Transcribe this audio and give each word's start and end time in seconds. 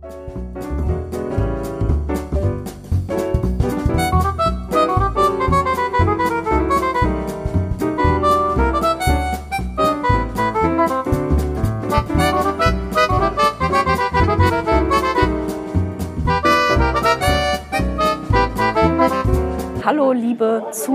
Hallo, 0.00 1.07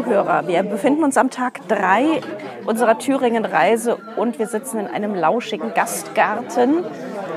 Zuhörer. 0.08 0.48
Wir 0.48 0.64
befinden 0.64 1.04
uns 1.04 1.18
am 1.18 1.30
Tag 1.30 1.68
3 1.68 2.22
unserer 2.66 2.98
Thüringen-Reise 2.98 3.98
und 4.18 4.38
wir 4.40 4.48
sitzen 4.48 4.80
in 4.80 4.88
einem 4.88 5.16
lauschigen 5.16 5.74
Gastgarten. 5.74 6.84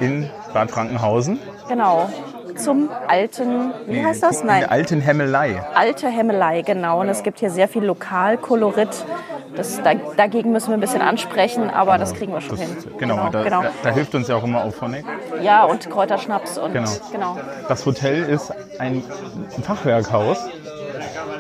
In 0.00 0.28
Bad 0.52 0.70
Frankenhausen. 0.70 1.38
Genau. 1.68 2.08
Zum 2.56 2.88
alten, 3.06 3.72
wie 3.86 4.04
heißt 4.04 4.22
das? 4.22 4.40
In 4.40 4.48
der 4.48 4.70
alten 4.72 5.00
Hemmelei. 5.00 5.62
Alte 5.74 6.08
Hemmelei, 6.08 6.62
genau. 6.62 7.00
Und 7.00 7.08
es 7.08 7.22
gibt 7.22 7.38
hier 7.38 7.50
sehr 7.50 7.68
viel 7.68 7.84
Lokalkolorit. 7.84 8.88
Das, 9.54 9.80
da, 9.82 9.92
dagegen 10.16 10.52
müssen 10.52 10.68
wir 10.68 10.74
ein 10.76 10.80
bisschen 10.80 11.02
ansprechen, 11.02 11.70
aber 11.70 11.98
das 11.98 12.14
kriegen 12.14 12.32
wir 12.32 12.40
schon 12.40 12.56
Das, 12.58 12.66
hin. 12.66 12.76
genau, 12.98 13.28
da, 13.30 13.44
Da, 13.44 13.64
da 13.82 13.90
hilft 13.90 14.14
uns 14.14 14.28
ja 14.28 14.36
auch 14.36 14.44
immer 14.44 14.64
Auphonic. 14.64 15.04
Ja, 15.42 15.64
und 15.64 15.88
Kräuterschnaps 15.88 16.58
und 16.58 16.72
Genau. 16.72 16.90
genau. 17.12 17.38
Das 17.68 17.84
Hotel 17.86 18.22
ist 18.24 18.52
ein 18.78 19.02
Fachwerkhaus. 19.62 20.46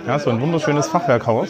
Ja, 0.06 0.18
so 0.18 0.30
ein 0.30 0.40
wunderschönes 0.40 0.88
Fachwerkhaus. 0.88 1.48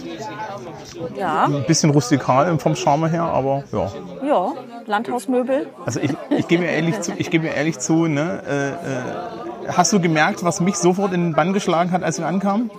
Ja, 1.17 1.45
Ein 1.45 1.65
bisschen 1.67 1.91
rustikal 1.91 2.59
vom 2.59 2.75
Charme 2.75 3.09
her, 3.09 3.23
aber 3.25 3.65
ja. 3.73 3.91
ja, 4.27 4.53
Landhausmöbel. 4.87 5.67
Also 5.85 6.01
ich, 6.01 6.11
ich 6.31 6.49
gebe 6.49 6.63
mir 6.65 6.71
ehrlich 6.71 7.01
zu, 7.01 7.13
ich 7.17 7.31
gebe 7.31 7.45
mir 7.45 7.55
ehrlich 7.55 7.79
zu 7.79 8.07
ne, 8.07 8.43
äh, 8.49 9.69
äh, 9.69 9.73
hast 9.73 9.93
du 9.93 10.01
gemerkt, 10.01 10.43
was 10.45 10.61
mich 10.61 10.77
sofort 10.77 11.13
in 11.13 11.23
den 11.23 11.33
Bann 11.35 11.53
geschlagen 11.53 11.91
hat, 11.93 12.03
als 12.03 12.19
wir 12.19 12.27
ankamen? 12.27 12.71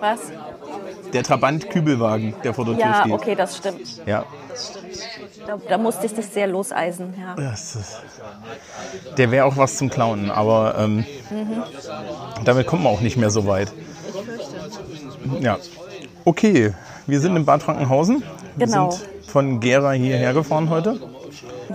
Was? 0.00 0.20
Der 1.12 1.22
Trabant-Kübelwagen, 1.22 2.34
der 2.42 2.54
vor 2.54 2.64
der 2.64 2.74
Tür 2.74 2.84
Ja, 2.84 3.00
steht. 3.02 3.12
okay, 3.12 3.34
das 3.34 3.56
stimmt. 3.58 4.06
Ja, 4.06 4.24
Da, 5.46 5.58
da 5.68 5.78
musste 5.78 6.06
ich 6.06 6.14
dich 6.14 6.26
sehr 6.26 6.46
loseisen. 6.46 7.14
Ja. 7.20 7.34
das 7.34 8.00
der 9.18 9.30
wäre 9.30 9.44
auch 9.44 9.56
was 9.58 9.76
zum 9.76 9.90
Klauen, 9.90 10.30
aber 10.30 10.76
ähm, 10.78 11.04
damit 12.44 12.66
kommt 12.66 12.84
man 12.84 12.92
auch 12.92 13.00
nicht 13.00 13.16
mehr 13.18 13.30
so 13.30 13.46
weit. 13.46 13.72
Ja, 15.40 15.58
okay, 16.24 16.72
wir 17.06 17.20
sind 17.20 17.36
in 17.36 17.44
Bad 17.44 17.62
Frankenhausen. 17.62 18.22
Wir 18.56 18.66
Genau. 18.66 18.90
sind 18.90 19.08
von 19.26 19.60
Gera 19.60 19.92
hierher 19.92 20.32
gefahren 20.34 20.68
heute. 20.70 20.98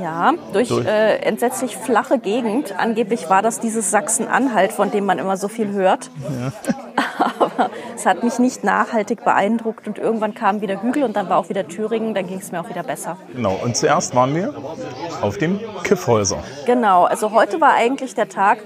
Ja, 0.01 0.33
durch, 0.53 0.69
Durch- 0.69 0.85
Äh, 0.85 1.17
entsetzlich 1.17 1.77
flache 1.77 2.19
Gegend. 2.19 2.75
Angeblich 2.77 3.29
war 3.29 3.41
das 3.41 3.59
dieses 3.59 3.91
Sachsen-Anhalt, 3.91 4.71
von 4.71 4.91
dem 4.91 5.05
man 5.05 5.19
immer 5.19 5.37
so 5.37 5.47
viel 5.47 5.71
hört. 5.71 6.09
Aber 7.19 7.69
es 7.95 8.05
hat 8.05 8.23
mich 8.23 8.37
nicht 8.39 8.63
nachhaltig 8.63 9.23
beeindruckt 9.23 9.87
und 9.87 9.97
irgendwann 9.97 10.33
kamen 10.35 10.61
wieder 10.61 10.81
Hügel 10.81 11.03
und 11.03 11.15
dann 11.15 11.29
war 11.29 11.37
auch 11.37 11.49
wieder 11.49 11.67
Thüringen, 11.67 12.13
dann 12.13 12.27
ging 12.27 12.39
es 12.39 12.51
mir 12.51 12.61
auch 12.61 12.69
wieder 12.69 12.83
besser. 12.83 13.17
Genau, 13.33 13.57
und 13.63 13.75
zuerst 13.75 14.15
waren 14.15 14.35
wir 14.35 14.53
auf 15.21 15.37
dem 15.37 15.59
Kiffhäuser. 15.83 16.37
Genau, 16.65 17.05
also 17.05 17.31
heute 17.31 17.59
war 17.61 17.73
eigentlich 17.73 18.13
der 18.13 18.29
Tag 18.29 18.59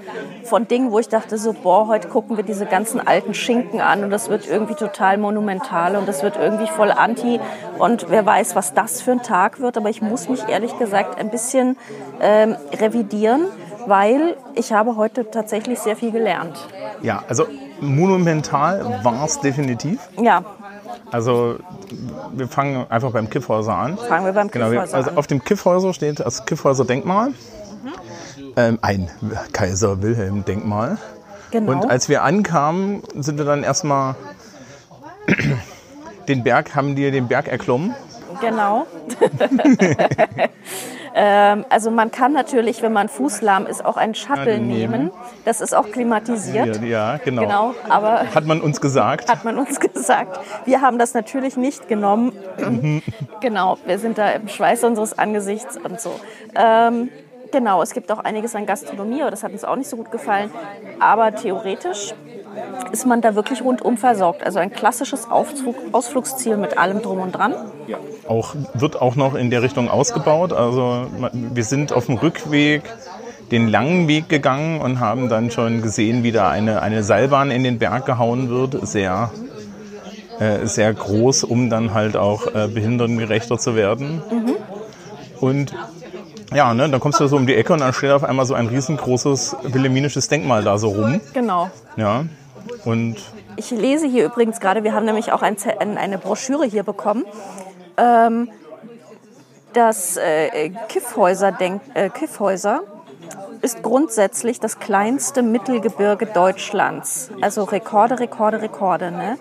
von 0.44 0.68
Dingen, 0.68 0.90
wo 0.90 0.98
ich 0.98 1.08
dachte 1.08 1.38
so, 1.38 1.52
boah, 1.54 1.86
heute 1.88 2.08
gucken 2.08 2.36
wir 2.36 2.44
diese 2.44 2.66
ganzen 2.66 3.06
alten 3.06 3.32
Schinken 3.34 3.80
an 3.80 4.04
und 4.04 4.10
das 4.10 4.28
wird 4.28 4.46
irgendwie 4.46 4.74
total 4.74 5.16
monumental 5.18 5.96
und 5.96 6.06
das 6.06 6.22
wird 6.22 6.36
irgendwie 6.36 6.66
voll 6.66 6.90
anti 6.90 7.40
und 7.78 8.06
wer 8.10 8.24
weiß, 8.26 8.54
was 8.54 8.74
das 8.74 9.00
für 9.00 9.12
ein 9.12 9.22
Tag 9.22 9.60
wird, 9.60 9.76
aber 9.76 9.88
ich 9.88 10.02
muss 10.02 10.28
mich 10.28 10.46
ehrlich 10.48 10.76
gesagt 10.78 11.18
ein 11.22 11.30
bisschen 11.30 11.76
ähm, 12.20 12.56
revidieren, 12.78 13.46
weil 13.86 14.36
ich 14.54 14.72
habe 14.72 14.96
heute 14.96 15.30
tatsächlich 15.30 15.78
sehr 15.78 15.96
viel 15.96 16.12
gelernt. 16.12 16.56
Ja, 17.02 17.22
also 17.28 17.46
monumental 17.80 19.00
war 19.02 19.24
es 19.24 19.40
definitiv. 19.40 19.98
Ja, 20.20 20.44
Also 21.10 21.56
wir 22.32 22.48
fangen 22.48 22.86
einfach 22.90 23.10
beim 23.12 23.28
Kiffhäuser 23.30 23.74
an. 23.74 23.98
fangen 23.98 24.26
wir 24.26 24.32
beim 24.32 24.48
Genau, 24.50 24.70
Kiffhäuser 24.70 24.96
also 24.96 25.10
an. 25.10 25.16
auf 25.18 25.26
dem 25.26 25.42
Kiffhäuser 25.42 25.92
steht 25.94 26.20
das 26.20 26.44
Kiffhäuser 26.46 26.84
Denkmal. 26.84 27.32
Ähm, 28.56 28.78
ein 28.82 29.10
Kaiser 29.52 30.02
Wilhelm 30.02 30.44
Denkmal. 30.44 30.98
Genau. 31.50 31.72
Und 31.72 31.90
als 31.90 32.08
wir 32.08 32.22
ankamen, 32.22 33.02
sind 33.18 33.38
wir 33.38 33.44
dann 33.46 33.62
erstmal 33.62 34.14
den 36.28 36.42
Berg, 36.44 36.74
haben 36.76 36.94
die 36.94 37.10
den 37.10 37.28
Berg 37.28 37.48
erklommen. 37.48 37.94
Genau. 38.42 38.86
ähm, 41.14 41.64
also 41.68 41.90
man 41.90 42.10
kann 42.10 42.32
natürlich, 42.32 42.82
wenn 42.82 42.92
man 42.92 43.08
fußlahm 43.08 43.66
ist, 43.66 43.84
auch 43.84 43.96
einen 43.96 44.14
Shuttle 44.14 44.54
Einen 44.54 44.68
nehmen. 44.68 45.10
Das 45.44 45.60
ist 45.60 45.74
auch 45.74 45.90
klimatisiert. 45.90 46.82
Ja, 46.82 47.18
genau. 47.18 47.42
Genau, 47.42 47.74
aber 47.88 48.34
Hat 48.34 48.44
man 48.46 48.60
uns 48.60 48.80
gesagt. 48.80 49.30
hat 49.30 49.44
man 49.44 49.58
uns 49.58 49.78
gesagt. 49.94 50.38
Wir 50.64 50.80
haben 50.80 50.98
das 50.98 51.14
natürlich 51.14 51.56
nicht 51.56 51.88
genommen. 51.88 52.32
genau, 53.40 53.78
wir 53.86 53.98
sind 53.98 54.18
da 54.18 54.30
im 54.30 54.48
Schweiß 54.48 54.84
unseres 54.84 55.18
Angesichts 55.18 55.76
und 55.76 56.00
so. 56.00 56.18
Ähm, 56.54 57.10
genau, 57.52 57.82
es 57.82 57.94
gibt 57.94 58.10
auch 58.10 58.18
einiges 58.18 58.54
an 58.56 58.66
Gastronomie, 58.66 59.22
aber 59.22 59.30
das 59.30 59.44
hat 59.44 59.52
uns 59.52 59.64
auch 59.64 59.76
nicht 59.76 59.88
so 59.88 59.96
gut 59.96 60.10
gefallen. 60.10 60.50
Aber 60.98 61.34
theoretisch 61.34 62.14
ist 62.92 63.06
man 63.06 63.20
da 63.20 63.34
wirklich 63.34 63.62
rundum 63.62 63.96
versorgt. 63.96 64.44
Also 64.44 64.58
ein 64.58 64.70
klassisches 64.70 65.30
Aufzug, 65.30 65.76
Ausflugsziel 65.92 66.56
mit 66.56 66.78
allem 66.78 67.02
drum 67.02 67.20
und 67.20 67.32
dran. 67.32 67.54
Auch, 68.28 68.54
wird 68.74 69.00
auch 69.00 69.16
noch 69.16 69.34
in 69.34 69.50
der 69.50 69.62
Richtung 69.62 69.88
ausgebaut. 69.88 70.52
Also 70.52 71.06
wir 71.32 71.64
sind 71.64 71.92
auf 71.92 72.06
dem 72.06 72.16
Rückweg 72.16 72.82
den 73.50 73.68
langen 73.68 74.08
Weg 74.08 74.28
gegangen 74.28 74.80
und 74.80 75.00
haben 75.00 75.28
dann 75.28 75.50
schon 75.50 75.82
gesehen, 75.82 76.22
wie 76.22 76.32
da 76.32 76.48
eine, 76.48 76.82
eine 76.82 77.02
Seilbahn 77.02 77.50
in 77.50 77.64
den 77.64 77.78
Berg 77.78 78.06
gehauen 78.06 78.48
wird. 78.48 78.86
Sehr, 78.86 79.30
äh, 80.38 80.66
sehr 80.66 80.92
groß, 80.92 81.44
um 81.44 81.70
dann 81.70 81.94
halt 81.94 82.16
auch 82.16 82.46
äh, 82.54 82.68
behindertengerechter 82.68 83.58
zu 83.58 83.76
werden. 83.76 84.22
Und 85.40 85.74
ja, 86.54 86.74
ne, 86.74 86.88
dann 86.88 87.00
kommst 87.00 87.20
du 87.20 87.26
so 87.26 87.36
um 87.36 87.46
die 87.46 87.54
Ecke 87.54 87.72
und 87.72 87.80
dann 87.80 87.92
steht 87.92 88.10
auf 88.10 88.24
einmal 88.24 88.46
so 88.46 88.54
ein 88.54 88.66
riesengroßes 88.66 89.56
wilhelminisches 89.62 90.28
Denkmal 90.28 90.62
da 90.62 90.78
so 90.78 90.90
rum. 90.90 91.20
Genau. 91.32 91.70
Ja. 91.96 92.24
Und 92.84 93.16
Ich 93.56 93.70
lese 93.70 94.06
hier 94.06 94.24
übrigens 94.24 94.60
gerade, 94.60 94.84
wir 94.84 94.94
haben 94.94 95.06
nämlich 95.06 95.32
auch 95.32 95.42
ein, 95.42 95.56
eine 95.96 96.18
Broschüre 96.18 96.64
hier 96.64 96.82
bekommen. 96.82 97.24
Ähm, 97.96 98.48
das 99.72 100.16
äh, 100.16 100.70
Kiffhäuser, 100.88 101.52
denk, 101.52 101.82
äh, 101.94 102.10
Kiffhäuser 102.10 102.82
ist 103.62 103.82
grundsätzlich 103.82 104.60
das 104.60 104.80
kleinste 104.80 105.42
Mittelgebirge 105.42 106.26
Deutschlands. 106.26 107.30
Also 107.40 107.64
Rekorde, 107.64 108.18
Rekorde, 108.18 108.60
Rekorde. 108.60 109.10
Ne? 109.12 109.38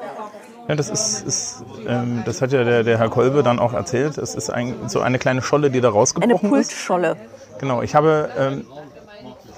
Ja, 0.68 0.76
das 0.76 0.90
ist, 0.90 1.28
ist 1.28 1.64
ähm, 1.88 2.24
das 2.26 2.42
hat 2.42 2.52
ja 2.52 2.64
der, 2.64 2.84
der 2.84 3.00
Herr 3.00 3.10
Kolbe 3.10 3.44
dann 3.44 3.60
auch 3.60 3.74
erzählt. 3.74 4.18
Es 4.18 4.36
ist 4.36 4.50
ein, 4.50 4.88
so 4.88 5.02
eine 5.02 5.18
kleine 5.18 5.42
Scholle, 5.42 5.72
die 5.72 5.82
da 5.82 5.88
Eine 5.90 5.98
rausgebrochen 5.98 6.36
ist. 6.36 6.50
Pultscholle. 6.50 7.18
Genau, 7.60 7.82
ich 7.82 7.96
habe, 7.96 8.30
ähm, 8.38 8.66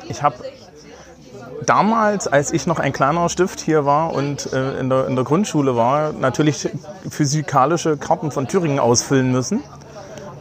ich 0.07 0.23
habe 0.23 0.35
damals, 1.63 2.28
als 2.28 2.51
ich 2.51 2.68
noch 2.68 2.79
ein 2.79 2.94
kleiner 2.94 3.28
Stift 3.29 3.59
hier 3.59 3.85
war 3.85 4.13
und 4.13 4.51
äh, 4.53 4.79
in, 4.79 4.90
der, 4.90 5.07
in 5.07 5.16
der 5.16 5.25
Grundschule 5.25 5.75
war, 5.75 6.13
natürlich 6.13 6.69
physikalische 7.09 7.97
Karten 7.97 8.31
von 8.31 8.47
Thüringen 8.47 8.79
ausfüllen 8.79 9.31
müssen 9.31 9.63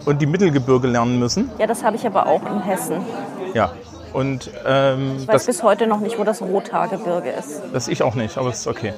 und 0.04 0.20
die 0.20 0.26
Mittelgebirge 0.26 0.88
lernen 0.88 1.18
müssen. 1.18 1.50
Ja, 1.58 1.66
das 1.66 1.82
habe 1.84 1.96
ich 1.96 2.06
aber 2.06 2.26
auch 2.26 2.44
in 2.44 2.60
Hessen. 2.62 3.00
Ja. 3.54 3.72
Und 4.12 4.50
ähm, 4.66 5.16
Ich 5.20 5.28
weiß 5.28 5.34
das, 5.34 5.46
bis 5.46 5.62
heute 5.62 5.86
noch 5.86 6.00
nicht, 6.00 6.18
wo 6.18 6.24
das 6.24 6.42
Rothaargebirge 6.42 7.30
ist. 7.30 7.62
das 7.72 7.88
ich 7.88 8.02
auch 8.02 8.14
nicht, 8.14 8.36
aber 8.36 8.50
es 8.50 8.60
ist 8.60 8.66
okay. 8.66 8.92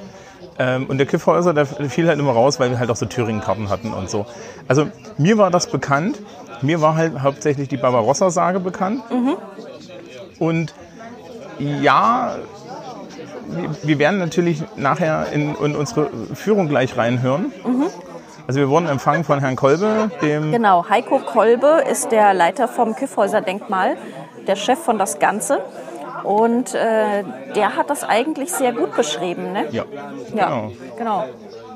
Ähm, 0.59 0.87
und 0.87 0.99
der 0.99 1.07
Kiffhäuser, 1.07 1.55
der 1.55 1.67
fiel 1.67 2.09
halt 2.09 2.19
immer 2.19 2.33
raus, 2.33 2.59
weil 2.61 2.71
wir 2.71 2.79
halt 2.79 2.91
auch 2.91 2.97
so 2.97 3.07
Thüringen-Karten 3.07 3.69
hatten 3.69 3.93
und 3.93 4.11
so. 4.11 4.27
Also 4.69 4.89
mir 5.19 5.39
war 5.39 5.51
das 5.51 5.69
bekannt. 5.69 6.19
Mir 6.63 6.81
war 6.81 6.97
halt 6.97 7.21
hauptsächlich 7.23 7.69
die 7.69 7.77
Barbarossa-Sage 7.77 8.61
bekannt. 8.61 9.03
Und 10.39 10.75
ja, 11.59 12.36
wir- 13.83 13.98
werden 13.98 14.18
natürlich 14.18 14.62
nachher 14.77 15.27
in, 15.33 15.54
in 15.56 15.77
unsere 15.77 16.09
Führung 16.34 16.68
gleich 16.68 16.97
reinhören. 16.97 17.53
Also 18.47 18.60
wir 18.60 18.68
wurden 18.68 18.86
empfangen 18.89 19.24
von 19.24 19.41
Herrn 19.41 19.56
Kolbe, 19.56 20.10
dem 20.21 20.53
Genau, 20.53 20.86
Heiko 20.89 21.18
Kolbe 21.18 21.83
ist 21.91 22.12
der 22.12 22.34
Leiter 22.34 22.68
vom 22.68 22.95
Kiffhäuser 22.95 23.41
Denkmal, 23.41 23.97
der 24.47 24.56
Chef 24.56 24.78
von 24.78 24.98
das 24.98 25.18
Ganze. 25.18 25.60
Und 26.24 26.74
äh, 26.74 27.22
der 27.54 27.77
hat 27.77 27.91
das 27.91 28.03
eigentlich 28.04 28.50
sehr 28.53 28.72
gut 28.72 28.95
beschrieben. 28.97 29.53
Ne? 29.53 29.66
ja, 29.71 29.84
Ja, 30.34 30.47
genau. 30.48 30.72
genau. 30.97 31.24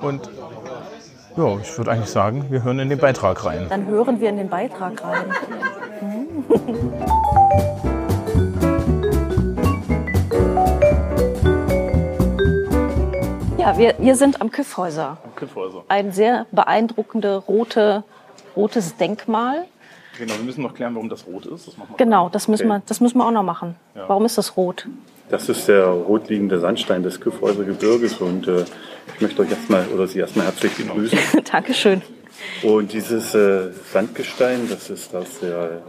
Und 0.01 0.31
ja, 1.37 1.57
ich 1.63 1.77
würde 1.79 1.91
eigentlich 1.93 2.11
sagen, 2.11 2.47
wir 2.51 2.63
hören 2.65 2.79
in 2.81 2.89
den 2.89 2.99
Beitrag 2.99 3.45
rein. 3.45 3.67
Dann 3.69 3.87
hören 3.87 4.21
wir 4.21 4.29
in 4.31 4.39
den 4.39 4.49
Beitrag 4.49 5.03
rein. 5.05 5.25
Ja, 13.69 13.77
wir, 13.77 13.95
wir 13.99 14.17
sind 14.17 14.41
am 14.41 14.51
Kiffhäuser. 14.51 15.19
Kiffhäuser. 15.37 15.85
Ein 15.89 16.11
sehr 16.11 16.47
beeindruckende 16.53 17.37
rote, 17.37 18.03
rotes 18.57 18.97
Denkmal. 18.97 19.67
Genau, 20.17 20.33
wir 20.39 20.45
müssen 20.45 20.63
noch 20.63 20.73
klären, 20.73 20.95
warum 20.95 21.11
das 21.11 21.27
rot 21.27 21.45
ist. 21.45 21.67
Das 21.69 21.77
machen 21.77 21.91
wir 21.91 21.97
Genau, 21.99 22.31
das 22.31 22.49
müssen, 22.49 22.63
Okay. 22.71 22.79
wir, 22.79 22.83
das 22.87 23.03
müssen 23.03 23.19
wir 23.19 23.27
auch 23.27 23.31
noch 23.31 23.43
machen. 23.43 23.77
Warum 23.95 24.25
ist 24.25 24.39
das 24.39 24.57
rot? 24.57 24.89
Das 25.29 25.51
ist 25.51 25.69
der 25.69 25.85
rotliegende 25.85 26.59
Sandstein 26.61 27.03
des 27.03 27.21
Kyffhäuser 27.21 27.65
Gebirges 27.65 28.15
und 28.15 28.49
äh, 28.49 28.65
ich 29.15 29.21
möchte 29.21 29.43
euch 29.43 29.51
erstmal 29.51 29.87
oder 29.89 30.07
Sie 30.07 30.19
erstmal 30.19 30.47
herzlich 30.47 30.75
begrüßen. 30.75 31.19
Dankeschön. 31.53 32.01
Und 32.63 32.95
dieses 32.95 33.35
äh, 33.35 33.71
Sandgestein, 33.93 34.67
das 34.71 34.89
ist 34.89 35.15
aus 35.15 35.41
der 35.43 35.83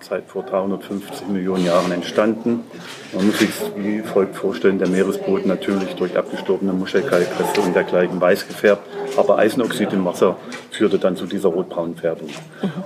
Zeit 0.00 0.24
vor 0.26 0.42
350 0.42 1.28
Millionen 1.28 1.64
Jahren 1.64 1.92
entstanden. 1.92 2.64
Man 3.12 3.26
muss 3.26 3.38
sich 3.38 3.50
wie 3.76 4.00
folgt 4.00 4.36
vorstellen, 4.36 4.78
der 4.78 4.88
Meeresboden 4.88 5.48
natürlich 5.48 5.94
durch 5.94 6.16
abgestorbene 6.16 6.72
Muschelkalkreste 6.72 7.60
und 7.60 7.74
dergleichen 7.74 8.20
weiß 8.20 8.46
gefärbt, 8.46 8.82
aber 9.16 9.38
Eisenoxid 9.38 9.92
im 9.92 10.04
Wasser 10.04 10.36
führte 10.70 10.98
dann 10.98 11.16
zu 11.16 11.26
dieser 11.26 11.48
rotbraunen 11.48 11.96
Färbung. 11.96 12.28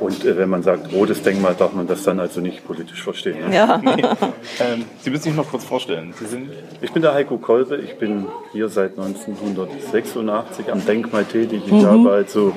Und 0.00 0.24
äh, 0.24 0.36
wenn 0.36 0.48
man 0.48 0.62
sagt 0.62 0.92
rotes 0.92 1.22
Denkmal, 1.22 1.54
darf 1.54 1.72
man 1.72 1.86
das 1.86 2.02
dann 2.04 2.20
also 2.20 2.40
nicht 2.40 2.66
politisch 2.66 3.02
verstehen. 3.02 3.48
Ne? 3.48 3.54
Ja. 3.54 3.80
Ähm, 4.60 4.84
Sie 5.00 5.10
müssen 5.10 5.24
sich 5.24 5.34
noch 5.34 5.48
kurz 5.48 5.64
vorstellen. 5.64 6.12
Sie 6.18 6.26
sind 6.26 6.50
Ich 6.80 6.92
bin 6.92 7.02
der 7.02 7.14
Heiko 7.14 7.38
Kolbe, 7.38 7.76
ich 7.76 7.96
bin 7.96 8.26
hier 8.52 8.68
seit 8.68 8.98
1986 8.98 10.70
am 10.70 10.84
Denkmal 10.84 11.24
tätig. 11.24 11.62
Ich 11.66 11.84
habe 11.84 12.10
also 12.10 12.52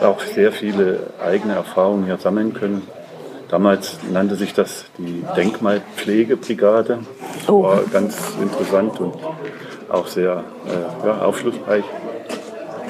auch 0.00 0.20
sehr 0.20 0.52
viele 0.52 1.00
eigene 1.22 1.54
Erfahrungen 1.54 2.04
hier 2.04 2.18
sammeln 2.18 2.54
können. 2.54 2.82
Damals 3.50 3.98
nannte 4.12 4.36
sich 4.36 4.54
das 4.54 4.84
die 4.96 5.24
Denkmalpflegebrigade. 5.36 7.00
Das 7.40 7.48
Oh. 7.48 7.64
war 7.64 7.80
ganz 7.92 8.16
interessant 8.40 9.00
und 9.00 9.14
auch 9.90 10.06
sehr 10.06 10.44
äh, 10.66 11.06
ja, 11.06 11.20
aufschlussreich. 11.22 11.84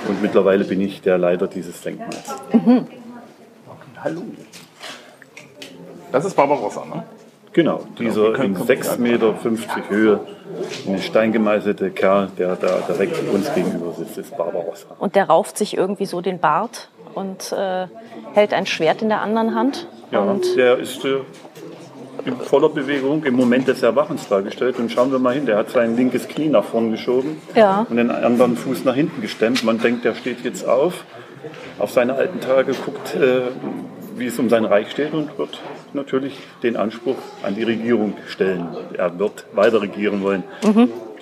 Und 0.07 0.21
mittlerweile 0.23 0.65
bin 0.65 0.81
ich 0.83 1.01
der 1.01 1.17
Leiter 1.19 1.47
dieses 1.47 1.81
Denkmals. 1.81 2.35
Hallo. 4.03 4.23
Das 6.13 6.25
ist 6.25 6.35
Barbarossa, 6.35 6.85
ne? 6.85 7.05
Genau, 7.53 7.81
wir 7.97 8.07
dieser 8.11 8.33
können- 8.33 8.55
in 8.57 8.63
6,50 8.63 8.99
Meter 8.99 9.35
Höhe, 9.89 10.21
in 10.87 10.99
Stein 11.01 11.33
gemeißelte 11.33 11.91
Kerl, 11.91 12.29
der 12.39 12.57
da 12.57 12.81
direkt 12.89 13.17
uns 13.33 13.53
gegenüber 13.55 13.93
sitzt, 13.93 14.19
ist 14.19 14.37
Barbarossa. 14.37 14.87
Und 14.99 15.15
der 15.17 15.25
rauft 15.29 15.57
sich 15.59 15.77
irgendwie 15.77 16.07
so 16.07 16.21
den 16.21 16.39
Bart 16.39 16.89
und 17.15 17.53
äh, 17.53 17.87
hält 18.35 18.53
ein 18.55 18.67
Schwert 18.67 19.03
in 19.03 19.09
der 19.09 19.21
anderen 19.23 19.55
Hand. 19.55 19.87
Ja, 20.11 20.21
Und 20.21 20.57
der 20.57 20.79
ist 20.79 21.05
äh, 21.05 21.19
in 22.25 22.37
voller 22.37 22.69
Bewegung 22.69 23.25
im 23.25 23.35
Moment 23.35 23.69
des 23.69 23.83
Erwachens 23.83 24.29
dargestellt. 24.29 24.79
Und 24.79 24.91
schauen 24.93 25.11
wir 25.13 25.19
mal 25.19 25.35
hin, 25.35 25.47
der 25.47 25.57
hat 25.57 25.71
sein 25.71 25.97
linkes 25.97 26.29
Knie 26.29 26.49
nach 26.49 26.65
vorn 26.65 26.91
geschoben 26.91 27.41
Ja. 27.55 27.87
und 27.89 27.97
den 27.97 28.11
anderen 28.11 28.57
Fuß 28.57 28.85
nach 28.85 28.95
hinten 28.95 29.21
gestemmt. 29.23 29.65
Man 29.65 29.79
denkt, 29.79 30.05
der 30.05 30.15
steht 30.15 30.45
jetzt 30.45 30.67
auf, 30.69 31.05
auf 31.79 31.91
seine 31.91 32.15
alten 32.15 32.41
Tage, 32.41 32.73
guckt, 32.75 33.15
äh, 33.15 33.43
wie 34.17 34.27
es 34.27 34.39
um 34.39 34.51
sein 34.51 34.65
Reich 34.65 34.91
steht 34.91 35.13
und 35.15 35.39
wird 35.39 35.61
natürlich 35.95 36.39
den 36.63 36.77
Anspruch 36.77 37.17
an 37.43 37.55
die 37.55 37.63
Regierung 37.63 38.15
stellen. 38.29 38.69
Er 38.97 39.19
wird 39.19 39.47
weiter 39.53 39.83
regieren 39.83 40.23
wollen. 40.23 40.45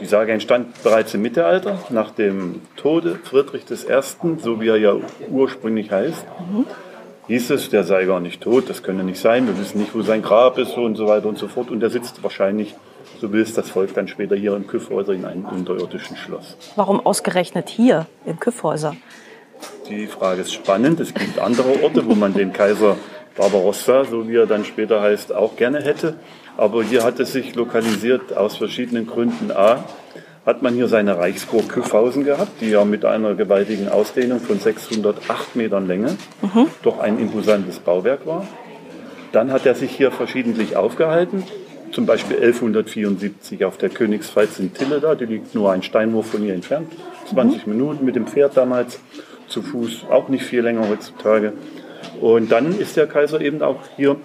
Die 0.01 0.07
Sage 0.07 0.33
entstand 0.33 0.83
bereits 0.83 1.13
im 1.15 1.23
Mittelalter, 1.23 1.79
nach 1.91 2.13
dem 2.13 2.63
Tode 2.77 3.19
Friedrich 3.25 3.65
I., 3.71 4.39
so 4.39 4.61
wie 4.61 4.69
er 4.69 4.77
ja 4.77 4.95
ursprünglich 5.31 5.91
heißt 5.91 6.25
hieß 7.29 7.51
es, 7.51 7.71
der 7.71 7.85
sei 7.85 8.05
gar 8.07 8.21
nicht 8.21 8.41
tot, 8.41 8.69
das 8.69 8.83
könne 8.83 9.05
nicht 9.05 9.21
sein, 9.21 9.47
wir 9.47 9.59
wissen 9.59 9.79
nicht, 9.79 9.95
wo 9.95 10.03
sein 10.03 10.23
Grab 10.23 10.59
ist 10.59 10.77
und 10.77 10.97
so 10.97 11.07
weiter 11.07 11.29
und 11.29 11.39
so 11.39 11.47
fort. 11.47 11.71
Und 11.71 11.83
er 11.83 11.91
sitzt 11.91 12.23
wahrscheinlich, 12.23 12.75
so 13.21 13.33
will 13.33 13.43
es 13.43 13.55
das 13.55 13.71
Volk 13.71 13.95
dann 13.95 14.09
später 14.09 14.35
hier 14.35 14.57
im 14.57 14.67
Küffhäuser 14.67 15.13
in 15.13 15.25
einem 15.25 15.45
unterirdischen 15.45 16.17
Schloss. 16.17 16.57
warum 16.75 17.05
ausgerechnet 17.05 17.69
hier 17.69 18.07
im 18.27 18.41
Küffhäuser? 18.41 18.97
Die 19.89 20.07
Frage 20.07 20.43
ist 20.43 20.53
spannend. 20.53 21.01
Es 21.01 21.15
gibt 21.15 21.39
andere 21.39 21.83
Orte, 21.83 22.07
wo 22.07 22.15
man 22.15 22.33
den 22.33 22.53
Kaiser 22.53 22.97
Barbarossa, 23.39 24.05
so 24.05 24.29
wie 24.29 24.37
er 24.37 24.47
dann 24.47 24.65
später 24.65 25.01
heißt, 25.01 25.35
auch 25.35 25.57
gerne 25.57 25.81
hätte. 25.81 26.17
Aber 26.57 26.83
hier 26.83 27.05
hat 27.05 27.21
es 27.21 27.33
sich 27.33 27.55
lokalisiert 27.55 28.37
aus 28.37 28.57
verschiedenen 28.57 29.07
Gründen. 29.07 29.53
A, 29.53 29.85
hat 30.45 30.63
man 30.63 30.75
hier 30.75 30.89
seine 30.89 31.19
Reichsburg 31.19 31.69
Küffhausen 31.69 32.25
gehabt, 32.25 32.61
die 32.61 32.71
ja 32.71 32.85
mit 32.85 33.05
einer 33.05 33.35
gewaltigen 33.35 33.89
Ausdehnung 33.89 34.41
von 34.41 34.59
608 34.59 35.57
Metern 35.57 35.87
Länge 35.87 36.17
doch 36.83 36.99
ein 36.99 37.19
imposantes 37.19 37.79
Bauwerk 37.79 38.27
war. 38.27 38.47
Dann 39.33 39.53
hat 39.53 39.67
er 39.67 39.75
sich 39.75 39.93
hier 39.93 40.11
verschiedentlich 40.11 40.75
aufgehalten. 40.75 41.45
Zum 41.93 42.07
Beispiel 42.07 42.37
1174 42.37 43.65
auf 43.65 43.79
der 43.79 43.89
Königspfalz 43.89 44.59
in 44.59 44.75
Tilleda, 44.75 45.15
die 45.15 45.27
liegt 45.27 45.55
nur 45.55 45.71
ein 45.71 45.83
Steinwurf 45.83 46.31
von 46.31 46.43
hier 46.43 46.55
entfernt. 46.55 46.93
20 47.31 47.67
Minuten 47.67 48.05
mit 48.05 48.17
dem 48.17 48.27
Pferd 48.27 48.57
damals, 48.57 49.01
zu 49.49 49.63
Fuß 49.63 50.07
auch 50.11 50.29
nicht 50.29 50.45
viel 50.45 50.63
länger 50.63 50.89
heutzutage. 50.89 51.53
Und 52.21 52.51
dann 52.51 52.79
ist 52.79 52.97
der 52.97 53.07
Kaiser 53.07 53.41
eben 53.41 53.63
auch 53.63 53.81
hier 53.97 54.17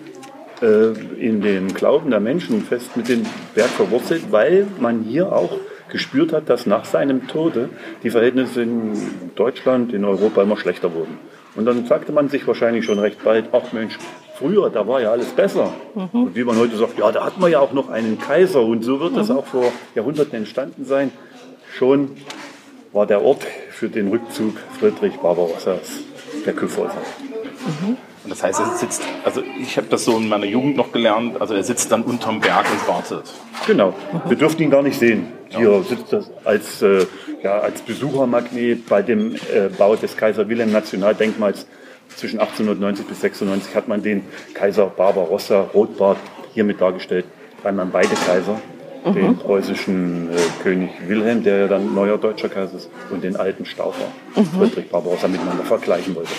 äh, 0.62 0.94
in 1.20 1.42
dem 1.42 1.74
Glauben 1.74 2.10
der 2.10 2.20
Menschen 2.20 2.62
fest 2.62 2.96
mit 2.96 3.10
dem 3.10 3.24
Werk 3.56 3.70
verwurzelt, 3.70 4.32
weil 4.32 4.68
man 4.80 5.02
hier 5.04 5.32
auch 5.32 5.58
gespürt 5.90 6.34
hat, 6.34 6.50
dass 6.50 6.66
nach 6.66 6.86
seinem 6.86 7.28
Tode 7.28 7.70
die 8.02 8.10
Verhältnisse 8.10 8.64
in 8.64 8.94
Deutschland, 9.36 9.94
in 9.94 10.06
Europa 10.06 10.42
immer 10.42 10.58
schlechter 10.58 10.94
wurden. 10.94 11.20
Und 11.56 11.66
dann 11.66 11.86
sagte 11.86 12.12
man 12.12 12.30
sich 12.30 12.48
wahrscheinlich 12.48 12.86
schon 12.86 12.98
recht 12.98 13.24
bald, 13.24 13.50
ach 13.52 13.74
Mensch, 13.74 13.98
früher, 14.36 14.70
da 14.72 14.88
war 14.88 15.02
ja 15.02 15.12
alles 15.12 15.28
besser. 15.28 15.74
Und 16.12 16.36
wie 16.36 16.44
man 16.44 16.58
heute 16.58 16.76
sagt, 16.78 16.98
ja, 16.98 17.12
da 17.12 17.24
hat 17.24 17.40
man 17.40 17.52
ja 17.52 17.60
auch 17.60 17.74
noch 17.74 17.90
einen 17.90 18.20
Kaiser. 18.20 18.62
Und 18.62 18.84
so 18.84 19.00
wird 19.00 19.16
das 19.16 19.30
auch 19.30 19.46
vor 19.46 19.72
Jahrhunderten 19.94 20.36
entstanden 20.36 20.86
sein. 20.86 21.12
Schon 21.76 22.12
war 22.92 23.06
der 23.06 23.22
Ort 23.24 23.46
für 23.70 23.90
den 23.90 24.08
Rückzug 24.08 24.56
Friedrich 24.80 25.18
Barbarossas 25.18 26.00
der 26.46 26.54
Küffhäuser. 27.64 27.98
Und 28.24 28.30
das 28.30 28.42
heißt, 28.42 28.60
er 28.60 28.78
sitzt, 28.78 29.02
also 29.26 29.42
ich 29.60 29.76
habe 29.76 29.88
das 29.88 30.06
so 30.06 30.18
in 30.18 30.30
meiner 30.30 30.46
Jugend 30.46 30.78
noch 30.78 30.94
gelernt, 30.94 31.42
also 31.42 31.56
er 31.56 31.64
sitzt 31.64 31.92
dann 31.92 32.04
unterm 32.04 32.40
Berg 32.40 32.66
und 32.72 32.88
wartet. 32.88 33.34
Genau, 33.68 33.94
wir 34.26 34.38
dürften 34.38 34.64
ihn 34.64 34.70
gar 34.70 34.82
nicht 34.82 34.98
sehen. 34.98 35.28
Hier 35.50 35.84
sitzt 35.84 36.14
er 36.14 36.24
als, 36.46 36.82
äh, 36.82 37.06
ja, 37.44 37.60
als 37.60 37.82
Besuchermagnet 37.82 38.88
bei 38.88 39.02
dem 39.02 39.36
äh, 39.36 39.70
Bau 39.78 39.96
des 39.96 40.16
Kaiser 40.16 40.48
Wilhelm 40.48 40.72
Nationaldenkmals 40.72 41.68
zwischen 42.16 42.40
1890 42.40 43.08
bis 43.08 43.22
96 43.22 43.76
hat 43.76 43.88
man 43.88 44.02
den 44.02 44.24
Kaiser 44.54 44.86
Barbarossa 44.86 45.62
Rotbart 45.74 46.18
hiermit 46.54 46.80
dargestellt, 46.80 47.26
weil 47.62 47.74
man 47.74 47.92
beide 47.92 48.16
Kaiser, 48.26 48.62
den 49.06 49.38
preußischen 49.38 50.30
äh, 50.30 50.38
König 50.62 50.92
Wilhelm, 51.08 51.44
der 51.44 51.58
ja 51.58 51.68
dann 51.68 51.94
neuer 51.94 52.18
deutscher 52.18 52.50
Kaiser 52.50 52.78
ist, 52.78 52.90
und 53.10 53.24
den 53.24 53.36
alten 53.36 53.66
Staufer 53.66 54.06
Friedrich 54.58 54.90
Barbarossa 54.90 55.28
miteinander 55.28 55.64
vergleichen 55.64 56.16
wollte. 56.16 56.32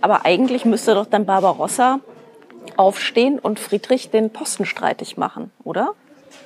Aber 0.00 0.24
eigentlich 0.24 0.64
müsste 0.64 0.94
doch 0.94 1.06
dann 1.06 1.26
Barbarossa 1.26 2.00
aufstehen 2.76 3.38
und 3.38 3.58
Friedrich 3.58 4.10
den 4.10 4.30
Posten 4.30 4.64
streitig 4.64 5.16
machen, 5.16 5.50
oder? 5.64 5.94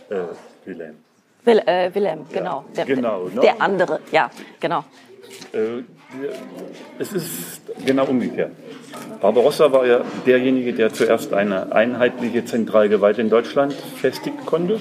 Äh, 0.09 0.21
Wilhelm. 0.65 0.95
Will, 1.45 1.59
äh, 1.67 1.95
Wilhelm, 1.95 2.27
genau. 2.33 2.65
Der, 2.77 2.85
genau, 2.85 3.25
ne? 3.25 3.41
der 3.41 3.61
andere, 3.61 4.01
ja, 4.13 4.31
genau. 4.61 4.85
Äh, 5.53 5.83
es 6.99 7.13
ist 7.13 7.63
genau 7.85 8.05
umgekehrt. 8.07 8.53
Barbarossa 9.21 9.73
war 9.73 9.87
ja 9.87 10.03
derjenige, 10.27 10.73
der 10.73 10.93
zuerst 10.93 11.33
eine 11.33 11.73
einheitliche 11.73 12.45
Zentralgewalt 12.45 13.19
in 13.19 13.31
Deutschland 13.31 13.73
festigen 13.73 14.45
konnte 14.45 14.81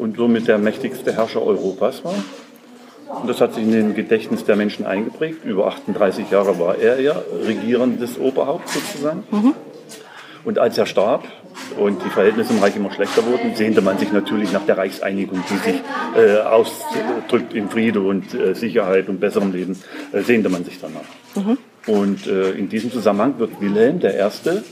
und 0.00 0.16
somit 0.16 0.48
der 0.48 0.58
mächtigste 0.58 1.14
Herrscher 1.14 1.42
Europas 1.42 2.04
war. 2.04 2.14
Und 3.20 3.28
das 3.28 3.40
hat 3.40 3.54
sich 3.54 3.64
in 3.64 3.72
den 3.72 3.94
Gedächtnis 3.94 4.44
der 4.44 4.56
Menschen 4.56 4.86
eingeprägt. 4.86 5.44
Über 5.44 5.66
38 5.66 6.30
Jahre 6.30 6.58
war 6.58 6.78
er 6.78 7.00
ja 7.00 7.20
regierendes 7.44 8.18
Oberhaupt 8.18 8.68
sozusagen. 8.68 9.24
Und 10.44 10.58
als 10.58 10.78
er 10.78 10.86
starb 10.86 11.24
und 11.78 12.02
die 12.04 12.08
Verhältnisse 12.08 12.54
im 12.54 12.60
Reich 12.60 12.76
immer 12.76 12.92
schlechter 12.92 13.26
wurden, 13.26 13.54
sehnte 13.56 13.82
man 13.82 13.98
sich 13.98 14.10
natürlich 14.10 14.52
nach 14.52 14.64
der 14.64 14.78
Reichseinigung, 14.78 15.42
die 15.50 15.70
sich 15.70 15.82
äh, 16.16 16.38
ausdrückt 16.38 17.52
in 17.52 17.68
Friede 17.68 18.00
und 18.00 18.32
äh, 18.32 18.54
Sicherheit 18.54 19.08
und 19.08 19.20
besserem 19.20 19.52
Leben, 19.52 19.78
äh, 20.12 20.22
sehnte 20.22 20.48
man 20.48 20.64
sich 20.64 20.78
danach. 20.80 21.00
Und 21.86 22.26
äh, 22.26 22.52
in 22.52 22.68
diesem 22.70 22.90
Zusammenhang 22.90 23.38
wird 23.38 23.60
Wilhelm 23.60 24.00
I. 24.02 24.62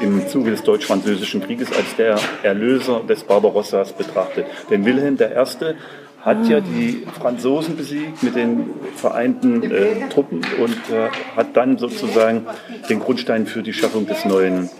im 0.00 0.26
Zuge 0.28 0.50
des 0.50 0.62
Deutsch-Französischen 0.62 1.42
Krieges 1.42 1.68
als 1.72 1.96
der 1.96 2.18
Erlöser 2.42 3.00
des 3.00 3.24
Barbarossas 3.24 3.92
betrachtet. 3.92 4.46
Denn 4.70 4.84
Wilhelm 4.84 5.16
I. 5.20 5.74
hat 6.22 6.46
ja 6.48 6.60
die 6.60 7.06
Franzosen 7.20 7.76
besiegt 7.76 8.22
mit 8.22 8.34
den 8.34 8.70
vereinten 8.96 9.70
äh, 9.70 10.08
Truppen 10.08 10.44
und 10.58 10.76
äh, 10.94 11.08
hat 11.36 11.56
dann 11.56 11.78
sozusagen 11.78 12.46
den 12.88 13.00
Grundstein 13.00 13.46
für 13.46 13.62
die 13.62 13.72
Schaffung 13.72 14.06
des 14.06 14.24
neuen 14.24 14.70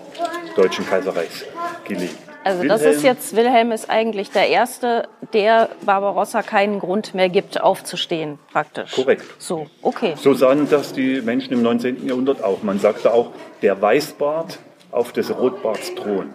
Deutschen 0.56 0.86
Kaiserreichs 0.86 1.44
gelegt. 1.86 2.16
Also 2.44 2.62
das 2.64 2.80
Wilhelm- 2.82 2.96
ist 2.96 3.02
jetzt, 3.02 3.36
Wilhelm 3.36 3.72
ist 3.72 3.88
eigentlich 3.88 4.30
der 4.30 4.48
Erste, 4.48 5.08
der 5.32 5.70
Barbarossa 5.86 6.42
keinen 6.42 6.78
Grund 6.78 7.14
mehr 7.14 7.30
gibt, 7.30 7.60
aufzustehen, 7.60 8.38
praktisch. 8.52 8.92
Korrekt. 8.92 9.24
So, 9.38 9.66
okay. 9.80 10.12
So 10.16 10.34
sahen 10.34 10.68
das 10.68 10.92
die 10.92 11.22
Menschen 11.22 11.54
im 11.54 11.62
19. 11.62 12.06
Jahrhundert 12.06 12.44
auch. 12.44 12.62
Man 12.62 12.78
sagte 12.78 13.14
auch, 13.14 13.30
der 13.62 13.80
Weißbart 13.80 14.58
auf 14.94 15.12
des 15.12 15.36
Rotbarts 15.36 15.94
Thron. 15.94 16.32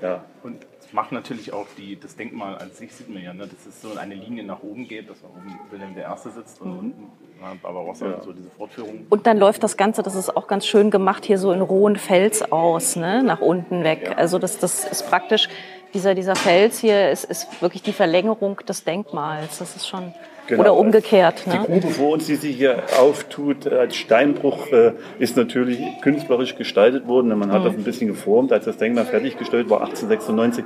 Ja. 0.00 0.24
Und 0.42 0.66
macht 0.92 1.10
natürlich 1.10 1.52
auch 1.52 1.66
die, 1.76 1.98
das 1.98 2.14
Denkmal 2.14 2.56
an 2.58 2.70
sich, 2.70 2.92
sieht 2.92 3.08
man 3.08 3.22
ja, 3.22 3.34
ne, 3.34 3.48
dass 3.48 3.66
es 3.66 3.82
so 3.82 3.98
eine 3.98 4.14
Linie 4.14 4.44
nach 4.44 4.62
oben 4.62 4.86
geht, 4.86 5.10
dass 5.10 5.22
da 5.22 5.28
oben 5.28 5.58
Wilhelm 5.70 5.96
I. 5.96 6.30
sitzt 6.30 6.60
und 6.60 6.78
unten 6.78 7.10
ja, 7.40 7.52
Barbarossa, 7.60 8.06
ja. 8.06 8.22
so 8.22 8.32
diese 8.32 8.48
Fortführung. 8.50 9.06
Und 9.10 9.26
dann 9.26 9.38
läuft 9.38 9.64
das 9.64 9.76
Ganze, 9.76 10.04
das 10.04 10.14
ist 10.14 10.36
auch 10.36 10.46
ganz 10.46 10.66
schön 10.66 10.92
gemacht, 10.92 11.24
hier 11.24 11.38
so 11.38 11.50
in 11.50 11.62
rohen 11.62 11.96
Fels 11.96 12.52
aus, 12.52 12.94
ne, 12.94 13.24
nach 13.24 13.40
unten 13.40 13.82
weg. 13.82 14.02
Ja. 14.04 14.12
Also 14.12 14.38
das, 14.38 14.58
das 14.58 14.84
ist 14.84 15.08
praktisch, 15.08 15.48
dieser, 15.94 16.14
dieser 16.14 16.36
Fels 16.36 16.78
hier 16.78 17.10
ist, 17.10 17.24
ist 17.24 17.60
wirklich 17.60 17.82
die 17.82 17.92
Verlängerung 17.92 18.56
des 18.58 18.84
Denkmals. 18.84 19.58
Das 19.58 19.74
ist 19.74 19.88
schon... 19.88 20.14
Genau. 20.46 20.60
Oder 20.60 20.74
umgekehrt. 20.74 21.46
Ne? 21.46 21.60
Die 21.60 21.72
Grube 21.72 21.88
vor 21.88 22.10
uns, 22.10 22.26
die 22.26 22.34
sich 22.34 22.56
hier 22.56 22.82
auftut 22.98 23.66
als 23.66 23.96
Steinbruch, 23.96 24.70
äh, 24.72 24.92
ist 25.18 25.36
natürlich 25.36 25.80
künstlerisch 26.02 26.56
gestaltet 26.56 27.06
worden. 27.06 27.36
Man 27.38 27.50
hat 27.50 27.60
mhm. 27.60 27.64
das 27.64 27.74
ein 27.74 27.84
bisschen 27.84 28.08
geformt, 28.08 28.52
als 28.52 28.66
das 28.66 28.76
Denkmal 28.76 29.06
fertiggestellt 29.06 29.70
war, 29.70 29.80
1896. 29.80 30.64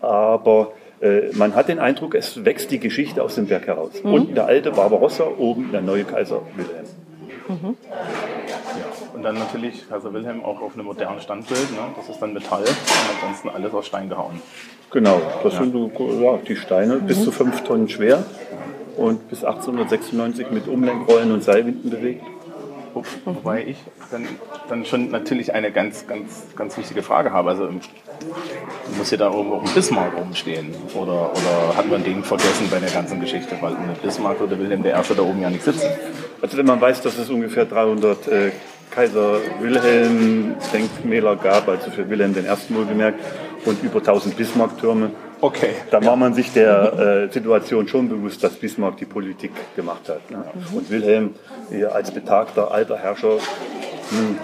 Aber 0.00 0.72
äh, 1.00 1.32
man 1.32 1.54
hat 1.56 1.68
den 1.68 1.80
Eindruck, 1.80 2.14
es 2.14 2.44
wächst 2.44 2.70
die 2.70 2.78
Geschichte 2.78 3.22
aus 3.22 3.34
dem 3.34 3.46
Berg 3.46 3.66
heraus. 3.66 4.02
Mhm. 4.02 4.12
Unten 4.12 4.34
der 4.34 4.46
alte 4.46 4.70
Barbarossa, 4.70 5.24
oben 5.36 5.70
der 5.72 5.80
neue 5.80 6.04
Kaiser 6.04 6.42
Wilhelm. 6.56 6.86
Mhm. 7.48 7.76
Ja, 7.88 7.96
und 9.14 9.22
dann 9.24 9.36
natürlich 9.36 9.88
Kaiser 9.88 10.12
Wilhelm 10.12 10.44
auch 10.44 10.60
auf 10.60 10.74
einem 10.74 10.86
modernen 10.86 11.20
Standbild. 11.20 11.72
Ne? 11.72 11.78
Das 11.96 12.08
ist 12.08 12.20
dann 12.20 12.34
Metall 12.34 12.62
und 12.62 13.14
ansonsten 13.16 13.48
alles 13.48 13.74
aus 13.74 13.86
Stein 13.86 14.08
gehauen. 14.08 14.40
Genau, 14.90 15.20
das 15.42 15.54
ja. 15.54 15.60
sind 15.60 15.74
ja, 15.74 16.38
die 16.46 16.56
Steine, 16.56 16.96
bis 16.96 17.22
zu 17.22 17.30
fünf 17.30 17.62
Tonnen 17.62 17.88
schwer 17.88 18.24
und 18.98 19.28
bis 19.28 19.44
1896 19.44 20.50
mit 20.50 20.68
Umlenkrollen 20.68 21.32
und 21.32 21.42
Seilwinden 21.42 21.90
bewegt. 21.90 22.24
Wobei 23.24 23.64
ich 23.64 23.76
dann, 24.10 24.26
dann 24.68 24.84
schon 24.84 25.10
natürlich 25.10 25.54
eine 25.54 25.70
ganz, 25.70 26.06
ganz, 26.08 26.46
ganz 26.56 26.76
wichtige 26.76 27.02
Frage 27.02 27.32
habe. 27.32 27.50
Also 27.50 27.68
muss 28.96 29.08
hier 29.10 29.18
da 29.18 29.30
irgendwo 29.30 29.56
auch 29.56 29.64
ein 29.64 29.72
Bismarck 29.72 30.16
rumstehen? 30.16 30.74
Oder, 30.94 31.30
oder 31.30 31.76
hat 31.76 31.88
man 31.88 32.02
den 32.02 32.24
vergessen 32.24 32.66
bei 32.70 32.80
der 32.80 32.90
ganzen 32.90 33.20
Geschichte? 33.20 33.56
Weil 33.60 33.76
eine 33.76 33.92
Bismarck 34.02 34.40
würde 34.40 34.58
Wilhelm 34.58 34.84
I. 34.84 34.90
da 34.90 35.22
oben 35.22 35.42
ja 35.42 35.50
nicht 35.50 35.62
sitzen. 35.62 35.86
Also 36.42 36.56
wenn 36.56 36.66
man 36.66 36.80
weiß, 36.80 37.02
dass 37.02 37.18
es 37.18 37.30
ungefähr 37.30 37.66
300 37.66 38.28
äh, 38.28 38.50
Kaiser 38.90 39.38
Wilhelm 39.60 40.56
Denkmäler 40.72 41.36
gab, 41.36 41.68
also 41.68 41.90
für 41.90 42.08
Wilhelm 42.10 42.34
I. 42.36 42.74
wohlgemerkt, 42.74 43.20
und 43.64 43.82
über 43.82 43.98
1000 43.98 44.36
Bismarck-Türme, 44.36 45.10
Okay. 45.40 45.70
Da 45.90 46.04
war 46.04 46.16
man 46.16 46.34
sich 46.34 46.52
der 46.52 47.28
äh, 47.28 47.32
Situation 47.32 47.86
schon 47.88 48.08
bewusst, 48.08 48.42
dass 48.42 48.54
Bismarck 48.54 48.96
die 48.96 49.04
Politik 49.04 49.52
gemacht 49.76 50.08
hat. 50.08 50.30
Ne? 50.30 50.44
Mhm. 50.54 50.76
Und 50.76 50.90
Wilhelm 50.90 51.34
als 51.92 52.10
betagter 52.10 52.72
alter 52.72 52.96
Herrscher 52.96 53.36
mh, 53.36 53.40
hm, 54.10 54.38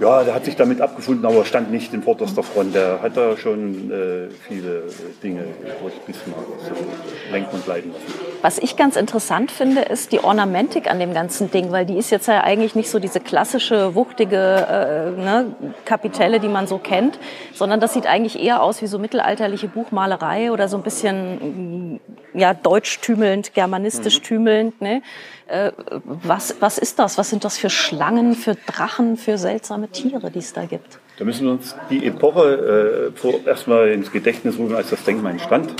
ja, 0.00 0.24
der 0.24 0.34
hat 0.34 0.44
sich 0.44 0.56
damit 0.56 0.80
abgefunden, 0.80 1.24
aber 1.26 1.44
stand 1.44 1.70
nicht 1.70 1.92
in 1.94 2.02
vorderster 2.02 2.42
Front. 2.42 2.74
Der 2.74 3.00
hat 3.02 3.16
da 3.16 3.36
schon 3.36 3.90
äh, 3.90 4.28
viele 4.46 4.84
Dinge 5.22 5.44
durch 5.80 5.94
Bismarck 6.06 6.44
so 6.60 7.32
lenken 7.32 7.54
und 7.54 7.66
leiten 7.66 7.92
lassen. 7.92 8.04
Was 8.42 8.58
ich 8.58 8.76
ganz 8.76 8.96
interessant 8.96 9.50
finde, 9.50 9.82
ist 9.82 10.12
die 10.12 10.22
Ornamentik 10.22 10.90
an 10.90 10.98
dem 10.98 11.14
ganzen 11.14 11.50
Ding, 11.50 11.72
weil 11.72 11.86
die 11.86 11.96
ist 11.96 12.10
jetzt 12.10 12.28
ja 12.28 12.42
eigentlich 12.42 12.74
nicht 12.74 12.90
so 12.90 12.98
diese 12.98 13.20
klassische, 13.20 13.94
wuchtige 13.94 14.36
äh, 14.36 15.20
ne, 15.20 15.54
Kapitelle, 15.84 16.40
die 16.40 16.48
man 16.48 16.66
so 16.66 16.78
kennt, 16.78 17.18
sondern 17.52 17.80
das 17.80 17.94
sieht 17.94 18.06
eigentlich 18.06 18.38
eher 18.38 18.62
aus 18.62 18.82
wie 18.82 18.86
so 18.86 18.98
mittelalterliche 18.98 19.68
Buchmalerei 19.68 20.52
oder 20.52 20.68
so 20.68 20.76
ein 20.76 20.82
bisschen 20.82 22.00
ja, 22.34 22.52
deutsch 22.52 23.00
tümelnd, 23.00 23.54
germanistisch 23.54 24.18
mhm. 24.18 24.24
tümelnd. 24.24 24.80
Ne? 24.80 25.02
Äh, 25.46 25.72
was, 26.04 26.56
was 26.60 26.78
ist 26.78 26.98
das? 26.98 27.18
Was 27.18 27.30
sind 27.30 27.44
das 27.44 27.58
für 27.58 27.70
Schlangen, 27.70 28.34
für 28.34 28.54
Drachen, 28.54 29.16
für 29.16 29.36
seltsame 29.36 29.88
Tiere, 29.88 30.30
die 30.30 30.38
es 30.38 30.52
da 30.52 30.64
gibt? 30.64 30.98
Da 31.18 31.24
müssen 31.24 31.44
wir 31.46 31.52
uns 31.52 31.76
die 31.90 32.06
Epoche 32.06 33.12
äh, 33.22 33.48
erstmal 33.48 33.88
ins 33.90 34.10
Gedächtnis 34.10 34.58
rufen, 34.58 34.74
als 34.74 34.90
das 34.90 35.04
Denkmal 35.04 35.32
entstand. 35.32 35.74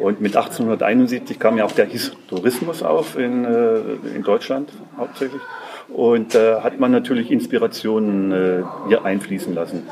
Und 0.00 0.20
mit 0.20 0.36
1871 0.36 1.38
kam 1.38 1.56
ja 1.56 1.64
auch 1.64 1.72
der 1.72 1.86
Historismus 1.86 2.82
auf 2.82 3.16
in, 3.16 3.44
äh, 3.44 3.78
in 4.14 4.22
Deutschland 4.22 4.70
hauptsächlich. 4.98 5.40
Und 5.88 6.34
da 6.34 6.58
äh, 6.58 6.60
hat 6.62 6.80
man 6.80 6.90
natürlich 6.90 7.30
Inspirationen 7.30 8.32
äh, 8.32 8.62
hier 8.88 9.04
einfließen 9.04 9.54
lassen. 9.54 9.84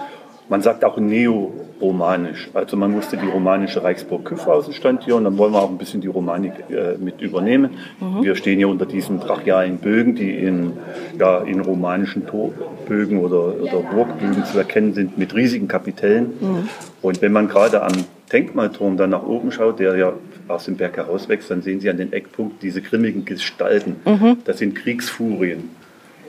Man 0.52 0.60
sagt 0.60 0.84
auch 0.84 0.98
neoromanisch. 0.98 2.50
Also 2.52 2.76
man 2.76 2.90
musste 2.90 3.16
die 3.16 3.26
romanische 3.26 3.82
Reichsburg 3.82 4.26
Küffhausen 4.26 4.74
stand 4.74 5.02
hier 5.02 5.16
und 5.16 5.24
dann 5.24 5.38
wollen 5.38 5.54
wir 5.54 5.62
auch 5.62 5.70
ein 5.70 5.78
bisschen 5.78 6.02
die 6.02 6.08
Romanik 6.08 6.52
äh, 6.68 6.98
mit 6.98 7.22
übernehmen. 7.22 7.70
Mhm. 7.98 8.22
Wir 8.22 8.34
stehen 8.34 8.58
hier 8.58 8.68
unter 8.68 8.84
diesen 8.84 9.18
brachialen 9.18 9.78
Bögen, 9.78 10.14
die 10.14 10.30
in, 10.30 10.74
ja, 11.18 11.38
in 11.38 11.60
romanischen 11.60 12.26
Torbögen 12.26 13.20
oder, 13.20 13.62
oder 13.62 13.80
Burgbögen 13.80 14.44
zu 14.44 14.58
erkennen 14.58 14.92
sind 14.92 15.16
mit 15.16 15.34
riesigen 15.34 15.68
Kapitellen. 15.68 16.34
Mhm. 16.38 16.68
Und 17.00 17.22
wenn 17.22 17.32
man 17.32 17.48
gerade 17.48 17.82
am 17.82 18.04
Denkmalturm 18.30 18.98
dann 18.98 19.08
nach 19.08 19.22
oben 19.22 19.52
schaut, 19.52 19.78
der 19.78 19.96
ja 19.96 20.12
aus 20.48 20.66
dem 20.66 20.76
Berg 20.76 20.98
herauswächst, 20.98 21.50
dann 21.50 21.62
sehen 21.62 21.80
Sie 21.80 21.88
an 21.88 21.96
den 21.96 22.12
Eckpunkten 22.12 22.58
diese 22.60 22.82
grimmigen 22.82 23.24
Gestalten. 23.24 23.96
Mhm. 24.04 24.36
Das 24.44 24.58
sind 24.58 24.74
Kriegsfurien. 24.74 25.70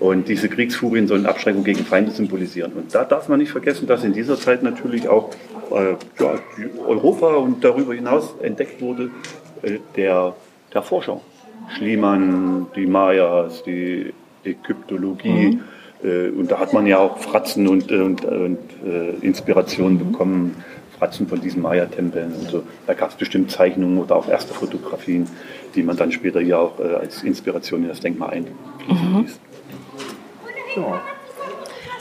Und 0.04 0.28
diese 0.28 0.50
Kriegsfurien 0.50 1.08
sollen 1.08 1.26
Abschreckung 1.26 1.64
gegen 1.64 1.86
Feinde 1.86 2.12
symbolisieren. 2.12 2.74
Und 2.74 2.94
da 2.94 3.06
darf 3.06 3.30
man 3.30 3.40
nicht 3.40 3.54
vergessen, 3.54 3.88
dass 3.88 4.04
in 4.04 4.12
dieser 4.12 4.38
Zeit 4.38 4.62
natürlich 4.62 5.08
auch 5.08 5.30
äh, 5.72 5.94
ja, 6.22 6.36
Europa 6.86 7.36
und 7.36 7.64
darüber 7.64 7.94
hinaus 7.94 8.36
entdeckt 8.42 8.82
wurde 8.82 9.12
äh, 9.62 9.78
der, 9.96 10.36
der 10.74 10.82
Forscher. 10.82 11.22
Schliemann, 11.78 12.68
die 12.76 12.86
Mayas, 12.86 13.64
die 13.64 14.14
Ägyptologie. 14.44 15.52
Mhm. 15.52 15.62
Äh, 16.04 16.32
und 16.32 16.52
da 16.52 16.60
hat 16.60 16.74
man 16.74 16.86
ja 16.86 16.98
auch 16.98 17.20
Fratzen 17.20 17.70
und, 17.70 17.90
und, 17.90 18.26
und 18.26 18.60
äh, 18.86 19.26
Inspirationen 19.26 19.94
mhm. 19.94 20.12
bekommen. 20.12 20.64
Fratzen 21.00 21.30
von 21.30 21.40
diesen 21.40 21.62
Maya-Tempeln 21.62 22.34
und 22.34 22.50
so. 22.50 22.64
Da 22.88 22.94
gab 22.94 23.12
es 23.12 23.16
bestimmt 23.16 23.52
Zeichnungen 23.52 24.00
oder 24.00 24.18
auch 24.18 24.28
erste 24.28 24.54
Fotografien, 24.54 25.30
die 25.76 25.82
man 25.82 25.96
dann 25.96 26.12
später 26.12 26.42
hier 26.42 26.60
auch 26.60 26.78
äh, 26.82 26.94
als 26.94 27.24
Inspiration 27.24 27.84
in 27.84 27.88
das 27.88 28.02
Denkmal 28.02 28.32
einfließen 28.32 29.14
mhm. 29.14 29.28
Ja. 30.76 31.02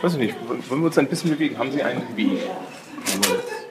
Weiß 0.00 0.14
ich 0.14 0.18
nicht, 0.18 0.34
wollen 0.68 0.80
wir 0.80 0.86
uns 0.86 0.98
ein 0.98 1.06
bisschen 1.06 1.30
bewegen? 1.30 1.58
Haben 1.58 1.70
Sie 1.70 1.82
einen 1.82 2.16
Weg? 2.16 2.40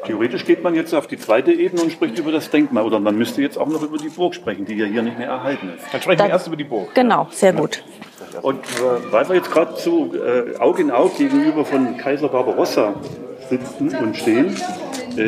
Theoretisch 0.05 0.45
geht 0.45 0.63
man 0.63 0.73
jetzt 0.75 0.93
auf 0.93 1.07
die 1.07 1.17
zweite 1.17 1.51
Ebene 1.51 1.83
und 1.83 1.91
spricht 1.91 2.17
über 2.17 2.31
das 2.31 2.49
Denkmal. 2.49 2.83
Oder 2.83 2.99
man 2.99 3.17
müsste 3.17 3.41
jetzt 3.41 3.57
auch 3.57 3.67
noch 3.67 3.83
über 3.83 3.97
die 3.97 4.09
Burg 4.09 4.33
sprechen, 4.33 4.65
die 4.65 4.75
ja 4.75 4.85
hier 4.85 5.01
nicht 5.01 5.17
mehr 5.17 5.27
erhalten 5.27 5.71
ist. 5.75 5.85
Dann 5.91 6.01
sprechen 6.01 6.17
Dann, 6.19 6.27
wir 6.27 6.33
erst 6.33 6.47
über 6.47 6.55
die 6.55 6.63
Burg. 6.63 6.93
Genau, 6.95 7.27
sehr 7.31 7.53
gut. 7.53 7.83
Und 8.41 8.63
äh, 8.63 9.11
weil 9.11 9.27
wir 9.29 9.35
jetzt 9.35 9.51
gerade 9.51 9.75
so 9.77 10.13
äh, 10.15 10.57
Auge 10.57 10.81
in 10.81 10.91
Auge 10.91 11.15
gegenüber 11.17 11.65
von 11.65 11.97
Kaiser 11.97 12.29
Barbarossa 12.29 12.93
sitzen 13.49 13.95
und 13.95 14.15
stehen, 14.15 14.55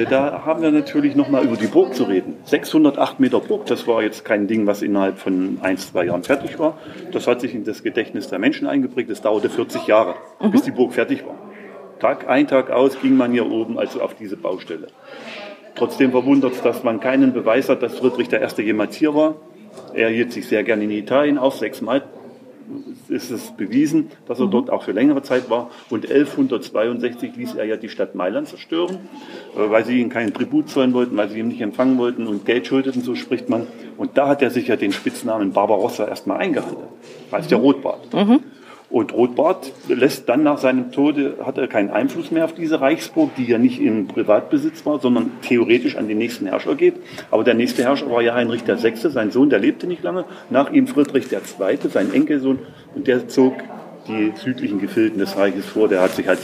da 0.09 0.43
haben 0.45 0.61
wir 0.61 0.71
natürlich 0.71 1.15
noch 1.15 1.29
mal 1.29 1.43
über 1.43 1.55
die 1.55 1.67
Burg 1.67 1.93
zu 1.93 2.03
reden. 2.03 2.37
608 2.45 3.19
Meter 3.19 3.39
Burg, 3.39 3.65
das 3.65 3.87
war 3.87 4.01
jetzt 4.01 4.25
kein 4.25 4.47
Ding, 4.47 4.67
was 4.67 4.81
innerhalb 4.81 5.19
von 5.19 5.59
ein, 5.61 5.77
zwei 5.77 6.05
Jahren 6.05 6.23
fertig 6.23 6.59
war. 6.59 6.77
Das 7.11 7.27
hat 7.27 7.41
sich 7.41 7.53
in 7.53 7.63
das 7.63 7.83
Gedächtnis 7.83 8.27
der 8.29 8.39
Menschen 8.39 8.67
eingeprägt. 8.67 9.09
Das 9.09 9.21
dauerte 9.21 9.49
40 9.49 9.87
Jahre, 9.87 10.15
mhm. 10.41 10.51
bis 10.51 10.63
die 10.63 10.71
Burg 10.71 10.93
fertig 10.93 11.25
war. 11.25 11.35
Tag 11.99 12.27
ein, 12.27 12.47
Tag 12.47 12.69
aus 12.69 12.99
ging 13.01 13.15
man 13.15 13.31
hier 13.31 13.49
oben 13.49 13.77
also 13.77 14.01
auf 14.01 14.15
diese 14.15 14.37
Baustelle. 14.37 14.87
Trotzdem 15.75 16.11
verwundert 16.11 16.53
es, 16.53 16.61
dass 16.61 16.83
man 16.83 16.99
keinen 16.99 17.33
Beweis 17.33 17.69
hat, 17.69 17.81
dass 17.81 17.97
Friedrich 17.97 18.31
I. 18.31 18.61
jemals 18.61 18.95
hier 18.95 19.15
war. 19.15 19.35
Er 19.93 20.09
hielt 20.09 20.31
sich 20.31 20.47
sehr 20.47 20.63
gerne 20.63 20.83
in 20.83 20.91
Italien 20.91 21.37
auf, 21.37 21.55
sechsmal 21.55 22.03
ist 23.07 23.31
es 23.31 23.51
bewiesen, 23.51 24.11
dass 24.27 24.39
er 24.39 24.47
mhm. 24.47 24.51
dort 24.51 24.69
auch 24.69 24.83
für 24.83 24.91
längere 24.91 25.21
Zeit 25.21 25.49
war. 25.49 25.69
Und 25.89 26.09
1162 26.09 27.35
ließ 27.35 27.55
er 27.55 27.65
ja 27.65 27.77
die 27.77 27.89
Stadt 27.89 28.15
Mailand 28.15 28.47
zerstören, 28.47 28.97
äh, 29.55 29.69
weil 29.69 29.85
sie 29.85 29.99
ihm 29.99 30.09
keinen 30.09 30.33
Tribut 30.33 30.69
zollen 30.69 30.93
wollten, 30.93 31.15
weil 31.17 31.29
sie 31.29 31.39
ihn 31.39 31.47
nicht 31.47 31.61
empfangen 31.61 31.97
wollten 31.97 32.27
und 32.27 32.45
Geld 32.45 32.67
schuldeten, 32.67 33.01
so 33.01 33.15
spricht 33.15 33.49
man. 33.49 33.67
Und 33.97 34.17
da 34.17 34.27
hat 34.27 34.41
er 34.41 34.49
sich 34.49 34.67
ja 34.67 34.75
den 34.75 34.91
Spitznamen 34.91 35.53
Barbarossa 35.53 36.07
erstmal 36.07 36.37
eingehandelt, 36.37 36.89
als 37.31 37.47
der 37.47 37.57
mhm. 37.57 37.63
Rotbart. 37.63 38.13
Mhm. 38.13 38.39
Und 38.93 39.11
Rotbart 39.11 39.71
lässt 39.87 40.29
dann 40.29 40.43
nach 40.43 40.59
seinem 40.59 40.91
Tode, 40.91 41.37
hat 41.43 41.57
er 41.57 41.67
keinen 41.67 41.89
Einfluss 41.89 42.29
mehr 42.29 42.45
auf 42.45 42.53
diese 42.53 42.79
Reichsburg, 42.79 43.33
die 43.35 43.45
ja 43.45 43.57
nicht 43.57 43.81
in 43.81 44.07
Privatbesitz 44.07 44.85
war, 44.85 44.99
sondern 44.99 45.31
theoretisch 45.41 45.95
an 45.95 46.07
den 46.07 46.19
nächsten 46.19 46.45
Herrscher 46.45 46.75
geht. 46.75 46.97
Aber 47.31 47.43
der 47.43 47.55
nächste 47.55 47.81
Herrscher 47.81 48.11
war 48.11 48.21
ja 48.21 48.35
Heinrich 48.35 48.67
VI., 48.67 48.93
sein 48.95 49.31
Sohn, 49.31 49.49
der 49.49 49.57
lebte 49.57 49.87
nicht 49.87 50.03
lange. 50.03 50.25
Nach 50.51 50.71
ihm 50.71 50.85
Friedrich 50.85 51.25
II., 51.31 51.89
sein 51.89 52.13
Enkelsohn, 52.13 52.59
und 52.93 53.07
der 53.07 53.27
zog 53.27 53.55
die 54.07 54.31
südlichen 54.35 54.79
Gefilden 54.79 55.17
des 55.17 55.35
Reiches 55.37 55.65
vor. 55.65 55.87
Der 55.87 55.99
hat 55.99 56.11
sich 56.11 56.27
halt 56.27 56.39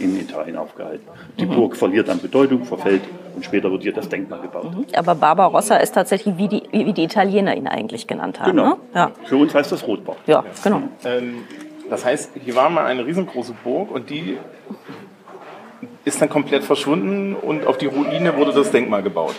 in 0.00 0.18
Italien 0.18 0.56
aufgehalten. 0.56 1.06
Die 1.38 1.46
mhm. 1.46 1.54
Burg 1.54 1.76
verliert 1.76 2.08
an 2.08 2.18
Bedeutung, 2.18 2.64
verfällt 2.64 3.02
und 3.36 3.44
später 3.44 3.70
wird 3.70 3.82
hier 3.84 3.92
das 3.92 4.08
Denkmal 4.08 4.40
gebaut. 4.40 4.74
Mhm. 4.74 4.86
Aber 4.96 5.14
Barbarossa 5.14 5.76
ist 5.76 5.94
tatsächlich, 5.94 6.36
wie 6.36 6.48
die, 6.48 6.62
wie 6.72 6.92
die 6.92 7.04
Italiener 7.04 7.56
ihn 7.56 7.68
eigentlich 7.68 8.08
genannt 8.08 8.40
haben. 8.40 8.50
Genau. 8.50 8.70
Ne? 8.70 8.76
Ja. 8.94 9.10
Für 9.24 9.36
uns 9.36 9.54
heißt 9.54 9.70
das 9.70 9.86
Rotbart. 9.86 10.18
Ja, 10.26 10.42
genau. 10.64 10.82
Ähm, 11.04 11.44
das 11.90 12.04
heißt, 12.04 12.32
hier 12.44 12.56
war 12.56 12.70
mal 12.70 12.86
eine 12.86 13.06
riesengroße 13.06 13.54
Burg 13.64 13.90
und 13.90 14.10
die 14.10 14.38
ist 16.04 16.20
dann 16.20 16.28
komplett 16.28 16.64
verschwunden 16.64 17.34
und 17.34 17.66
auf 17.66 17.78
die 17.78 17.86
Ruine 17.86 18.36
wurde 18.36 18.52
das 18.52 18.70
Denkmal 18.70 19.02
gebaut. 19.02 19.34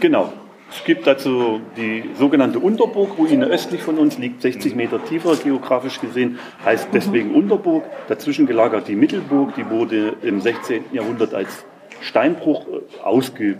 Genau. 0.00 0.32
Es 0.70 0.84
gibt 0.84 1.06
dazu 1.06 1.60
die 1.76 2.10
sogenannte 2.14 2.58
Unterburg, 2.58 3.18
Ruine 3.18 3.46
östlich 3.46 3.82
von 3.82 3.98
uns, 3.98 4.16
liegt 4.16 4.40
60 4.40 4.74
Meter 4.74 5.04
tiefer 5.04 5.36
geografisch 5.36 6.00
gesehen, 6.00 6.38
heißt 6.64 6.88
deswegen 6.94 7.34
Unterburg. 7.34 7.84
Dazwischen 8.08 8.46
gelagert 8.46 8.88
die 8.88 8.96
Mittelburg, 8.96 9.54
die 9.54 9.68
wurde 9.68 10.14
im 10.22 10.40
16. 10.40 10.84
Jahrhundert 10.92 11.34
als 11.34 11.66
Steinbruch 12.00 12.66
äh, 12.66 13.02
ausge 13.02 13.58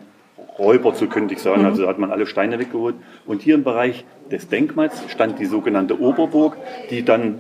Räuber, 0.59 0.95
so 0.95 1.07
könnte 1.07 1.35
ich 1.35 1.41
sagen. 1.41 1.65
Also 1.65 1.87
hat 1.87 1.99
man 1.99 2.11
alle 2.11 2.27
Steine 2.27 2.59
weggeholt. 2.59 2.97
Und 3.27 3.43
hier 3.43 3.55
im 3.55 3.65
Bereich 3.65 4.05
des 4.31 4.49
Denkmals 4.49 5.03
stand 5.09 5.39
die 5.39 5.47
sogenannte 5.47 6.01
Oberburg, 6.01 6.57
die 6.91 7.05
dann 7.05 7.39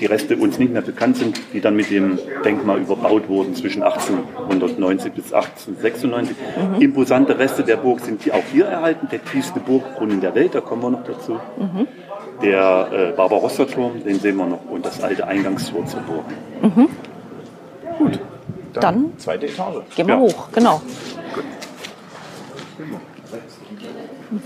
die 0.00 0.06
Reste 0.06 0.36
uns 0.36 0.58
nicht 0.58 0.72
mehr 0.72 0.82
bekannt 0.82 1.16
sind, 1.16 1.40
die 1.52 1.60
dann 1.60 1.76
mit 1.76 1.90
dem 1.90 2.18
Denkmal 2.44 2.78
überbaut 2.78 3.28
wurden 3.28 3.54
zwischen 3.54 3.82
1890 3.82 5.12
bis 5.12 5.32
1896. 5.32 6.36
Mhm. 6.56 6.80
Imposante 6.80 7.38
Reste 7.38 7.62
der 7.62 7.76
Burg 7.76 8.00
sind 8.00 8.22
hier 8.22 8.34
auch 8.34 8.44
hier 8.52 8.66
erhalten. 8.66 9.08
Der 9.10 9.24
tiefste 9.24 9.60
Burgbrunnen 9.60 10.20
der 10.20 10.34
Welt, 10.34 10.54
da 10.54 10.60
kommen 10.60 10.82
wir 10.82 10.90
noch 10.90 11.04
dazu. 11.04 11.40
Mhm. 11.58 11.88
Der 12.42 12.88
äh, 12.92 13.16
Barbarossa-Turm, 13.16 14.04
den 14.04 14.20
sehen 14.20 14.36
wir 14.36 14.46
noch, 14.46 14.64
und 14.70 14.86
das 14.86 15.02
alte 15.02 15.26
Eingangstor 15.26 15.84
zur 15.86 16.00
Burg. 16.00 16.24
Mhm. 16.62 16.88
Gut. 17.98 18.20
Dann, 18.74 18.82
dann, 18.82 19.18
zweite 19.18 19.46
Etage. 19.46 19.82
Gehen 19.96 20.06
wir 20.06 20.14
ja. 20.14 20.20
hoch, 20.20 20.48
genau. 20.52 20.80
Gut. 21.34 21.44
Mhm. 24.30 24.40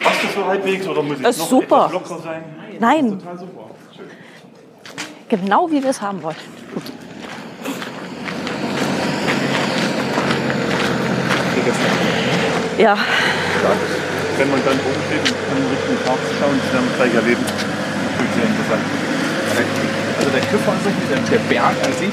Passt 0.00 0.24
das 0.24 0.34
so 0.34 0.44
halbwegs 0.44 0.88
oder 0.88 1.02
muss 1.02 1.16
ich 1.18 1.22
das 1.22 1.38
noch 1.38 1.48
super. 1.48 1.86
etwas 1.86 1.92
locker 1.92 2.22
sein? 2.22 2.63
Nein. 2.80 3.18
Total 3.18 3.38
super. 3.38 3.70
Schön. 3.96 4.06
Genau 5.28 5.70
wie 5.70 5.82
wir 5.82 5.90
es 5.90 6.00
haben 6.00 6.22
wollten. 6.22 6.40
Gut. 6.74 6.82
Ja. 12.78 12.98
Wenn 14.36 14.50
man 14.50 14.60
dann 14.64 14.74
oben 14.74 15.00
steht 15.06 15.20
und 15.20 15.36
kann 15.48 15.58
Richtung 15.70 15.96
Park 16.04 16.18
schauen, 16.40 16.60
das 16.60 16.72
werden 16.74 16.88
wir 16.88 16.96
gleich 16.96 17.14
erleben. 17.14 17.44
Natürlich 17.44 18.34
sehr 18.34 18.44
interessant. 18.44 18.82
Also 20.18 20.30
der 20.30 20.40
Küfer 20.40 20.72
an 20.72 20.78
sich, 20.82 21.30
der 21.30 21.38
Berg 21.48 21.76
an 21.84 21.92
sich, 21.92 22.10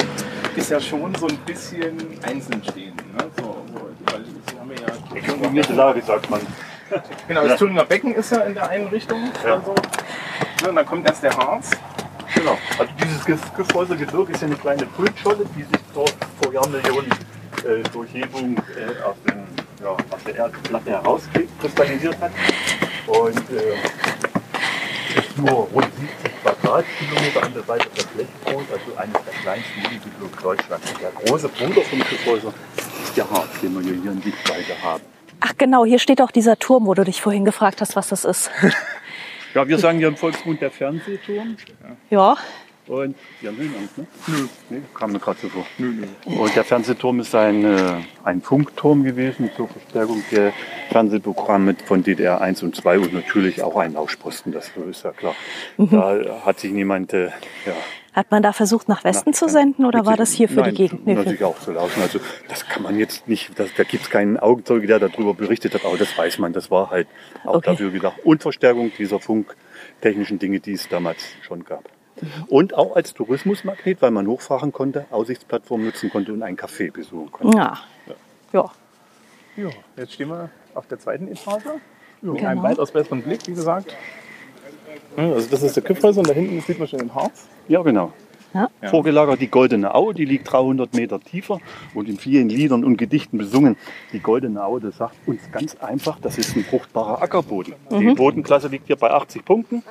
ist 0.55 0.69
ja 0.69 0.79
schon 0.79 1.15
so 1.15 1.27
ein 1.27 1.37
bisschen 1.45 1.97
einzeln 2.21 2.61
stehend. 2.63 2.97
Ne? 2.97 3.23
So, 3.37 3.65
weil 4.05 4.23
Sie 4.23 4.59
haben 4.59 4.71
ja 4.71 4.91
Definierte 5.13 5.73
Lage, 5.73 6.01
sagt 6.01 6.29
man. 6.29 6.41
Genau, 7.27 7.48
das 7.48 7.60
Tuninger 7.60 7.86
Becken 7.86 8.15
ist 8.15 8.31
ja 8.31 8.41
in 8.41 8.53
der 8.53 8.69
einen 8.69 8.88
Richtung. 8.88 9.31
Ja. 9.45 9.55
Also. 9.55 9.74
Und 10.67 10.75
dann 10.75 10.86
kommt 10.86 11.07
erst 11.07 11.24
der 11.24 11.36
Harz. 11.36 11.71
Genau. 12.36 12.57
Also 12.77 12.91
dieses 13.01 13.24
Gefäusergebirg 13.55 14.29
ist 14.29 14.41
ja 14.41 14.48
eine 14.48 14.55
kleine 14.55 14.86
Pultscholle, 14.86 15.45
die 15.55 15.63
sich 15.63 15.81
dort 15.93 16.15
vor 16.41 16.53
Jahrmillionen 16.53 17.12
äh, 17.65 17.83
durch 17.91 18.13
Hebung 18.13 18.57
äh, 18.57 19.03
aus, 19.03 19.15
dem, 19.27 19.43
ja, 19.81 19.89
aus 19.91 20.24
der 20.25 20.36
Erdplatte 20.36 20.91
herauskristallisiert 20.91 22.19
hat. 22.19 22.31
Und 23.07 23.38
äh, 23.51 23.75
ist 25.17 25.38
nur 25.38 25.67
rund 25.74 25.88
70 26.00 26.41
Quadratkilometer 26.41 27.43
an 27.43 27.53
der 27.53 27.63
Seite 27.63 27.89
der 27.98 28.03
Blechgrund, 28.03 28.67
also 28.71 28.98
eines 28.98 29.13
der 29.25 29.33
kleinsten 29.41 29.81
Minigeblocks 29.81 30.41
Deutschlands. 30.41 30.93
Der 31.01 31.12
große 31.12 31.50
Bruder 31.50 31.81
vom 31.81 32.00
Gefäuser 32.00 32.53
ist 33.03 33.17
der 33.17 33.29
Harz, 33.29 33.50
den 33.62 33.74
wir 33.75 33.81
hier 33.81 34.12
in 34.12 34.21
Sichtweite 34.21 34.81
haben. 34.81 35.10
Ach 35.41 35.53
genau, 35.57 35.86
hier 35.86 36.00
steht 36.00 36.21
auch 36.21 36.31
dieser 36.31 36.57
Turm, 36.57 36.86
wo 36.86 36.93
du 36.93 37.03
dich 37.03 37.21
vorhin 37.21 37.45
gefragt 37.45 37.81
hast, 37.81 37.95
was 37.95 38.07
das 38.07 38.25
ist. 38.25 38.50
Ja, 39.53 39.67
wir 39.67 39.77
sagen 39.77 40.00
ja 40.00 40.07
im 40.07 40.15
Volksmund 40.15 40.62
der 40.62 40.71
Fernsehturm. 40.71 41.57
Ja. 42.10 42.38
Und 42.88 43.15
die 43.41 43.48
haben 43.48 43.57
den 43.57 43.75
Angst, 43.75 43.98
ne? 43.98 44.07
Nö. 44.27 44.48
Nee, 44.69 44.81
kam 44.93 45.12
mir 45.12 45.19
gerade 45.19 45.39
so 45.39 45.50
vor. 45.50 45.65
Nö, 45.77 45.91
nö. 45.91 46.38
Und 46.38 46.55
der 46.55 46.63
Fernsehturm 46.63 47.19
ist 47.19 47.36
ein, 47.36 47.63
äh, 47.63 48.01
ein 48.24 48.41
Funkturm 48.41 49.03
gewesen 49.03 49.51
zur 49.55 49.67
Verstärkung 49.67 50.24
der 50.31 50.51
Fernsehprogramme 50.89 51.75
von 51.86 52.01
DDR 52.01 52.41
1 52.41 52.63
und 52.63 52.75
2 52.75 53.00
und 53.00 53.13
natürlich 53.13 53.62
auch 53.62 53.75
ein 53.75 53.93
Lauschposten, 53.93 54.51
das 54.51 54.71
ist 54.89 55.03
ja 55.03 55.12
klar. 55.12 55.36
Mhm. 55.77 55.89
Da 55.91 56.41
hat 56.45 56.60
sich 56.60 56.71
niemand 56.71 57.13
äh, 57.13 57.25
ja, 57.65 57.74
hat 58.13 58.31
man 58.31 58.43
da 58.43 58.51
versucht, 58.51 58.89
nach 58.89 59.03
Westen 59.03 59.31
nach, 59.31 59.37
zu 59.37 59.47
senden 59.47 59.85
oder 59.85 60.05
war 60.05 60.17
das 60.17 60.31
hier 60.31 60.49
für 60.49 60.61
nein, 60.61 60.71
die 60.71 60.75
Gegend? 60.75 61.05
Nee, 61.05 61.15
natürlich 61.15 61.43
auch 61.43 61.59
zu 61.59 61.71
laufen. 61.71 62.01
Also 62.01 62.19
das 62.49 62.67
kann 62.67 62.83
man 62.83 62.97
jetzt 62.97 63.27
nicht, 63.27 63.57
das, 63.57 63.69
da 63.75 63.83
gibt 63.83 64.03
es 64.03 64.09
keinen 64.09 64.37
Augenzeuge, 64.37 64.87
der 64.87 64.99
darüber 64.99 65.33
berichtet 65.33 65.73
hat, 65.73 65.85
aber 65.85 65.97
das 65.97 66.17
weiß 66.17 66.39
man, 66.39 66.51
das 66.53 66.69
war 66.69 66.89
halt 66.89 67.07
auch 67.45 67.55
okay. 67.55 67.71
dafür 67.71 67.91
gedacht. 67.91 68.17
Und 68.23 68.41
Verstärkung 68.41 68.91
dieser 68.97 69.19
funktechnischen 69.19 70.39
Dinge, 70.39 70.59
die 70.59 70.73
es 70.73 70.89
damals 70.89 71.23
schon 71.41 71.63
gab. 71.63 71.89
Und 72.47 72.75
auch 72.75 72.95
als 72.95 73.13
Tourismusmagnet, 73.13 74.01
weil 74.01 74.11
man 74.11 74.27
hochfahren 74.27 74.71
konnte, 74.71 75.05
Aussichtsplattform 75.09 75.85
nutzen 75.85 76.09
konnte 76.09 76.33
und 76.33 76.43
ein 76.43 76.55
Café 76.55 76.91
besuchen 76.91 77.31
konnte. 77.31 77.57
Ja. 77.57 77.79
ja. 78.53 78.71
Ja, 79.57 79.69
jetzt 79.97 80.13
stehen 80.13 80.29
wir 80.29 80.49
auf 80.73 80.87
der 80.87 80.99
zweiten 80.99 81.27
Etage. 81.27 81.65
Ja. 81.65 81.73
Mit 82.21 82.43
einem 82.43 82.59
genau. 82.59 82.63
weitaus 82.63 82.91
besseren 82.91 83.23
Blick, 83.23 83.47
wie 83.47 83.53
gesagt. 83.53 83.95
Also 85.17 85.49
das 85.49 85.63
ist 85.63 85.75
der 85.75 85.83
Küpfhäuser 85.83 86.19
und 86.19 86.29
da 86.29 86.33
hinten 86.33 86.61
sieht 86.61 86.79
man 86.79 86.87
schon 86.87 86.99
den 86.99 87.13
Harz. 87.13 87.47
Ja, 87.67 87.81
genau. 87.81 88.13
Ja. 88.53 88.69
Vorgelagert 88.89 89.39
die 89.39 89.47
Goldene 89.47 89.95
Au, 89.95 90.11
die 90.11 90.25
liegt 90.25 90.51
300 90.51 90.93
Meter 90.93 91.21
tiefer 91.21 91.59
und 91.93 92.09
in 92.09 92.17
vielen 92.17 92.49
Liedern 92.49 92.83
und 92.83 92.97
Gedichten 92.97 93.37
besungen. 93.37 93.77
Die 94.11 94.19
Goldene 94.19 94.63
Au, 94.63 94.79
das 94.79 94.97
sagt 94.97 95.15
uns 95.25 95.39
ganz 95.51 95.75
einfach, 95.75 96.19
das 96.19 96.37
ist 96.37 96.57
ein 96.57 96.65
fruchtbarer 96.65 97.21
Ackerboden. 97.21 97.75
Mhm. 97.89 97.99
Die 97.99 98.13
Bodenklasse 98.15 98.67
liegt 98.67 98.87
hier 98.87 98.97
bei 98.97 99.11
80 99.11 99.45
Punkten. 99.45 99.83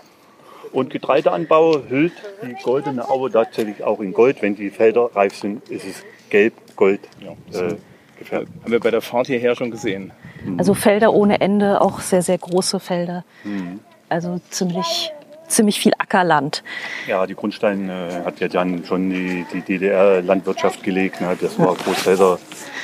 Und 0.73 0.91
Getreideanbau 0.91 1.83
hüllt 1.89 2.13
die 2.43 2.55
Goldene 2.63 3.09
Aue 3.09 3.31
tatsächlich 3.31 3.83
auch 3.83 4.01
in 4.01 4.13
Gold. 4.13 4.41
Wenn 4.41 4.55
die 4.55 4.71
Felder 4.71 5.11
reif 5.15 5.35
sind, 5.35 5.69
ist 5.69 5.85
es 5.85 6.05
gelb, 6.29 6.55
Gold. 6.77 7.01
Ja, 7.21 7.61
äh, 7.61 7.75
gefärbt. 8.19 8.49
Haben 8.63 8.73
wir 8.73 8.79
bei 8.79 8.93
der 8.93 9.01
Fahrt 9.01 9.27
hierher 9.27 9.57
schon 9.57 9.73
gesehen. 9.73 10.13
Also 10.59 10.75
Felder 10.75 11.13
ohne 11.13 11.41
Ende, 11.41 11.81
auch 11.81 12.01
sehr, 12.01 12.23
sehr 12.23 12.39
große 12.39 12.79
Felder. 12.79 13.25
Mhm. 13.43 13.81
Also 14.11 14.41
ziemlich 14.51 15.13
ziemlich 15.51 15.81
viel 15.81 15.93
Ackerland. 15.99 16.63
Ja, 17.07 17.27
die 17.27 17.35
Grundstein 17.35 17.89
äh, 17.89 18.23
hat 18.25 18.41
ja 18.41 18.49
dann 18.49 18.85
schon 18.85 19.11
die, 19.11 19.45
die 19.53 19.61
DDR-Landwirtschaft 19.63 20.83
gelegt. 20.83 21.21
Ne? 21.21 21.37
Das 21.41 21.59
war 21.59 21.75
Großfelder, 21.75 22.39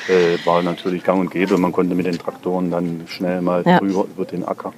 äh, 0.09 0.45
war 0.45 0.62
natürlich 0.62 1.05
gang 1.05 1.21
und 1.21 1.31
gäbe. 1.31 1.57
Man 1.59 1.73
konnte 1.73 1.95
mit 1.95 2.07
den 2.07 2.19
Traktoren 2.19 2.71
dann 2.71 3.05
schnell 3.07 3.41
mal 3.41 3.62
ja. 3.65 3.79
drüber 3.79 4.05
über 4.05 4.25
den 4.25 4.45
Acker. 4.45 4.73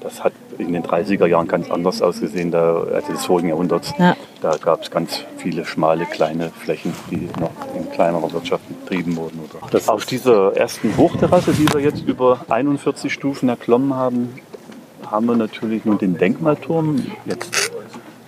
Das 0.00 0.24
hat 0.24 0.32
in 0.56 0.72
den 0.72 0.82
30er 0.82 1.26
Jahren 1.26 1.46
ganz 1.46 1.70
anders 1.70 2.00
ausgesehen, 2.00 2.50
da, 2.50 2.84
also 2.84 3.12
des 3.12 3.26
vorigen 3.26 3.50
Jahrhunderts. 3.50 3.92
Ja. 3.98 4.16
Da 4.40 4.56
gab 4.56 4.82
es 4.82 4.90
ganz 4.90 5.24
viele 5.36 5.66
schmale, 5.66 6.06
kleine 6.06 6.48
Flächen, 6.50 6.94
die 7.10 7.28
noch 7.38 7.50
in 7.76 7.90
kleinerer 7.90 8.32
Wirtschaft 8.32 8.62
betrieben 8.66 9.16
wurden. 9.16 9.40
Oder. 9.40 9.92
Auf 9.92 10.06
dieser 10.06 10.56
ersten 10.56 10.96
Hochterrasse, 10.96 11.52
die 11.52 11.70
wir 11.70 11.80
jetzt 11.80 12.02
über 12.06 12.46
41 12.48 13.12
Stufen 13.12 13.50
erklommen 13.50 13.94
haben, 13.94 14.40
haben 15.10 15.26
wir 15.26 15.36
natürlich 15.36 15.84
nun 15.84 15.98
den 15.98 16.16
Denkmalturm 16.16 17.02
jetzt 17.26 17.72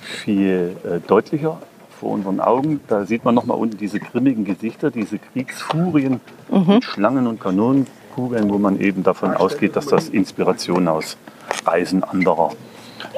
viel 0.01 0.77
äh, 0.85 0.99
deutlicher 1.07 1.59
vor 2.01 2.11
unseren 2.11 2.41
Augen. 2.41 2.81
Da 2.89 3.05
sieht 3.05 3.25
man 3.25 3.35
nochmal 3.35 3.57
unten 3.57 3.77
diese 3.77 4.01
grimmigen 4.01 4.45
Gesichter, 4.45 4.91
diese 4.91 5.19
Kriegsfurien 5.19 6.21
mhm. 6.51 6.65
mit 6.67 6.85
Schlangen 6.85 7.27
und 7.27 7.41
Kanonenkugeln, 7.41 8.51
wo 8.51 8.59
man 8.59 8.81
eben 8.81 9.03
davon 9.03 9.35
ausgeht, 9.35 9.77
dass 9.77 9.87
das 9.87 10.09
Inspiration 10.09 10.89
aus 10.89 11.17
Reisen 11.65 12.03
anderer 12.03 12.51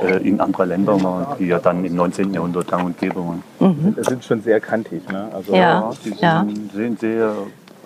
äh, 0.02 0.16
in 0.26 0.40
andere 0.40 0.66
Länder 0.66 1.02
war, 1.02 1.36
die 1.38 1.46
ja 1.46 1.58
dann 1.58 1.84
im 1.84 1.94
19. 1.94 2.34
Jahrhundert 2.34 2.68
gang 2.68 2.84
und 2.84 2.98
gäbe 2.98 3.16
waren. 3.16 3.42
Mhm. 3.60 3.94
Das 3.96 4.06
sind 4.06 4.24
schon 4.24 4.42
sehr 4.42 4.60
kantig. 4.60 5.08
Ne? 5.10 5.28
Also, 5.32 5.54
ja. 5.54 5.90
Die 6.04 6.14
ja. 6.20 6.46
sehen 6.74 6.96
sehr 6.98 7.34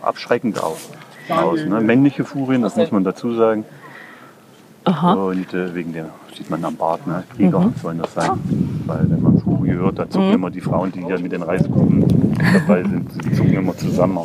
abschreckend 0.02 0.62
aus. 0.62 0.88
aus 1.28 1.64
ne? 1.64 1.80
Männliche 1.80 2.24
Furien, 2.24 2.62
das 2.62 2.76
muss 2.76 2.90
man 2.90 3.04
dazu 3.04 3.34
sagen. 3.34 3.64
Aha. 4.88 5.12
Und 5.12 5.52
äh, 5.52 5.74
wegen 5.74 5.92
der, 5.92 6.06
sieht 6.34 6.48
man 6.48 6.64
am 6.64 6.74
Bart, 6.74 7.06
ne? 7.06 7.22
Krieger 7.36 7.60
mhm. 7.60 7.74
sollen 7.82 7.98
das 7.98 8.14
sein. 8.14 8.30
Weil 8.86 9.10
wenn 9.10 9.20
man 9.20 9.38
Furie 9.38 9.72
hört, 9.72 9.98
da 9.98 10.08
zucken 10.08 10.28
mhm. 10.28 10.34
immer 10.34 10.50
die 10.50 10.62
Frauen, 10.62 10.90
die 10.92 11.04
hier 11.04 11.18
mit 11.18 11.30
den 11.30 11.42
Reisegruppen 11.42 12.06
dabei 12.38 12.82
sind, 12.84 13.10
die 13.22 13.32
zucken 13.34 13.52
immer 13.52 13.76
zusammen. 13.76 14.18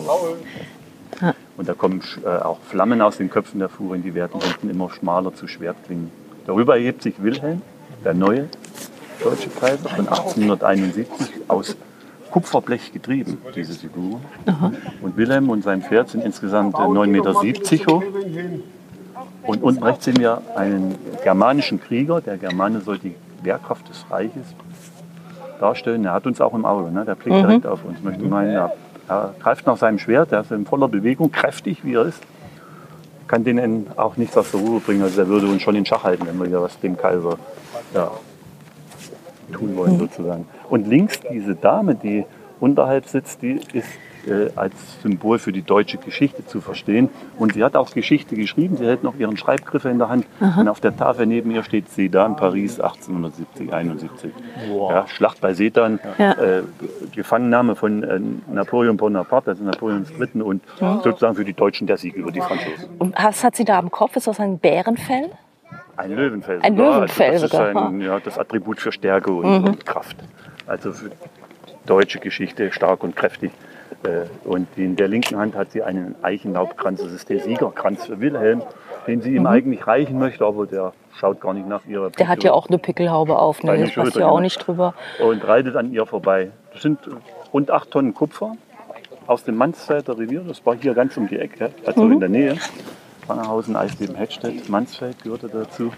Ja. 1.22 1.36
Und 1.58 1.68
da 1.68 1.74
kommen 1.74 2.02
äh, 2.24 2.30
auch 2.30 2.60
Flammen 2.62 3.02
aus 3.02 3.18
den 3.18 3.30
Köpfen 3.30 3.60
der 3.60 3.68
Furien, 3.68 4.04
die 4.04 4.16
werden 4.16 4.40
hinten 4.40 4.70
immer 4.70 4.90
schmaler 4.90 5.34
zu 5.36 5.48
Schwertklingen. 5.48 6.10
Darüber 6.48 6.78
erhebt 6.78 7.04
sich 7.04 7.22
Wilhelm, 7.22 7.62
der 8.06 8.14
neue 8.14 8.48
deutsche 9.22 9.50
Kaiser 9.50 9.90
von 9.90 10.08
1871, 10.08 11.08
aus 11.50 11.76
Kupferblech 12.32 12.94
getrieben, 12.94 13.38
diese 13.54 13.74
Figur. 13.74 14.22
Und 15.02 15.18
Wilhelm 15.18 15.50
und 15.50 15.64
sein 15.64 15.82
Pferd 15.82 16.10
sind 16.10 16.24
insgesamt 16.24 16.76
9,70 16.76 17.08
Meter 17.08 17.34
hoch. 17.34 18.04
Und 19.46 19.62
unten 19.62 19.84
rechts 19.84 20.06
sehen 20.06 20.18
wir 20.18 20.42
einen 20.56 20.96
germanischen 21.24 21.82
Krieger. 21.82 22.22
Der 22.22 22.38
Germane 22.38 22.82
soll 22.82 22.98
die 23.00 23.16
Wehrkraft 23.42 23.88
des 23.90 24.06
Reiches 24.10 24.56
darstellen. 25.60 26.06
Er 26.06 26.14
hat 26.14 26.26
uns 26.26 26.40
auch 26.42 26.54
im 26.54 26.66
Auge. 26.66 26.92
Ne? 26.92 27.06
Der 27.06 27.16
blickt 27.16 27.38
mhm. 27.38 27.42
direkt 27.42 27.68
auf 27.68 27.84
uns. 27.84 28.02
Möchte 28.02 28.24
meinen, 28.24 28.52
er, 28.52 28.74
er 29.08 29.34
greift 29.40 29.66
nach 29.66 29.78
seinem 29.78 30.00
Schwert. 30.00 30.32
Er 30.32 30.42
ist 30.42 30.52
in 30.52 30.66
voller 30.66 30.88
Bewegung, 30.88 31.32
kräftig 31.32 31.84
wie 31.84 31.96
er 31.96 32.06
ist. 32.06 32.22
Kann 33.28 33.44
den 33.44 33.88
auch 33.96 34.18
nichts 34.18 34.38
aus 34.38 34.52
der 34.52 34.60
Ruhe 34.60 34.80
bringen. 34.80 35.02
Also 35.02 35.22
er 35.22 35.28
würde 35.28 35.48
uns 35.48 35.62
schon 35.62 35.76
in 35.76 35.86
Schach 35.86 36.04
halten, 36.04 36.26
wenn 36.28 36.38
wir 36.40 36.48
hier 36.48 36.62
was 36.62 36.80
dem 36.80 36.98
Kaiser 36.98 37.38
ja, 37.94 38.12
tun 39.52 39.76
wollen, 39.76 39.94
mhm. 39.94 40.00
sozusagen. 40.00 40.48
Und 40.70 40.88
links 40.88 41.20
diese 41.32 41.56
Dame, 41.56 41.96
die 41.96 42.26
unterhalb 42.60 43.08
sitzt, 43.08 43.42
die 43.42 43.60
ist 43.74 43.88
äh, 44.28 44.50
als 44.56 44.74
Symbol 45.02 45.40
für 45.40 45.52
die 45.52 45.62
deutsche 45.62 45.98
Geschichte 45.98 46.46
zu 46.46 46.62
verstehen. 46.62 47.10
Und 47.38 47.54
sie 47.54 47.64
hat 47.64 47.76
auch 47.76 47.92
Geschichte 47.92 48.36
geschrieben. 48.36 48.78
Sie 48.78 48.86
hält 48.86 49.04
noch 49.04 49.16
ihren 49.18 49.38
Schreibgriffe 49.38 49.90
in 49.90 50.00
der 50.00 50.10
Hand. 50.10 50.26
Aha. 50.40 50.62
Und 50.62 50.68
auf 50.68 50.80
der 50.80 50.96
Tafel 50.96 51.26
neben 51.26 51.52
ihr 51.52 51.64
steht 51.64 51.90
Sedan, 51.90 52.36
Paris 52.36 52.80
1870, 52.80 53.74
71. 53.74 54.32
Wow. 54.70 54.92
Ja, 54.92 55.08
Schlacht 55.08 55.42
bei 55.42 55.54
Sedan, 55.54 56.00
ja. 56.18 56.32
äh, 56.34 56.64
Gefangennahme 57.14 57.76
von 57.76 58.04
äh, 58.04 58.20
Napoleon 58.52 58.98
Bonaparte, 58.98 59.52
also 59.52 59.64
Napoleons 59.64 60.12
III. 60.12 60.42
und 60.42 60.64
ja. 60.80 61.02
sozusagen 61.04 61.36
für 61.36 61.46
die 61.46 61.54
Deutschen 61.54 61.88
der 61.88 61.98
Sieg 61.98 62.16
über 62.16 62.32
die 62.32 62.42
Franzosen. 62.42 62.90
Und 63.00 63.16
was 63.22 63.44
hat 63.44 63.56
sie 63.56 63.66
da 63.66 63.80
am 63.80 63.92
Kopf? 63.92 64.16
Ist 64.16 64.28
das 64.28 64.40
ein 64.40 64.60
Bärenfell? 64.60 65.30
Ein 65.96 66.16
Löwenfell. 66.16 66.60
Ein 66.62 66.76
sogar. 66.76 66.96
Löwenfell 66.96 67.32
also 67.32 67.48
das 67.48 67.52
sogar. 67.52 67.70
ist 67.70 67.78
ein, 67.78 68.02
ja, 68.02 68.20
das 68.20 68.38
Attribut 68.40 68.82
für 68.82 68.92
Stärke 68.92 69.32
und, 69.32 69.62
mhm. 69.62 69.68
und 69.68 69.86
Kraft. 69.86 70.18
Also 70.66 70.92
für 70.92 71.12
deutsche 71.86 72.20
Geschichte 72.20 72.72
stark 72.72 73.04
und 73.04 73.16
kräftig. 73.16 73.52
Äh, 74.04 74.26
und 74.44 74.68
in 74.76 74.96
der 74.96 75.08
linken 75.08 75.38
Hand 75.38 75.56
hat 75.56 75.72
sie 75.72 75.82
einen 75.82 76.16
Eichenlaubkranz, 76.22 77.02
das 77.02 77.12
ist 77.12 77.30
der 77.30 77.40
Siegerkranz 77.40 78.06
für 78.06 78.20
Wilhelm, 78.20 78.62
den 79.08 79.22
sie 79.22 79.36
ihm 79.36 79.44
mhm. 79.44 79.48
eigentlich 79.48 79.88
reichen 79.88 80.20
möchte, 80.20 80.46
aber 80.46 80.66
der 80.66 80.94
schaut 81.18 81.40
gar 81.40 81.54
nicht 81.54 81.68
nach 81.68 81.86
ihrer 81.86 82.10
Der 82.10 82.28
hat 82.28 82.44
ja 82.44 82.54
auch 82.54 82.68
eine 82.68 82.78
Pickelhaube 82.78 83.38
auf, 83.38 83.64
ne? 83.64 83.78
das 83.78 83.94
passt 83.94 84.16
ja 84.16 84.28
auch 84.28 84.40
nicht 84.40 84.58
drüber. 84.58 84.94
Und 85.20 85.48
reitet 85.48 85.76
an 85.76 85.92
ihr 85.92 86.06
vorbei. 86.06 86.52
Das 86.74 86.82
sind 86.82 87.00
rund 87.54 87.72
acht 87.72 87.92
Tonnen 87.92 88.14
Kupfer 88.14 88.56
aus 89.28 89.44
dem 89.46 89.56
Mansfelder 89.56 90.18
Revier, 90.18 90.42
das 90.46 90.66
war 90.66 90.76
hier 90.76 90.94
ganz 90.94 91.16
um 91.16 91.28
die 91.28 91.40
Ecke, 91.40 91.72
also 91.86 92.04
mhm. 92.04 92.14
in 92.14 92.20
der 92.20 92.30
Nähe. 92.30 92.58
Bannerhausen, 93.26 93.78
Eisleben, 93.78 94.16
Hettstedt, 94.16 94.68
Mansfeld 94.68 95.24
gehörte 95.24 95.48
dazu. 95.48 95.94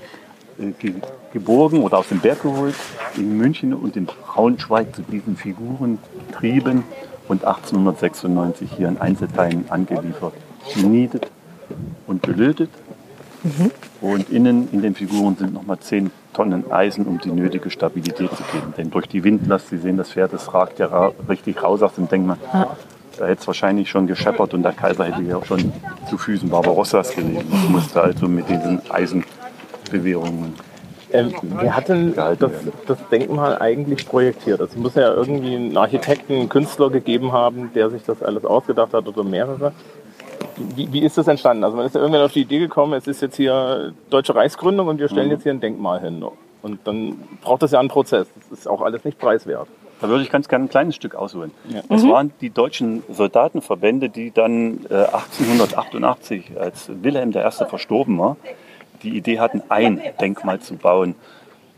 Äh, 0.60 0.94
geborgen 1.34 1.82
oder 1.82 1.98
aus 1.98 2.08
dem 2.08 2.20
Berg 2.20 2.44
geholt, 2.44 2.76
in 3.18 3.38
München 3.38 3.74
und 3.74 3.98
in 3.98 4.06
Braunschweig 4.06 4.96
zu 4.96 5.02
diesen 5.02 5.36
Figuren 5.36 6.00
trieben 6.32 6.84
und 7.28 7.46
1896 7.46 8.72
hier 8.78 8.88
in 8.88 8.98
Einzelteilen 8.98 9.66
angeliefert. 9.70 10.34
Genietet 10.74 11.30
und 12.08 12.24
gelötet. 12.24 12.70
Mhm. 13.44 13.72
Und 14.02 14.30
innen 14.30 14.70
in 14.72 14.82
den 14.82 14.96
Figuren 14.96 15.36
sind 15.38 15.54
nochmal 15.54 15.80
10 15.80 16.12
Tonnen 16.34 16.72
Eisen, 16.72 17.06
um 17.06 17.20
die 17.20 17.32
nötige 17.32 17.70
Stabilität 17.70 18.30
zu 18.36 18.44
geben. 18.52 18.74
Denn 18.78 18.92
durch 18.92 19.08
die 19.08 19.24
Windlast, 19.24 19.70
Sie 19.70 19.78
sehen, 19.78 19.98
das 19.98 20.12
Pferd, 20.12 20.34
das 20.34 20.54
ragt 20.54 20.80
ja 20.80 20.88
ra 20.88 21.12
richtig 21.30 21.64
raus 21.64 21.82
aus 21.82 21.94
dem 21.94 22.10
Denkmal. 22.10 22.38
Ja. 22.54 22.76
Da 23.18 23.28
hätte 23.28 23.42
es 23.42 23.48
wahrscheinlich 23.48 23.90
schon 23.90 24.08
gescheppert 24.08 24.54
und 24.54 24.64
der 24.64 24.74
Kaiser 24.74 25.06
hätte 25.06 25.22
ja 25.22 25.38
auch 25.38 25.46
schon 25.46 25.72
zu 26.10 26.18
Füßen 26.18 26.50
Barbarossas 26.50 27.16
gelegen. 27.16 27.46
Das 27.50 27.70
musste 27.70 28.02
also 28.02 28.28
mit 28.28 28.50
diesen 28.50 28.82
Eisenbewährungen 28.92 30.54
ähm, 31.20 31.34
wer 31.42 31.76
hat 31.76 31.90
denn 31.90 32.16
das, 32.16 32.38
das, 32.88 32.98
Denkmal 33.10 33.60
eigentlich 33.60 34.08
projektiert? 34.08 34.60
Es 34.60 34.76
muss 34.76 34.96
ja 34.96 35.14
irgendwie 35.14 35.56
einen 35.56 35.78
Architekten, 35.78 36.34
einen 36.34 36.50
Künstler 36.50 36.90
gegeben 36.90 37.32
haben, 37.32 37.72
der 37.74 37.90
sich 37.90 38.04
das 38.04 38.22
alles 38.22 38.46
ausgedacht 38.46 38.94
hat 38.94 39.08
oder 39.08 39.24
mehrere. 39.24 39.74
Wie, 40.76 40.92
wie 40.92 41.00
ist 41.00 41.18
das 41.18 41.28
entstanden? 41.28 41.64
Also 41.64 41.76
man 41.76 41.86
ist 41.86 41.96
ja 41.96 42.02
irgendwann 42.02 42.24
auf 42.24 42.32
die 42.32 42.42
Idee 42.42 42.60
gekommen, 42.60 42.94
es 42.94 43.08
ist 43.08 43.22
jetzt 43.22 43.36
hier 43.36 43.94
deutsche 44.10 44.36
Reichsgründung 44.36 44.88
und 44.88 45.00
wir 45.00 45.10
stellen 45.10 45.28
mhm. 45.28 45.34
jetzt 45.34 45.44
hier 45.44 45.54
ein 45.54 45.60
Denkmal 45.60 46.00
hin. 46.00 46.24
Und 46.62 46.80
dann 46.86 47.18
braucht 47.42 47.62
das 47.62 47.72
ja 47.72 47.80
einen 47.80 47.90
Prozess. 47.90 48.28
Das 48.50 48.60
ist 48.60 48.68
auch 48.68 48.82
alles 48.82 49.04
nicht 49.04 49.20
preiswert. 49.20 49.68
Da 50.02 50.10
würde 50.10 50.24
ich 50.24 50.30
ganz 50.30 50.50
gerne 50.50 50.66
ein 50.66 50.70
kleines 50.70 50.96
Stück 50.96 51.16
ausholen. 51.16 51.52
Ja. 51.70 51.82
Das 51.90 52.04
mhm. 52.04 52.10
waren 52.10 52.34
die 52.42 52.50
deutschen 52.50 53.04
Soldatenverbände, 53.10 54.10
die 54.10 54.32
dann 54.32 54.86
äh, 54.90 54.96
1888, 54.96 56.52
als 56.60 56.90
Wilhelm 57.02 57.32
I. 57.32 57.66
verstorben 57.68 58.18
war, 58.20 58.38
die 59.04 59.18
Idee 59.18 59.40
hatten, 59.40 59.62
ein 59.70 60.02
Denkmal 60.20 60.60
zu 60.60 60.76
bauen 60.76 61.16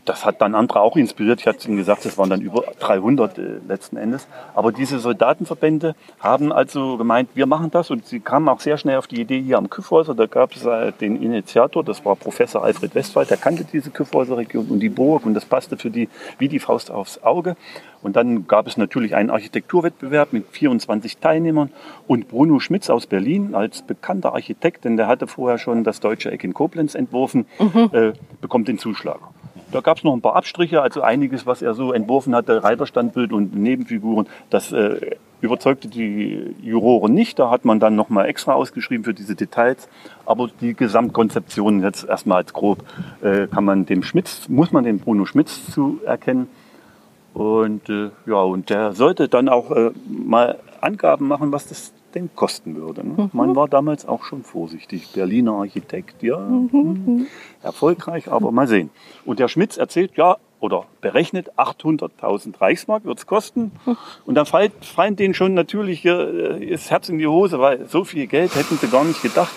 das 0.08 0.24
hat 0.24 0.40
dann 0.40 0.54
andere 0.54 0.80
auch 0.80 0.96
inspiriert. 0.96 1.40
Ich 1.40 1.46
hatte 1.46 1.68
Ihnen 1.68 1.76
gesagt, 1.76 2.06
es 2.06 2.16
waren 2.16 2.30
dann 2.30 2.40
über 2.40 2.64
300 2.80 3.38
äh, 3.38 3.42
letzten 3.66 3.96
Endes. 3.96 4.26
Aber 4.54 4.72
diese 4.72 4.98
Soldatenverbände 4.98 5.94
haben 6.18 6.52
also 6.52 6.96
gemeint, 6.96 7.30
wir 7.34 7.46
machen 7.46 7.70
das. 7.70 7.90
Und 7.90 8.06
sie 8.06 8.20
kamen 8.20 8.48
auch 8.48 8.60
sehr 8.60 8.78
schnell 8.78 8.96
auf 8.96 9.06
die 9.06 9.20
Idee 9.20 9.40
hier 9.40 9.58
am 9.58 9.68
Küffhäuser. 9.68 10.14
Da 10.14 10.26
gab 10.26 10.54
es 10.54 10.64
äh, 10.64 10.92
den 10.92 11.22
Initiator, 11.22 11.84
das 11.84 12.04
war 12.04 12.16
Professor 12.16 12.64
Alfred 12.64 12.94
Westphal, 12.94 13.26
der 13.26 13.36
kannte 13.36 13.64
diese 13.64 13.90
Küffhäuser 13.90 14.36
Region 14.36 14.66
und 14.68 14.80
die 14.80 14.88
Burg. 14.88 15.26
Und 15.26 15.34
das 15.34 15.44
passte 15.44 15.76
für 15.76 15.90
die 15.90 16.08
wie 16.38 16.48
die 16.48 16.58
Faust 16.58 16.90
aufs 16.90 17.22
Auge. 17.22 17.56
Und 18.00 18.16
dann 18.16 18.46
gab 18.46 18.66
es 18.66 18.76
natürlich 18.76 19.14
einen 19.14 19.30
Architekturwettbewerb 19.30 20.32
mit 20.32 20.46
24 20.50 21.18
Teilnehmern. 21.18 21.70
Und 22.06 22.28
Bruno 22.28 22.60
Schmitz 22.60 22.88
aus 22.90 23.06
Berlin 23.06 23.54
als 23.54 23.82
bekannter 23.82 24.34
Architekt, 24.34 24.84
denn 24.84 24.96
der 24.96 25.06
hatte 25.06 25.26
vorher 25.26 25.58
schon 25.58 25.84
das 25.84 26.00
deutsche 26.00 26.30
Eck 26.30 26.44
in 26.44 26.54
Koblenz 26.54 26.94
entworfen, 26.94 27.46
mhm. 27.58 27.90
äh, 27.92 28.12
bekommt 28.40 28.68
den 28.68 28.78
Zuschlag. 28.78 29.18
Da 29.70 29.80
gab 29.80 29.98
es 29.98 30.04
noch 30.04 30.14
ein 30.14 30.22
paar 30.22 30.36
Abstriche, 30.36 30.80
also 30.80 31.02
einiges, 31.02 31.46
was 31.46 31.60
er 31.60 31.74
so 31.74 31.92
entworfen 31.92 32.34
hatte, 32.34 32.64
Reiterstandbild 32.64 33.32
und 33.32 33.54
Nebenfiguren. 33.54 34.26
Das 34.48 34.72
äh, 34.72 35.16
überzeugte 35.40 35.88
die 35.88 36.54
Juroren 36.62 37.12
nicht. 37.12 37.38
Da 37.38 37.50
hat 37.50 37.64
man 37.64 37.78
dann 37.78 37.94
nochmal 37.94 38.26
extra 38.26 38.54
ausgeschrieben 38.54 39.04
für 39.04 39.14
diese 39.14 39.34
Details. 39.34 39.88
Aber 40.24 40.48
die 40.60 40.74
Gesamtkonzeption 40.74 41.82
jetzt 41.82 42.08
erstmal 42.08 42.38
als 42.38 42.52
grob 42.52 42.82
äh, 43.22 43.46
kann 43.46 43.64
man 43.64 43.84
dem 43.84 44.02
Schmitz, 44.02 44.48
muss 44.48 44.72
man 44.72 44.84
dem 44.84 45.00
Bruno 45.00 45.26
Schmitz 45.26 45.70
zuerkennen. 45.70 46.48
Und 47.34 47.88
äh, 47.90 48.10
ja, 48.26 48.40
und 48.40 48.70
der 48.70 48.94
sollte 48.94 49.28
dann 49.28 49.48
auch 49.48 49.70
äh, 49.70 49.90
mal 50.08 50.58
Angaben 50.80 51.28
machen, 51.28 51.52
was 51.52 51.68
das 51.68 51.92
denn 52.14 52.30
kosten 52.34 52.76
würde. 52.76 53.06
Ne? 53.06 53.14
Mhm. 53.16 53.30
Man 53.32 53.56
war 53.56 53.68
damals 53.68 54.06
auch 54.06 54.24
schon 54.24 54.42
vorsichtig. 54.42 55.12
Berliner 55.12 55.52
Architekt, 55.52 56.22
ja, 56.22 56.38
mhm. 56.38 56.70
Hm, 56.72 57.26
erfolgreich, 57.62 58.28
aber 58.30 58.52
mal 58.52 58.66
sehen. 58.66 58.90
Und 59.24 59.38
der 59.38 59.48
Schmitz 59.48 59.76
erzählt, 59.76 60.12
ja, 60.16 60.36
oder 60.60 60.86
berechnet 61.00 61.52
800.000 61.56 62.60
Reichsmark 62.60 63.04
wird 63.04 63.18
es 63.18 63.26
kosten. 63.26 63.72
Und 64.26 64.34
dann 64.34 64.46
fallen 64.46 65.16
denen 65.16 65.34
schon 65.34 65.54
natürlich 65.54 66.04
äh, 66.04 66.70
das 66.70 66.90
Herz 66.90 67.08
in 67.08 67.18
die 67.18 67.26
Hose, 67.26 67.60
weil 67.60 67.88
so 67.88 68.04
viel 68.04 68.26
Geld 68.26 68.54
hätten 68.56 68.76
sie 68.76 68.88
gar 68.88 69.04
nicht 69.04 69.22
gedacht. 69.22 69.54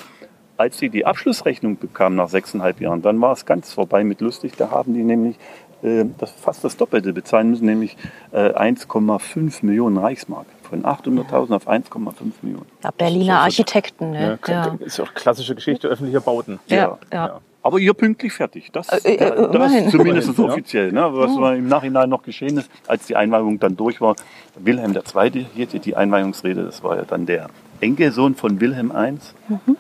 Als 0.57 0.77
sie 0.77 0.89
die 0.89 1.07
Abschlussrechnung 1.07 1.77
bekamen 1.77 2.15
nach 2.15 2.29
sechseinhalb 2.29 2.81
Jahren, 2.81 3.01
dann 3.01 3.19
war 3.19 3.31
es 3.31 3.47
ganz 3.47 3.73
vorbei 3.73 4.03
mit 4.03 4.21
lustig. 4.21 4.53
Da 4.57 4.69
haben 4.69 4.93
die 4.93 5.01
nämlich 5.01 5.37
äh, 5.81 6.05
das, 6.19 6.31
fast 6.31 6.63
das 6.63 6.77
Doppelte 6.77 7.13
bezahlen 7.13 7.49
müssen, 7.49 7.65
nämlich 7.65 7.97
äh, 8.31 8.51
1,5 8.51 9.65
Millionen 9.65 9.97
Reichsmark. 9.97 10.45
Von 10.71 10.85
800.000 10.85 11.53
auf 11.53 11.67
1,5 11.67 12.13
Millionen. 12.43 12.65
Ja, 12.81 12.91
Berliner 12.91 13.41
Architekten. 13.41 14.11
Ne? 14.11 14.39
Ja, 14.47 14.77
Ist 14.79 14.99
ja 14.99 15.03
auch 15.03 15.13
klassische 15.13 15.53
Geschichte 15.53 15.89
öffentlicher 15.89 16.21
Bauten. 16.21 16.61
Ja, 16.67 16.97
ja. 17.11 17.41
Aber 17.61 17.77
ihr 17.77 17.93
pünktlich 17.93 18.31
fertig. 18.31 18.71
Das, 18.71 18.87
äh, 18.87 19.15
äh, 19.15 19.51
das 19.51 19.73
ist 19.73 19.91
zumindest 19.91 20.39
offiziell. 20.39 20.93
Ne? 20.93 21.01
Was 21.11 21.31
oh. 21.31 21.45
im 21.49 21.67
Nachhinein 21.67 22.09
noch 22.09 22.23
geschehen 22.23 22.57
ist, 22.57 22.71
als 22.87 23.05
die 23.05 23.17
Einweihung 23.17 23.59
dann 23.59 23.75
durch 23.75 23.99
war. 23.99 24.15
Wilhelm 24.55 24.95
II. 24.95 25.45
hier 25.53 25.65
die 25.67 25.93
Einweihungsrede, 25.93 26.63
das 26.63 26.81
war 26.85 26.95
ja 26.95 27.03
dann 27.03 27.25
der 27.25 27.49
Enkelsohn 27.81 28.35
von 28.35 28.61
Wilhelm 28.61 28.93
I. 28.95 29.17
Mhm. 29.49 29.75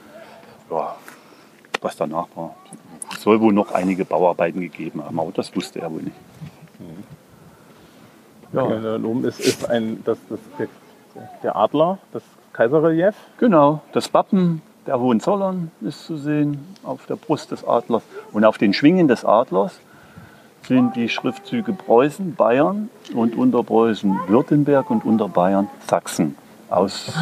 Ja, 0.69 0.97
was 1.79 1.95
danach 1.95 2.27
war. 2.35 2.53
Es 3.13 3.21
soll 3.21 3.39
wohl 3.39 3.53
noch 3.53 3.71
einige 3.71 4.03
Bauarbeiten 4.03 4.59
gegeben 4.59 5.01
haben, 5.05 5.17
aber 5.17 5.31
das 5.31 5.55
wusste 5.55 5.79
er 5.79 5.89
wohl 5.89 6.01
nicht. 6.01 6.17
Ja, 8.53 8.67
da 8.67 8.95
oben 8.95 9.23
ist, 9.25 9.39
ist 9.39 9.69
ein, 9.69 10.01
das, 10.03 10.17
das, 10.29 10.39
der 11.43 11.55
Adler, 11.55 11.99
das 12.11 12.23
Kaiserrelief. 12.53 13.15
Genau, 13.37 13.81
das 13.93 14.13
Wappen 14.13 14.61
der 14.85 14.99
Hohenzollern 14.99 15.71
ist 15.81 16.05
zu 16.05 16.17
sehen 16.17 16.75
auf 16.83 17.05
der 17.05 17.15
Brust 17.15 17.51
des 17.51 17.63
Adlers. 17.63 18.03
Und 18.31 18.45
auf 18.45 18.57
den 18.57 18.73
Schwingen 18.73 19.07
des 19.07 19.23
Adlers 19.23 19.79
sind 20.67 20.95
die 20.95 21.09
Schriftzüge 21.09 21.73
Preußen, 21.73 22.35
Bayern 22.35 22.89
und 23.13 23.35
unter 23.35 23.63
Preußen 23.63 24.19
Württemberg 24.27 24.89
und 24.89 25.05
unter 25.05 25.27
Bayern 25.27 25.69
Sachsen. 25.87 26.35
Aus 26.69 27.13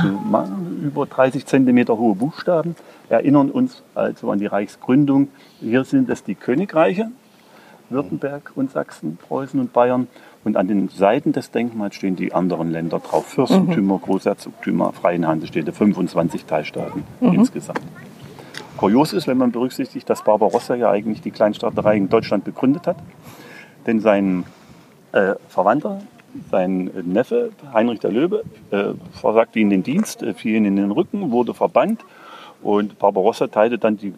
über 0.83 1.07
30 1.07 1.45
Zentimeter 1.45 1.97
hohe 1.97 2.15
Buchstaben 2.15 2.75
erinnern 3.09 3.49
uns 3.49 3.81
also 3.95 4.29
an 4.29 4.39
die 4.39 4.45
Reichsgründung. 4.45 5.29
Hier 5.59 5.83
sind 5.83 6.09
es 6.09 6.23
die 6.23 6.35
Königreiche, 6.35 7.09
Württemberg 7.89 8.51
und 8.55 8.71
Sachsen, 8.71 9.17
Preußen 9.17 9.59
und 9.59 9.73
Bayern. 9.73 10.07
Und 10.43 10.55
an 10.55 10.67
den 10.67 10.87
Seiten 10.89 11.33
des 11.33 11.51
Denkmals 11.51 11.95
stehen 11.95 12.15
die 12.15 12.33
anderen 12.33 12.71
Länder 12.71 12.99
drauf. 12.99 13.25
Fürstentümer, 13.25 13.95
mhm. 13.95 14.01
Großherzogtümer, 14.01 14.93
Freien 14.93 15.27
Handelsstädte, 15.27 15.73
25 15.73 16.45
Teilstaaten 16.45 17.03
mhm. 17.19 17.33
insgesamt. 17.33 17.81
Kurios 18.77 19.11
ist, 19.11 19.27
wenn 19.27 19.37
man 19.37 19.51
berücksichtigt, 19.51 20.09
dass 20.09 20.23
Barbarossa 20.23 20.75
ja 20.75 20.89
eigentlich 20.89 21.21
die 21.21 21.31
Kleinstaaterei 21.31 21.97
in 21.97 22.07
Deutschland 22.07 22.45
begründet 22.45 22.87
hat. 22.87 22.95
Denn 23.85 23.99
sein 23.99 24.45
äh, 25.11 25.35
Verwandter, 25.49 26.01
sein 26.49 26.89
Neffe, 27.03 27.51
Heinrich 27.73 27.99
der 27.99 28.11
Löwe, 28.11 28.43
äh, 28.71 28.93
versagte 29.11 29.59
ihn 29.59 29.69
den 29.69 29.83
Dienst, 29.83 30.23
äh, 30.23 30.33
fiel 30.33 30.55
ihn 30.55 30.65
in 30.65 30.77
den 30.77 30.91
Rücken, 30.91 31.31
wurde 31.31 31.53
verbannt. 31.53 32.05
Und 32.61 32.99
Barbarossa 32.99 33.47
teilte 33.47 33.77
dann 33.77 33.97
die, 33.97 34.13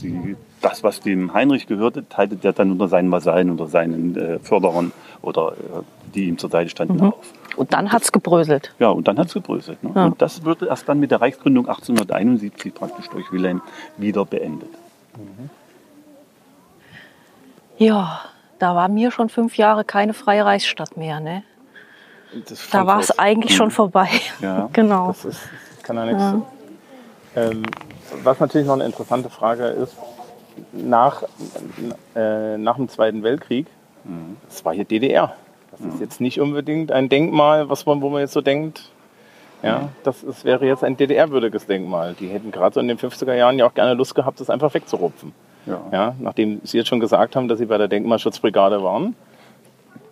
die 0.00 0.36
das, 0.60 0.82
was 0.82 1.00
dem 1.00 1.34
Heinrich 1.34 1.66
gehörte, 1.66 2.08
teilte 2.08 2.36
der 2.36 2.52
dann 2.52 2.72
unter 2.72 2.88
seinen 2.88 3.10
Vasallen, 3.10 3.50
unter 3.50 3.66
seinen 3.66 4.16
äh, 4.16 4.38
Förderern 4.38 4.92
oder 5.22 5.52
äh, 5.52 5.82
die 6.14 6.28
ihm 6.28 6.38
zur 6.38 6.50
Seite 6.50 6.70
standen 6.70 6.96
mhm. 6.96 7.12
auf. 7.12 7.32
Und 7.56 7.72
dann 7.72 7.92
hat 7.92 8.02
es 8.02 8.12
gebröselt. 8.12 8.74
Ja, 8.78 8.88
und 8.88 9.08
dann 9.08 9.18
hat 9.18 9.28
es 9.28 9.34
gebröselt. 9.34 9.82
Ne? 9.82 9.92
Ja. 9.94 10.06
Und 10.06 10.22
das 10.22 10.44
wurde 10.44 10.66
erst 10.66 10.88
dann 10.88 11.00
mit 11.00 11.10
der 11.10 11.20
Reichsgründung 11.20 11.68
1871 11.68 12.74
praktisch 12.74 13.08
durch 13.08 13.30
Wilhelm 13.32 13.62
wieder 13.96 14.24
beendet. 14.24 14.70
Mhm. 15.16 15.50
Ja, 17.78 18.20
da 18.58 18.74
war 18.74 18.88
mir 18.88 19.10
schon 19.10 19.28
fünf 19.28 19.56
Jahre 19.56 19.84
keine 19.84 20.14
freie 20.14 20.44
Reichsstadt 20.44 20.96
mehr. 20.96 21.20
Ne? 21.20 21.42
da 22.70 22.86
war 22.86 23.00
es 23.00 23.18
eigentlich 23.18 23.54
schon 23.54 23.70
vorbei. 23.70 24.08
Ja, 24.40 24.70
genau. 24.72 25.08
Das, 25.08 25.24
ist, 25.24 25.40
das 25.76 25.82
kann 25.82 25.96
ja 25.96 26.06
nichts. 26.06 26.46
Ähm, 27.34 27.62
was 28.22 28.40
natürlich 28.40 28.66
noch 28.66 28.74
eine 28.74 28.84
interessante 28.84 29.30
Frage 29.30 29.64
ist, 29.64 29.96
nach, 30.72 31.22
äh, 32.14 32.56
nach 32.58 32.76
dem 32.76 32.88
Zweiten 32.88 33.22
Weltkrieg, 33.22 33.66
das 34.48 34.64
war 34.64 34.74
hier 34.74 34.84
DDR. 34.84 35.34
Das 35.70 35.80
ist 35.80 36.00
jetzt 36.00 36.20
nicht 36.20 36.40
unbedingt 36.40 36.92
ein 36.92 37.08
Denkmal, 37.08 37.68
was 37.70 37.86
man, 37.86 38.02
wo 38.02 38.10
man 38.10 38.20
jetzt 38.20 38.34
so 38.34 38.42
denkt, 38.42 38.90
ja, 39.62 39.90
das 40.02 40.22
ist, 40.22 40.44
wäre 40.44 40.66
jetzt 40.66 40.82
ein 40.82 40.96
DDR-würdiges 40.96 41.66
Denkmal. 41.66 42.14
Die 42.18 42.28
hätten 42.28 42.50
gerade 42.50 42.74
so 42.74 42.80
in 42.80 42.88
den 42.88 42.98
50er 42.98 43.34
Jahren 43.34 43.58
ja 43.58 43.66
auch 43.66 43.74
gerne 43.74 43.94
Lust 43.94 44.14
gehabt, 44.14 44.40
das 44.40 44.50
einfach 44.50 44.74
wegzurupfen. 44.74 45.32
Ja. 45.66 45.80
Ja, 45.92 46.14
nachdem 46.18 46.60
Sie 46.64 46.78
jetzt 46.78 46.88
schon 46.88 46.98
gesagt 46.98 47.36
haben, 47.36 47.46
dass 47.46 47.58
Sie 47.58 47.66
bei 47.66 47.78
der 47.78 47.86
Denkmalschutzbrigade 47.88 48.82
waren, 48.82 49.14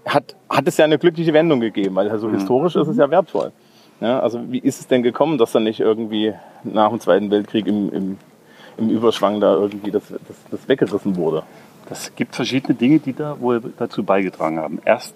hat, 0.06 0.36
hat 0.48 0.68
es 0.68 0.76
ja 0.76 0.84
eine 0.84 0.98
glückliche 0.98 1.32
Wendung 1.32 1.60
gegeben, 1.60 1.96
weil 1.96 2.08
also 2.08 2.30
historisch 2.30 2.76
ist 2.76 2.88
es 2.88 2.96
ja 2.96 3.10
wertvoll. 3.10 3.52
Ja, 4.00 4.20
also 4.20 4.40
wie 4.50 4.58
ist 4.58 4.80
es 4.80 4.86
denn 4.86 5.02
gekommen, 5.02 5.36
dass 5.36 5.52
dann 5.52 5.64
nicht 5.64 5.80
irgendwie 5.80 6.32
nach 6.64 6.88
dem 6.88 7.00
Zweiten 7.00 7.30
Weltkrieg 7.30 7.66
im, 7.66 7.92
im, 7.92 8.18
im 8.78 8.88
Überschwang 8.88 9.40
da 9.40 9.52
irgendwie 9.54 9.90
das, 9.90 10.04
das, 10.08 10.36
das 10.50 10.68
weggerissen 10.68 11.16
wurde? 11.16 11.42
Das 11.90 12.14
gibt 12.14 12.36
verschiedene 12.36 12.74
Dinge, 12.74 13.00
die 13.00 13.12
da 13.12 13.40
wohl 13.40 13.60
dazu 13.76 14.04
beigetragen 14.04 14.58
haben. 14.58 14.78
Erst 14.84 15.14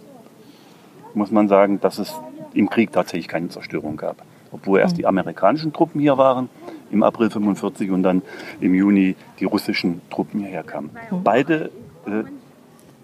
muss 1.15 1.31
man 1.31 1.49
sagen, 1.49 1.81
dass 1.81 1.99
es 1.99 2.13
im 2.53 2.69
Krieg 2.69 2.93
tatsächlich 2.93 3.29
keine 3.29 3.49
Zerstörung 3.49 3.97
gab. 3.97 4.17
Obwohl 4.51 4.81
erst 4.81 4.99
die 4.99 5.07
amerikanischen 5.07 5.73
Truppen 5.73 6.01
hier 6.01 6.19
waren 6.19 6.49
im 6.91 7.05
April 7.05 7.31
45 7.31 7.91
und 7.93 8.03
dann 8.03 8.23
im 8.61 8.75
Juni 8.75 9.15
die 9.39 9.45
russischen 9.45 10.01
Truppen 10.11 10.41
hierher 10.41 10.65
kamen. 10.65 10.91
Beide 11.23 11.71
äh, 12.07 12.25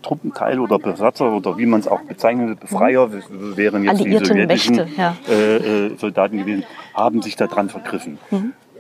Truppenteile 0.03 0.61
oder 0.61 0.79
Besatzer 0.79 1.33
oder 1.33 1.57
wie 1.57 1.67
man 1.67 1.81
es 1.81 1.87
auch 1.87 2.01
bezeichnet, 2.03 2.59
Befreier 2.59 3.11
wären 3.13 3.85
jetzt 3.85 4.01
die 4.01 4.05
Alliierten 4.05 4.27
sowjetischen 4.27 4.77
Mächte, 4.77 4.89
ja. 4.97 5.17
äh, 5.29 5.87
äh, 5.87 5.97
Soldaten 5.97 6.39
gewesen, 6.39 6.65
haben 6.95 7.23
sich 7.23 7.37
daran 7.37 7.69
vergriffen. 7.69 8.19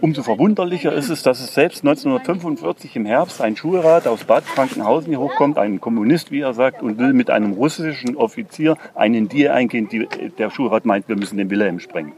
Umso 0.02 0.22
verwunderlicher 0.22 0.92
ist 0.94 1.10
es, 1.10 1.22
dass 1.22 1.40
es 1.40 1.52
selbst 1.52 1.84
1945 1.84 2.96
im 2.96 3.04
Herbst 3.04 3.42
ein 3.42 3.54
Schulrat 3.54 4.06
aus 4.06 4.24
Bad 4.24 4.44
Frankenhausen 4.44 5.08
hier 5.10 5.20
hochkommt, 5.20 5.58
ein 5.58 5.78
Kommunist, 5.78 6.30
wie 6.30 6.40
er 6.40 6.54
sagt, 6.54 6.82
und 6.82 6.96
will 6.98 7.12
mit 7.12 7.28
einem 7.28 7.52
russischen 7.52 8.16
Offizier 8.16 8.78
einen 8.94 9.28
Deal 9.28 9.52
eingehen. 9.52 9.90
Die, 9.90 10.08
der 10.38 10.50
Schulrat 10.50 10.86
meint, 10.86 11.06
wir 11.08 11.16
müssen 11.16 11.36
den 11.36 11.50
Wilhelm 11.50 11.80
sprengen. 11.80 12.12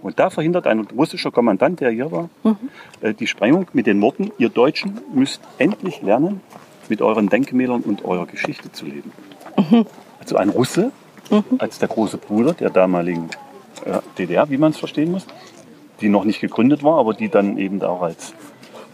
Und 0.00 0.18
da 0.18 0.30
verhindert 0.30 0.66
ein 0.66 0.80
russischer 0.96 1.30
Kommandant, 1.30 1.80
der 1.80 1.90
hier 1.90 2.10
war, 2.10 2.30
äh, 3.02 3.12
die 3.12 3.26
Sprengung 3.26 3.66
mit 3.74 3.86
den 3.86 4.00
Worten, 4.00 4.32
ihr 4.38 4.48
Deutschen 4.48 4.98
müsst 5.12 5.42
endlich 5.58 6.00
lernen, 6.00 6.40
mit 6.88 7.02
euren 7.02 7.28
Denkmälern 7.28 7.82
und 7.82 8.04
eurer 8.04 8.26
Geschichte 8.26 8.72
zu 8.72 8.86
leben. 8.86 9.12
Also 10.20 10.36
ein 10.36 10.48
Russe 10.48 10.90
als 11.58 11.78
der 11.78 11.88
große 11.88 12.16
Bruder 12.16 12.54
der 12.54 12.70
damaligen 12.70 13.28
äh, 13.84 13.98
DDR, 14.16 14.48
wie 14.48 14.56
man 14.56 14.70
es 14.70 14.78
verstehen 14.78 15.12
muss, 15.12 15.26
die 16.00 16.08
noch 16.08 16.24
nicht 16.24 16.40
gegründet 16.40 16.82
war, 16.82 16.98
aber 16.98 17.14
die 17.14 17.28
dann 17.28 17.58
eben 17.58 17.82
auch 17.82 18.02
als 18.02 18.34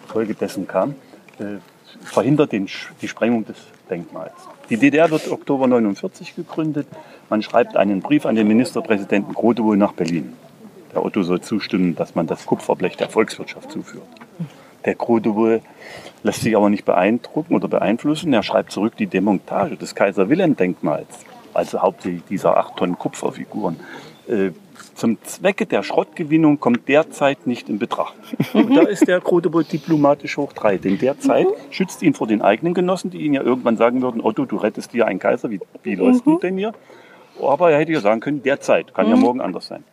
Folge 0.06 0.34
dessen 0.34 0.66
kam, 0.68 0.94
äh, 1.38 1.58
verhindert 2.04 2.52
den, 2.52 2.68
die 3.00 3.08
Sprengung 3.08 3.44
des 3.44 3.56
Denkmals. 3.88 4.32
Die 4.70 4.76
DDR 4.76 5.10
wird 5.10 5.30
Oktober 5.30 5.66
49 5.66 6.34
gegründet. 6.34 6.86
Man 7.28 7.42
schreibt 7.42 7.76
einen 7.76 8.00
Brief 8.00 8.26
an 8.26 8.36
den 8.36 8.48
Ministerpräsidenten 8.48 9.34
Grotewohl 9.34 9.76
nach 9.76 9.92
Berlin. 9.92 10.32
Der 10.94 11.04
Otto 11.04 11.22
soll 11.22 11.40
zustimmen, 11.40 11.94
dass 11.94 12.14
man 12.14 12.26
das 12.26 12.46
Kupferblech 12.46 12.96
der 12.96 13.08
Volkswirtschaft 13.08 13.70
zuführt. 13.70 14.06
Der 14.84 14.94
Grotewohl 14.94 15.60
lässt 16.22 16.42
sich 16.42 16.56
aber 16.56 16.70
nicht 16.70 16.84
beeindrucken 16.84 17.54
oder 17.54 17.68
beeinflussen. 17.68 18.32
Er 18.32 18.42
schreibt 18.42 18.72
zurück 18.72 18.96
die 18.96 19.06
Demontage 19.06 19.76
des 19.76 19.94
Kaiser 19.94 20.28
Wilhelm 20.28 20.56
Denkmals, 20.56 21.20
also 21.54 21.80
hauptsächlich 21.80 22.24
dieser 22.28 22.56
acht 22.56 22.76
Tonnen 22.76 22.98
Kupferfiguren, 22.98 23.78
äh, 24.28 24.50
zum 24.94 25.22
Zwecke 25.22 25.66
der 25.66 25.82
Schrottgewinnung 25.82 26.60
kommt 26.60 26.88
derzeit 26.88 27.46
nicht 27.46 27.68
in 27.68 27.78
Betracht. 27.78 28.14
Und 28.52 28.74
da 28.76 28.82
ist 28.82 29.06
der 29.08 29.20
Grotewohl 29.20 29.64
diplomatisch 29.64 30.36
hoch 30.36 30.52
drei, 30.52 30.78
denn 30.78 30.98
derzeit 30.98 31.46
schützt 31.70 32.02
ihn 32.02 32.14
vor 32.14 32.26
den 32.26 32.42
eigenen 32.42 32.74
Genossen, 32.74 33.10
die 33.10 33.22
ihn 33.22 33.34
ja 33.34 33.42
irgendwann 33.42 33.76
sagen 33.76 34.02
würden, 34.02 34.20
Otto, 34.20 34.44
du 34.44 34.56
rettest 34.56 34.92
dir 34.92 35.06
einen 35.06 35.18
Kaiser, 35.18 35.50
wie, 35.50 35.60
wie 35.82 35.94
läuft 35.94 36.26
du 36.26 36.38
denn 36.38 36.56
hier? 36.56 36.72
Aber 37.40 37.70
er 37.70 37.78
hätte 37.78 37.92
ja 37.92 38.00
sagen 38.00 38.20
können, 38.20 38.42
derzeit, 38.42 38.94
kann 38.94 39.08
ja 39.08 39.16
morgen 39.16 39.40
anders 39.40 39.66
sein. 39.66 39.84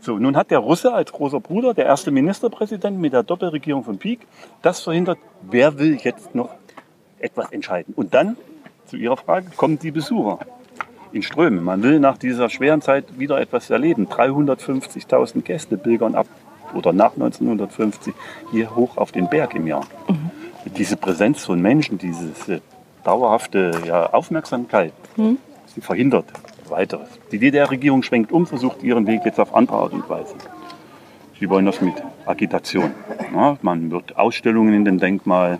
So, 0.00 0.18
nun 0.18 0.36
hat 0.36 0.50
der 0.50 0.58
Russe 0.58 0.92
als 0.92 1.12
großer 1.12 1.40
Bruder, 1.40 1.74
der 1.74 1.86
erste 1.86 2.10
Ministerpräsident 2.10 2.98
mit 2.98 3.12
der 3.12 3.22
Doppelregierung 3.22 3.84
von 3.84 3.98
Pieck, 3.98 4.26
das 4.60 4.80
verhindert, 4.80 5.18
wer 5.42 5.78
will 5.78 5.96
jetzt 6.02 6.34
noch 6.34 6.50
etwas 7.20 7.52
entscheiden. 7.52 7.94
Und 7.96 8.12
dann, 8.12 8.36
zu 8.86 8.96
Ihrer 8.96 9.16
Frage, 9.16 9.50
kommen 9.56 9.78
die 9.78 9.92
Besucher 9.92 10.40
in 11.12 11.22
Strömen. 11.22 11.62
Man 11.62 11.82
will 11.82 12.00
nach 12.00 12.18
dieser 12.18 12.48
schweren 12.48 12.80
Zeit 12.80 13.18
wieder 13.18 13.40
etwas 13.40 13.70
erleben. 13.70 14.06
350.000 14.06 15.42
Gäste 15.42 15.76
pilgern 15.76 16.14
ab 16.14 16.26
oder 16.74 16.92
nach 16.92 17.12
1950 17.12 18.14
hier 18.50 18.74
hoch 18.74 18.96
auf 18.96 19.12
den 19.12 19.28
Berg 19.28 19.54
im 19.54 19.66
Jahr. 19.66 19.86
Diese 20.76 20.96
Präsenz 20.96 21.44
von 21.44 21.60
Menschen, 21.60 21.98
diese 21.98 22.52
äh, 22.52 22.60
dauerhafte 23.04 23.72
ja, 23.84 24.06
Aufmerksamkeit, 24.12 24.92
sie 25.74 25.80
verhindert 25.80 26.26
weiteres. 26.68 27.08
Die 27.30 27.38
DDR-Regierung 27.38 28.02
schwenkt 28.02 28.32
um, 28.32 28.46
versucht 28.46 28.82
ihren 28.82 29.06
Weg 29.06 29.22
jetzt 29.24 29.38
auf 29.38 29.54
andere 29.54 29.76
Art 29.76 29.92
und 29.92 30.08
Weise. 30.08 30.34
Sie 31.38 31.50
wollen 31.50 31.66
das 31.66 31.80
mit 31.80 31.94
Agitation. 32.24 32.92
Ja, 33.34 33.58
man 33.62 33.90
wird 33.90 34.16
Ausstellungen 34.16 34.74
in 34.74 34.84
dem 34.84 34.98
Denkmal 34.98 35.58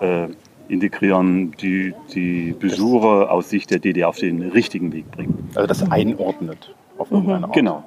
äh, 0.00 0.28
integrieren, 0.68 1.52
die 1.60 1.94
die 2.14 2.54
Besucher 2.58 3.30
aus 3.30 3.50
Sicht 3.50 3.70
der 3.70 3.78
DDR 3.78 4.08
auf 4.08 4.18
den 4.18 4.42
richtigen 4.42 4.92
Weg 4.92 5.10
bringen. 5.10 5.50
Also 5.54 5.66
das 5.66 5.90
einordnet 5.90 6.74
auf 6.98 7.10
irgendeine 7.10 7.46
Art. 7.46 7.54
Genau. 7.54 7.84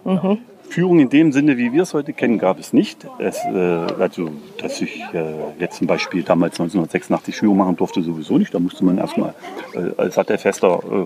Führung 0.69 0.99
in 0.99 1.09
dem 1.09 1.31
Sinne, 1.31 1.57
wie 1.57 1.71
wir 1.71 1.83
es 1.83 1.93
heute 1.93 2.13
kennen, 2.13 2.39
gab 2.39 2.59
es 2.59 2.73
nicht. 2.73 3.07
Es, 3.19 3.37
äh, 3.45 3.57
also, 3.99 4.29
dass 4.59 4.81
ich 4.81 5.01
äh, 5.13 5.33
jetzt 5.59 5.77
zum 5.77 5.87
Beispiel 5.87 6.23
damals 6.23 6.59
1986 6.59 7.35
Führung 7.35 7.57
machen 7.57 7.77
durfte, 7.77 8.01
sowieso 8.01 8.37
nicht. 8.37 8.53
Da 8.53 8.59
musste 8.59 8.83
man 8.83 8.97
erstmal 8.97 9.33
äh, 9.73 9.91
als 9.97 10.15
sattelfester 10.15 10.79
äh, 10.91 11.05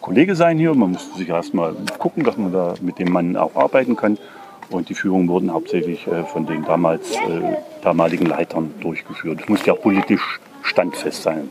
Kollege 0.00 0.36
sein 0.36 0.58
hier. 0.58 0.74
Man 0.74 0.92
musste 0.92 1.18
sich 1.18 1.28
erstmal 1.28 1.74
gucken, 1.98 2.22
dass 2.22 2.36
man 2.36 2.52
da 2.52 2.74
mit 2.80 2.98
dem 2.98 3.12
Mann 3.12 3.36
auch 3.36 3.56
arbeiten 3.56 3.96
kann. 3.96 4.16
Und 4.70 4.88
die 4.88 4.94
Führungen 4.94 5.28
wurden 5.28 5.52
hauptsächlich 5.52 6.06
äh, 6.06 6.24
von 6.24 6.46
den 6.46 6.64
damals 6.64 7.10
äh, 7.12 7.56
damaligen 7.82 8.26
Leitern 8.26 8.72
durchgeführt. 8.80 9.40
Es 9.42 9.48
musste 9.48 9.66
ja 9.66 9.74
politisch 9.74 10.40
standfest 10.62 11.22
sein. 11.22 11.48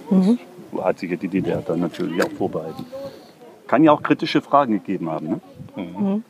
Das 0.71 0.83
hat 0.83 0.99
sich 0.99 1.11
ja 1.11 1.17
die 1.17 1.27
DDR 1.27 1.61
dann 1.61 1.79
natürlich 1.79 2.23
auch 2.23 2.31
vorbehalten. 2.31 2.85
Kann 3.67 3.83
ja 3.83 3.91
auch 3.91 4.01
kritische 4.01 4.41
Fragen 4.41 4.73
gegeben 4.73 5.09
haben. 5.09 5.27
Ne? 5.75 6.23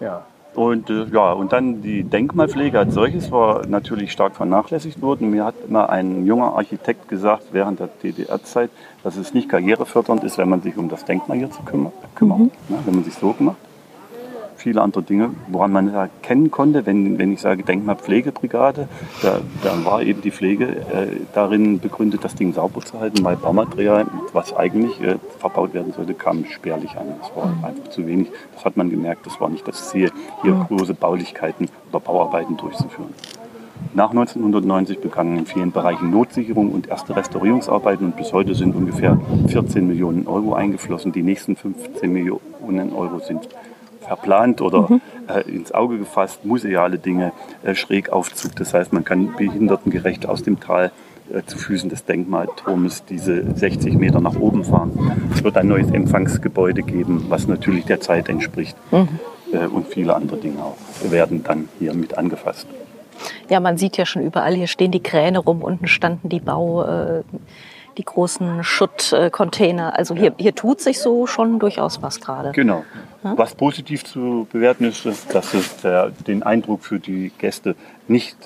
Ja. 0.00 0.24
Und 0.54 0.88
äh, 0.88 1.06
ja, 1.12 1.32
und 1.32 1.52
dann 1.52 1.82
die 1.82 2.04
Denkmalpflege 2.04 2.78
als 2.78 2.94
solches 2.94 3.32
war 3.32 3.66
natürlich 3.66 4.12
stark 4.12 4.36
vernachlässigt 4.36 5.02
worden. 5.02 5.30
Mir 5.30 5.44
hat 5.44 5.56
immer 5.68 5.90
ein 5.90 6.26
junger 6.26 6.54
Architekt 6.54 7.08
gesagt 7.08 7.48
während 7.50 7.80
der 7.80 7.88
DDR-Zeit, 7.88 8.70
dass 9.02 9.16
es 9.16 9.34
nicht 9.34 9.48
karrierefördernd 9.48 10.22
ist, 10.22 10.38
wenn 10.38 10.48
man 10.48 10.62
sich 10.62 10.76
um 10.76 10.88
das 10.88 11.04
Denkmal 11.04 11.38
hier 11.38 11.50
zu 11.50 11.62
kümmer, 11.62 11.92
kümmert, 12.14 12.38
ne, 12.38 12.78
wenn 12.84 12.94
man 12.94 13.04
sich 13.04 13.14
so 13.14 13.34
macht. 13.40 13.56
Viele 14.64 14.80
andere 14.80 15.02
Dinge, 15.02 15.28
woran 15.48 15.72
man 15.72 15.92
erkennen 15.92 16.50
konnte, 16.50 16.86
wenn, 16.86 17.18
wenn 17.18 17.34
ich 17.34 17.42
sage 17.42 17.64
Denkmalpflegebrigade, 17.64 18.88
da, 19.20 19.40
da 19.62 19.84
war 19.84 20.00
eben 20.00 20.22
die 20.22 20.30
Pflege 20.30 20.64
äh, 20.64 21.08
darin 21.34 21.80
begründet, 21.80 22.24
das 22.24 22.34
Ding 22.34 22.54
sauber 22.54 22.80
zu 22.80 22.98
halten, 22.98 23.22
weil 23.22 23.36
Baumaterial, 23.36 24.06
was 24.32 24.56
eigentlich 24.56 24.98
äh, 25.02 25.16
verbaut 25.38 25.74
werden 25.74 25.92
sollte, 25.92 26.14
kam 26.14 26.46
spärlich 26.46 26.96
an. 26.96 27.08
Das 27.20 27.36
war 27.36 27.52
einfach 27.62 27.90
zu 27.90 28.06
wenig. 28.06 28.28
Das 28.54 28.64
hat 28.64 28.78
man 28.78 28.88
gemerkt, 28.88 29.26
das 29.26 29.38
war 29.38 29.50
nicht 29.50 29.68
das 29.68 29.90
Ziel, 29.90 30.10
hier 30.40 30.66
große 30.70 30.94
Baulichkeiten 30.94 31.68
oder 31.90 32.00
Bauarbeiten 32.00 32.56
durchzuführen. 32.56 33.12
Nach 33.92 34.12
1990 34.12 35.00
begannen 35.00 35.36
in 35.36 35.44
vielen 35.44 35.72
Bereichen 35.72 36.10
Notsicherung 36.10 36.70
und 36.70 36.88
erste 36.88 37.14
Restaurierungsarbeiten 37.14 38.06
und 38.06 38.16
bis 38.16 38.32
heute 38.32 38.54
sind 38.54 38.74
ungefähr 38.74 39.20
14 39.48 39.86
Millionen 39.86 40.26
Euro 40.26 40.54
eingeflossen. 40.54 41.12
Die 41.12 41.22
nächsten 41.22 41.54
15 41.54 42.10
Millionen 42.10 42.94
Euro 42.94 43.18
sind 43.18 43.46
verplant 44.06 44.60
oder 44.60 44.88
äh, 45.28 45.48
ins 45.50 45.72
Auge 45.72 45.98
gefasst, 45.98 46.44
museale 46.44 46.98
Dinge, 46.98 47.32
äh, 47.62 47.74
Schrägaufzug. 47.74 48.56
Das 48.56 48.74
heißt, 48.74 48.92
man 48.92 49.04
kann 49.04 49.34
behindertengerecht 49.36 50.26
aus 50.26 50.42
dem 50.42 50.60
Tal 50.60 50.92
äh, 51.32 51.42
zu 51.46 51.58
Füßen 51.58 51.88
des 51.90 52.04
Denkmalturmes 52.04 53.04
diese 53.04 53.54
60 53.54 53.94
Meter 53.94 54.20
nach 54.20 54.36
oben 54.36 54.64
fahren. 54.64 55.30
Es 55.34 55.42
wird 55.42 55.56
ein 55.56 55.68
neues 55.68 55.90
Empfangsgebäude 55.90 56.82
geben, 56.82 57.26
was 57.28 57.48
natürlich 57.48 57.84
der 57.84 58.00
Zeit 58.00 58.28
entspricht. 58.28 58.76
Äh, 59.54 59.66
und 59.66 59.88
viele 59.88 60.14
andere 60.14 60.36
Dinge 60.36 60.62
auch 60.62 60.76
werden 61.10 61.42
dann 61.42 61.68
hier 61.78 61.94
mit 61.94 62.18
angefasst. 62.18 62.66
Ja, 63.48 63.60
man 63.60 63.78
sieht 63.78 63.96
ja 63.96 64.06
schon 64.06 64.22
überall, 64.22 64.54
hier 64.54 64.66
stehen 64.66 64.90
die 64.90 65.02
Kräne 65.02 65.38
rum, 65.38 65.62
unten 65.62 65.86
standen 65.86 66.28
die 66.28 66.40
Bau, 66.40 66.82
äh, 66.84 67.22
die 67.96 68.04
großen 68.04 68.64
Schuttcontainer. 68.64 69.96
Also 69.96 70.14
hier, 70.14 70.34
hier 70.38 70.54
tut 70.54 70.80
sich 70.80 71.00
so 71.00 71.26
schon 71.26 71.58
durchaus 71.58 72.02
was 72.02 72.20
gerade. 72.20 72.52
Genau. 72.52 72.84
Was 73.22 73.54
positiv 73.54 74.04
zu 74.04 74.46
bewerten 74.52 74.84
ist, 74.84 75.06
ist, 75.06 75.34
dass 75.34 75.54
es 75.54 75.78
der, 75.78 76.10
den 76.10 76.42
Eindruck 76.42 76.84
für 76.84 76.98
die 76.98 77.32
Gäste 77.38 77.74
nicht 78.08 78.36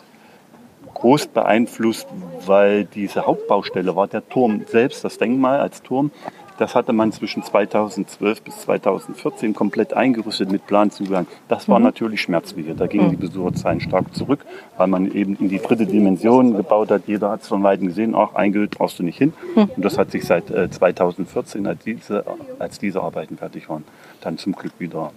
groß 0.94 1.28
beeinflusst, 1.28 2.06
weil 2.46 2.84
diese 2.84 3.26
Hauptbaustelle 3.26 3.94
war 3.94 4.08
der 4.08 4.28
Turm 4.28 4.64
selbst, 4.66 5.04
das 5.04 5.18
Denkmal 5.18 5.60
als 5.60 5.82
Turm, 5.82 6.10
Das 6.58 6.74
hatte 6.74 6.92
man 6.92 7.12
zwischen 7.12 7.44
2012 7.44 8.42
bis 8.42 8.58
2014 8.62 9.54
komplett 9.54 9.94
eingerüstet 9.94 10.50
mit 10.50 10.66
Planzugang. 10.66 11.28
Das 11.46 11.68
war 11.68 11.78
mhm. 11.78 11.86
natürlich 11.86 12.20
Schmerzwege. 12.20 12.74
Da 12.74 12.88
gingen 12.88 13.06
mhm. 13.06 13.10
die 13.10 13.16
Besucherzahlen 13.16 13.80
stark 13.80 14.12
zurück, 14.14 14.44
weil 14.76 14.88
man 14.88 15.10
eben 15.12 15.36
in 15.36 15.48
die 15.48 15.60
dritte 15.60 15.86
Dimension 15.86 16.56
gebaut 16.56 16.90
hat. 16.90 17.02
Jeder 17.06 17.30
hat 17.30 17.42
es 17.42 17.48
von 17.48 17.62
Weitem 17.62 17.86
gesehen, 17.86 18.16
auch 18.16 18.34
eingehüllt 18.34 18.72
brauchst 18.72 18.98
du 18.98 19.04
nicht 19.04 19.18
hin. 19.18 19.32
Mhm. 19.54 19.70
Und 19.76 19.84
das 19.84 19.98
hat 19.98 20.10
sich 20.10 20.24
seit 20.24 20.50
äh, 20.50 20.68
2014, 20.68 21.64
als 21.66 21.84
diese, 21.84 22.24
als 22.58 22.80
diese 22.80 23.02
Arbeiten 23.02 23.36
fertig 23.36 23.68
waren, 23.68 23.84
dann 24.20 24.36
zum 24.36 24.52
Glück 24.52 24.72
wieder 24.80 25.12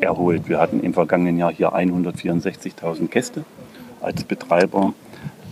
erholt. 0.00 0.48
Wir 0.48 0.58
hatten 0.58 0.80
im 0.80 0.94
vergangenen 0.94 1.36
Jahr 1.36 1.52
hier 1.52 1.74
164.000 1.74 3.08
Gäste 3.08 3.44
als 4.00 4.24
Betreiber 4.24 4.94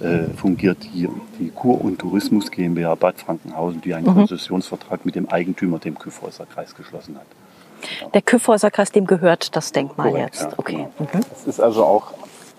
äh, 0.00 0.24
fungiert 0.37 0.78
hier 0.92 1.11
die 1.38 1.50
Kur- 1.50 1.80
und 1.82 1.98
Tourismus 1.98 2.50
GmbH 2.50 2.94
Bad 2.94 3.18
Frankenhausen, 3.18 3.80
die 3.80 3.94
einen 3.94 4.06
mhm. 4.06 4.14
Konzessionsvertrag 4.14 5.04
mit 5.06 5.14
dem 5.14 5.28
Eigentümer, 5.28 5.78
dem 5.78 5.98
Küffhäuser 5.98 6.46
Kreis, 6.46 6.74
geschlossen 6.74 7.16
hat. 7.16 8.12
Der 8.14 8.22
Küffhäuser 8.22 8.70
Kreis, 8.70 8.90
dem 8.90 9.06
gehört 9.06 9.54
das 9.56 9.72
Denkmal 9.72 10.11
Korrekt, 10.11 10.35
jetzt. 10.35 10.42
Ja, 10.42 10.59
okay. 10.59 10.88
Genau. 10.98 11.11
Mhm. 11.12 11.20
Das 11.30 11.46
ist 11.46 11.61
also 11.61 11.85
auch 11.85 12.14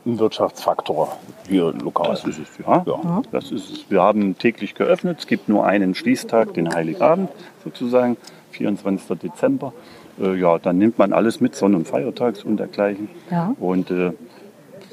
ein 0.06 0.20
Wirtschaftsfaktor 0.20 1.18
hier 1.48 1.74
lokal. 1.74 2.12
Das 2.12 2.24
ist 2.24 2.40
es, 2.40 2.48
ja. 2.66 2.84
ja. 2.86 2.98
Mhm. 2.98 3.24
Das 3.32 3.52
ist 3.52 3.70
es. 3.70 3.90
Wir 3.90 4.02
haben 4.02 4.38
täglich 4.38 4.74
geöffnet. 4.74 5.20
Es 5.20 5.28
gibt 5.28 5.50
nur 5.50 5.66
einen 5.66 5.96
Schließtag, 5.96 6.54
den 6.54 6.74
Heiligabend 6.74 7.30
sozusagen, 7.64 8.18
24. 8.52 9.20
Dezember. 9.20 9.74
Äh, 10.20 10.36
ja, 10.36 10.58
dann 10.58 10.78
nimmt 10.78 10.98
man 10.98 11.14
alles 11.14 11.42
mit, 11.42 11.56
Sonn- 11.56 11.76
und 11.76 11.88
Feiertags 11.88 12.44
und 12.44 12.58
dergleichen. 12.58 13.10
Ja. 13.30 13.54
Und 13.60 13.92
äh, 13.92 14.14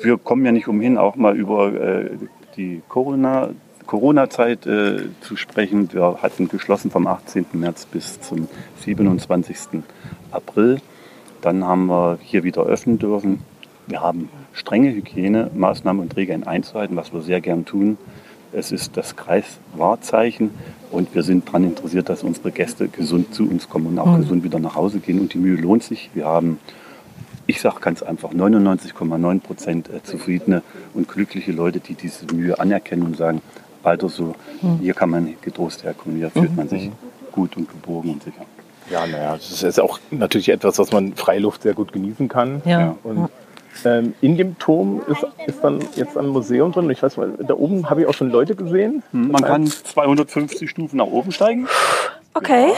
wir 0.05 0.19
kommen 0.19 0.45
ja 0.45 0.53
nicht 0.53 0.69
umhin, 0.69 0.99
auch 0.99 1.17
mal 1.17 1.37
über 1.37 1.73
äh, 1.73 2.11
die 2.57 2.83
Corona, 2.89 3.51
Corona-Zeit 3.87 4.67
äh, 4.67 5.09
zu 5.21 5.37
sprechen. 5.37 5.93
Wir 5.93 6.19
hatten 6.23 6.49
geschlossen 6.49 6.91
vom 6.91 7.07
18. 7.07 7.47
März 7.53 7.87
bis 7.87 8.21
zum 8.21 8.49
27. 8.81 9.83
April. 10.31 10.81
Dann 11.41 11.65
haben 11.65 11.87
wir 11.87 12.19
hier 12.23 12.45
wieder 12.45 12.63
öffnen 12.63 12.99
dürfen. 12.99 13.41
Wir 13.87 14.01
haben 14.01 14.31
strenge 14.53 14.91
Hygienemaßnahmen 14.95 16.03
und 16.03 16.17
Regeln 16.17 16.45
einzuhalten, 16.45 16.97
was 16.97 17.13
wir 17.13 17.21
sehr 17.21 17.41
gern 17.41 17.65
tun. 17.65 17.99
Es 18.53 18.71
ist 18.71 18.97
das 18.97 19.17
Kreiswahrzeichen 19.17 20.51
und 20.91 21.15
wir 21.15 21.25
sind 21.25 21.49
daran 21.49 21.65
interessiert, 21.65 22.09
dass 22.09 22.23
unsere 22.23 22.53
Gäste 22.53 22.89
gesund 22.89 23.35
zu 23.35 23.49
uns 23.49 23.69
kommen 23.69 23.87
und 23.89 23.99
auch 23.99 24.07
mhm. 24.07 24.23
gesund 24.23 24.45
wieder 24.45 24.61
nach 24.61 24.77
Hause 24.77 25.01
gehen. 25.01 25.19
Und 25.21 25.35
die 25.35 25.39
Mühe 25.39 25.61
lohnt 25.61 25.83
sich. 25.83 26.11
Wir 26.15 26.27
haben 26.27 26.59
ich 27.47 27.61
sage 27.61 27.81
ganz 27.81 28.03
einfach, 28.03 28.33
99,9 28.33 29.41
Prozent 29.41 29.89
äh, 29.91 30.03
zufriedene 30.03 30.63
und 30.95 31.09
glückliche 31.09 31.53
Leute, 31.53 31.81
die 31.81 31.95
diese 31.95 32.27
Mühe 32.35 32.59
anerkennen 32.59 33.03
und 33.03 33.17
sagen, 33.17 33.43
weiter 33.83 34.09
so, 34.09 34.35
hm. 34.61 34.79
hier 34.81 34.95
kann 34.95 35.11
man 35.11 35.35
getrost 35.43 35.85
herkommen, 35.85 36.17
hier 36.17 36.31
fühlt 36.31 36.57
man 36.57 36.69
sich 36.69 36.87
mhm. 36.87 36.93
gut 37.33 37.57
und 37.57 37.69
geborgen 37.69 38.13
und 38.13 38.23
sicher. 38.23 38.47
Ja, 38.91 39.07
naja, 39.07 39.35
das 39.35 39.63
ist 39.63 39.81
auch 39.81 39.99
natürlich 40.11 40.49
etwas, 40.49 40.79
was 40.79 40.93
man 40.93 41.15
Freiluft 41.15 41.63
sehr 41.63 41.75
gut 41.75 41.93
genießen 41.93 42.29
kann. 42.29 42.63
Ja. 42.65 42.97
Und 43.03 43.31
ähm, 43.85 44.15
in 44.21 44.37
dem 44.37 44.59
Turm 44.59 45.03
ist, 45.09 45.27
ist 45.47 45.65
dann 45.65 45.81
jetzt 45.97 46.17
ein 46.17 46.29
Museum 46.29 46.73
drin. 46.73 46.91
Ich 46.91 47.03
weiß 47.03 47.17
mal, 47.17 47.33
da 47.39 47.55
oben 47.55 47.89
habe 47.89 48.03
ich 48.03 48.07
auch 48.07 48.15
schon 48.15 48.31
Leute 48.31 48.55
gesehen. 48.55 49.03
Hm, 49.13 49.33
man 49.33 49.43
kann 49.43 49.67
250 49.67 50.69
Stufen 50.69 50.99
nach 50.99 51.07
oben 51.07 51.33
steigen. 51.33 51.67
Okay. 52.35 52.69
Ja. 52.69 52.75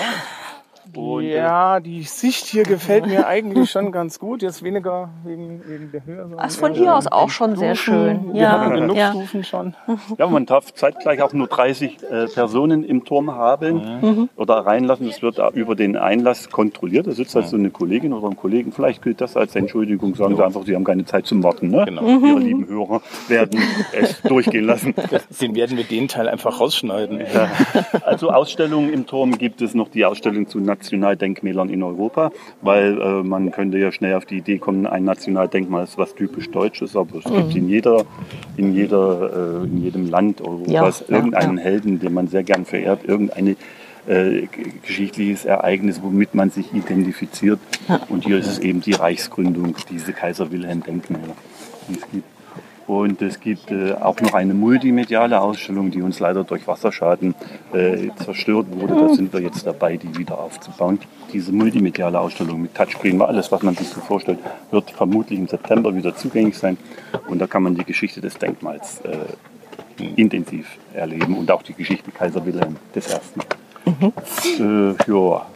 Und, 0.96 1.24
äh, 1.24 1.36
ja, 1.36 1.80
die 1.80 2.02
Sicht 2.02 2.46
hier 2.46 2.62
gefällt 2.62 3.06
mir 3.06 3.26
eigentlich 3.28 3.70
schon 3.70 3.92
ganz 3.92 4.18
gut. 4.18 4.42
Jetzt 4.42 4.62
weniger 4.62 5.10
wegen, 5.24 5.62
wegen 5.66 5.92
der 5.92 6.04
Höhe. 6.04 6.28
Das 6.36 6.54
ist 6.54 6.60
von 6.60 6.72
hier 6.72 6.94
aus 6.94 7.06
auch 7.06 7.30
schon 7.30 7.50
Stufen. 7.50 7.60
sehr 7.60 7.74
schön. 7.74 8.32
Wir 8.32 8.42
ja. 8.42 8.50
haben 8.52 8.74
genug 8.74 8.96
ja. 8.96 9.10
Stufen 9.10 9.44
schon. 9.44 9.74
Ja, 10.18 10.26
man 10.26 10.46
darf 10.46 10.72
zeitgleich 10.72 11.22
auch 11.22 11.32
nur 11.32 11.48
30 11.48 11.98
äh, 12.02 12.26
Personen 12.26 12.84
im 12.84 13.04
Turm 13.04 13.32
haben 13.32 14.00
mhm. 14.00 14.28
oder 14.36 14.54
reinlassen. 14.54 15.06
Das 15.06 15.22
wird 15.22 15.38
über 15.54 15.74
den 15.74 15.96
Einlass 15.96 16.50
kontrolliert. 16.50 17.06
Da 17.06 17.12
sitzt 17.12 17.36
also 17.36 17.56
eine 17.56 17.70
Kollegin 17.70 18.12
oder 18.12 18.28
ein 18.28 18.36
Kollegen. 18.36 18.72
Vielleicht 18.72 19.02
gilt 19.02 19.20
das 19.20 19.36
als 19.36 19.54
Entschuldigung. 19.54 20.14
Sagen 20.14 20.32
ja. 20.32 20.36
Sie 20.38 20.44
einfach, 20.44 20.62
Sie 20.64 20.74
haben 20.74 20.84
keine 20.84 21.04
Zeit 21.04 21.26
zum 21.26 21.42
Warten. 21.42 21.68
Ne? 21.68 21.84
Genau. 21.84 22.02
Mhm. 22.02 22.24
Ihre 22.24 22.38
lieben 22.38 22.68
Hörer 22.68 23.02
werden 23.28 23.60
es 23.92 24.20
durchgehen 24.22 24.64
lassen. 24.64 24.94
Den 25.40 25.54
werden 25.54 25.76
wir 25.76 25.84
den 25.84 26.08
Teil 26.08 26.28
einfach 26.28 26.60
rausschneiden. 26.60 27.20
Ja. 27.20 27.50
Also 28.02 28.30
Ausstellungen 28.30 28.92
im 28.92 29.06
Turm 29.06 29.36
gibt 29.36 29.60
es 29.60 29.74
noch 29.74 29.88
die 29.88 30.04
Ausstellung 30.04 30.48
zu 30.48 30.58
Nationen 30.58 30.85
Nationaldenkmälern 30.86 31.68
in 31.68 31.82
Europa, 31.82 32.30
weil 32.62 33.00
äh, 33.00 33.22
man 33.22 33.50
könnte 33.50 33.78
ja 33.78 33.90
schnell 33.90 34.14
auf 34.14 34.24
die 34.24 34.38
Idee 34.38 34.58
kommen, 34.58 34.86
ein 34.86 35.04
Nationaldenkmal 35.04 35.84
ist 35.84 35.98
was 35.98 36.14
typisch 36.14 36.50
Deutsches, 36.50 36.96
aber 36.96 37.18
es 37.18 37.24
mhm. 37.24 37.36
gibt 37.36 37.56
in 37.56 37.68
jeder, 37.68 38.04
in 38.56 38.74
jeder, 38.74 39.62
äh, 39.62 39.66
in 39.66 39.82
jedem 39.82 40.08
Land 40.08 40.40
Europas 40.40 41.04
ja, 41.08 41.16
irgendeinen 41.16 41.58
ja. 41.58 41.64
Helden, 41.64 41.98
den 41.98 42.14
man 42.14 42.28
sehr 42.28 42.44
gern 42.44 42.64
verehrt, 42.64 43.04
irgendeine 43.04 43.56
äh, 44.06 44.46
geschichtliches 44.82 45.44
Ereignis, 45.44 46.00
womit 46.02 46.34
man 46.34 46.50
sich 46.50 46.72
identifiziert. 46.72 47.58
Ja. 47.88 48.00
Und 48.08 48.24
hier 48.24 48.38
ist 48.38 48.46
es 48.46 48.58
eben 48.60 48.80
die 48.80 48.92
Reichsgründung, 48.92 49.74
diese 49.90 50.12
Kaiser 50.12 50.52
Wilhelm 50.52 50.82
Denkmäler, 50.82 51.34
die 51.88 51.94
es 51.94 52.10
gibt. 52.12 52.35
Und 52.86 53.20
es 53.20 53.40
gibt 53.40 53.72
äh, 53.72 53.94
auch 53.94 54.20
noch 54.20 54.34
eine 54.34 54.54
multimediale 54.54 55.40
Ausstellung, 55.40 55.90
die 55.90 56.02
uns 56.02 56.20
leider 56.20 56.44
durch 56.44 56.68
Wasserschaden 56.68 57.34
äh, 57.72 58.10
zerstört 58.16 58.66
wurde. 58.70 58.94
Da 58.94 59.08
sind 59.08 59.32
wir 59.32 59.40
jetzt 59.40 59.66
dabei, 59.66 59.96
die 59.96 60.16
wieder 60.16 60.38
aufzubauen. 60.38 61.00
Diese 61.32 61.50
multimediale 61.52 62.20
Ausstellung 62.20 62.62
mit 62.62 62.74
Touchscreen, 62.74 63.20
alles, 63.20 63.50
was 63.50 63.62
man 63.62 63.74
sich 63.74 63.88
so 63.88 64.00
vorstellt, 64.00 64.38
wird 64.70 64.90
vermutlich 64.90 65.38
im 65.38 65.48
September 65.48 65.94
wieder 65.94 66.14
zugänglich 66.14 66.56
sein. 66.56 66.78
Und 67.26 67.40
da 67.40 67.48
kann 67.48 67.64
man 67.64 67.74
die 67.74 67.84
Geschichte 67.84 68.20
des 68.20 68.38
Denkmals 68.38 69.00
äh, 69.00 70.02
intensiv 70.14 70.78
erleben 70.94 71.36
und 71.36 71.50
auch 71.50 71.62
die 71.62 71.74
Geschichte 71.74 72.10
Kaiser 72.12 72.44
Wilhelm 72.46 72.76
I. 72.94 73.00
Mhm. 73.90 74.12
Äh, 74.58 75.12
ja. 75.12 75.46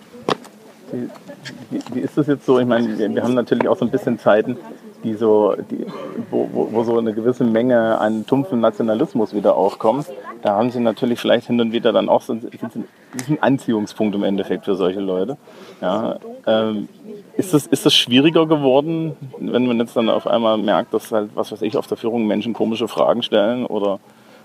Wie, 1.71 1.81
wie, 1.95 2.01
ist 2.01 2.19
das 2.19 2.27
jetzt 2.27 2.45
so? 2.45 2.59
Ich 2.59 2.66
meine, 2.66 2.99
wir, 2.99 3.14
wir 3.14 3.23
haben 3.23 3.35
natürlich 3.35 3.69
auch 3.69 3.77
so 3.77 3.85
ein 3.85 3.90
bisschen 3.90 4.19
Zeiten, 4.19 4.57
die 5.05 5.15
so, 5.15 5.55
die, 5.71 5.87
wo, 6.31 6.49
wo, 6.53 6.69
wo, 6.73 6.85
so 6.85 6.99
eine 6.99 7.13
gewisse 7.13 7.45
Menge 7.45 7.99
an 7.99 8.27
tumpfen 8.27 8.61
Nationalismus 8.61 9.35
wieder 9.35 9.57
aufkommt, 9.57 10.07
da 10.43 10.57
haben 10.57 10.71
sie 10.71 10.81
natürlich 10.81 11.21
vielleicht 11.21 11.47
hin 11.47 11.61
und 11.61 11.73
wieder 11.73 11.93
dann 11.93 12.09
auch 12.09 12.23
so 12.23 12.33
einen, 12.33 12.51
einen 13.27 13.39
Anziehungspunkt 13.41 14.15
im 14.15 14.25
Endeffekt 14.25 14.65
für 14.65 14.75
solche 14.75 15.01
Leute. 15.01 15.37
Ja, 15.81 16.19
ähm, 16.47 16.89
ist, 17.37 17.55
das, 17.55 17.67
ist 17.67 17.87
das 17.87 17.95
schwieriger 17.95 18.47
geworden, 18.47 19.17
wenn 19.39 19.67
man 19.67 19.79
jetzt 19.79 19.97
dann 19.97 20.09
auf 20.09 20.27
einmal 20.27 20.59
merkt, 20.59 20.93
dass 20.93 21.11
halt, 21.13 21.31
was 21.35 21.53
weiß 21.53 21.63
ich, 21.63 21.77
auf 21.77 21.87
der 21.87 21.97
Führung 21.97 22.27
Menschen 22.27 22.53
komische 22.53 22.89
Fragen 22.89 23.23
stellen 23.23 23.67
oder, 23.67 24.01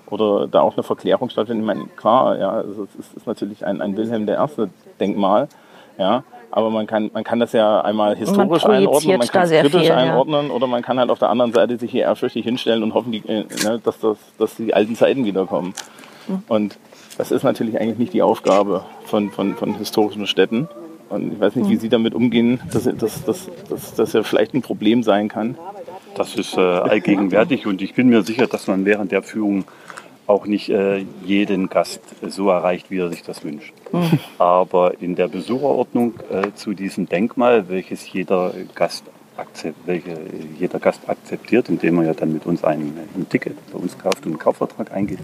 oder 0.09 0.47
da 0.47 0.61
auch 0.61 0.75
eine 0.75 0.83
Verklärung 0.83 1.29
stattfindet? 1.29 1.63
Ich 1.63 1.67
meine, 1.67 1.89
klar, 1.95 2.37
ja, 2.37 2.49
also 2.51 2.83
es 2.83 2.95
ist, 2.95 3.13
ist 3.17 3.27
natürlich 3.27 3.65
ein, 3.65 3.81
ein 3.81 3.97
Wilhelm 3.97 4.27
I. 4.27 4.67
Denkmal, 4.99 5.49
ja, 5.97 6.23
aber 6.55 6.69
man 6.69 6.87
kann, 6.87 7.11
man 7.13 7.25
kann 7.25 7.41
das 7.41 7.51
ja 7.51 7.81
einmal 7.81 8.15
historisch 8.15 8.63
man 8.63 8.77
einordnen, 8.77 9.17
man 9.17 9.27
kann 9.27 9.43
es 9.43 9.49
kritisch 9.49 9.81
viel, 9.81 9.91
einordnen 9.91 10.47
ja. 10.47 10.53
oder 10.53 10.67
man 10.67 10.81
kann 10.83 10.97
halt 10.97 11.09
auf 11.09 11.19
der 11.19 11.29
anderen 11.29 11.51
Seite 11.51 11.77
sich 11.77 11.91
hier 11.91 12.03
ehrfürchtig 12.03 12.45
hinstellen 12.45 12.81
und 12.81 12.93
hoffen, 12.93 13.11
die, 13.11 13.17
äh, 13.27 13.43
ne, 13.65 13.81
dass, 13.83 13.99
das, 13.99 14.17
dass 14.37 14.55
die 14.55 14.73
alten 14.73 14.95
Zeiten 14.95 15.25
wiederkommen. 15.25 15.73
Mhm. 16.29 16.43
Und 16.47 16.77
das 17.17 17.31
ist 17.31 17.43
natürlich 17.43 17.77
eigentlich 17.77 17.97
nicht 17.97 18.13
die 18.13 18.21
Aufgabe 18.21 18.85
von, 19.03 19.31
von, 19.31 19.55
von 19.55 19.75
historischen 19.75 20.27
Städten. 20.27 20.69
Und 21.09 21.33
ich 21.33 21.39
weiß 21.41 21.57
nicht, 21.57 21.69
wie 21.69 21.75
mhm. 21.75 21.79
Sie 21.79 21.89
damit 21.89 22.15
umgehen, 22.15 22.61
dass, 22.71 22.83
dass, 22.85 23.25
dass, 23.25 23.49
dass 23.69 23.93
das 23.93 24.13
ja 24.13 24.23
vielleicht 24.23 24.53
ein 24.53 24.61
Problem 24.61 25.03
sein 25.03 25.27
kann. 25.27 25.57
Das 26.15 26.35
ist 26.35 26.55
äh, 26.55 26.61
allgegenwärtig 26.61 27.67
und 27.67 27.81
ich 27.81 27.95
bin 27.95 28.07
mir 28.07 28.21
sicher, 28.21 28.47
dass 28.47 28.67
man 28.67 28.85
während 28.85 29.11
der 29.11 29.23
Führung 29.23 29.65
auch 30.27 30.47
nicht 30.47 30.69
äh, 30.69 31.05
jeden 31.23 31.69
Gast 31.69 32.01
so 32.27 32.49
erreicht, 32.49 32.89
wie 32.89 32.99
er 32.99 33.09
sich 33.09 33.23
das 33.23 33.43
wünscht. 33.43 33.73
Mhm. 33.91 34.19
Aber 34.37 34.99
in 35.01 35.15
der 35.15 35.27
Besucherordnung 35.27 36.13
äh, 36.31 36.53
zu 36.55 36.73
diesem 36.73 37.07
Denkmal, 37.07 37.69
welches 37.69 38.11
jeder 38.11 38.53
Gast, 38.73 39.03
welche 39.85 40.17
jeder 40.57 40.79
Gast 40.79 41.07
akzeptiert, 41.07 41.69
indem 41.69 41.99
er 41.99 42.05
ja 42.05 42.13
dann 42.13 42.33
mit 42.33 42.45
uns 42.45 42.63
ein, 42.63 42.93
ein 43.15 43.29
Ticket 43.29 43.55
bei 43.71 43.77
uns 43.77 43.97
kauft 43.97 44.25
und 44.25 44.31
einen 44.31 44.39
Kaufvertrag 44.39 44.91
eingeht, 44.91 45.19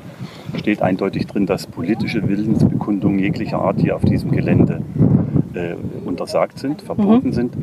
steht 0.60 0.82
eindeutig 0.82 1.28
drin, 1.28 1.46
dass 1.46 1.66
politische 1.66 2.28
Willensbekundungen 2.28 3.20
jeglicher 3.20 3.60
Art 3.60 3.80
hier 3.80 3.96
auf 3.96 4.04
diesem 4.04 4.32
Gelände 4.32 4.82
äh, 5.54 5.76
untersagt 6.06 6.60
sind, 6.60 6.82
verboten 6.82 7.30
mhm. 7.30 7.34
sind. 7.34 7.54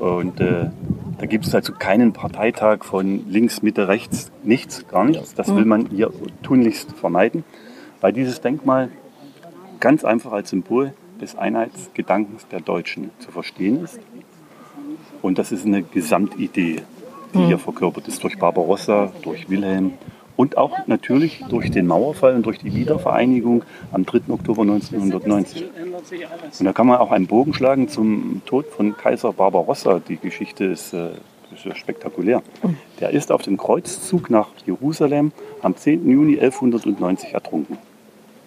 Und 0.00 0.40
äh, 0.40 0.66
da 1.24 1.28
gibt 1.28 1.46
es 1.46 1.54
also 1.54 1.72
keinen 1.72 2.12
Parteitag 2.12 2.84
von 2.84 3.30
links, 3.30 3.62
Mitte, 3.62 3.88
rechts, 3.88 4.30
nichts, 4.42 4.86
gar 4.88 5.06
nichts. 5.06 5.32
Das 5.32 5.48
will 5.56 5.64
man 5.64 5.86
hier 5.86 6.10
tunlichst 6.42 6.92
vermeiden, 6.92 7.44
weil 8.02 8.12
dieses 8.12 8.42
Denkmal 8.42 8.90
ganz 9.80 10.04
einfach 10.04 10.32
als 10.32 10.50
Symbol 10.50 10.92
des 11.22 11.34
Einheitsgedankens 11.34 12.46
der 12.48 12.60
Deutschen 12.60 13.10
zu 13.20 13.30
verstehen 13.30 13.82
ist. 13.82 14.00
Und 15.22 15.38
das 15.38 15.50
ist 15.50 15.64
eine 15.64 15.82
Gesamtidee, 15.82 16.82
die 17.32 17.46
hier 17.46 17.58
verkörpert 17.58 18.06
ist 18.06 18.22
durch 18.22 18.38
Barbarossa, 18.38 19.10
durch 19.22 19.48
Wilhelm, 19.48 19.94
und 20.36 20.56
auch 20.56 20.86
natürlich 20.86 21.44
durch 21.48 21.70
den 21.70 21.86
Mauerfall 21.86 22.34
und 22.34 22.44
durch 22.46 22.58
die 22.58 22.74
Wiedervereinigung 22.74 23.64
am 23.92 24.04
3. 24.04 24.22
Oktober 24.28 24.62
1990. 24.62 25.64
Und 26.58 26.64
da 26.64 26.72
kann 26.72 26.86
man 26.86 26.98
auch 26.98 27.12
einen 27.12 27.26
Bogen 27.26 27.54
schlagen 27.54 27.88
zum 27.88 28.42
Tod 28.46 28.66
von 28.66 28.96
Kaiser 28.96 29.32
Barbarossa. 29.32 30.00
Die 30.00 30.16
Geschichte 30.16 30.64
ist, 30.64 30.92
äh, 30.92 31.10
ist 31.54 31.78
spektakulär. 31.78 32.42
Der 33.00 33.10
ist 33.10 33.30
auf 33.30 33.42
dem 33.42 33.56
Kreuzzug 33.56 34.30
nach 34.30 34.48
Jerusalem 34.66 35.32
am 35.62 35.76
10. 35.76 36.10
Juni 36.10 36.38
1190 36.38 37.32
ertrunken. 37.32 37.78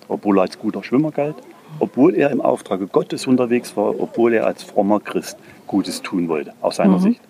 Obwohl 0.10 0.40
er 0.40 0.44
als 0.44 0.60
guter 0.60 0.84
Schwimmer 0.84 1.12
galt, 1.12 1.36
obwohl 1.80 2.16
er 2.16 2.32
im 2.32 2.42
Auftrage 2.42 2.88
Gottes 2.88 3.28
unterwegs 3.28 3.76
war, 3.76 4.00
obwohl 4.00 4.34
er 4.34 4.46
als 4.46 4.64
frommer 4.64 5.00
Christ 5.00 5.38
Gutes 5.68 6.02
tun 6.02 6.28
wollte, 6.30 6.54
aus 6.62 6.78
seiner 6.78 7.00
Sicht. 7.00 7.22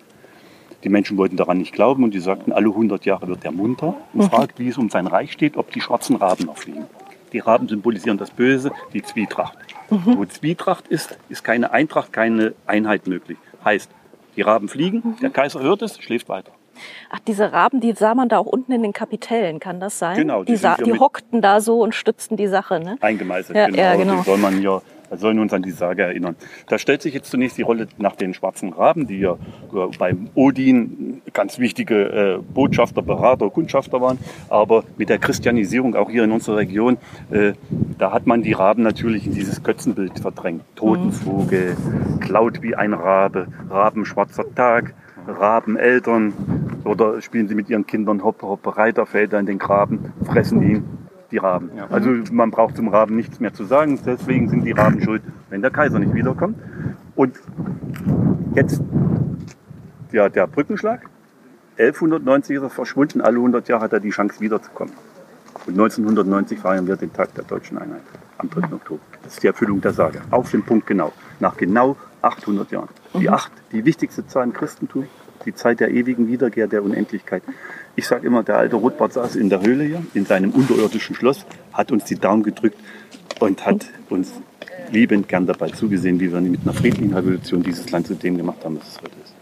Die 0.87 0.93
Menschen 0.93 1.17
wollten 1.17 1.35
daran 1.35 1.57
nicht 1.57 1.73
glauben 1.73 2.05
und 2.05 2.13
die 2.13 2.19
sagten, 2.21 2.53
alle 2.53 2.69
100 2.69 3.03
Jahre 3.03 3.27
wird 3.27 3.43
er 3.43 3.51
munter 3.51 3.95
und 4.13 4.23
fragt, 4.23 4.57
wie 4.57 4.69
es 4.69 4.77
um 4.77 4.89
sein 4.89 5.05
Reich 5.05 5.33
steht, 5.33 5.57
ob 5.57 5.69
die 5.69 5.81
schwarzen 5.81 6.15
Raben 6.15 6.45
noch 6.45 6.57
fliegen. 6.57 6.85
Die 7.33 7.39
Raben 7.39 7.67
symbolisieren 7.67 8.17
das 8.17 8.31
Böse, 8.31 8.71
die 8.93 9.03
Zwietracht. 9.03 9.57
Wo 9.89 10.23
Zwietracht 10.23 10.87
ist, 10.87 11.17
ist 11.27 11.43
keine 11.43 11.71
Eintracht, 11.71 12.13
keine 12.13 12.53
Einheit 12.67 13.05
möglich. 13.05 13.37
Heißt, 13.65 13.91
die 14.37 14.43
Raben 14.43 14.69
fliegen, 14.69 15.17
der 15.21 15.29
Kaiser 15.29 15.59
hört 15.59 15.81
es, 15.81 15.99
schläft 15.99 16.29
weiter. 16.29 16.53
Ach, 17.09 17.19
diese 17.19 17.51
Raben, 17.51 17.81
die 17.81 17.91
sah 17.91 18.15
man 18.15 18.29
da 18.29 18.37
auch 18.37 18.45
unten 18.45 18.71
in 18.71 18.81
den 18.81 18.93
Kapitellen, 18.93 19.59
kann 19.59 19.81
das 19.81 19.99
sein? 19.99 20.15
Genau, 20.15 20.45
die 20.45 20.55
Die, 20.55 20.61
ja 20.63 20.77
die 20.77 20.97
hockten 20.97 21.41
da 21.41 21.59
so 21.59 21.81
und 21.81 21.95
stützten 21.95 22.37
die 22.37 22.47
Sache, 22.47 22.79
ne? 22.79 22.97
Eingemeißelt, 23.01 23.57
Ja, 23.57 23.65
genau. 23.65 23.77
ja, 23.77 23.95
genau. 23.97 24.15
Die 24.15 24.23
soll 24.23 24.37
man 24.37 24.57
hier, 24.57 24.81
da 25.09 25.17
sollen 25.17 25.37
wir 25.37 25.41
uns 25.41 25.53
an 25.53 25.61
die 25.61 25.71
Sage 25.71 26.03
erinnern. 26.03 26.35
Da 26.67 26.77
stellt 26.77 27.01
sich 27.01 27.13
jetzt 27.13 27.31
zunächst 27.31 27.57
die 27.57 27.61
Rolle 27.61 27.87
nach 27.97 28.15
den 28.15 28.33
schwarzen 28.33 28.73
Raben, 28.73 29.07
die 29.07 29.19
ja 29.19 29.33
äh, 29.33 29.97
beim 29.97 30.29
Odin 30.35 31.21
ganz 31.33 31.59
wichtige 31.59 32.39
äh, 32.39 32.39
Botschafter, 32.53 33.01
Berater, 33.01 33.49
Kundschafter 33.49 34.01
waren. 34.01 34.17
Aber 34.49 34.83
mit 34.97 35.09
der 35.09 35.17
Christianisierung 35.17 35.95
auch 35.95 36.09
hier 36.09 36.23
in 36.23 36.31
unserer 36.31 36.57
Region, 36.57 36.97
äh, 37.31 37.53
da 37.97 38.11
hat 38.11 38.27
man 38.27 38.41
die 38.41 38.53
Raben 38.53 38.83
natürlich 38.83 39.25
in 39.25 39.33
dieses 39.33 39.63
Götzenbild 39.63 40.19
verdrängt. 40.19 40.63
Totenvogel, 40.75 41.77
klaut 42.19 42.61
wie 42.61 42.75
ein 42.75 42.93
Rabe, 42.93 43.47
Raben 43.69 44.05
schwarzer 44.05 44.45
Tag, 44.55 44.93
Rabeneltern 45.27 46.33
oder 46.85 47.21
spielen 47.21 47.47
sie 47.47 47.55
mit 47.55 47.69
ihren 47.69 47.85
Kindern 47.85 48.23
Hoppe, 48.23 48.47
Hoppe, 48.47 48.77
Reiterfelder 48.77 49.39
in 49.39 49.45
den 49.45 49.59
Graben, 49.59 50.13
fressen 50.25 50.61
ihn 50.61 51.06
die 51.31 51.37
Raben. 51.37 51.71
Also 51.89 52.09
man 52.31 52.51
braucht 52.51 52.77
zum 52.77 52.87
Raben 52.87 53.15
nichts 53.15 53.39
mehr 53.39 53.53
zu 53.53 53.65
sagen, 53.65 53.99
deswegen 54.05 54.49
sind 54.49 54.63
die 54.63 54.71
Raben 54.71 55.01
schuld, 55.01 55.21
wenn 55.49 55.61
der 55.61 55.71
Kaiser 55.71 55.99
nicht 55.99 56.13
wiederkommt. 56.13 56.57
Und 57.15 57.39
jetzt 58.55 58.81
ja, 60.11 60.29
der 60.29 60.47
Brückenschlag, 60.47 61.09
1190 61.77 62.55
ist 62.57 62.63
er 62.63 62.69
verschwunden, 62.69 63.21
alle 63.21 63.37
100 63.37 63.67
Jahre 63.67 63.83
hat 63.83 63.93
er 63.93 63.99
die 63.99 64.09
Chance 64.09 64.39
wiederzukommen. 64.39 64.93
Und 65.65 65.73
1990 65.73 66.59
feiern 66.59 66.87
wir 66.87 66.95
den 66.95 67.11
Tag 67.11 67.33
der 67.35 67.43
deutschen 67.43 67.77
Einheit 67.77 68.01
am 68.37 68.49
3. 68.49 68.73
Oktober. 68.73 69.01
Das 69.23 69.33
ist 69.33 69.43
die 69.43 69.47
Erfüllung 69.47 69.81
der 69.81 69.93
Sage. 69.93 70.21
Auf 70.31 70.51
den 70.51 70.63
Punkt 70.63 70.87
genau. 70.87 71.11
Nach 71.39 71.57
genau 71.57 71.97
800 72.21 72.71
Jahren. 72.71 72.89
Die 73.19 73.29
acht, 73.29 73.51
die 73.71 73.83
wichtigste 73.83 74.25
Zahl 74.25 74.45
im 74.45 74.53
Christentum, 74.53 75.07
die 75.45 75.53
Zeit 75.53 75.79
der 75.79 75.91
ewigen 75.91 76.27
Wiederkehr, 76.27 76.67
der 76.67 76.83
Unendlichkeit. 76.83 77.43
Ich 77.95 78.07
sage 78.07 78.27
immer, 78.27 78.43
der 78.43 78.57
alte 78.57 78.75
Rotbart 78.75 79.13
saß 79.13 79.35
in 79.35 79.49
der 79.49 79.61
Höhle 79.61 79.83
hier, 79.83 80.03
in 80.13 80.25
seinem 80.25 80.51
unterirdischen 80.51 81.15
Schloss, 81.15 81.45
hat 81.73 81.91
uns 81.91 82.05
die 82.05 82.15
Daumen 82.15 82.43
gedrückt 82.43 82.77
und 83.39 83.65
hat 83.65 83.87
uns 84.09 84.33
liebend 84.91 85.27
gern 85.27 85.45
dabei 85.45 85.69
zugesehen, 85.69 86.19
wie 86.19 86.31
wir 86.31 86.41
mit 86.41 86.61
einer 86.61 86.73
friedlichen 86.73 87.13
Revolution 87.13 87.63
dieses 87.63 87.89
Land 87.91 88.07
zu 88.07 88.15
dem 88.15 88.37
gemacht 88.37 88.63
haben, 88.63 88.79
was 88.79 88.87
es 88.87 88.97
heute 88.97 89.15
ist. 89.23 89.33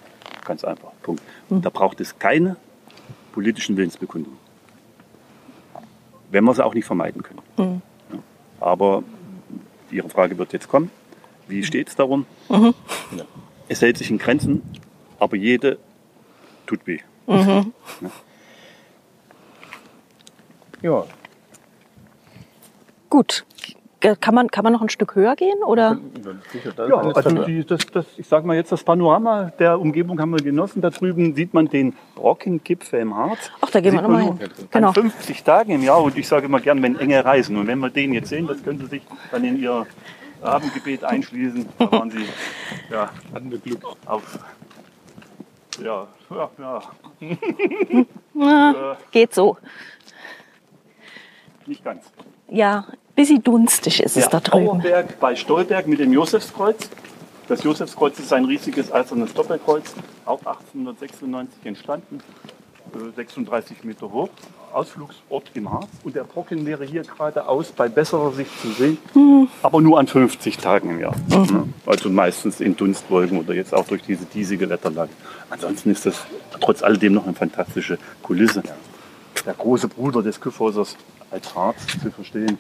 Ganz 0.46 0.64
einfach. 0.64 0.92
Punkt. 1.02 1.22
Und 1.50 1.66
da 1.66 1.70
braucht 1.70 2.00
es 2.02 2.18
keine 2.18 2.56
politischen 3.32 3.78
Willensbekundungen. 3.78 4.38
Wenn 6.32 6.44
wir 6.44 6.54
sie 6.54 6.66
auch 6.66 6.74
nicht 6.74 6.86
vermeiden 6.86 7.24
können. 7.24 7.42
Ja. 7.58 7.82
Aber 8.60 9.04
Ihre 9.92 10.10
Frage 10.10 10.38
wird 10.38 10.54
jetzt 10.54 10.68
kommen. 10.68 10.90
Wie 11.48 11.64
steht 11.64 11.90
es 11.90 11.96
darum? 11.96 12.26
Ja. 12.50 12.74
Es 13.68 13.82
hält 13.82 13.98
sich 13.98 14.10
in 14.10 14.18
Grenzen, 14.18 14.62
aber 15.20 15.36
jede 15.38 15.78
tut 16.66 16.86
weh. 16.88 17.00
Ja, 20.82 21.04
Gut. 23.10 23.46
Ge- 24.02 24.16
Kann 24.20 24.36
man, 24.36 24.52
kann 24.52 24.64
man 24.64 24.74
noch 24.74 24.82
ein 24.82 24.90
Stück 24.90 25.16
höher 25.16 25.36
gehen? 25.36 25.64
Oder? 25.66 25.98
sicher, 26.52 26.74
das 26.76 26.90
Ja, 26.90 26.98
also 26.98 27.44
die, 27.46 27.66
das, 27.66 27.86
das, 27.88 28.06
ich 28.18 28.28
sage 28.28 28.46
mal 28.46 28.56
jetzt, 28.56 28.72
das 28.72 28.84
Panorama 28.84 29.52
der 29.58 29.80
Umgebung 29.80 30.20
haben 30.20 30.32
wir 30.32 30.44
genossen. 30.44 30.82
Da 30.82 30.90
drüben 30.90 31.34
sieht 31.34 31.54
man 31.54 31.68
den 31.68 31.94
Brockengipfel 32.16 33.00
im 33.00 33.16
Harz. 33.16 33.50
Ach, 33.62 33.70
da 33.72 33.80
gehen 33.80 33.94
wir 33.94 34.02
nochmal 34.02 34.24
hin. 34.24 34.40
Genau. 34.70 34.90
An 34.90 34.94
50 34.94 35.44
Tagen 35.44 35.72
im 35.72 35.82
Jahr 35.84 36.04
und 36.04 36.18
ich 36.18 36.28
sage 36.28 36.46
immer 36.48 36.60
gern, 36.60 36.84
wenn 36.84 37.00
enge 37.00 37.24
Reisen. 37.24 37.56
Und 37.56 37.68
wenn 37.68 37.80
wir 37.80 37.90
den 37.90 38.14
jetzt 38.14 38.30
sehen, 38.30 38.48
das 38.48 38.62
können 38.64 38.80
Sie 38.80 38.88
sich 38.88 39.02
dann 39.32 39.44
in 39.46 39.60
Ihr 39.60 39.88
Abendgebet 40.42 41.04
einschließen. 41.04 41.66
Da 41.80 41.92
waren 41.92 42.12
Sie 42.12 42.26
ja, 42.92 43.10
hatten 43.34 43.50
wir 43.50 43.60
Glück. 43.60 43.80
auf. 44.06 44.40
Ja, 45.84 46.08
ja, 46.30 46.50
ja. 46.58 46.82
Na, 48.34 48.98
geht 49.12 49.34
so. 49.34 49.58
Nicht 51.66 51.84
ganz. 51.84 52.12
Ja, 52.50 52.86
bisschen 53.16 53.42
dunstig 53.44 54.02
ist 54.02 54.18
es 54.18 54.26
Ja, 54.26 54.30
da 54.30 54.40
drüben. 54.40 54.68
Auerberg 54.68 55.20
bei 55.20 55.36
Stolberg 55.36 55.88
mit 55.88 56.00
dem 56.00 56.14
Josefskreuz. 56.14 56.90
Das 57.48 57.64
Josefskreuz 57.64 58.20
ist 58.20 58.34
ein 58.34 58.46
riesiges 58.46 58.92
eisernes 58.92 59.34
Doppelkreuz, 59.34 59.94
auch 60.26 60.40
1896 60.40 61.66
entstanden, 61.66 62.20
äh, 62.20 62.22
36 63.16 63.84
Meter 63.84 64.12
hoch. 64.12 64.30
Ausflugsort 64.74 65.52
im 65.54 65.72
Harz. 65.72 65.88
Und 66.04 66.16
der 66.16 66.26
Brocken 66.26 66.66
wäre 66.66 66.84
hier 66.84 67.04
geradeaus 67.04 67.72
bei 67.72 67.88
besserer 67.88 68.32
Sicht 68.34 68.52
zu 68.62 68.72
sehen, 68.72 68.98
aber 69.62 69.80
nur 69.80 69.98
an 70.00 70.08
50 70.08 70.58
Tagen 70.58 70.90
im 70.90 71.00
Jahr. 71.00 71.16
Ja, 71.30 71.46
Also 71.86 72.10
meistens 72.10 72.60
in 72.60 72.76
Dunstwolken 72.76 73.40
oder 73.40 73.54
jetzt 73.54 73.74
auch 73.74 73.88
durch 73.88 74.02
diese 74.04 74.26
diesige 74.26 74.70
Wetterlage. 74.70 75.12
Ansonsten 75.50 75.92
ist 75.92 76.06
das 76.06 76.26
trotz 76.60 76.84
alledem 76.84 77.14
noch 77.14 77.24
eine 77.26 77.34
fantastische 77.34 77.98
Kulisse. 78.22 78.64
Der 79.46 79.54
große 79.54 79.88
Bruder 79.88 80.22
des 80.22 80.42
Kyffhäusers 80.42 80.98
als 81.32 81.56
Harz 81.56 81.78
zu 82.02 82.12
verstehen. 82.12 82.58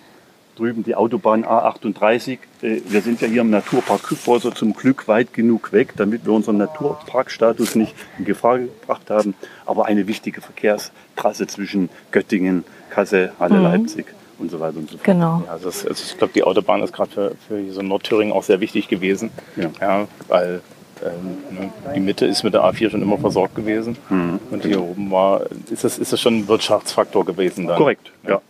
Drüben 0.55 0.83
die 0.83 0.95
Autobahn 0.95 1.45
A38. 1.45 2.37
Äh, 2.61 2.81
Wir 2.87 3.01
sind 3.01 3.21
ja 3.21 3.27
hier 3.27 3.41
im 3.41 3.49
Naturpark 3.49 4.03
Kyffhäuser 4.03 4.53
zum 4.55 4.73
Glück 4.73 5.07
weit 5.07 5.33
genug 5.33 5.71
weg, 5.71 5.93
damit 5.97 6.25
wir 6.25 6.33
unseren 6.33 6.57
Naturparkstatus 6.57 7.75
nicht 7.75 7.93
in 8.17 8.25
Gefahr 8.25 8.59
gebracht 8.59 9.09
haben. 9.09 9.35
Aber 9.65 9.85
eine 9.85 10.07
wichtige 10.07 10.41
Verkehrstrasse 10.41 11.47
zwischen 11.47 11.89
Göttingen, 12.11 12.63
Kassel, 12.89 13.33
Halle, 13.39 13.59
Leipzig 13.59 14.05
und 14.39 14.51
so 14.51 14.59
weiter 14.59 14.77
und 14.77 14.89
so 14.89 14.97
fort. 14.97 15.03
Genau. 15.03 15.43
Ja, 15.45 15.53
also 15.53 15.69
es, 15.69 15.85
also 15.85 16.03
ich 16.05 16.17
glaube, 16.17 16.33
die 16.33 16.43
Autobahn 16.43 16.81
ist 16.81 16.93
gerade 16.93 17.11
für, 17.11 17.35
für 17.47 17.71
so 17.71 17.81
Nordthüringen 17.81 18.33
auch 18.33 18.43
sehr 18.43 18.59
wichtig 18.59 18.87
gewesen. 18.87 19.31
Ja. 19.55 20.07
weil 20.27 20.61
ähm, 21.03 21.37
ne, 21.59 21.71
die 21.95 21.99
Mitte 21.99 22.25
ist 22.25 22.43
mit 22.43 22.53
der 22.53 22.63
A4 22.63 22.89
schon 22.89 23.01
immer 23.01 23.17
versorgt 23.17 23.55
gewesen. 23.55 23.97
Mhm. 24.09 24.39
Und 24.51 24.63
hier 24.63 24.81
oben 24.81 25.11
war, 25.11 25.41
ist 25.69 25.83
das, 25.83 25.97
ist 25.97 26.13
das 26.13 26.21
schon 26.21 26.39
ein 26.39 26.47
Wirtschaftsfaktor 26.47 27.25
gewesen 27.25 27.67
dann. 27.67 27.77
Korrekt, 27.77 28.11
ja. 28.27 28.41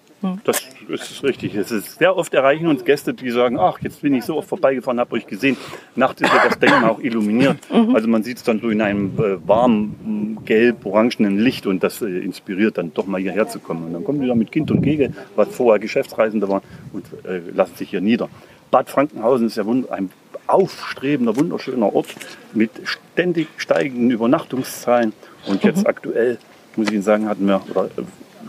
Das 0.43 0.63
ist 0.87 1.23
richtig. 1.23 1.55
Es 1.55 1.71
ist 1.71 1.99
sehr 1.99 2.15
oft 2.15 2.33
erreichen 2.33 2.67
uns 2.67 2.83
Gäste, 2.85 3.13
die 3.13 3.29
sagen, 3.29 3.59
ach, 3.59 3.79
jetzt 3.81 4.01
bin 4.01 4.13
ich 4.13 4.25
so 4.25 4.37
oft 4.37 4.47
vorbeigefahren, 4.47 4.99
habe 4.99 5.13
euch 5.15 5.27
gesehen. 5.27 5.57
Nachts 5.95 6.21
ist 6.21 6.33
ja 6.33 6.47
das 6.47 6.59
Denkmal 6.59 6.89
auch 6.89 6.99
illuminiert. 6.99 7.57
Also 7.93 8.07
man 8.07 8.23
sieht 8.23 8.37
es 8.37 8.43
dann 8.43 8.59
so 8.59 8.69
in 8.69 8.81
einem 8.81 9.17
äh, 9.19 9.47
warmen, 9.47 10.39
gelb-orangenen 10.45 11.39
Licht 11.39 11.65
und 11.65 11.83
das 11.83 12.01
äh, 12.01 12.05
inspiriert 12.05 12.77
dann 12.77 12.93
doch 12.93 13.05
mal 13.05 13.21
hierher 13.21 13.47
zu 13.47 13.59
kommen. 13.59 13.85
Und 13.85 13.93
dann 13.93 14.03
kommen 14.03 14.21
die 14.21 14.27
da 14.27 14.35
mit 14.35 14.51
Kind 14.51 14.71
und 14.71 14.81
Kegel, 14.81 15.13
was 15.35 15.49
vorher 15.49 15.79
Geschäftsreisende 15.79 16.49
waren, 16.49 16.61
und 16.93 17.05
äh, 17.25 17.41
lassen 17.53 17.75
sich 17.75 17.89
hier 17.89 18.01
nieder. 18.01 18.29
Bad 18.71 18.89
Frankenhausen 18.89 19.47
ist 19.47 19.57
ja 19.57 19.63
ein 19.63 20.09
aufstrebender, 20.47 21.35
wunderschöner 21.35 21.93
Ort 21.93 22.07
mit 22.53 22.71
ständig 22.83 23.47
steigenden 23.57 24.11
Übernachtungszahlen. 24.11 25.13
Und 25.47 25.63
jetzt 25.63 25.87
aktuell, 25.87 26.37
muss 26.75 26.87
ich 26.87 26.93
Ihnen 26.93 27.03
sagen, 27.03 27.29
hatten 27.29 27.47
wir, 27.47 27.61
oder 27.69 27.85
äh, 27.85 28.03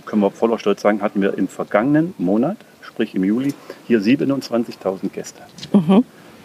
können 0.07 0.23
wir 0.23 0.31
voller 0.31 0.59
Stolz 0.59 0.83
sagen, 0.83 1.03
hatten 1.03 1.21
wir 1.21 1.37
im 1.37 1.49
vergangenen 1.49 2.15
Monat, 2.19 2.57
sprich 2.81 3.15
im 3.15 3.25
Juli, 3.25 3.55
hier 3.87 4.01
27.000 4.01 5.11
Gäste. 5.11 5.43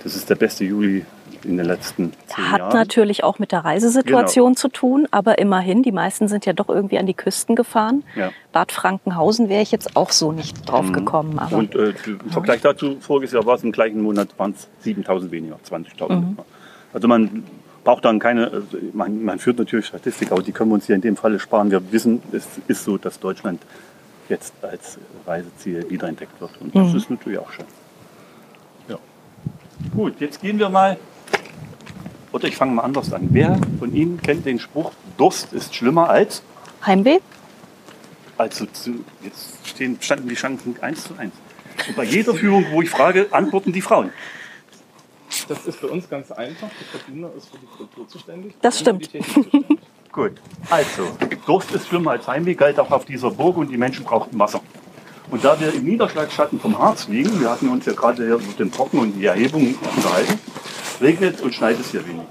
Das 0.04 0.16
ist 0.16 0.30
der 0.30 0.36
beste 0.36 0.66
Juli 0.66 1.06
in 1.44 1.58
den 1.58 1.66
letzten 1.66 2.12
zehn 2.28 2.52
Hat 2.52 2.60
Jahren. 2.60 2.74
natürlich 2.74 3.24
auch 3.24 3.40
mit 3.40 3.52
der 3.52 3.66
Reisesituation 3.66 4.56
zu 4.56 4.68
tun, 4.68 5.08
aber 5.12 5.40
immerhin, 5.40 5.84
die 5.84 5.92
meisten 5.92 6.28
sind 6.28 6.46
ja 6.46 6.54
doch 6.54 6.70
irgendwie 6.70 7.00
an 7.00 7.06
die 7.06 7.14
Küsten 7.14 7.56
gefahren. 7.56 8.04
Ja. 8.16 8.28
Mhm. 8.28 8.32
Bad 8.52 8.72
Frankenhausen 8.72 9.50
wäre 9.50 9.62
ich 9.62 9.72
jetzt 9.72 9.96
auch 9.96 10.12
so 10.12 10.32
nicht 10.32 10.70
drauf 10.70 10.92
gekommen. 10.92 11.40
Aber 11.40 11.58
Und 11.58 11.76
äh, 11.76 11.94
im 12.06 12.30
Vergleich 12.30 12.62
dazu, 12.62 12.98
voriges 13.00 13.32
Jahr 13.32 13.46
war 13.46 13.56
es 13.56 13.64
im 13.64 13.72
gleichen 13.72 14.02
Monat, 14.02 14.30
waren 14.38 14.54
es 14.54 14.68
7.000 14.86 15.32
weniger, 15.32 15.58
20.000. 15.68 16.14
Mhm. 16.14 16.38
Also 16.94 17.08
man 17.08 17.44
braucht 17.84 18.06
dann 18.06 18.20
keine, 18.20 18.46
äh, 18.48 18.62
man, 18.94 19.24
man 19.24 19.40
führt 19.40 19.58
natürlich 19.60 19.88
Statistik, 19.88 20.32
aber 20.32 20.44
die 20.44 20.52
können 20.52 20.70
wir 20.72 20.76
uns 20.76 20.86
hier 20.86 20.96
in 20.96 21.02
dem 21.02 21.16
Falle 21.16 21.40
sparen. 21.40 21.72
Wir 21.72 21.92
wissen, 21.92 22.22
es 22.32 22.46
ist 22.68 22.84
so, 22.84 22.98
dass 22.98 23.20
Deutschland 23.20 23.62
jetzt 24.30 24.54
als 24.62 24.98
Reiseziel 25.28 25.90
wiederentdeckt 25.90 26.40
wird. 26.40 26.52
Und 26.62 26.74
Mhm. 26.74 26.86
das 26.86 26.94
ist 26.94 27.10
natürlich 27.10 27.40
auch 27.40 27.52
schön. 27.52 27.66
Ja. 28.88 28.98
Gut, 29.96 30.20
jetzt 30.20 30.42
gehen 30.42 30.58
wir 30.60 30.70
mal, 30.70 30.98
oder 32.32 32.48
ich 32.48 32.56
fange 32.56 32.74
mal 32.74 32.84
anders 32.84 33.12
an. 33.12 33.28
Wer 33.32 33.60
von 33.80 33.94
Ihnen 33.94 34.22
kennt 34.22 34.46
den 34.46 34.60
Spruch, 34.60 34.92
Durst 35.18 35.52
ist 35.54 35.76
schlimmer 35.76 36.10
als? 36.10 36.44
Heimweh? 36.86 37.20
Also 38.38 38.66
zu, 38.68 39.04
jetzt 39.24 39.68
stehen, 39.68 39.98
standen 40.02 40.30
die 40.30 40.36
Chancen 40.36 40.76
1 40.82 41.04
zu 41.04 41.16
1. 41.18 41.32
Und 41.88 41.96
bei 41.96 42.04
jeder 42.04 42.34
Führung, 42.34 42.66
wo 42.72 42.82
ich 42.82 42.90
frage, 42.90 43.28
antworten 43.32 43.72
die 43.74 43.82
Frauen. 43.82 44.12
Das 45.52 45.68
ist 45.68 45.80
für 45.80 45.88
uns 45.88 46.08
ganz 46.08 46.32
einfach. 46.32 46.70
Die 46.80 46.98
Verdiener 46.98 47.30
ist 47.36 47.50
für 47.50 47.58
die 47.58 47.66
Kultur 47.66 48.08
zuständig. 48.08 48.54
Das 48.62 48.80
stimmt. 48.80 49.04
Zuständig. 49.04 49.52
Gut, 50.14 50.32
also, 50.70 51.04
Durst 51.46 51.72
ist 51.72 51.90
schlimmer 51.90 52.12
als 52.12 52.26
Heimweh, 52.26 52.54
galt 52.54 52.80
auch 52.80 52.90
auf 52.90 53.04
dieser 53.04 53.32
Burg 53.32 53.58
und 53.58 53.70
die 53.70 53.76
Menschen 53.76 54.06
brauchten 54.06 54.40
Wasser. 54.40 54.62
Und 55.30 55.44
da 55.44 55.60
wir 55.60 55.74
im 55.74 55.84
Niederschlagsschatten 55.84 56.58
vom 56.58 56.80
Harz 56.80 57.10
liegen, 57.10 57.42
wir 57.42 57.50
hatten 57.50 57.68
uns 57.68 57.86
ja 57.86 57.92
gerade 57.92 58.26
hier 58.26 58.38
mit 58.38 58.60
dem 58.60 58.72
Trocken 58.72 59.00
und 59.00 59.12
die 59.12 59.26
Erhebung 59.26 59.76
unterhalten, 59.96 60.40
regnet 61.02 61.42
und 61.42 61.54
schneit 61.54 61.78
es 61.82 61.92
hier 61.92 62.08
wenig. 62.08 62.28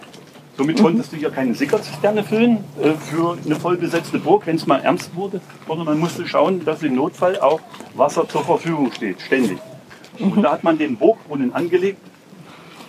Somit 0.56 0.80
konntest 0.80 1.12
du 1.12 1.16
hier 1.16 1.30
keine 1.30 1.54
Sickerzisterne 1.54 2.24
füllen 2.24 2.64
äh, 2.82 2.92
für 2.92 3.36
eine 3.44 3.56
vollbesetzte 3.56 4.18
Burg, 4.18 4.46
wenn 4.46 4.56
es 4.56 4.66
mal 4.66 4.80
ernst 4.80 5.14
wurde, 5.14 5.42
sondern 5.68 5.86
man 5.86 5.98
musste 5.98 6.26
schauen, 6.26 6.64
dass 6.64 6.82
im 6.82 6.94
Notfall 6.94 7.38
auch 7.38 7.60
Wasser 7.94 8.26
zur 8.26 8.44
Verfügung 8.44 8.90
steht, 8.92 9.20
ständig. 9.20 9.58
Und 10.18 10.42
da 10.42 10.52
hat 10.52 10.64
man 10.64 10.78
den 10.78 10.96
Burgbrunnen 10.96 11.54
angelegt 11.54 12.09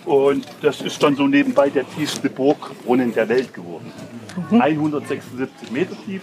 und 0.04 0.46
das 0.62 0.80
ist 0.80 1.02
dann 1.02 1.16
so 1.16 1.26
nebenbei 1.26 1.70
der 1.70 1.88
tiefste 1.88 2.28
Burgbrunnen 2.28 3.14
der 3.14 3.28
Welt 3.28 3.54
geworden. 3.54 3.92
176 4.50 5.70
Meter 5.70 5.94
tief, 6.04 6.22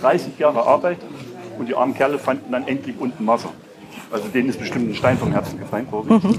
30 0.00 0.38
Jahre 0.38 0.66
Arbeit 0.66 0.98
und 1.58 1.68
die 1.68 1.74
armen 1.74 1.94
Kerle 1.94 2.18
fanden 2.18 2.52
dann 2.52 2.66
endlich 2.66 2.96
unten 2.98 3.26
Wasser. 3.26 3.50
Also 4.10 4.28
denen 4.28 4.48
ist 4.48 4.58
bestimmt 4.58 4.90
ein 4.90 4.94
Stein 4.94 5.18
vom 5.18 5.32
Herzen 5.32 5.58
gefallen, 5.58 5.86
glaube 5.88 6.20
ich. 6.22 6.38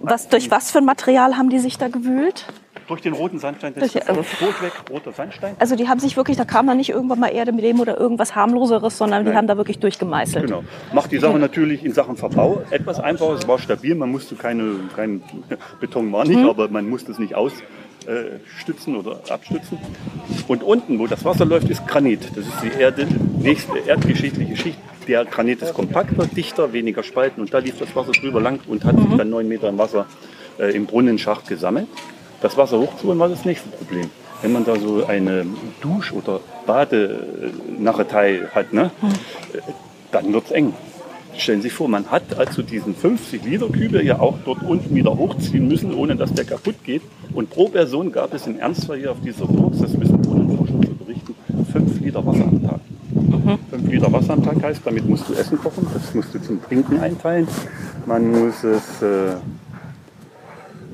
Was, 0.00 0.28
durch 0.28 0.50
was 0.50 0.70
für 0.70 0.78
ein 0.78 0.84
Material 0.84 1.36
haben 1.36 1.48
die 1.48 1.60
sich 1.60 1.78
da 1.78 1.88
gewühlt? 1.88 2.46
Durch 2.86 3.00
den 3.00 3.12
roten 3.12 3.38
Sandstein, 3.38 3.74
das 3.74 3.94
ist 3.94 4.08
das 4.08 4.16
Rotweg, 4.16 4.72
roter 4.90 5.12
Sandstein. 5.12 5.54
Also 5.58 5.76
die 5.76 5.88
haben 5.88 6.00
sich 6.00 6.16
wirklich, 6.16 6.36
da 6.36 6.44
kam 6.44 6.66
da 6.66 6.74
nicht 6.74 6.90
irgendwann 6.90 7.20
mal 7.20 7.28
Erde 7.28 7.52
mit 7.52 7.64
dem 7.64 7.80
oder 7.80 7.98
irgendwas 7.98 8.34
harmloseres, 8.34 8.98
sondern 8.98 9.24
die 9.24 9.30
Nein. 9.30 9.38
haben 9.38 9.46
da 9.46 9.56
wirklich 9.56 9.78
durchgemeißelt. 9.78 10.46
Genau. 10.46 10.64
Macht 10.92 11.12
die 11.12 11.18
Sache 11.18 11.38
natürlich 11.38 11.84
in 11.84 11.92
Sachen 11.92 12.16
Verbau 12.16 12.62
etwas 12.70 13.00
einfacher. 13.00 13.34
Es 13.34 13.48
war 13.48 13.58
stabil, 13.58 13.94
man 13.94 14.10
musste 14.10 14.34
keine, 14.34 14.74
kein 14.96 15.22
Beton 15.80 16.12
war 16.12 16.24
nicht, 16.26 16.38
aber 16.38 16.68
man 16.68 16.88
musste 16.88 17.12
es 17.12 17.18
nicht 17.18 17.34
ausstützen 17.34 18.96
oder 18.96 19.20
abstützen. 19.28 19.78
Und 20.48 20.62
unten, 20.62 20.98
wo 20.98 21.06
das 21.06 21.24
Wasser 21.24 21.44
läuft, 21.44 21.68
ist 21.68 21.86
Granit. 21.86 22.20
Das 22.36 22.46
ist 22.46 22.62
die 22.62 22.80
Erde, 22.80 23.06
nächste 23.38 23.78
erdgeschichtliche 23.78 24.56
Schicht. 24.56 24.78
Der 25.08 25.24
Granit 25.24 25.62
ist 25.62 25.74
kompakter, 25.74 26.26
dichter, 26.26 26.72
weniger 26.72 27.02
Spalten 27.02 27.40
und 27.40 27.52
da 27.52 27.58
lief 27.58 27.78
das 27.78 27.94
Wasser 27.96 28.12
drüber 28.12 28.40
lang 28.40 28.60
und 28.68 28.84
hat 28.84 28.96
sich 28.96 29.16
dann 29.16 29.30
neun 29.30 29.48
Meter 29.48 29.68
im 29.68 29.78
Wasser 29.78 30.06
äh, 30.58 30.76
im 30.76 30.86
Brunnenschacht 30.86 31.48
gesammelt. 31.48 31.88
Das 32.42 32.56
Wasser 32.56 32.78
hochzuholen 32.78 33.20
war 33.20 33.28
das 33.28 33.44
nächste 33.44 33.68
Problem. 33.68 34.10
Wenn 34.42 34.52
man 34.52 34.64
da 34.64 34.74
so 34.76 35.06
eine 35.06 35.46
Dusch- 35.80 36.12
oder 36.12 36.40
Badenachetei 36.66 38.40
hat, 38.52 38.72
ne, 38.72 38.90
dann 40.10 40.32
wird 40.32 40.46
es 40.46 40.50
eng. 40.50 40.74
Stellen 41.38 41.62
Sie 41.62 41.68
sich 41.68 41.72
vor, 41.72 41.88
man 41.88 42.10
hat 42.10 42.36
also 42.36 42.60
diesen 42.62 42.94
50 42.94 43.44
Liter 43.44 43.68
Kübel 43.68 44.04
ja 44.04 44.18
auch 44.18 44.36
dort 44.44 44.62
unten 44.64 44.94
wieder 44.94 45.16
hochziehen 45.16 45.66
müssen, 45.68 45.94
ohne 45.94 46.16
dass 46.16 46.34
der 46.34 46.44
kaputt 46.44 46.74
geht. 46.84 47.02
Und 47.32 47.48
pro 47.48 47.68
Person 47.68 48.10
gab 48.10 48.34
es 48.34 48.46
im 48.46 48.58
Ernstfall 48.58 48.98
hier 48.98 49.12
auf 49.12 49.20
dieser 49.24 49.46
Burg, 49.46 49.72
das 49.80 49.98
wissen 49.98 50.20
Brunnenforscher 50.20 50.80
zu 50.82 50.94
berichten, 50.96 51.34
5 51.72 52.00
Liter 52.00 52.26
Wasser 52.26 52.42
am 52.42 52.62
Tag. 52.62 52.80
5 53.70 53.90
Liter 53.90 54.12
Wasser 54.12 54.32
am 54.34 54.42
Tag 54.42 54.62
heißt, 54.62 54.82
damit 54.84 55.08
musst 55.08 55.28
du 55.28 55.34
Essen 55.34 55.58
kochen, 55.58 55.86
das 55.94 56.12
musst 56.12 56.34
du 56.34 56.42
zum 56.42 56.62
Trinken 56.62 56.98
einteilen. 57.00 57.46
Man 58.04 58.30
muss 58.30 58.64
es 58.64 59.00
äh, 59.00 59.36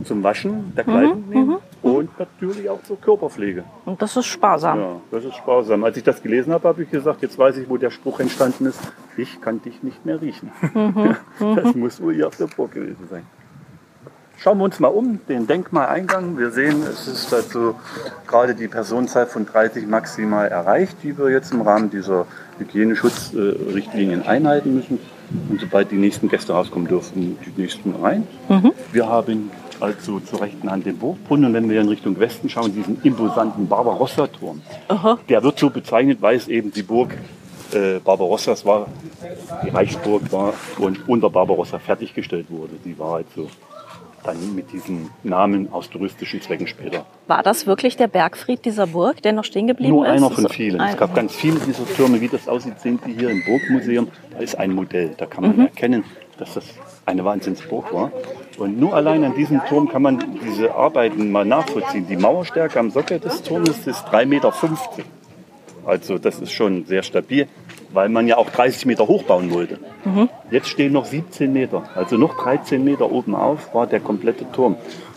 zum 0.04 0.22
Waschen 0.22 0.72
der 0.76 0.84
Kleidung 0.84 1.28
nehmen 1.28 1.56
und 1.82 2.18
natürlich 2.18 2.68
auch 2.68 2.82
zur 2.82 3.00
Körperpflege. 3.00 3.64
Und 3.84 4.00
das 4.02 4.16
ist 4.16 4.26
sparsam. 4.26 4.80
Ja, 4.80 5.00
das 5.10 5.24
ist 5.24 5.36
sparsam. 5.36 5.84
Als 5.84 5.96
ich 5.96 6.04
das 6.04 6.22
gelesen 6.22 6.52
habe, 6.52 6.68
habe 6.68 6.82
ich 6.82 6.90
gesagt, 6.90 7.22
jetzt 7.22 7.38
weiß 7.38 7.56
ich, 7.58 7.68
wo 7.68 7.76
der 7.76 7.90
Spruch 7.90 8.20
entstanden 8.20 8.66
ist. 8.66 8.80
Ich 9.16 9.40
kann 9.40 9.62
dich 9.62 9.82
nicht 9.82 10.04
mehr 10.04 10.20
riechen. 10.20 10.50
Das 11.40 11.74
muss 11.74 12.00
wohl 12.00 12.14
hier 12.14 12.26
auf 12.26 12.36
der 12.36 12.46
Burg 12.46 12.72
gewesen 12.72 13.06
sein. 13.08 13.24
Schauen 14.40 14.58
wir 14.58 14.64
uns 14.64 14.78
mal 14.78 14.88
um, 14.88 15.18
den 15.28 15.48
Denkmaleingang. 15.48 16.38
Wir 16.38 16.52
sehen, 16.52 16.84
es 16.88 17.08
ist 17.08 17.34
also 17.34 17.74
gerade 18.28 18.54
die 18.54 18.68
Personenzahl 18.68 19.26
von 19.26 19.44
30 19.44 19.88
maximal 19.88 20.46
erreicht, 20.46 20.98
die 21.02 21.18
wir 21.18 21.28
jetzt 21.30 21.52
im 21.52 21.62
Rahmen 21.62 21.90
dieser 21.90 22.24
Hygieneschutzrichtlinien 22.58 24.22
einhalten 24.22 24.76
müssen. 24.76 25.00
Und 25.50 25.60
sobald 25.60 25.90
die 25.90 25.96
nächsten 25.96 26.28
Gäste 26.28 26.52
rauskommen, 26.52 26.86
dürfen 26.86 27.36
die 27.44 27.60
nächsten 27.60 27.96
rein. 27.96 28.28
Wir 28.92 29.08
haben 29.08 29.50
also 29.80 30.20
zur 30.20 30.40
rechten 30.42 30.70
Hand 30.70 30.86
den 30.86 30.98
Burgbrunnen 30.98 31.46
und 31.46 31.54
wenn 31.54 31.68
wir 31.70 31.80
in 31.80 31.88
Richtung 31.88 32.18
Westen 32.18 32.48
schauen, 32.48 32.74
diesen 32.74 33.00
imposanten 33.02 33.68
Barbarossa-Turm. 33.68 34.62
Der 35.28 35.42
wird 35.42 35.58
so 35.58 35.70
bezeichnet, 35.70 36.18
weil 36.20 36.36
es 36.36 36.48
eben 36.48 36.72
die 36.72 36.82
Burg 36.82 37.16
äh, 37.72 37.98
Barbarossas 38.00 38.64
war, 38.64 38.86
die 39.64 39.68
Reichsburg 39.70 40.32
war 40.32 40.54
und 40.78 41.08
unter 41.08 41.30
Barbarossa 41.30 41.78
fertiggestellt 41.78 42.46
wurde. 42.50 42.72
Die 42.84 42.98
war 42.98 43.16
also 43.16 43.48
dann 44.24 44.54
mit 44.54 44.72
diesem 44.72 45.10
Namen 45.22 45.72
aus 45.72 45.88
touristischen 45.88 46.40
Zwecken 46.42 46.66
später. 46.66 47.06
War 47.28 47.42
das 47.42 47.66
wirklich 47.66 47.96
der 47.96 48.08
Bergfried 48.08 48.64
dieser 48.64 48.86
Burg, 48.88 49.22
der 49.22 49.32
noch 49.32 49.44
stehen 49.44 49.66
geblieben 49.68 49.92
Nur 49.94 50.06
ist? 50.06 50.12
einer 50.12 50.30
von 50.30 50.42
So- 50.44 50.48
vielen. 50.48 50.80
Ein- 50.80 50.94
Es 50.94 50.96
gab 50.98 51.14
ganz 51.14 51.34
viele 51.34 51.60
dieser 51.60 51.86
Türme. 51.86 52.20
Wie 52.20 52.28
das 52.28 52.48
aussieht, 52.48 52.80
sehen 52.80 52.98
Sie 53.04 53.12
hier 53.12 53.30
im 53.30 53.42
Burgmuseum. 53.44 54.08
Da 54.32 54.38
ist 54.38 54.58
ein 54.58 54.72
Modell. 54.74 55.14
Da 55.16 55.26
kann 55.26 55.44
man 55.44 55.56
Mhm. 55.56 55.60
erkennen, 55.66 56.04
dass 56.36 56.54
das 56.54 56.64
eine 57.06 57.24
Wahnsinnsburg 57.24 57.92
war. 57.94 58.10
Und 58.58 58.78
nur 58.78 58.94
allein 58.94 59.22
an 59.24 59.34
diesem 59.36 59.60
Turm 59.68 59.88
kann 59.88 60.02
man 60.02 60.18
diese 60.44 60.74
Arbeiten 60.74 61.30
mal 61.30 61.44
nachvollziehen. 61.44 62.06
Die 62.08 62.16
Mauerstärke 62.16 62.78
am 62.80 62.90
Sockel 62.90 63.20
des 63.20 63.42
Turmes 63.42 63.86
ist 63.86 64.06
3,50 64.08 64.26
Meter. 64.26 64.52
Also 65.86 66.18
das 66.18 66.40
ist 66.40 66.52
schon 66.52 66.84
sehr 66.84 67.02
stabil, 67.02 67.46
weil 67.92 68.08
man 68.08 68.26
ja 68.26 68.36
auch 68.36 68.50
30 68.50 68.84
Meter 68.86 69.06
hochbauen 69.06 69.52
wollte. 69.52 69.78
Jetzt 70.50 70.68
stehen 70.68 70.92
noch 70.92 71.04
17 71.04 71.52
Meter. 71.52 71.84
Also 71.94 72.16
noch 72.16 72.36
13 72.42 72.82
Meter 72.84 73.10
oben 73.10 73.34
auf 73.34 73.74
war 73.74 73.86
der 73.86 74.00
komplette 74.00 74.50
Turm. 74.52 74.76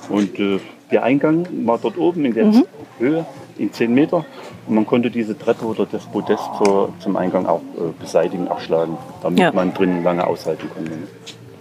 Und 0.10 0.40
äh, 0.40 0.60
der 0.92 1.04
Eingang 1.04 1.48
war 1.66 1.78
dort 1.82 1.98
oben 1.98 2.26
in 2.26 2.34
der 2.34 2.52
Höhe 3.00 3.26
in 3.58 3.74
10 3.74 3.94
Meter. 3.94 4.26
Und 4.68 4.76
man 4.76 4.86
konnte 4.86 5.10
diese 5.10 5.38
Treppe 5.38 5.66
oder 5.66 5.86
das 5.86 6.06
Podest 6.06 6.44
zur, 6.58 6.94
zum 7.00 7.16
Eingang 7.18 7.48
auch 7.48 7.62
äh, 7.78 7.92
beseitigen, 8.00 8.48
abschlagen, 8.48 8.98
damit 9.24 9.40
Ja. 9.40 9.52
man 9.52 9.74
drinnen 9.74 10.04
lange 10.04 10.26
aushalten 10.28 10.70
konnte. 10.74 10.92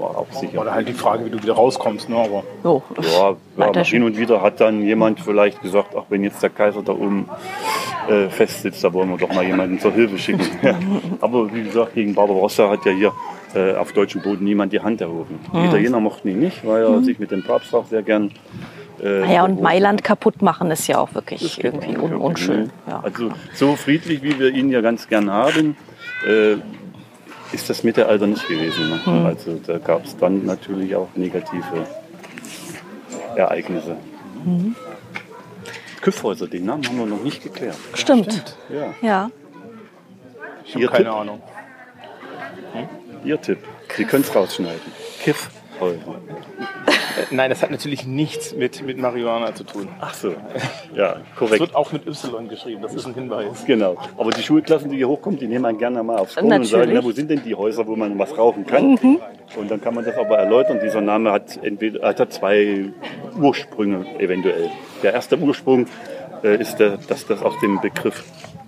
War 0.01 0.17
auch 0.17 0.33
sicher. 0.33 0.61
Oder 0.61 0.73
halt 0.73 0.89
die 0.89 0.93
Frage, 0.95 1.27
wie 1.27 1.31
du 1.31 1.43
wieder 1.43 1.53
rauskommst. 1.53 2.09
Ne? 2.09 2.17
Aber 2.17 2.43
So. 2.63 2.83
Ja, 3.03 3.37
ja 3.73 3.85
hin 3.85 4.03
und 4.03 4.17
wieder 4.17 4.41
hat 4.41 4.61
dann 4.61 4.83
jemand 4.83 5.21
vielleicht 5.21 5.61
gesagt, 5.63 5.95
ach, 5.97 6.05
wenn 6.09 6.25
jetzt 6.25 6.43
der 6.43 6.51
Kaiser 6.51 6.83
da 6.83 6.93
oben 6.93 7.29
äh, 8.09 8.29
festsitzt, 8.29 8.83
da 8.83 8.93
wollen 8.93 9.11
wir 9.11 9.19
doch 9.19 9.33
mal 9.35 9.45
jemanden 9.45 9.79
zur 9.79 9.93
Hilfe 9.93 10.19
schicken. 10.19 10.47
Ja. 10.63 10.75
Aber 11.21 11.53
wie 11.53 11.63
gesagt, 11.65 11.95
gegen 11.95 12.15
Barbarossa 12.15 12.71
hat 12.71 12.85
ja 12.87 12.93
hier 12.93 13.13
äh, 13.55 13.75
auf 13.75 13.93
deutschem 13.93 14.23
Boden 14.23 14.45
niemand 14.45 14.73
die 14.73 14.81
Hand 14.81 15.01
erhoben. 15.01 15.39
Die 15.53 15.67
Italiener 15.67 16.01
mochten 16.01 16.29
ihn 16.29 16.41
nicht, 16.41 16.67
weil 16.67 16.83
er 16.83 17.03
sich 17.03 17.19
mit 17.19 17.31
dem 17.31 17.43
Papst 17.43 17.75
auch 17.75 17.87
sehr 17.87 18.03
gern. 18.03 18.31
Äh, 19.03 19.33
Ja, 19.35 19.45
und 19.45 19.61
Mailand 19.61 20.03
kaputt 20.05 20.41
machen 20.41 20.71
ist 20.71 20.87
ja 20.87 20.99
auch 20.99 21.15
wirklich 21.15 21.63
irgendwie 21.63 21.97
un 21.97 22.15
unschön. 22.15 22.71
Ja. 22.89 23.01
Also 23.03 23.31
so 23.55 23.77
friedlich, 23.77 24.23
wie 24.23 24.39
wir 24.39 24.51
ihn 24.51 24.71
ja 24.71 24.81
ganz 24.81 25.09
gern 25.09 25.31
haben, 25.31 25.77
äh, 26.27 26.57
ist 27.53 27.69
das 27.69 27.83
Mittelalter 27.83 28.27
nicht 28.27 28.47
gewesen. 28.49 28.91
Ne? 28.91 29.05
Hm. 29.05 29.27
Also 29.27 29.61
da 29.67 29.79
gab 29.79 30.05
es 30.05 30.17
dann 30.17 30.45
natürlich 30.47 30.95
auch 30.95 31.09
negative 31.15 31.87
Ereignisse. 33.37 33.97
Hm. 34.45 34.75
Küffhäuser, 36.01 36.47
den 36.47 36.65
Namen 36.65 36.87
haben 36.87 36.99
wir 36.99 37.07
noch 37.07 37.23
nicht 37.23 37.43
geklärt. 37.43 37.77
Stimmt. 37.95 38.57
Ja. 38.71 38.95
Ja. 39.03 39.31
ich 40.65 40.75
habe 40.75 40.87
keine 40.87 41.05
Tipp? 41.05 41.13
Ahnung. 41.13 41.43
Ihr 43.25 43.41
Tipp. 43.41 43.59
Sie 43.97 44.05
können 44.05 44.23
es 44.23 44.35
rausschneiden. 44.35 44.81
Kiffhäuser. 45.21 46.21
Nein, 47.31 47.51
das 47.51 47.63
hat 47.63 47.71
natürlich 47.71 48.07
nichts 48.07 48.55
mit, 48.55 48.85
mit 48.85 48.99
Marihuana 48.99 49.55
zu 49.55 49.65
tun. 49.65 49.89
Ach 50.01 50.15
so. 50.15 50.35
Ja, 50.95 51.17
Es 51.33 51.39
korrekt. 51.39 51.61
wird 51.61 51.75
auch 51.75 51.93
mit 51.93 52.07
Y 52.07 52.49
geschrieben, 52.49 52.83
das 52.83 52.95
ist 52.95 53.07
ein 53.07 53.15
Hinweis. 53.15 53.65
Genau. 53.67 53.97
Aber 54.19 54.31
die 54.31 54.43
Schulklassen, 54.43 54.91
die 54.91 54.97
hier 54.97 55.09
hochkommen, 55.09 55.39
die 55.39 55.47
nehmen 55.47 55.65
einen 55.65 55.79
gerne 55.79 56.03
mal 56.03 56.19
aufs 56.19 56.35
Korn 56.37 56.53
und 56.53 56.65
sagen, 56.65 56.93
na, 56.95 57.03
wo 57.05 57.13
sind 57.13 57.31
denn 57.31 57.43
die 57.45 57.55
Häuser, 57.55 57.87
wo 57.87 57.97
man 57.97 58.19
was 58.19 58.37
rauchen 58.37 58.67
kann? 58.67 58.97
Und 59.57 59.71
dann 59.71 59.81
kann 59.81 59.95
man 59.95 60.05
das 60.05 60.17
aber 60.17 60.39
erläutern. 60.39 60.81
Dieser 60.83 61.01
Name 61.01 61.33
hat 61.33 61.59
entweder 61.63 62.07
hat 62.07 62.21
er 62.21 62.31
zwei 62.31 62.93
Ursprünge 63.41 64.05
eventuell. 64.19 64.71
Der 65.03 65.13
erste 65.15 65.39
Ursprung 65.39 65.87
äh, 66.43 66.57
ist, 66.61 66.77
der, 66.77 66.99
dass 67.09 67.27
das 67.27 67.43
aus 67.43 67.55
dem 67.61 67.81
Begriff 67.81 68.25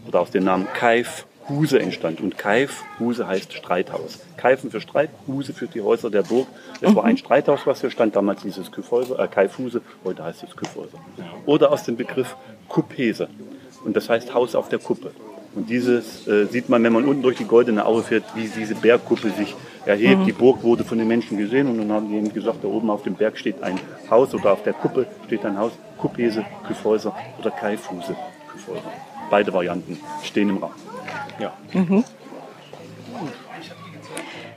oder 0.09 0.21
aus 0.21 0.31
dem 0.31 0.45
Namen 0.45 0.67
Kaif 0.75 1.27
Huse 1.53 1.79
entstand. 1.79 2.21
Und 2.21 2.39
Kaif 2.39 2.85
Huse 2.99 3.27
heißt 3.27 3.53
Streithaus. 3.53 4.21
Keifen 4.37 4.71
für 4.71 4.81
Streit, 4.81 5.11
Huse 5.27 5.53
für 5.53 5.67
die 5.67 5.83
Häuser 5.83 6.11
der 6.11 6.23
Burg. 6.23 6.49
Es 6.81 6.95
war 6.95 7.05
ein 7.05 7.17
Streithaus, 7.17 7.67
was 7.67 7.81
hier 7.81 7.91
stand. 7.91 8.17
Damals 8.17 8.43
hieß 8.43 8.59
es 8.59 8.73
Küffhäuser, 8.73 9.19
äh, 9.19 9.29
Kaifhuse, 9.29 9.83
heute 10.05 10.25
heißt 10.25 10.43
es 10.43 10.57
Küffhäuser. 10.57 10.99
Oder 11.47 11.71
aus 11.71 11.85
dem 11.85 11.97
Begriff 11.97 12.37
Kuppese. 12.69 13.29
Und 13.85 13.97
das 13.97 14.09
heißt 14.09 14.33
Haus 14.35 14.55
auf 14.55 14.69
der 14.69 14.79
Kuppe. 14.79 15.13
Und 15.55 15.69
dieses 15.69 16.27
äh, 16.27 16.47
sieht 16.47 16.69
man, 16.69 16.83
wenn 16.83 16.93
man 16.93 17.05
unten 17.05 17.23
durch 17.23 17.37
die 17.37 17.45
Goldene 17.45 17.85
Aue 17.85 18.03
fährt, 18.03 18.25
wie 18.35 18.49
diese 18.49 18.75
Bergkuppe 18.75 19.31
sich 19.31 19.55
erhebt. 19.85 20.27
Die 20.27 20.33
Burg 20.33 20.63
wurde 20.63 20.85
von 20.85 20.97
den 20.97 21.09
Menschen 21.09 21.37
gesehen 21.37 21.69
und 21.69 21.79
dann 21.79 21.93
haben 21.93 22.09
die 22.09 22.17
eben 22.17 22.33
gesagt, 22.33 22.59
da 22.63 22.69
oben 22.69 22.89
auf 22.89 23.03
dem 23.03 23.15
Berg 23.15 23.37
steht 23.37 23.63
ein 23.63 23.79
Haus 24.09 24.33
oder 24.35 24.53
auf 24.53 24.63
der 24.63 24.73
Kuppe 24.73 25.07
steht 25.27 25.45
ein 25.45 25.59
Haus. 25.59 25.73
Kuppese, 25.99 26.45
Küffhäuser 26.67 27.15
oder 27.39 27.51
Kaifhuse, 27.51 28.17
Küffhäuser. 28.51 28.93
Beide 29.31 29.53
Varianten 29.53 29.99
stehen 30.23 30.49
im 30.49 30.57
Raum. 30.59 30.73
Ja. 31.39 31.53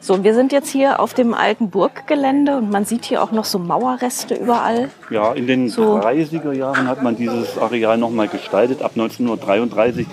So, 0.05 0.13
und 0.13 0.23
wir 0.23 0.36
sind 0.36 0.51
jetzt 0.51 0.69
hier 0.69 0.99
auf 0.99 1.15
dem 1.15 1.34
alten 1.34 1.71
Burggelände 1.71 2.57
und 2.57 2.69
man 2.69 2.86
sieht 2.86 3.05
hier 3.05 3.23
auch 3.23 3.32
noch 3.32 3.43
so 3.43 3.57
Mauerreste 3.57 4.36
überall. 4.36 4.91
Ja, 5.09 5.34
in 5.34 5.47
den 5.47 5.67
So. 5.67 5.97
30er 5.97 6.51
Jahren 6.51 6.88
hat 6.88 7.01
man 7.01 7.17
dieses 7.17 7.57
Areal 7.57 7.97
nochmal 7.97 8.28
gestaltet. 8.28 8.84
Ab 8.84 8.91
1933 8.93 10.05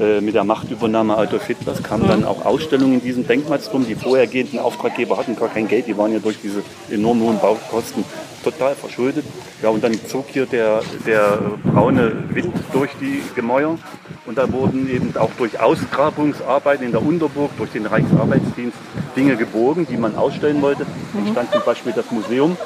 äh, 0.00 0.20
mit 0.20 0.34
der 0.34 0.44
Machtübernahme 0.44 1.16
Adolf 1.16 1.46
Hitlers 1.46 1.82
kamen 1.82 2.06
dann 2.06 2.26
auch 2.26 2.44
Ausstellungen 2.44 2.96
in 2.96 3.00
diesem 3.00 3.26
Denkmalsturm. 3.26 3.86
Die 3.86 3.94
vorhergehenden 3.94 4.58
Auftraggeber 4.58 5.16
hatten 5.16 5.34
gar 5.34 5.48
kein 5.48 5.66
Geld, 5.66 5.86
die 5.86 5.96
waren 5.96 6.12
ja 6.12 6.18
durch 6.18 6.36
diese 6.42 6.62
enorm 6.90 7.22
hohen 7.22 7.38
Baukosten 7.38 8.04
total 8.44 8.74
verschuldet. 8.74 9.24
Ja, 9.62 9.70
und 9.70 9.82
dann 9.82 9.94
zog 10.08 10.26
hier 10.28 10.44
der, 10.44 10.82
der 11.06 11.38
braune 11.64 12.12
Wind 12.34 12.52
durch 12.74 12.90
die 13.00 13.22
Gemäuer 13.34 13.78
und 14.28 14.38
da 14.38 14.52
wurden 14.52 14.88
eben 14.90 15.16
auch 15.16 15.30
durch 15.38 15.58
Ausgrabungsarbeiten 15.58 16.86
in 16.86 16.92
der 16.92 17.02
Unterburg, 17.02 17.50
durch 17.56 17.72
den 17.72 17.86
Reichsarbeitsdienst 17.86 18.76
Dinge 19.16 19.36
gebogen, 19.36 19.86
die 19.90 19.96
man 19.96 20.14
ausstellen 20.16 20.62
wollte. 20.62 20.86
Entstand 21.16 21.50
zum 21.52 21.62
Beispiel 21.64 21.92
das 21.92 22.10
Museum 22.10 22.56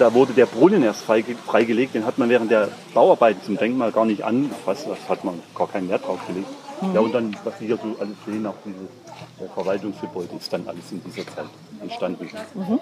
da 0.00 0.14
wurde 0.14 0.32
der 0.32 0.46
Brunnen 0.46 0.82
erst 0.82 1.02
freigelegt, 1.02 1.94
den 1.94 2.06
hat 2.06 2.16
man 2.16 2.30
während 2.30 2.50
der 2.50 2.68
Bauarbeiten 2.94 3.42
zum 3.42 3.58
Denkmal 3.58 3.92
gar 3.92 4.06
nicht 4.06 4.22
angefasst, 4.24 4.86
das 4.88 5.08
hat 5.08 5.24
man 5.24 5.40
gar 5.54 5.68
keinen 5.68 5.90
Wert 5.90 6.06
drauf 6.06 6.20
gelegt. 6.26 6.48
Mhm. 6.80 6.94
Ja, 6.94 7.00
und 7.00 7.14
dann, 7.14 7.36
was 7.44 7.58
Sie 7.58 7.66
hier 7.66 7.76
so 7.76 7.96
alles 8.00 8.16
sehen, 8.26 8.46
auch 8.46 8.54
dieses 8.64 9.52
Verwaltungsgebäude, 9.52 10.36
ist 10.38 10.50
dann 10.50 10.66
alles 10.66 10.90
in 10.90 11.02
dieser 11.04 11.26
Zeit 11.26 11.44
entstanden. 11.82 12.30
Mhm. 12.54 12.80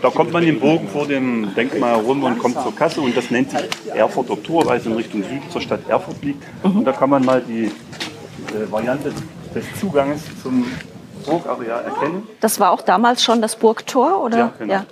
Da 0.00 0.10
kommt 0.10 0.32
man 0.32 0.42
den 0.42 0.58
Bogen 0.58 0.88
vor 0.88 1.06
dem 1.06 1.54
Denkmal 1.54 1.96
herum 1.96 2.22
und 2.22 2.38
kommt 2.38 2.60
zur 2.62 2.74
Kasse 2.74 3.00
und 3.00 3.16
das 3.16 3.30
nennt 3.30 3.50
sich 3.50 3.60
Erfurter 3.94 4.42
Tor, 4.42 4.64
weil 4.66 4.78
es 4.78 4.86
in 4.86 4.92
Richtung 4.92 5.22
Süden 5.22 5.50
zur 5.50 5.60
Stadt 5.60 5.88
Erfurt 5.88 6.22
liegt. 6.22 6.42
Mhm. 6.64 6.78
Und 6.78 6.84
da 6.84 6.92
kann 6.92 7.10
man 7.10 7.24
mal 7.24 7.42
die 7.42 7.66
äh, 7.66 8.70
Variante 8.70 9.12
des 9.54 9.64
Zuganges 9.78 10.22
zum 10.42 10.66
Burgareal 11.26 11.84
erkennen. 11.84 12.26
Das 12.40 12.58
war 12.60 12.70
auch 12.70 12.82
damals 12.82 13.22
schon 13.22 13.42
das 13.42 13.56
Burgtor, 13.56 14.22
oder? 14.22 14.38
Ja, 14.38 14.52
genau. 14.58 14.72
Ja. 14.72 14.86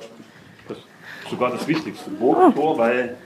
Das 0.69 0.79
ist 0.79 1.31
sogar 1.31 1.51
das 1.51 1.67
wichtigste 1.67 2.11
Burgtor, 2.11 2.77
weil 2.79 3.17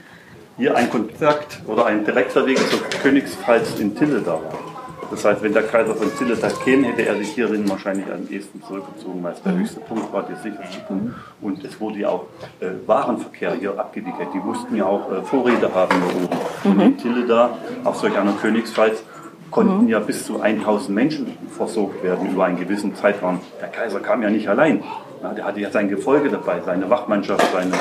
hier 0.57 0.75
ein 0.75 0.89
Kontakt 0.89 1.61
oder 1.67 1.85
ein 1.85 2.05
direkter 2.05 2.45
Weg 2.45 2.57
zur 2.69 2.81
Königspfalz 3.01 3.79
in 3.79 3.95
Tille 3.95 4.21
da 4.21 4.33
war. 4.33 4.78
Das 5.11 5.25
heißt, 5.25 5.41
wenn 5.41 5.53
der 5.53 5.63
Kaiser 5.63 5.95
von 5.95 6.15
Tille 6.17 6.35
da 6.35 6.49
käme, 6.49 6.87
hätte 6.87 7.05
er 7.05 7.15
sich 7.17 7.29
hierin 7.29 7.67
wahrscheinlich 7.69 8.05
am 8.11 8.27
ehesten 8.29 8.61
zurückgezogen, 8.63 9.23
weil 9.23 9.33
es 9.33 9.41
der 9.41 9.53
mhm. 9.53 9.59
höchste 9.59 9.79
Punkt 9.79 10.13
war, 10.13 10.23
der 10.23 10.35
sicherste 10.37 10.79
Punkt. 10.87 11.15
Und 11.41 11.63
es 11.63 11.79
wurde 11.79 11.99
ja 11.99 12.09
auch 12.09 12.25
äh, 12.59 12.67
Warenverkehr 12.85 13.53
hier 13.53 13.79
abgewickelt. 13.79 14.29
Die 14.33 14.39
mussten 14.39 14.75
ja 14.75 14.85
auch 14.85 15.11
äh, 15.11 15.21
Vorräte 15.23 15.73
haben 15.73 15.95
hier 15.95 16.23
oben. 16.23 16.37
Und 16.63 16.77
mhm. 16.77 16.81
in 16.81 16.97
Tille 16.97 17.25
da, 17.25 17.57
auf 17.83 17.95
solch 17.97 18.17
einer 18.17 18.33
Königspfalz, 18.33 19.03
konnten 19.51 19.83
mhm. 19.83 19.89
ja 19.89 19.99
bis 19.99 20.25
zu 20.25 20.41
1000 20.41 20.89
Menschen 20.95 21.37
versorgt 21.55 22.03
werden 22.03 22.29
über 22.31 22.45
einen 22.45 22.57
gewissen 22.57 22.95
Zeitraum. 22.95 23.39
Der 23.59 23.69
Kaiser 23.69 23.99
kam 23.99 24.21
ja 24.21 24.29
nicht 24.29 24.47
allein. 24.47 24.83
Ja, 25.23 25.33
der 25.33 25.45
hatte 25.45 25.59
ja 25.59 25.71
sein 25.71 25.89
Gefolge 25.89 26.29
dabei, 26.29 26.61
seine 26.65 26.89
Wachmannschaft, 26.89 27.51
seine 27.51 27.73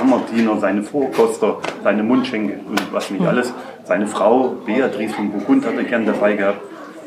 Kammerdiener, 0.00 0.58
seine 0.58 0.82
Vorkoster, 0.82 1.58
seine 1.84 2.02
Mundschenke 2.02 2.54
und 2.66 2.80
was 2.90 3.10
nicht 3.10 3.20
mhm. 3.20 3.28
alles. 3.28 3.52
Seine 3.84 4.06
Frau 4.06 4.56
Beatrice 4.64 5.12
von 5.12 5.30
Burgund 5.30 5.66
hat 5.66 5.74
er 5.76 5.84
gern 5.84 6.06
dabei 6.06 6.32
gehabt. 6.34 6.62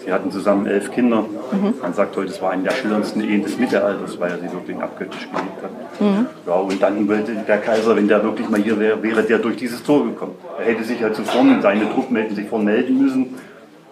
Sie 0.05 0.11
hatten 0.11 0.29
zusammen 0.29 0.67
elf 0.67 0.91
Kinder. 0.91 1.21
Mhm. 1.51 1.73
Man 1.81 1.93
sagt 1.93 2.15
heute, 2.17 2.29
es 2.29 2.39
war 2.39 2.51
eine 2.51 2.63
der 2.63 2.71
schillerndsten 2.71 3.27
Ehen 3.27 3.41
des 3.41 3.57
Mittelalters, 3.57 4.19
weil 4.19 4.31
er 4.31 4.37
sie 4.37 4.51
wirklich 4.51 4.77
abgöttisch 4.77 5.27
geliebt 5.31 5.63
hat. 5.63 6.01
Mhm. 6.01 6.27
Ja, 6.45 6.53
und 6.53 6.83
dann 6.83 7.07
wollte 7.07 7.31
der 7.47 7.57
Kaiser, 7.57 7.95
wenn 7.95 8.07
der 8.07 8.21
wirklich 8.23 8.47
mal 8.49 8.61
hier 8.61 8.79
wäre, 8.79 9.01
wäre 9.01 9.23
der 9.23 9.39
durch 9.39 9.55
dieses 9.55 9.81
Tor 9.81 10.05
gekommen. 10.05 10.35
Er 10.59 10.65
hätte 10.65 10.83
sich 10.83 11.01
halt 11.01 11.15
zuvor, 11.15 11.43
seine 11.61 11.89
Truppen 11.91 12.15
hätten 12.17 12.35
sich 12.35 12.47
vorne 12.47 12.65
melden 12.65 13.01
müssen 13.01 13.35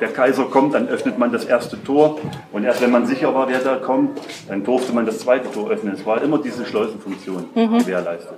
der 0.01 0.09
Kaiser 0.09 0.45
kommt, 0.45 0.73
dann 0.73 0.87
öffnet 0.87 1.17
man 1.17 1.31
das 1.31 1.45
erste 1.45 1.81
Tor. 1.81 2.19
Und 2.51 2.63
erst 2.63 2.81
wenn 2.81 2.91
man 2.91 3.05
sicher 3.05 3.33
war, 3.33 3.47
wer 3.47 3.59
da 3.59 3.75
kommt, 3.75 4.19
dann 4.49 4.63
durfte 4.63 4.93
man 4.93 5.05
das 5.05 5.19
zweite 5.19 5.49
Tor 5.51 5.69
öffnen. 5.69 5.93
Es 5.93 6.05
war 6.05 6.21
immer 6.21 6.39
diese 6.39 6.65
Schleusenfunktion 6.65 7.45
mhm. 7.53 7.77
gewährleistet. 7.77 8.33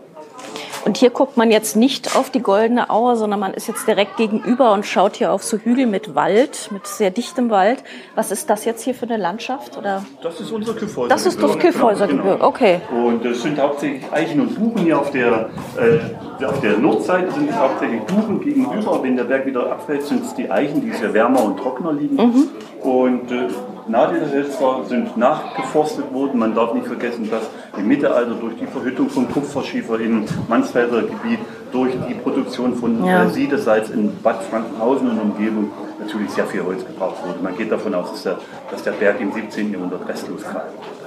Und 0.85 0.97
hier 0.97 1.11
guckt 1.11 1.37
man 1.37 1.49
jetzt 1.49 1.75
nicht 1.75 2.15
auf 2.15 2.29
die 2.29 2.41
Goldene 2.41 2.89
Auer, 2.89 3.15
sondern 3.15 3.39
man 3.39 3.53
ist 3.53 3.67
jetzt 3.67 3.87
direkt 3.87 4.17
gegenüber 4.17 4.73
und 4.73 4.85
schaut 4.85 5.15
hier 5.15 5.31
auf 5.31 5.43
so 5.43 5.57
Hügel 5.57 5.85
mit 5.85 6.13
Wald, 6.13 6.69
mit 6.71 6.87
sehr 6.87 7.09
dichtem 7.09 7.49
Wald. 7.49 7.83
Was 8.15 8.31
ist 8.31 8.49
das 8.49 8.65
jetzt 8.65 8.83
hier 8.83 8.93
für 8.93 9.05
eine 9.05 9.17
Landschaft? 9.17 9.77
Oder? 9.77 10.05
Das 10.21 10.41
ist 10.41 10.51
unser 10.51 10.73
Kyffhäusergebirge. 10.73 11.09
Das 11.09 11.25
ist 11.25 11.41
das 11.41 11.57
Kyffhäusergebirge, 11.57 12.37
genau. 12.37 12.47
okay. 12.47 12.81
Und 12.91 13.25
es 13.25 13.41
sind 13.43 13.59
hauptsächlich 13.59 14.03
Eichen 14.11 14.41
und 14.41 14.55
Buchen 14.59 14.83
hier 14.83 14.99
auf 14.99 15.11
der, 15.11 15.49
äh, 15.77 16.45
auf 16.45 16.59
der 16.59 16.77
Nordseite 16.77 17.31
sind 17.31 17.49
es 17.49 17.55
hauptsächlich 17.55 18.01
Buchen 18.01 18.41
gegenüber. 18.41 19.01
Wenn 19.01 19.15
der 19.15 19.23
Berg 19.23 19.45
wieder 19.45 19.71
abfällt, 19.71 20.03
sind 20.03 20.25
es 20.25 20.33
die 20.35 20.51
Eichen, 20.51 20.81
die 20.81 20.91
sehr 20.91 21.13
wärmer 21.13 21.43
und 21.43 21.57
trockener 21.57 21.93
liegen. 21.93 22.15
Mhm. 22.15 22.49
Und 22.81 23.31
äh, 23.31 23.47
Nadelhölzer 23.87 24.85
sind 24.87 25.17
nachgeforstet 25.17 26.13
worden. 26.13 26.39
Man 26.39 26.55
darf 26.55 26.73
nicht 26.73 26.87
vergessen, 26.87 27.29
dass 27.29 27.43
im 27.77 27.87
Mittelalter 27.87 28.35
durch 28.35 28.55
die 28.55 28.65
Verhüttung 28.65 29.09
von 29.09 29.29
Kupferschiefer 29.31 29.99
im 29.99 30.25
Mansfelder 30.47 31.01
Gebiet, 31.01 31.39
durch 31.71 31.93
die 32.07 32.13
Produktion 32.13 32.75
von 32.75 33.03
ja. 33.03 33.27
Siedesalz 33.29 33.89
in 33.89 34.15
Bad 34.21 34.43
Frankenhausen 34.43 35.09
und 35.09 35.19
Umgebung 35.19 35.71
natürlich 35.99 36.29
sehr 36.29 36.45
viel 36.45 36.63
Holz 36.63 36.85
gebraucht 36.85 37.17
wurde. 37.25 37.39
Man 37.41 37.57
geht 37.57 37.71
davon 37.71 37.95
aus, 37.95 38.11
dass 38.11 38.23
der, 38.23 38.37
dass 38.69 38.83
der 38.83 38.91
Berg 38.91 39.19
im 39.19 39.31
17. 39.33 39.73
Jahrhundert 39.73 40.07
restlos 40.07 40.43
kam. 40.43 40.61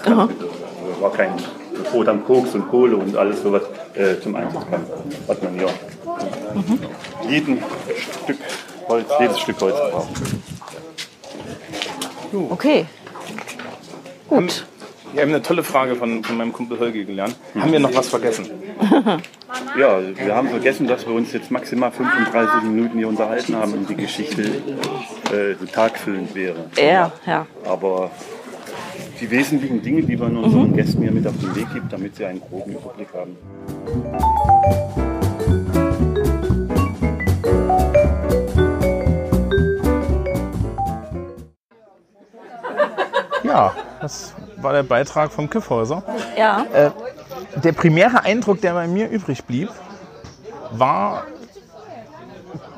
Das 0.05 0.13
also 0.13 0.39
war 1.01 1.13
kein 1.13 1.31
Brot 1.91 2.09
am 2.09 2.25
Koks 2.25 2.55
und 2.55 2.69
Kohle 2.69 2.97
und 2.97 3.17
alles 3.17 3.43
sowas 3.43 3.63
äh, 3.95 4.21
zum 4.21 4.35
Einsatz 4.35 4.65
kam. 4.69 4.81
Hat 5.29 5.43
man 5.43 5.57
ja 5.57 5.67
mhm. 6.55 6.79
jeden 7.29 7.59
Stück 8.25 8.39
Holz, 8.89 9.07
jedes 9.21 9.39
Stück 9.39 9.61
Holz 9.61 9.77
Okay. 12.33 12.87
Gut. 14.29 14.67
Wir 15.13 15.23
haben 15.23 15.31
eine 15.31 15.43
tolle 15.43 15.63
Frage 15.63 15.97
von, 15.97 16.23
von 16.23 16.37
meinem 16.37 16.53
Kumpel 16.53 16.79
Holger 16.79 17.05
gelernt. 17.05 17.37
Haben 17.59 17.73
wir 17.73 17.81
noch 17.81 17.95
was 17.95 18.09
vergessen? 18.09 18.51
Ja, 19.79 20.01
wir 20.15 20.35
haben 20.35 20.49
vergessen, 20.49 20.87
dass 20.87 21.07
wir 21.07 21.15
uns 21.15 21.33
jetzt 21.33 21.51
maximal 21.51 21.91
35 21.91 22.63
Minuten 22.63 22.99
hier 22.99 23.09
unterhalten 23.09 23.57
haben 23.57 23.73
und 23.73 23.89
die 23.89 23.95
Geschichte 23.95 24.43
äh, 24.43 25.67
tagfüllend 25.67 26.35
wäre. 26.35 26.67
Ja, 26.77 27.13
ja. 27.27 27.47
Aber 27.65 28.11
die 29.21 29.31
wesentlichen 29.31 29.83
Dinge, 29.83 30.03
die 30.03 30.17
man 30.17 30.37
unseren 30.37 30.71
mhm. 30.71 30.77
Gästen 30.77 31.03
hier 31.03 31.13
mit 31.13 31.27
auf 31.27 31.35
den 31.41 31.55
Weg 31.55 31.73
gibt, 31.73 31.93
damit 31.93 32.17
sie 32.17 32.25
einen 32.25 32.41
groben 32.41 32.73
Überblick 32.73 33.09
haben. 33.15 33.37
Ja, 43.47 43.73
das 44.01 44.35
war 44.57 44.73
der 44.73 44.83
Beitrag 44.83 45.33
vom 45.33 45.49
Kiffhäuser. 45.49 46.03
Ja. 46.37 46.67
Äh, 46.73 46.91
der 47.63 47.73
primäre 47.73 48.25
Eindruck, 48.25 48.61
der 48.61 48.75
bei 48.75 48.87
mir 48.87 49.09
übrig 49.09 49.45
blieb, 49.45 49.71
war, 50.73 51.25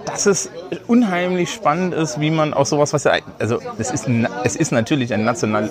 dass 0.04 0.26
es 0.26 0.50
unheimlich 0.86 1.52
spannend 1.52 1.94
ist, 1.94 2.20
wie 2.20 2.30
man 2.30 2.54
aus 2.54 2.70
sowas, 2.70 2.92
was 2.92 3.04
ja, 3.04 3.12
also 3.38 3.60
es 3.78 3.90
ist, 3.90 4.08
es 4.44 4.56
ist 4.56 4.72
natürlich 4.72 5.12
ein 5.12 5.24
national, 5.24 5.70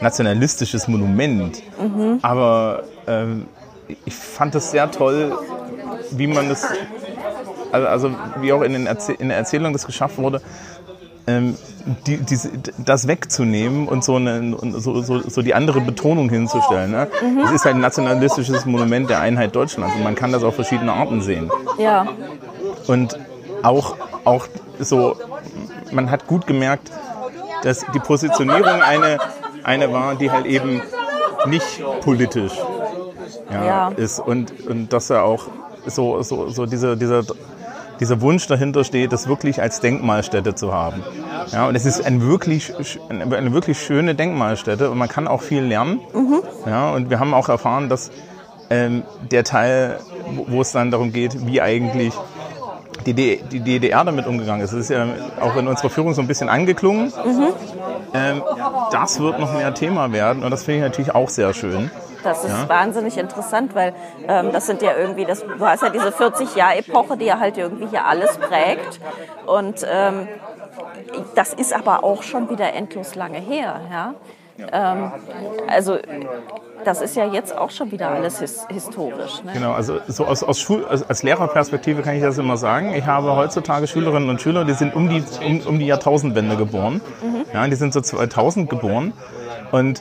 nationalistisches 0.00 0.88
Monument, 0.88 1.62
mhm. 1.80 2.18
aber 2.22 2.84
äh, 3.06 3.24
ich 4.04 4.14
fand 4.14 4.54
es 4.54 4.70
sehr 4.70 4.90
toll, 4.90 5.36
wie 6.10 6.26
man 6.26 6.48
das, 6.48 6.66
also, 7.72 7.86
also 7.88 8.10
wie 8.40 8.52
auch 8.52 8.62
in, 8.62 8.86
Erzäh 8.86 9.14
in 9.18 9.28
der 9.28 9.38
Erzählung 9.38 9.72
das 9.72 9.86
geschafft 9.86 10.18
wurde, 10.18 10.40
ähm, 11.26 11.56
die, 12.06 12.18
diese, 12.18 12.50
das 12.78 13.08
wegzunehmen 13.08 13.88
und 13.88 14.04
so, 14.04 14.16
eine, 14.16 14.56
so, 14.78 15.00
so, 15.02 15.20
so 15.28 15.42
die 15.42 15.54
andere 15.54 15.80
Betonung 15.80 16.30
hinzustellen. 16.30 16.90
Ne? 16.90 17.08
Mhm. 17.22 17.40
Es 17.44 17.50
ist 17.50 17.64
halt 17.64 17.76
ein 17.76 17.80
nationalistisches 17.80 18.64
Monument 18.66 19.10
der 19.10 19.20
Einheit 19.20 19.54
Deutschlands 19.54 19.94
und 19.96 20.04
man 20.04 20.14
kann 20.14 20.32
das 20.32 20.42
auf 20.42 20.54
verschiedene 20.54 20.92
Arten 20.92 21.20
sehen. 21.22 21.50
Ja. 21.78 22.06
Und 22.86 23.18
auch, 23.62 23.96
auch 24.24 24.46
so, 24.78 25.16
man 25.90 26.10
hat 26.10 26.26
gut 26.26 26.46
gemerkt, 26.46 26.90
dass 27.62 27.84
die 27.94 27.98
Positionierung 27.98 28.82
eine, 28.82 29.18
eine 29.64 29.92
war, 29.92 30.14
die 30.14 30.30
halt 30.30 30.46
eben 30.46 30.82
nicht 31.46 31.82
politisch 32.00 32.52
ja, 33.50 33.64
ja. 33.64 33.88
ist 33.96 34.20
und, 34.20 34.52
und 34.68 34.92
dass 34.92 35.10
er 35.10 35.24
auch 35.24 35.46
so, 35.86 36.22
so, 36.22 36.48
so 36.48 36.66
diese, 36.66 36.96
dieser 36.96 37.22
dieser 38.00 38.20
Wunsch 38.20 38.46
dahinter 38.46 38.84
steht, 38.84 39.12
das 39.12 39.28
wirklich 39.28 39.60
als 39.60 39.80
Denkmalstätte 39.80 40.54
zu 40.54 40.72
haben. 40.72 41.02
Ja, 41.52 41.66
und 41.68 41.74
es 41.74 41.86
ist 41.86 42.04
ein 42.04 42.22
wirklich, 42.22 42.72
eine 43.08 43.52
wirklich 43.52 43.80
schöne 43.80 44.14
Denkmalstätte 44.14 44.90
und 44.90 44.98
man 44.98 45.08
kann 45.08 45.28
auch 45.28 45.42
viel 45.42 45.62
lernen. 45.62 46.00
Mhm. 46.12 46.42
Ja, 46.66 46.90
und 46.90 47.10
wir 47.10 47.20
haben 47.20 47.34
auch 47.34 47.48
erfahren, 47.48 47.88
dass 47.88 48.10
ähm, 48.70 49.04
der 49.30 49.44
Teil, 49.44 50.00
wo 50.48 50.60
es 50.60 50.72
dann 50.72 50.90
darum 50.90 51.12
geht, 51.12 51.46
wie 51.46 51.60
eigentlich 51.60 52.12
die, 53.04 53.14
die 53.14 53.60
DDR 53.60 54.04
damit 54.04 54.26
umgegangen 54.26 54.64
ist. 54.64 54.72
Das 54.72 54.80
ist 54.80 54.90
ja 54.90 55.06
auch 55.40 55.56
in 55.56 55.68
unserer 55.68 55.90
Führung 55.90 56.14
so 56.14 56.20
ein 56.20 56.26
bisschen 56.26 56.48
angeklungen. 56.48 57.06
Mhm. 57.24 57.48
Ähm, 58.14 58.42
das 58.90 59.20
wird 59.20 59.38
noch 59.38 59.52
mehr 59.52 59.72
Thema 59.74 60.12
werden 60.12 60.42
und 60.42 60.50
das 60.50 60.64
finde 60.64 60.78
ich 60.78 60.84
natürlich 60.84 61.14
auch 61.14 61.28
sehr 61.28 61.52
schön. 61.54 61.90
Das 62.22 62.44
ist 62.44 62.50
ja. 62.50 62.68
wahnsinnig 62.68 63.18
interessant, 63.18 63.74
weil 63.74 63.94
ähm, 64.28 64.52
das 64.52 64.66
sind 64.66 64.82
ja 64.82 64.96
irgendwie, 64.96 65.24
das, 65.24 65.42
du 65.42 65.66
hast 65.66 65.82
ja 65.82 65.90
diese 65.90 66.08
40-Jahr-Epoche, 66.08 67.16
die 67.16 67.26
ja 67.26 67.38
halt 67.38 67.56
irgendwie 67.58 67.86
hier 67.88 68.04
alles 68.04 68.36
prägt. 68.38 69.00
Und 69.46 69.86
ähm, 69.88 70.28
das 71.34 71.54
ist 71.54 71.72
aber 71.74 72.04
auch 72.04 72.22
schon 72.22 72.50
wieder 72.50 72.72
endlos 72.72 73.14
lange 73.14 73.38
her. 73.38 73.80
Ja? 73.90 74.14
Ähm, 74.72 75.12
also 75.68 75.98
das 76.84 77.00
ist 77.00 77.16
ja 77.16 77.26
jetzt 77.26 77.56
auch 77.56 77.70
schon 77.70 77.90
wieder 77.90 78.10
alles 78.10 78.38
his 78.38 78.66
historisch. 78.68 79.42
Ne? 79.42 79.52
Genau, 79.54 79.72
also 79.72 79.98
so 80.06 80.24
aus, 80.24 80.42
aus 80.42 80.60
Schul 80.60 80.84
als, 80.84 81.08
als 81.08 81.22
Lehrerperspektive 81.22 82.02
kann 82.02 82.14
ich 82.14 82.22
das 82.22 82.38
immer 82.38 82.56
sagen. 82.56 82.94
Ich 82.94 83.06
habe 83.06 83.34
heutzutage 83.34 83.86
Schülerinnen 83.86 84.30
und 84.30 84.40
Schüler, 84.40 84.64
die 84.64 84.74
sind 84.74 84.94
um 84.94 85.08
die, 85.08 85.22
um, 85.44 85.60
um 85.66 85.78
die 85.78 85.86
Jahrtausendwende 85.86 86.56
geboren. 86.56 87.00
Ja, 87.52 87.66
die 87.66 87.74
sind 87.74 87.92
so 87.92 88.00
2000 88.00 88.70
geboren. 88.70 89.12
Und 89.72 90.00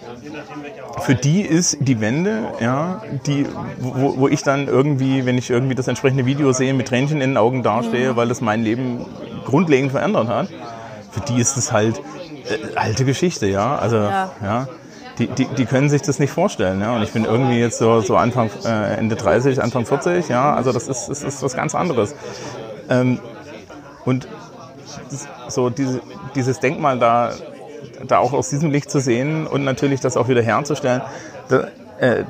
für 1.06 1.16
die 1.16 1.42
ist 1.42 1.78
die 1.80 2.02
Wende, 2.02 2.44
ja, 2.60 3.02
die, 3.28 3.46
wo, 3.80 4.18
wo 4.18 4.28
ich 4.28 4.42
dann 4.44 4.68
irgendwie, 4.68 5.26
wenn 5.26 5.38
ich 5.38 5.50
irgendwie 5.50 5.76
das 5.76 5.88
entsprechende 5.88 6.26
Video 6.26 6.52
sehe, 6.52 6.74
mit 6.74 6.88
Tränchen 6.88 7.22
in 7.22 7.32
den 7.32 7.38
Augen 7.38 7.64
dastehe, 7.64 8.16
weil 8.16 8.28
das 8.28 8.42
mein 8.42 8.64
Leben 8.64 9.06
grundlegend 9.46 9.92
verändert 9.92 10.28
hat, 10.28 10.50
für 11.12 11.22
die 11.22 11.40
ist 11.40 11.58
es 11.58 11.72
halt 11.72 12.00
äh, 12.00 12.76
alte 12.76 13.06
Geschichte, 13.06 13.46
ja. 13.48 13.76
Also, 13.76 13.98
ja. 13.98 14.32
Ja. 14.42 14.68
die, 15.20 15.28
die, 15.28 15.46
die 15.46 15.66
können 15.66 15.90
sich 15.90 16.02
das 16.02 16.20
nicht 16.20 16.32
vorstellen, 16.32 16.82
ja. 16.82 16.96
Und 16.96 17.04
ich 17.04 17.12
bin 17.12 17.26
irgendwie 17.26 17.60
jetzt 17.60 17.78
so, 17.78 18.02
so 18.02 18.18
Anfang, 18.18 18.50
äh, 18.66 18.96
Ende 18.96 19.16
30, 19.16 19.62
Anfang 19.62 19.86
40, 19.86 20.28
ja. 20.30 20.56
Also 20.56 20.72
das 20.72 20.88
ist, 20.88 21.08
das 21.08 21.24
ist 21.24 21.44
was 21.44 21.56
ganz 21.56 21.76
anderes. 21.76 22.16
Ähm, 22.90 23.20
und 24.06 24.28
das, 25.12 25.28
so 25.54 25.70
diese, 25.70 26.02
dieses 26.34 26.60
Denkmal 26.60 26.98
da, 26.98 27.32
da 28.08 28.20
auch 28.20 28.34
aus 28.34 28.50
diesem 28.50 28.72
Licht 28.72 28.90
zu 28.92 29.00
sehen 29.00 29.48
und 29.48 29.64
natürlich 29.64 30.00
das 30.00 30.18
auch 30.18 30.28
wieder 30.28 30.42
herzustellen, 30.42 31.02
da, 31.50 31.68
äh, 32.00 32.24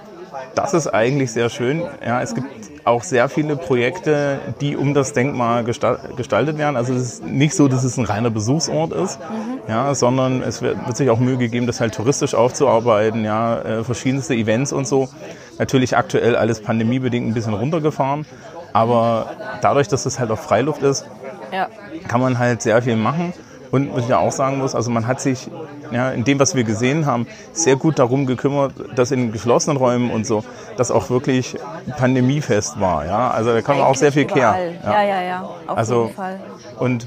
das 0.53 0.73
ist 0.73 0.87
eigentlich 0.87 1.31
sehr 1.31 1.49
schön. 1.49 1.83
Ja, 2.05 2.21
es 2.21 2.33
gibt 2.35 2.47
auch 2.85 3.03
sehr 3.03 3.29
viele 3.29 3.55
Projekte, 3.55 4.39
die 4.61 4.77
um 4.77 4.93
das 4.93 5.13
Denkmal 5.13 5.63
gestal- 5.63 5.97
gestaltet 6.15 6.57
werden. 6.57 6.77
Also 6.77 6.93
es 6.93 7.01
ist 7.01 7.25
nicht 7.25 7.55
so, 7.55 7.67
dass 7.67 7.83
es 7.83 7.97
ein 7.97 8.05
reiner 8.05 8.29
Besuchsort 8.29 8.93
ist, 8.93 9.19
ja, 9.67 9.93
sondern 9.95 10.41
es 10.43 10.61
wird, 10.61 10.85
wird 10.85 10.95
sich 10.95 11.09
auch 11.09 11.19
Mühe 11.19 11.37
gegeben, 11.37 11.67
das 11.67 11.81
halt 11.81 11.95
touristisch 11.95 12.35
aufzuarbeiten, 12.35 13.25
ja, 13.25 13.59
äh, 13.61 13.83
verschiedenste 13.83 14.35
Events 14.35 14.71
und 14.71 14.87
so. 14.87 15.09
Natürlich 15.57 15.97
aktuell 15.97 16.35
alles 16.35 16.61
pandemiebedingt 16.61 17.27
ein 17.27 17.33
bisschen 17.33 17.53
runtergefahren, 17.53 18.25
aber 18.71 19.31
dadurch, 19.61 19.87
dass 19.87 20.05
es 20.05 20.19
halt 20.19 20.31
auf 20.31 20.41
Freiluft 20.41 20.83
ist, 20.83 21.05
Ja. 21.51 21.67
kann 22.07 22.21
man 22.21 22.37
halt 22.39 22.61
sehr 22.61 22.81
viel 22.81 22.97
machen. 22.97 23.33
Und 23.75 23.93
was 23.93 24.03
ich 24.03 24.09
ja 24.09 24.19
auch 24.19 24.31
sagen 24.31 24.57
muss, 24.59 24.73
also 24.73 24.89
man 24.89 25.05
hat 25.05 25.19
sich 25.19 25.49
ja, 25.91 26.09
in 26.11 26.23
dem, 26.23 26.39
was 26.39 26.55
wir 26.55 26.63
gesehen 26.63 27.05
haben, 27.05 27.27
sehr 27.51 27.75
gut 27.75 27.99
darum 27.99 28.25
gekümmert, 28.25 28.71
dass 28.95 29.11
in 29.11 29.33
geschlossenen 29.33 29.75
Räumen 29.75 30.11
und 30.11 30.25
so, 30.25 30.45
das 30.77 30.91
auch 30.91 31.09
wirklich 31.09 31.57
pandemiefest 31.97 32.79
war. 32.79 33.05
Ja? 33.05 33.31
Also 33.31 33.51
da 33.53 33.61
kann 33.61 33.77
man 33.77 33.85
auch 33.85 33.95
sehr 33.95 34.13
viel 34.13 34.23
kehren. 34.25 34.75
überall. 34.79 34.93
Ja, 34.93 35.03
ja, 35.03 35.21
ja. 35.21 35.49
Auf 35.67 35.77
Also, 35.77 36.03
jeden 36.03 36.15
Fall. 36.15 36.39
Und 36.79 37.05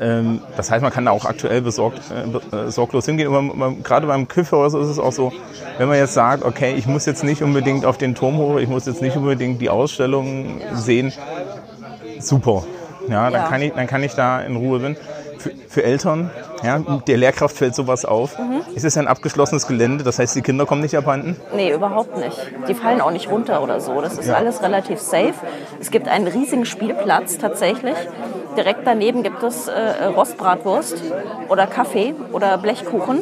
ähm, 0.00 0.40
das 0.56 0.70
heißt, 0.70 0.82
man 0.82 0.92
kann 0.92 1.04
da 1.04 1.10
auch 1.10 1.26
aktuell 1.26 1.60
besorgt, 1.60 2.00
äh, 2.10 2.70
sorglos 2.70 3.04
hingehen. 3.04 3.28
Und 3.28 3.48
man, 3.48 3.58
man, 3.58 3.82
gerade 3.82 4.06
beim 4.06 4.28
Küffhäuser 4.28 4.80
ist 4.80 4.88
es 4.88 4.98
auch 4.98 5.12
so, 5.12 5.30
wenn 5.76 5.88
man 5.88 5.98
jetzt 5.98 6.14
sagt, 6.14 6.42
okay, 6.42 6.74
ich 6.74 6.86
muss 6.86 7.04
jetzt 7.04 7.22
nicht 7.22 7.42
unbedingt 7.42 7.84
auf 7.84 7.98
den 7.98 8.14
Turm 8.14 8.38
hoch, 8.38 8.56
ich 8.56 8.68
muss 8.68 8.86
jetzt 8.86 9.02
nicht 9.02 9.16
unbedingt 9.16 9.60
die 9.60 9.68
Ausstellung 9.68 10.60
sehen, 10.72 11.12
super. 12.18 12.64
Ja, 13.08 13.30
dann, 13.30 13.42
Ja. 13.42 13.48
Kann 13.48 13.62
ich, 13.62 13.72
dann 13.72 13.86
kann 13.86 14.02
ich 14.02 14.14
da 14.14 14.40
in 14.40 14.56
Ruhe 14.56 14.80
bin. 14.80 14.96
Für, 15.38 15.50
für 15.68 15.84
Eltern, 15.84 16.30
ja, 16.62 16.78
der 16.78 17.16
Lehrkraft 17.16 17.56
fällt 17.56 17.74
sowas 17.74 18.04
auf. 18.04 18.38
Mhm. 18.38 18.60
Es 18.74 18.84
ist 18.84 18.98
ein 18.98 19.06
abgeschlossenes 19.06 19.66
Gelände, 19.66 20.04
das 20.04 20.18
heißt, 20.18 20.34
die 20.34 20.42
Kinder 20.42 20.66
kommen 20.66 20.82
nicht 20.82 20.96
abhanden. 20.96 21.36
Nee, 21.54 21.72
überhaupt 21.72 22.16
nicht. 22.18 22.36
Die 22.68 22.74
fallen 22.74 23.00
auch 23.00 23.10
nicht 23.10 23.30
runter 23.30 23.62
oder 23.62 23.80
so. 23.80 24.00
Das 24.00 24.18
ist 24.18 24.30
alles 24.30 24.62
relativ 24.62 25.00
safe. 25.00 25.34
Es 25.80 25.90
gibt 25.90 26.08
einen 26.08 26.26
riesigen 26.26 26.64
Spielplatz 26.64 27.38
tatsächlich. 27.38 27.96
Direkt 28.56 28.80
daneben 28.84 29.22
gibt 29.22 29.42
es 29.44 29.68
äh, 29.68 30.04
Rostbratwurst 30.06 31.00
oder 31.48 31.68
Kaffee 31.68 32.14
oder 32.32 32.58
Blechkuchen. 32.58 33.20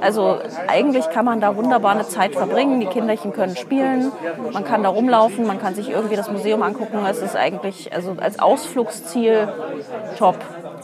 Also 0.00 0.38
eigentlich 0.68 1.10
kann 1.10 1.24
man 1.24 1.40
da 1.40 1.56
wunderbar 1.56 1.92
eine 1.92 2.06
Zeit 2.06 2.34
verbringen. 2.34 2.78
Die 2.78 2.86
Kinderchen 2.86 3.32
können 3.32 3.56
spielen, 3.56 4.12
man 4.52 4.64
kann 4.64 4.84
da 4.84 4.88
rumlaufen, 4.90 5.46
man 5.46 5.60
kann 5.60 5.74
sich 5.74 5.90
irgendwie 5.90 6.14
das 6.14 6.30
Museum 6.30 6.62
angucken. 6.62 6.98
Es 7.10 7.18
ist 7.18 7.34
eigentlich 7.34 7.92
also 7.92 8.14
als 8.20 8.38
Ausflugsziel 8.38 9.48
top. 10.18 10.36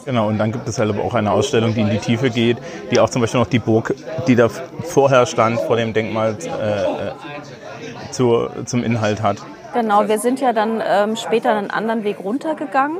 Genau, 0.05 0.27
und 0.27 0.37
dann 0.37 0.51
gibt 0.51 0.67
es 0.67 0.79
halt 0.79 0.89
aber 0.89 1.03
auch 1.03 1.13
eine 1.13 1.31
Ausstellung, 1.31 1.73
die 1.73 1.81
in 1.81 1.89
die 1.89 1.99
Tiefe 1.99 2.29
geht, 2.29 2.57
die 2.91 2.99
auch 2.99 3.09
zum 3.09 3.21
Beispiel 3.21 3.39
noch 3.39 3.47
die 3.47 3.59
Burg, 3.59 3.95
die 4.27 4.35
da 4.35 4.49
vorher 4.49 5.25
stand, 5.25 5.59
vor 5.61 5.77
dem 5.77 5.93
Denkmal, 5.93 6.37
äh, 6.43 6.47
äh, 6.47 8.11
zu, 8.11 8.47
zum 8.65 8.83
Inhalt 8.83 9.21
hat. 9.21 9.37
Genau, 9.73 10.07
wir 10.07 10.19
sind 10.19 10.39
ja 10.39 10.53
dann 10.53 10.83
ähm, 10.85 11.15
später 11.15 11.55
einen 11.55 11.71
anderen 11.71 12.03
Weg 12.03 12.17
runtergegangen, 12.23 12.99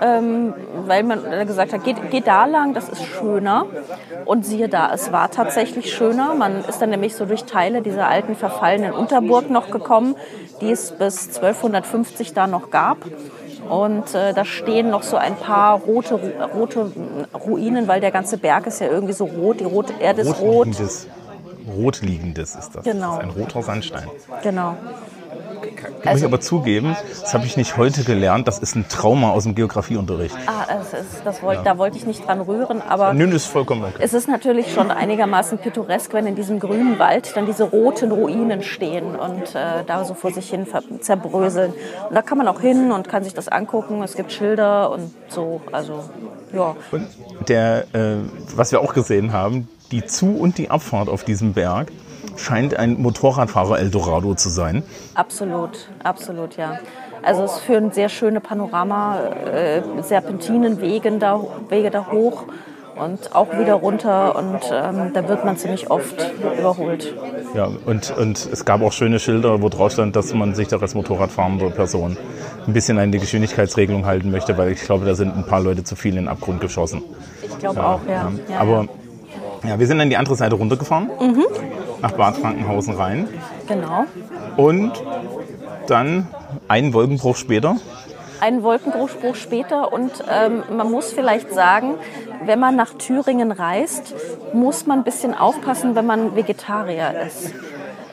ähm, 0.00 0.54
weil 0.86 1.02
man 1.02 1.46
gesagt 1.46 1.74
hat, 1.74 1.84
geht, 1.84 2.10
geht 2.10 2.26
da 2.26 2.46
lang, 2.46 2.72
das 2.72 2.88
ist 2.88 3.04
schöner. 3.04 3.66
Und 4.24 4.46
siehe 4.46 4.70
da, 4.70 4.90
es 4.94 5.12
war 5.12 5.30
tatsächlich 5.30 5.92
schöner. 5.92 6.34
Man 6.34 6.64
ist 6.64 6.80
dann 6.80 6.88
nämlich 6.88 7.14
so 7.14 7.26
durch 7.26 7.44
Teile 7.44 7.82
dieser 7.82 8.08
alten 8.08 8.34
verfallenen 8.34 8.92
Unterburg 8.92 9.50
noch 9.50 9.70
gekommen, 9.70 10.16
die 10.62 10.70
es 10.70 10.92
bis 10.92 11.36
1250 11.36 12.32
da 12.32 12.46
noch 12.46 12.70
gab. 12.70 12.98
Und 13.68 14.14
äh, 14.14 14.32
da 14.32 14.44
stehen 14.44 14.90
noch 14.90 15.02
so 15.02 15.16
ein 15.16 15.36
paar 15.36 15.78
rote, 15.80 16.14
Ru- 16.14 16.44
rote 16.54 16.92
Ruinen, 17.46 17.88
weil 17.88 18.00
der 18.00 18.10
ganze 18.10 18.38
Berg 18.38 18.66
ist 18.66 18.80
ja 18.80 18.88
irgendwie 18.88 19.12
so 19.12 19.24
rot, 19.24 19.60
die 19.60 19.64
rote 19.64 19.92
Erde 20.00 20.22
ist 20.22 20.40
rot. 20.40 20.66
Rotliegendes, 20.66 21.06
Rotliegendes 21.76 22.54
ist 22.54 22.74
das. 22.76 22.84
Genau. 22.84 23.16
Das 23.16 23.24
ist 23.26 23.36
ein 23.36 23.42
roter 23.42 23.62
Sandstein. 23.62 24.08
Genau. 24.42 24.76
Muss 26.04 26.18
ich 26.18 26.24
aber 26.24 26.40
zugeben, 26.40 26.96
das 27.20 27.34
habe 27.34 27.46
ich 27.46 27.56
nicht 27.56 27.76
heute 27.76 28.04
gelernt, 28.04 28.46
das 28.48 28.58
ist 28.58 28.76
ein 28.76 28.88
Trauma 28.88 29.30
aus 29.30 29.44
dem 29.44 29.54
Geografieunterricht. 29.54 30.36
Ah, 30.46 30.66
das 30.68 30.92
ist, 30.92 31.22
das 31.24 31.42
wollt, 31.42 31.64
da 31.64 31.78
wollte 31.78 31.98
ich 31.98 32.06
nicht 32.06 32.26
dran 32.26 32.40
rühren, 32.40 32.80
aber 32.80 33.12
Nö, 33.12 33.26
ist 33.26 33.46
vollkommen 33.46 33.84
okay. 33.84 33.94
es 33.98 34.14
ist 34.14 34.28
natürlich 34.28 34.72
schon 34.72 34.90
einigermaßen 34.90 35.58
pittoresk, 35.58 36.12
wenn 36.12 36.26
in 36.26 36.34
diesem 36.34 36.60
grünen 36.60 36.98
Wald 36.98 37.36
dann 37.36 37.46
diese 37.46 37.64
roten 37.64 38.12
Ruinen 38.12 38.62
stehen 38.62 39.16
und 39.16 39.54
äh, 39.54 39.84
da 39.86 40.04
so 40.04 40.14
vor 40.14 40.32
sich 40.32 40.48
hin 40.50 40.66
zerbröseln. 41.00 41.72
Und 42.08 42.14
da 42.14 42.22
kann 42.22 42.38
man 42.38 42.48
auch 42.48 42.60
hin 42.60 42.92
und 42.92 43.08
kann 43.08 43.24
sich 43.24 43.34
das 43.34 43.48
angucken. 43.48 44.02
Es 44.02 44.14
gibt 44.14 44.32
Schilder 44.32 44.90
und 44.90 45.12
so. 45.28 45.60
Also, 45.72 46.04
ja. 46.52 46.76
Und 46.92 47.08
der, 47.48 47.86
äh, 47.92 48.16
was 48.54 48.72
wir 48.72 48.80
auch 48.80 48.94
gesehen 48.94 49.32
haben, 49.32 49.68
die 49.90 50.04
Zu- 50.04 50.36
und 50.36 50.58
die 50.58 50.70
Abfahrt 50.70 51.08
auf 51.08 51.24
diesem 51.24 51.52
Berg 51.52 51.92
scheint 52.36 52.76
ein 52.76 53.00
Motorradfahrer 53.00 53.78
Eldorado 53.78 54.34
zu 54.34 54.48
sein. 54.48 54.82
Absolut, 55.14 55.88
absolut, 56.02 56.56
ja. 56.56 56.78
Also 57.22 57.42
es 57.44 57.58
führen 57.58 57.90
sehr 57.90 58.08
schöne 58.08 58.40
Panorama, 58.40 59.18
äh, 59.52 59.82
Serpentinenwege 60.02 61.12
da, 61.18 61.40
Wege 61.68 61.90
da 61.90 62.06
hoch 62.12 62.44
und 62.96 63.34
auch 63.34 63.58
wieder 63.58 63.74
runter 63.74 64.36
und 64.36 64.60
ähm, 64.72 65.10
da 65.12 65.28
wird 65.28 65.44
man 65.44 65.56
ziemlich 65.56 65.90
oft 65.90 66.32
überholt. 66.58 67.14
Ja, 67.54 67.68
und, 67.84 68.16
und 68.16 68.48
es 68.50 68.64
gab 68.64 68.82
auch 68.82 68.92
schöne 68.92 69.18
Schilder, 69.18 69.60
wo 69.60 69.68
drauf 69.68 69.92
stand, 69.92 70.16
dass 70.16 70.32
man 70.32 70.54
sich 70.54 70.68
doch 70.68 70.80
als 70.80 70.94
Motorradfahrende 70.94 71.70
Person 71.70 72.16
ein 72.66 72.72
bisschen 72.72 72.98
an 72.98 73.12
die 73.12 73.18
Geschwindigkeitsregelung 73.18 74.06
halten 74.06 74.30
möchte, 74.30 74.56
weil 74.56 74.72
ich 74.72 74.82
glaube, 74.82 75.04
da 75.04 75.14
sind 75.14 75.36
ein 75.36 75.44
paar 75.44 75.60
Leute 75.60 75.84
zu 75.84 75.94
viel 75.96 76.12
in 76.12 76.24
den 76.24 76.28
Abgrund 76.28 76.60
geschossen. 76.60 77.02
Ich 77.42 77.58
glaube 77.58 77.84
auch, 77.84 78.00
ja. 78.08 78.32
ja 78.48 78.60
Aber 78.60 78.88
ja, 79.66 79.78
wir 79.78 79.86
sind 79.86 79.98
dann 79.98 80.10
die 80.10 80.16
andere 80.16 80.36
Seite 80.36 80.54
runtergefahren, 80.54 81.10
nach 82.02 82.12
Bad 82.12 82.36
Frankenhausen 82.36 82.94
rein. 82.94 83.28
Genau. 83.66 84.04
und 84.56 84.92
dann 85.88 86.26
einen 86.68 86.92
Wolkenbruch 86.94 87.36
später. 87.36 87.76
Einen 88.40 88.62
Wolkenbruch 88.62 89.08
später 89.34 89.92
und 89.92 90.12
ähm, 90.30 90.62
man 90.76 90.90
muss 90.90 91.12
vielleicht 91.12 91.52
sagen, 91.54 91.94
wenn 92.44 92.58
man 92.58 92.76
nach 92.76 92.92
Thüringen 92.94 93.50
reist, 93.50 94.14
muss 94.52 94.86
man 94.86 94.98
ein 94.98 95.04
bisschen 95.04 95.34
aufpassen, 95.34 95.94
wenn 95.94 96.06
man 96.06 96.36
Vegetarier 96.36 97.14
ist. 97.26 97.52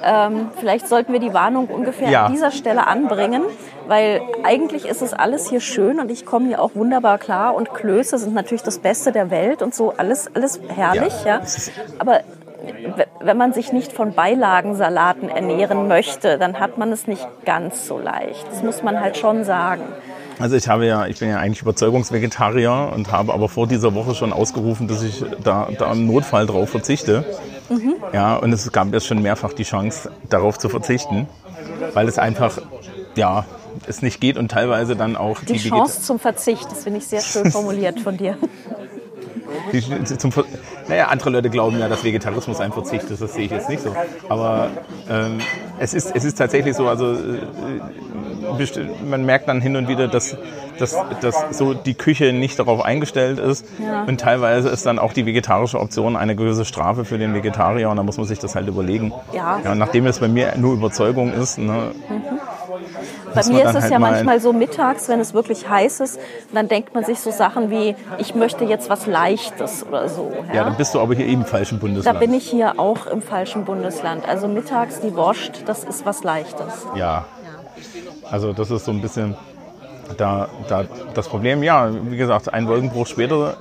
Ähm, 0.06 0.50
vielleicht 0.60 0.88
sollten 0.88 1.14
wir 1.14 1.20
die 1.20 1.34
Warnung 1.34 1.68
ungefähr 1.68 2.10
Ja. 2.10 2.26
an 2.26 2.32
dieser 2.34 2.52
Stelle 2.52 2.88
anbringen, 2.88 3.42
weil 3.88 4.22
eigentlich 4.44 4.86
ist 4.86 5.02
es 5.02 5.14
alles 5.14 5.50
hier 5.50 5.62
schön 5.62 6.00
und 6.00 6.12
ich 6.12 6.26
komme 6.26 6.48
hier 6.48 6.62
auch 6.62 6.72
wunderbar 6.76 7.18
klar 7.18 7.56
und 7.56 7.74
Klöße 7.74 8.18
sind 8.18 8.34
natürlich 8.34 8.64
das 8.64 8.80
Beste 8.80 9.12
der 9.12 9.30
Welt 9.32 9.62
und 9.62 9.74
so 9.74 9.94
alles, 9.98 10.30
alles 10.36 10.60
herrlich, 10.68 11.14
Ja, 11.26 11.38
ja. 11.38 11.42
Aber 12.00 12.20
wenn 13.20 13.38
man 13.38 13.54
sich 13.54 13.74
nicht 13.74 13.92
von 13.92 14.14
Beilagensalaten 14.14 15.30
ernähren 15.30 15.88
möchte, 15.88 16.38
dann 16.38 16.60
hat 16.60 16.78
man 16.78 16.92
es 16.92 17.08
nicht 17.08 17.26
ganz 17.46 17.88
so 17.88 17.98
leicht. 18.00 18.46
Das 18.50 18.64
muss 18.64 18.84
man 18.84 19.00
halt 19.00 19.18
schon 19.18 19.44
sagen. 19.44 19.84
Also 20.40 20.56
ich 20.56 20.68
habe 20.68 20.86
ja, 20.86 21.06
ich 21.06 21.20
bin 21.20 21.30
ja 21.30 21.38
eigentlich 21.38 21.62
Überzeugungsvegetarier 21.62 22.92
und 22.96 23.12
habe 23.12 23.34
aber 23.34 23.50
vor 23.50 23.68
dieser 23.68 23.94
Woche 23.94 24.16
schon 24.16 24.34
ausgerufen, 24.34 24.88
dass 24.88 25.04
ich 25.04 25.24
da, 25.44 25.68
da 25.78 25.92
im 25.92 26.08
Notfall 26.08 26.46
drauf 26.48 26.70
verzichte. 26.70 27.24
Ja, 28.14 28.36
und 28.38 28.52
es 28.52 28.72
gab 28.72 28.92
jetzt 28.94 29.06
schon 29.08 29.22
mehrfach 29.22 29.54
die 29.54 29.64
Chance, 29.64 30.12
darauf 30.30 30.58
zu 30.58 30.70
verzichten, 30.70 31.28
weil 31.94 32.08
es 32.08 32.18
einfach, 32.18 32.58
ja, 33.16 33.46
es 33.88 34.02
nicht 34.02 34.22
geht 34.22 34.38
und 34.38 34.50
teilweise 34.52 34.96
dann 34.96 35.16
auch 35.16 35.40
Die 35.42 35.54
Vegeta- 35.60 35.70
Chance 35.70 36.02
zum 36.02 36.20
Verzicht, 36.20 36.72
das 36.72 36.84
finde 36.84 37.00
ich 37.00 37.08
sehr 37.08 37.22
schön 37.22 37.52
formuliert 37.52 38.00
von 38.00 38.18
dir. 38.18 38.38
Die, 39.72 39.82
zum, 40.18 40.32
Ver- 40.32 40.46
naja, 40.88 41.08
andere 41.08 41.30
Leute 41.30 41.50
glauben 41.50 41.80
ja, 41.80 41.88
dass 41.88 42.04
Vegetarismus 42.04 42.60
ein 42.60 42.72
Verzicht 42.72 43.10
ist, 43.10 43.22
das 43.22 43.34
sehe 43.34 43.46
ich 43.46 43.52
jetzt 43.52 43.70
nicht 43.70 43.82
so. 43.82 43.96
Aber 44.30 44.70
ähm, 45.10 45.40
es, 45.80 45.94
ist, 45.94 46.16
es 46.16 46.24
ist 46.24 46.38
tatsächlich 46.38 46.76
so, 46.76 46.88
also 46.88 47.14
äh, 47.14 47.18
man 49.10 49.26
merkt 49.26 49.48
dann 49.48 49.62
hin 49.62 49.76
und 49.76 49.88
wieder, 49.88 50.08
dass, 50.08 50.38
dass, 50.80 50.96
dass 51.22 51.58
so 51.58 51.74
die 51.74 51.94
Küche 51.94 52.34
nicht 52.34 52.60
darauf 52.60 52.84
eingestellt 52.84 53.40
ist. 53.40 53.66
Ja. 53.80 54.04
Und 54.04 54.20
teilweise 54.20 54.70
ist 54.70 54.86
dann 54.86 55.00
auch 55.00 55.14
die 55.14 55.26
vegetarische 55.26 55.80
Option 55.80 56.16
eine 56.16 56.36
gewisse 56.36 56.66
Strafe 56.66 57.06
für 57.06 57.18
den 57.18 57.34
Vegetarier 57.34 57.90
und 57.90 57.98
da 57.98 58.04
muss 58.04 58.18
man 58.18 58.26
sich 58.26 58.40
das 58.40 58.56
halt 58.56 58.68
überlegen. 58.68 59.14
Ja. 59.34 59.60
ja 59.64 59.76
nachdem 59.76 60.06
es 60.08 60.20
bei 60.20 60.28
mir 60.28 60.54
nur 60.58 60.74
Überzeugung 60.74 61.34
ist, 61.34 61.58
ne, 61.58 61.92
Bei 63.34 63.38
muss 63.38 63.48
man 63.48 63.56
mir 63.56 63.64
ist 63.64 63.76
es 63.76 63.82
halt 63.84 63.92
ja 63.92 64.00
mal- 64.00 64.12
manchmal 64.12 64.40
so 64.40 64.54
mittags, 64.54 65.10
wenn 65.10 65.20
es 65.20 65.34
wirklich 65.34 65.70
heiß 65.70 66.00
ist, 66.02 66.20
dann 66.54 66.68
denkt 66.68 66.94
man 66.94 67.04
sich 67.04 67.20
so 67.20 67.32
Sachen 67.32 67.70
wie, 67.72 67.96
ich 68.18 68.36
möchte 68.36 68.66
jetzt 68.66 68.90
was 68.90 69.08
Leichtes 69.08 69.86
oder 69.88 70.10
so. 70.10 70.32
Ja, 70.50 70.56
ja, 70.68 70.73
dann 70.74 70.78
bist 70.80 70.96
du 70.96 71.00
aber 71.00 71.14
hier 71.14 71.28
eben 71.28 71.42
im 71.42 71.48
falschen 71.48 71.78
da 71.80 71.86
Bundesland. 71.86 72.20
bin 72.20 72.34
ich 72.34 72.50
hier 72.50 72.80
auch 72.80 73.06
im 73.06 73.22
falschen 73.22 73.64
Bundesland. 73.64 74.28
Also 74.28 74.48
mittags 74.48 75.00
die 75.02 75.16
Wurst, 75.16 75.64
das 75.68 75.84
ist 75.84 76.04
was 76.04 76.24
Leichtes. 76.24 76.88
Ja. 76.96 77.26
Also 78.32 78.54
das 78.54 78.72
ist 78.72 78.86
so 78.86 78.92
ein 78.92 79.00
bisschen 79.00 79.36
da, 80.18 80.50
da 80.68 80.86
das 81.14 81.28
Problem. 81.28 81.62
Ja, 81.62 81.92
wie 82.10 82.18
gesagt, 82.18 82.52
ein 82.52 82.68
Wolkenbruch 82.68 83.06
später 83.06 83.58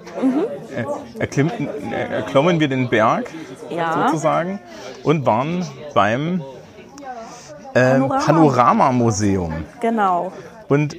äh, 1.19 1.25
äh, 1.27 2.13
erklommen 2.15 2.61
wir 2.61 2.69
den 2.69 2.89
Berg 2.89 3.31
Ja. 3.69 4.07
sozusagen 4.09 4.59
und 5.03 5.27
waren 5.27 5.67
beim 5.93 6.43
Panorama. 7.75 8.19
Panoramamuseum. 8.25 9.53
Genau. 9.81 10.33
Und 10.69 10.97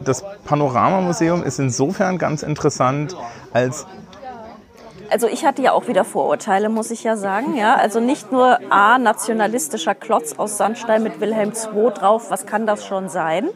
das 0.00 0.22
Panoramamuseum 0.44 1.42
ist 1.42 1.58
insofern 1.58 2.18
ganz 2.18 2.42
interessant, 2.42 3.16
als 3.54 3.86
Also 5.14 5.28
ich 5.28 5.44
hatte 5.44 5.62
ja 5.62 5.70
auch 5.70 5.86
wieder 5.86 6.04
Vorurteile, 6.04 6.68
muss 6.68 6.90
ich 6.90 7.04
ja 7.04 7.16
sagen. 7.16 7.56
Ja, 7.56 7.76
also 7.76 8.00
nicht 8.00 8.32
nur 8.32 8.58
A, 8.72 8.98
nationalistischer 8.98 9.94
Klotz 9.94 10.32
aus 10.38 10.58
Sandstein 10.58 11.04
mit 11.04 11.20
Wilhelm 11.20 11.52
II 11.52 11.92
drauf, 11.92 12.32
was 12.32 12.46
kann 12.46 12.66
das 12.66 12.84
schon 12.84 13.08
sein? 13.08 13.48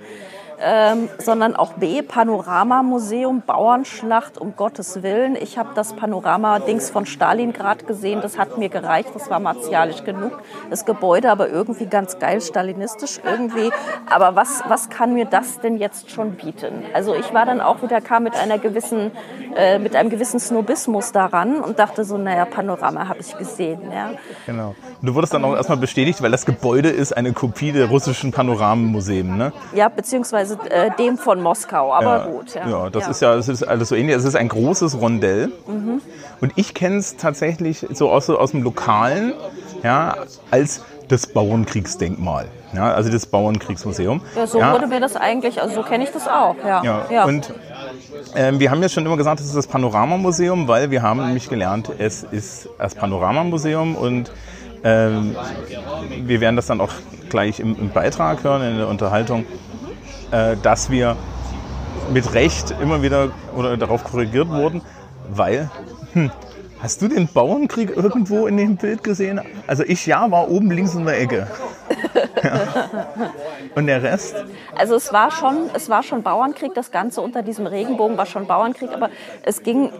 Ähm, 0.60 1.08
sondern 1.18 1.54
auch 1.54 1.74
B, 1.74 2.02
Panoramamuseum, 2.02 3.42
Bauernschlacht, 3.46 4.38
um 4.38 4.56
Gottes 4.56 5.04
Willen. 5.04 5.36
Ich 5.36 5.56
habe 5.56 5.68
das 5.76 5.92
Panorama-Dings 5.92 6.90
von 6.90 7.06
Stalingrad 7.06 7.86
gesehen, 7.86 8.20
das 8.22 8.38
hat 8.38 8.58
mir 8.58 8.68
gereicht, 8.68 9.10
das 9.14 9.30
war 9.30 9.38
martialisch 9.38 10.02
genug. 10.02 10.32
Das 10.68 10.84
Gebäude 10.84 11.30
aber 11.30 11.48
irgendwie 11.48 11.86
ganz 11.86 12.18
geil, 12.18 12.40
stalinistisch 12.40 13.20
irgendwie. 13.24 13.70
Aber 14.10 14.34
was, 14.34 14.62
was 14.66 14.90
kann 14.90 15.14
mir 15.14 15.26
das 15.26 15.60
denn 15.60 15.76
jetzt 15.76 16.10
schon 16.10 16.32
bieten? 16.32 16.84
Also 16.92 17.14
ich 17.14 17.32
war 17.32 17.46
dann 17.46 17.60
auch 17.60 17.80
wieder, 17.82 18.00
kam 18.00 18.24
mit 18.24 18.34
einer 18.34 18.58
gewissen, 18.58 19.12
äh, 19.54 19.78
mit 19.78 19.94
einem 19.94 20.10
gewissen 20.10 20.40
Snobismus 20.40 21.12
daran 21.12 21.60
und 21.60 21.78
dachte 21.78 22.04
so, 22.04 22.18
naja, 22.18 22.44
Panorama 22.46 23.06
habe 23.06 23.20
ich 23.20 23.36
gesehen. 23.38 23.80
Ja. 23.92 24.10
Genau. 24.46 24.74
Und 25.00 25.06
du 25.06 25.14
wurdest 25.14 25.34
dann 25.34 25.44
auch 25.44 25.54
erstmal 25.54 25.78
bestätigt, 25.78 26.20
weil 26.20 26.32
das 26.32 26.46
Gebäude 26.46 26.88
ist 26.88 27.16
eine 27.16 27.32
Kopie 27.32 27.70
der 27.70 27.86
russischen 27.86 28.32
Panoramenmuseum, 28.32 29.36
ne? 29.36 29.52
Ja, 29.72 29.88
beziehungsweise 29.88 30.47
äh, 30.52 30.90
dem 30.98 31.18
von 31.18 31.42
Moskau, 31.42 31.92
aber 31.92 32.26
gut. 32.30 32.54
Ja, 32.54 32.68
Ja, 32.68 32.90
das 32.90 33.08
ist 33.08 33.20
ja, 33.20 33.34
das 33.34 33.48
ist 33.48 33.62
alles 33.62 33.88
so 33.88 33.94
ähnlich. 33.94 34.16
Es 34.16 34.24
ist 34.24 34.36
ein 34.36 34.48
großes 34.48 35.00
Rondell. 35.00 35.52
Mhm. 35.66 36.00
Und 36.40 36.52
ich 36.56 36.74
kenne 36.74 36.96
es 36.96 37.16
tatsächlich 37.16 37.86
so 37.92 38.10
aus, 38.10 38.30
aus 38.30 38.52
dem 38.52 38.62
Lokalen, 38.62 39.34
ja, 39.82 40.16
als 40.50 40.82
das 41.08 41.26
Bauernkriegsdenkmal. 41.26 42.46
Ja, 42.74 42.92
also 42.92 43.10
das 43.10 43.26
Bauernkriegsmuseum. 43.26 44.20
Ja, 44.36 44.46
so 44.46 44.58
ja, 44.58 44.72
wurde 44.72 44.86
mir 44.86 45.00
das 45.00 45.16
eigentlich, 45.16 45.60
also 45.60 45.76
so 45.76 45.82
kenne 45.82 46.04
ich 46.04 46.10
das 46.10 46.28
auch. 46.28 46.56
Ja. 46.64 47.06
ja. 47.10 47.24
Und 47.24 47.52
ähm, 48.34 48.60
wir 48.60 48.70
haben 48.70 48.82
ja 48.82 48.88
schon 48.88 49.06
immer 49.06 49.16
gesagt, 49.16 49.40
es 49.40 49.46
ist 49.46 49.56
das 49.56 49.66
Panoramamuseum, 49.66 50.68
weil 50.68 50.90
wir 50.90 51.02
haben 51.02 51.24
nämlich 51.24 51.48
gelernt, 51.48 51.90
es 51.98 52.24
ist 52.24 52.68
das 52.78 52.94
Panoramamuseum 52.94 53.96
und 53.96 54.30
ähm, 54.84 55.34
wir 56.20 56.40
werden 56.40 56.56
das 56.56 56.66
dann 56.66 56.80
auch 56.80 56.92
gleich 57.30 57.58
im, 57.60 57.76
im 57.78 57.90
Beitrag 57.90 58.44
hören, 58.44 58.62
in 58.62 58.76
der 58.78 58.88
Unterhaltung, 58.88 59.46
dass 60.30 60.90
wir 60.90 61.16
mit 62.12 62.34
Recht 62.34 62.74
immer 62.80 63.02
wieder 63.02 63.30
oder 63.56 63.76
darauf 63.76 64.04
korrigiert 64.04 64.48
wurden, 64.48 64.82
weil, 65.30 65.70
hm, 66.12 66.30
hast 66.80 67.02
du 67.02 67.08
den 67.08 67.28
Bauernkrieg 67.28 67.96
irgendwo 67.96 68.46
in 68.46 68.56
dem 68.56 68.76
Bild 68.76 69.02
gesehen? 69.02 69.40
Also 69.66 69.82
ich 69.84 70.06
ja, 70.06 70.30
war 70.30 70.48
oben 70.48 70.70
links 70.70 70.94
in 70.94 71.04
der 71.04 71.20
Ecke. 71.20 71.46
ja. 72.42 72.60
Und 73.74 73.86
der 73.86 74.02
Rest? 74.02 74.34
Also 74.76 74.94
es 74.94 75.12
war 75.12 75.30
schon, 75.30 75.70
es 75.74 75.88
war 75.88 76.02
schon 76.02 76.22
Bauernkrieg, 76.22 76.74
das 76.74 76.90
Ganze 76.90 77.20
unter 77.20 77.42
diesem 77.42 77.66
Regenbogen 77.66 78.16
war 78.16 78.26
schon 78.26 78.46
Bauernkrieg, 78.46 78.90
aber 78.92 79.10
es 79.42 79.62
ging, 79.62 79.90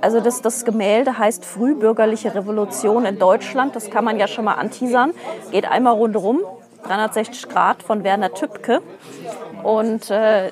also 0.00 0.20
das, 0.20 0.42
das 0.42 0.64
Gemälde 0.64 1.18
heißt 1.18 1.44
Frühbürgerliche 1.44 2.34
Revolution 2.34 3.06
in 3.06 3.18
Deutschland, 3.18 3.76
das 3.76 3.90
kann 3.90 4.04
man 4.04 4.18
ja 4.18 4.28
schon 4.28 4.44
mal 4.44 4.54
anteasern, 4.54 5.12
geht 5.50 5.66
einmal 5.66 5.94
rundherum, 5.94 6.40
360 6.84 7.48
Grad 7.48 7.82
von 7.82 8.04
Werner 8.04 8.32
Tübke. 8.32 8.82
Und 9.62 10.10
äh, 10.10 10.50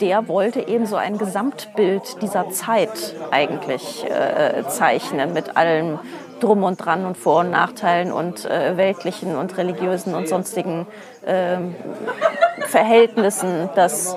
der 0.00 0.28
wollte 0.28 0.60
eben 0.68 0.86
so 0.86 0.96
ein 0.96 1.16
Gesamtbild 1.16 2.20
dieser 2.20 2.50
Zeit 2.50 3.14
eigentlich 3.30 4.04
äh, 4.04 4.64
zeichnen 4.68 5.32
mit 5.32 5.56
allem 5.56 5.98
drum 6.40 6.64
und 6.64 6.76
dran 6.76 7.06
und 7.06 7.16
Vor- 7.16 7.40
und 7.40 7.50
Nachteilen 7.50 8.12
und 8.12 8.44
äh, 8.44 8.76
weltlichen 8.76 9.36
und 9.36 9.56
religiösen 9.56 10.14
und 10.14 10.28
sonstigen 10.28 10.86
ähm, 11.24 11.74
Verhältnissen 12.66 13.70
des 13.76 14.16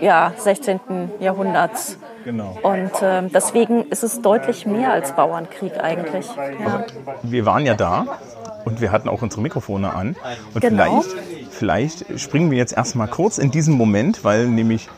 ja, 0.00 0.32
16. 0.36 0.80
Jahrhunderts. 1.18 1.98
Genau. 2.28 2.58
Und 2.60 2.90
ähm, 3.00 3.30
deswegen 3.32 3.84
ist 3.88 4.02
es 4.02 4.20
deutlich 4.20 4.66
mehr 4.66 4.92
als 4.92 5.12
Bauernkrieg 5.12 5.82
eigentlich. 5.82 6.26
Ja. 6.62 6.84
wir 7.22 7.46
waren 7.46 7.64
ja 7.64 7.72
da 7.72 8.18
und 8.66 8.82
wir 8.82 8.92
hatten 8.92 9.08
auch 9.08 9.22
unsere 9.22 9.40
Mikrofone 9.40 9.94
an. 9.94 10.14
Und 10.52 10.60
Genau. 10.60 11.00
vielleicht, 11.00 11.16
vielleicht 11.50 12.20
springen 12.20 12.50
wir 12.50 12.58
jetzt 12.58 12.76
erstmal 12.76 13.08
kurz 13.08 13.38
in 13.38 13.50
diesen 13.50 13.74
Moment, 13.78 14.24
weil 14.24 14.46
nämlich 14.46 14.90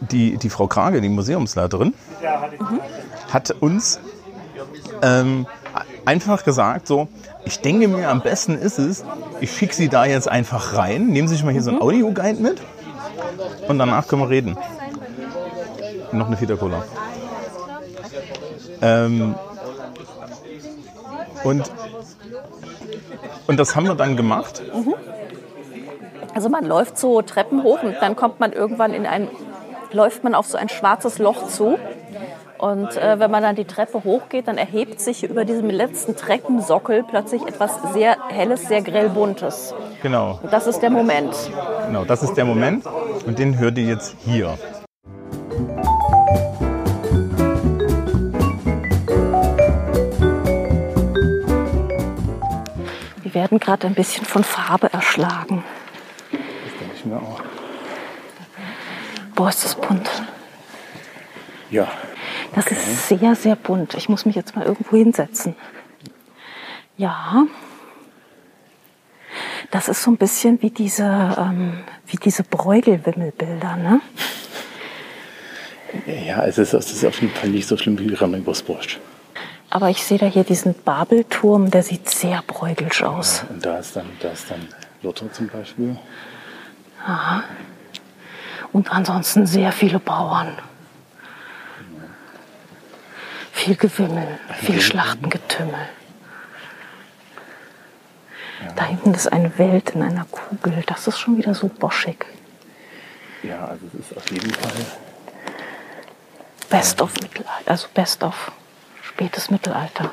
die, 0.00 0.38
die 0.38 0.50
Frau 0.50 0.66
Krage, 0.66 1.00
die 1.00 1.08
Museumsleiterin, 1.08 1.94
hat 3.32 3.52
uns 3.60 4.00
ähm, 5.02 5.46
einfach 6.04 6.42
gesagt, 6.42 6.88
so, 6.88 7.06
ich 7.44 7.60
denke 7.60 7.86
mir, 7.86 8.08
am 8.08 8.22
besten 8.22 8.58
ist 8.58 8.80
es, 8.80 9.04
ich 9.40 9.52
schicke 9.56 9.76
Sie 9.76 9.88
da 9.88 10.04
jetzt 10.04 10.28
einfach 10.28 10.76
rein, 10.76 11.06
nehmen 11.06 11.28
Sie 11.28 11.36
sich 11.36 11.44
mal 11.44 11.52
hier 11.52 11.62
so 11.62 11.70
ein 11.70 11.80
Audioguide 11.80 12.42
mit 12.42 12.60
und 13.68 13.78
danach 13.78 14.08
können 14.08 14.22
wir 14.22 14.30
reden. 14.30 14.58
Noch 16.12 16.26
eine 16.26 16.36
Fita 16.36 16.56
Cola. 16.56 16.84
Ähm, 18.82 19.34
und, 21.44 21.70
und 23.46 23.56
das 23.58 23.74
haben 23.76 23.86
wir 23.86 23.94
dann 23.94 24.16
gemacht. 24.16 24.62
Also 26.34 26.48
man 26.48 26.64
läuft 26.64 26.98
so 26.98 27.22
Treppen 27.22 27.62
hoch 27.62 27.82
und 27.82 27.96
dann 28.00 28.16
kommt 28.16 28.40
man 28.40 28.52
irgendwann 28.52 28.92
in 28.92 29.06
ein, 29.06 29.28
läuft 29.92 30.24
man 30.24 30.34
auf 30.34 30.46
so 30.46 30.58
ein 30.58 30.68
schwarzes 30.68 31.18
Loch 31.18 31.46
zu. 31.48 31.78
Und 32.58 32.96
äh, 32.96 33.18
wenn 33.18 33.30
man 33.30 33.42
dann 33.42 33.56
die 33.56 33.64
Treppe 33.64 34.04
hochgeht, 34.04 34.46
dann 34.46 34.56
erhebt 34.56 35.00
sich 35.00 35.24
über 35.24 35.44
diesem 35.44 35.68
letzten 35.68 36.14
Treppensockel 36.16 37.02
plötzlich 37.02 37.42
etwas 37.42 37.72
sehr 37.92 38.16
helles, 38.28 38.68
sehr 38.68 38.82
grell 38.82 39.08
buntes. 39.08 39.74
Genau, 40.00 40.38
Und 40.42 40.52
das 40.52 40.68
ist 40.68 40.80
der 40.80 40.90
Moment. 40.90 41.34
genau, 41.86 42.04
das 42.04 42.22
ist 42.22 42.34
der 42.34 42.44
Moment 42.44 42.84
und 43.26 43.38
den 43.38 43.58
hört 43.58 43.78
ihr 43.78 43.84
jetzt 43.84 44.16
hier. 44.24 44.56
Werden 53.42 53.58
gerade 53.58 53.88
ein 53.88 53.94
bisschen 53.94 54.24
von 54.24 54.44
Farbe 54.44 54.92
erschlagen. 54.92 55.64
Das 56.30 56.78
denke 56.78 56.94
ich 56.94 57.04
mir 57.04 57.16
auch. 57.16 57.42
Boah, 59.34 59.48
ist 59.48 59.64
das 59.64 59.74
bunt. 59.74 60.08
Ja. 61.68 61.90
Das 62.54 62.66
ist 62.68 63.08
sehr, 63.08 63.34
sehr 63.34 63.56
bunt. 63.56 63.94
Ich 63.94 64.08
muss 64.08 64.26
mich 64.26 64.36
jetzt 64.36 64.54
mal 64.54 64.64
irgendwo 64.64 64.96
hinsetzen. 64.96 65.56
Ja. 66.96 67.46
Das 69.72 69.88
ist 69.88 70.04
so 70.04 70.12
ein 70.12 70.18
bisschen 70.18 70.62
wie 70.62 70.70
diese, 70.70 71.02
ähm, 71.36 71.80
wie 72.06 72.18
diese 72.18 72.44
Bräugelwimmelbilder, 72.44 73.76
ne? 73.76 74.00
Ja, 76.06 76.44
es 76.44 76.58
ist, 76.58 76.74
es 76.74 76.92
ist 76.92 77.04
auf 77.04 77.20
jeden 77.20 77.34
Fall 77.34 77.50
nicht 77.50 77.66
so 77.66 77.76
schlimm 77.76 77.98
wie 77.98 78.14
Rammelwurstwurst. 78.14 79.00
Aber 79.74 79.88
ich 79.88 80.04
sehe 80.04 80.18
da 80.18 80.26
hier 80.26 80.44
diesen 80.44 80.74
Babelturm, 80.74 81.70
der 81.70 81.82
sieht 81.82 82.06
sehr 82.06 82.42
bräugelsch 82.46 83.02
aus. 83.02 83.46
Und 83.48 83.64
da 83.64 83.78
ist 83.78 83.96
dann, 83.96 84.04
da 84.20 84.28
ist 84.28 84.50
dann 84.50 84.68
Lotto 85.00 85.28
zum 85.28 85.48
Beispiel. 85.48 85.96
Und 88.70 88.92
ansonsten 88.92 89.46
sehr 89.46 89.72
viele 89.72 89.98
Bauern. 89.98 90.58
Viel 93.52 93.76
Gewimmel, 93.76 94.38
viel 94.60 94.78
Schlachtengetümmel. 94.78 95.88
Da 98.76 98.84
hinten 98.84 99.14
ist 99.14 99.32
eine 99.32 99.56
Welt 99.56 99.92
in 99.94 100.02
einer 100.02 100.26
Kugel. 100.26 100.82
Das 100.84 101.06
ist 101.08 101.18
schon 101.18 101.38
wieder 101.38 101.54
so 101.54 101.68
boschig. 101.68 102.26
Ja, 103.42 103.64
also 103.68 103.86
es 103.86 104.10
ist 104.10 104.14
auf 104.18 104.30
jeden 104.30 104.52
Fall. 104.52 104.70
Best 106.68 107.00
of 107.00 107.14
Mittelalter, 107.14 107.70
also 107.70 107.88
Best 107.94 108.22
of 108.22 108.52
spätes 109.22 109.50
Mittelalter. 109.50 110.10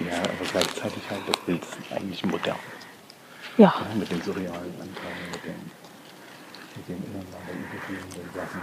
Ja, 0.00 0.18
aber 0.22 0.50
gleichzeitig 0.50 1.02
halt 1.10 1.20
das 1.28 1.36
Bild 1.44 1.62
ist 1.62 1.92
eigentlich 1.94 2.24
modern. 2.24 2.56
Ja, 3.58 3.74
Ja, 3.78 3.94
mit 3.98 4.10
den 4.10 4.22
surrealen 4.22 4.50
Anteilen, 4.52 5.30
mit 5.32 5.44
den 5.44 5.70
mit 6.74 6.88
den 6.88 6.96
ineinander 7.04 7.52
übergehenden 7.52 8.30
Sachen. 8.34 8.60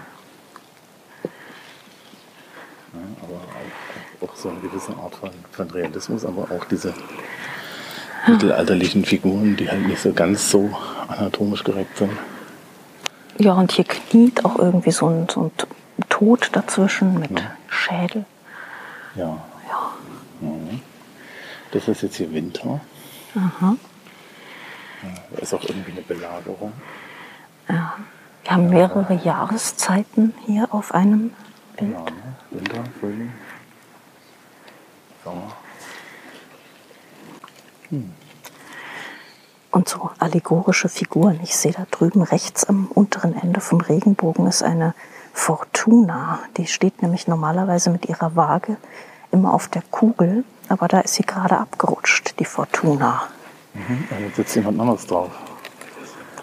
Ja, 2.94 3.00
aber 3.22 3.36
auch, 4.24 4.30
auch 4.30 4.36
so 4.36 4.50
eine 4.50 4.60
gewisse 4.62 4.92
Art 4.98 5.14
von, 5.14 5.30
von 5.52 5.70
Realismus, 5.70 6.26
aber 6.26 6.48
auch 6.50 6.66
diese 6.66 6.96
mittelalterlichen 8.28 9.06
Figuren, 9.06 9.56
die 9.56 9.70
halt 9.70 9.88
nicht 9.88 10.02
so 10.02 10.12
ganz 10.12 10.50
so 10.50 10.76
anatomisch 11.08 11.64
korrekt 11.64 11.96
sind. 11.98 12.12
Ja, 13.38 13.54
und 13.54 13.72
hier 13.72 13.86
kniet 13.86 14.44
auch 14.44 14.58
irgendwie 14.58 14.92
so 14.92 15.08
ein, 15.08 15.28
so 15.30 15.44
ein 15.44 15.52
Tod 16.10 16.50
dazwischen 16.54 17.20
mit 17.20 17.32
Schädel. 17.70 18.26
Ja. 19.16 19.38
Mhm. 20.40 20.82
Das 21.72 21.88
ist 21.88 22.02
jetzt 22.02 22.16
hier 22.16 22.32
Winter. 22.34 22.82
Aha. 23.36 23.76
Da 25.32 25.38
ist 25.38 25.54
auch 25.54 25.64
irgendwie 25.64 25.92
eine 25.92 26.02
Belagerung. 26.02 26.74
Ja. 27.68 27.96
Wir 28.44 28.52
haben 28.52 28.70
mehrere 28.70 29.14
Jahreszeiten 29.14 30.34
hier 30.46 30.74
auf 30.74 30.94
einem 30.94 31.34
Bild. 31.78 31.92
Ja, 31.92 32.00
ne? 32.00 32.36
Winter, 32.52 32.84
Frühling, 33.00 33.32
Sommer. 35.24 35.56
Und 39.72 39.90
so 39.90 40.10
allegorische 40.20 40.90
Figuren. 40.90 41.40
Ich 41.44 41.56
sehe 41.56 41.74
da 41.74 41.86
drüben 41.92 42.24
rechts 42.24 42.66
am 42.66 42.88
unteren 42.88 43.36
Ende 43.36 43.62
vom 43.62 43.82
Regenbogen 43.82 44.48
ist 44.48 44.64
eine 44.64 44.96
Fortuna. 45.34 46.40
Die 46.58 46.68
steht 46.68 47.02
nämlich 47.02 47.28
normalerweise 47.28 47.90
mit 47.92 48.08
ihrer 48.08 48.36
Waage 48.36 48.78
immer 49.32 49.54
auf 49.54 49.68
der 49.68 49.84
Kugel, 49.92 50.44
aber 50.68 50.88
da 50.88 51.02
ist 51.02 51.14
sie 51.16 51.24
gerade 51.24 51.58
abgerutscht, 51.58 52.40
die 52.40 52.46
Fortuna. 52.46 53.24
Mhm. 53.74 54.06
Jetzt 54.26 54.38
sitzt 54.38 54.56
jemand 54.56 54.80
anderes 54.80 55.06
drauf. 55.06 55.30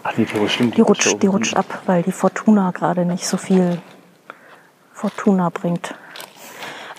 Ach, 0.03 0.12
die, 0.14 0.24
die 0.24 0.49
stimmt. 0.49 0.76
Die 0.76 0.82
rutscht, 0.82 1.22
die 1.22 1.26
rutscht 1.26 1.57
ab, 1.57 1.82
weil 1.87 2.03
die 2.03 2.12
Fortuna 2.12 2.70
gerade 2.70 3.05
nicht 3.05 3.26
so 3.26 3.37
viel 3.37 3.82
Fortuna 4.93 5.51
bringt. 5.51 5.95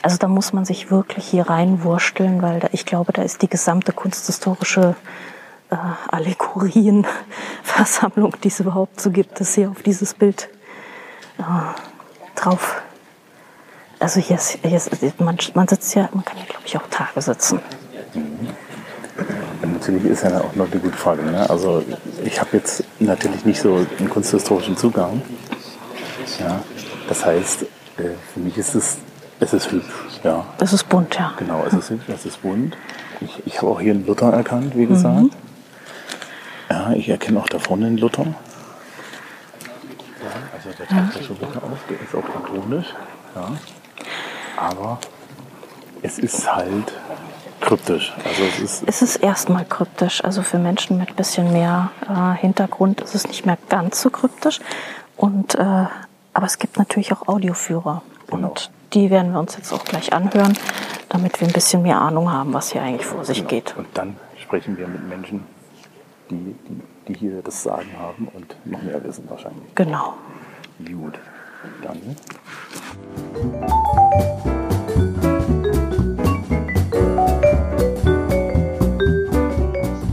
Also 0.01 0.17
da 0.17 0.27
muss 0.27 0.51
man 0.53 0.65
sich 0.65 0.91
wirklich 0.91 1.25
hier 1.25 1.49
reinwursteln, 1.49 2.41
weil 2.41 2.59
da, 2.59 2.67
ich 2.71 2.85
glaube, 2.85 3.13
da 3.13 3.21
ist 3.23 3.41
die 3.41 3.49
gesamte 3.49 3.93
kunsthistorische 3.93 4.95
äh, 5.69 5.75
Allegorienversammlung, 6.09 8.35
die 8.43 8.49
es 8.49 8.59
überhaupt 8.59 8.99
so 9.01 9.09
gibt, 9.11 9.39
ist 9.41 9.55
hier 9.55 9.71
auf 9.71 9.81
dieses 9.83 10.13
Bild 10.13 10.49
äh, 11.39 11.43
drauf. 12.35 12.81
Also 13.99 14.19
hier 14.19 14.35
ist, 14.35 14.59
hier 14.63 14.77
ist 14.77 15.19
man, 15.19 15.37
man 15.55 15.67
sitzt 15.67 15.95
ja, 15.95 16.07
man 16.13 16.23
kann 16.23 16.37
ja 16.37 16.45
glaube 16.45 16.63
ich 16.65 16.77
auch 16.77 16.87
Tage 16.89 17.21
sitzen. 17.21 17.59
Und 19.61 19.73
natürlich 19.73 20.05
ist 20.05 20.23
ja 20.23 20.39
auch 20.39 20.55
noch 20.55 20.69
eine 20.71 20.79
gute 20.79 20.95
Frage. 20.97 21.23
Ne? 21.23 21.49
Also 21.49 21.83
ich 22.23 22.39
habe 22.39 22.57
jetzt 22.57 22.83
natürlich 22.99 23.43
nicht 23.45 23.59
so 23.59 23.85
einen 23.97 24.09
kunsthistorischen 24.09 24.77
Zugang. 24.77 25.21
Ja, 26.39 26.61
das 27.09 27.25
heißt, 27.25 27.63
äh, 27.63 27.67
für 28.33 28.39
mich 28.39 28.57
ist 28.57 28.75
es, 28.75 28.97
es 29.39 29.53
ist 29.53 29.71
hübsch. 29.71 29.85
Ja, 30.23 30.45
Das 30.59 30.73
ist 30.73 30.87
bunt, 30.89 31.15
ja. 31.15 31.33
genau, 31.37 31.63
es 31.65 31.73
ist 31.73 31.89
hübsch, 31.89 32.05
es 32.09 32.25
ist 32.25 32.41
bunt. 32.43 32.77
Ich, 33.21 33.41
ich 33.47 33.57
habe 33.57 33.71
auch 33.71 33.81
hier 33.81 33.93
einen 33.93 34.05
Luther 34.05 34.31
erkannt, 34.31 34.75
wie 34.77 34.85
gesagt. 34.85 35.31
Ja, 36.69 36.91
ich 36.93 37.09
erkenne 37.09 37.39
auch 37.39 37.47
da 37.47 37.57
vorne 37.57 37.87
einen 37.87 37.97
Luther. 37.97 38.25
Ja, 38.25 38.33
also 40.53 40.69
der 40.77 40.87
taucht 40.87 41.15
ja 41.15 41.23
schon 41.23 41.39
Luther 41.39 41.63
auf, 41.63 41.79
der 41.89 41.99
ist 42.01 42.13
auch 42.13 42.45
kanonisch. 42.45 42.93
Ja. 43.35 43.51
Aber 44.57 44.99
es 46.01 46.19
ist 46.19 46.53
halt 46.53 46.91
kryptisch. 47.61 48.13
Also 48.25 48.43
es 48.43 48.59
ist 48.59 48.83
Es 48.87 49.01
ist 49.01 49.15
erstmal 49.17 49.65
kryptisch. 49.65 50.23
Also 50.23 50.41
für 50.41 50.57
Menschen 50.57 50.97
mit 50.97 51.09
ein 51.09 51.15
bisschen 51.15 51.51
mehr 51.53 51.91
äh, 52.07 52.37
Hintergrund 52.39 53.01
ist 53.01 53.15
es 53.15 53.27
nicht 53.27 53.45
mehr 53.45 53.57
ganz 53.69 54.01
so 54.01 54.09
kryptisch. 54.09 54.59
Und, 55.15 55.55
äh, 55.55 55.61
aber 55.61 56.45
es 56.45 56.59
gibt 56.59 56.77
natürlich 56.77 57.13
auch 57.13 57.27
Audioführer. 57.27 58.01
Genau. 58.27 58.49
Und 58.49 58.71
die 58.93 59.09
werden 59.09 59.31
wir 59.33 59.39
uns 59.39 59.55
jetzt 59.55 59.71
auch 59.73 59.83
gleich 59.83 60.13
anhören, 60.13 60.57
damit 61.09 61.39
wir 61.39 61.47
ein 61.47 61.53
bisschen 61.53 61.81
mehr 61.81 62.01
Ahnung 62.01 62.31
haben, 62.31 62.53
was 62.53 62.71
hier 62.71 62.81
eigentlich 62.81 63.05
vor 63.05 63.25
sich 63.25 63.47
geht. 63.47 63.75
Und 63.77 63.87
dann 63.93 64.17
sprechen 64.41 64.77
wir 64.77 64.87
mit 64.87 65.07
Menschen, 65.07 65.45
die, 66.29 66.55
die, 66.67 66.81
die 67.07 67.13
hier 67.13 67.41
das 67.41 67.63
Sagen 67.63 67.89
haben 67.99 68.27
und 68.33 68.55
noch 68.65 68.81
mehr 68.81 69.03
wissen 69.03 69.25
wahrscheinlich. 69.29 69.75
Genau. 69.75 70.13
Gut. 70.85 71.19
Dann 71.83 72.15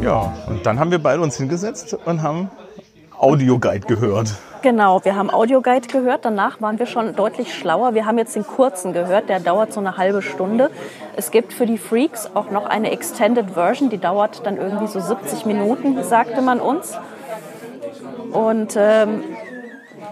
Ja, 0.05 0.35
und 0.49 0.67
dann 0.67 0.79
haben 0.79 0.91
wir 0.91 1.03
beide 1.03 1.23
uns 1.23 1.39
hingesetzt 1.39 1.97
und 2.05 2.23
haben 2.23 2.51
Audioguide 3.19 3.87
gehört. 3.87 4.35
Genau, 4.61 5.03
wir 5.03 5.17
haben 5.17 5.31
Audioguide 5.31 5.89
gehört. 5.89 6.27
Danach 6.27 6.61
waren 6.61 6.79
wir 6.79 6.85
schon 6.85 7.17
deutlich 7.17 7.55
schlauer. 7.55 7.95
Wir 7.95 8.05
haben 8.05 8.19
jetzt 8.19 8.37
den 8.37 8.47
kurzen 8.47 8.93
gehört, 8.93 9.31
der 9.31 9.41
dauert 9.41 9.73
so 9.73 9.81
eine 9.81 9.97
halbe 9.97 10.21
Stunde. 10.21 10.71
Es 11.17 11.31
gibt 11.31 11.55
für 11.55 11.65
die 11.65 11.79
Freaks 11.79 12.31
auch 12.35 12.51
noch 12.51 12.67
eine 12.67 12.91
Extended 12.91 13.53
Version, 13.53 13.89
die 13.89 13.97
dauert 13.97 14.45
dann 14.45 14.59
irgendwie 14.59 14.87
so 14.87 15.01
70 15.01 15.47
Minuten, 15.47 16.03
sagte 16.03 16.43
man 16.43 16.61
uns. 16.61 16.99
Und 18.33 18.75
ähm, 18.77 19.23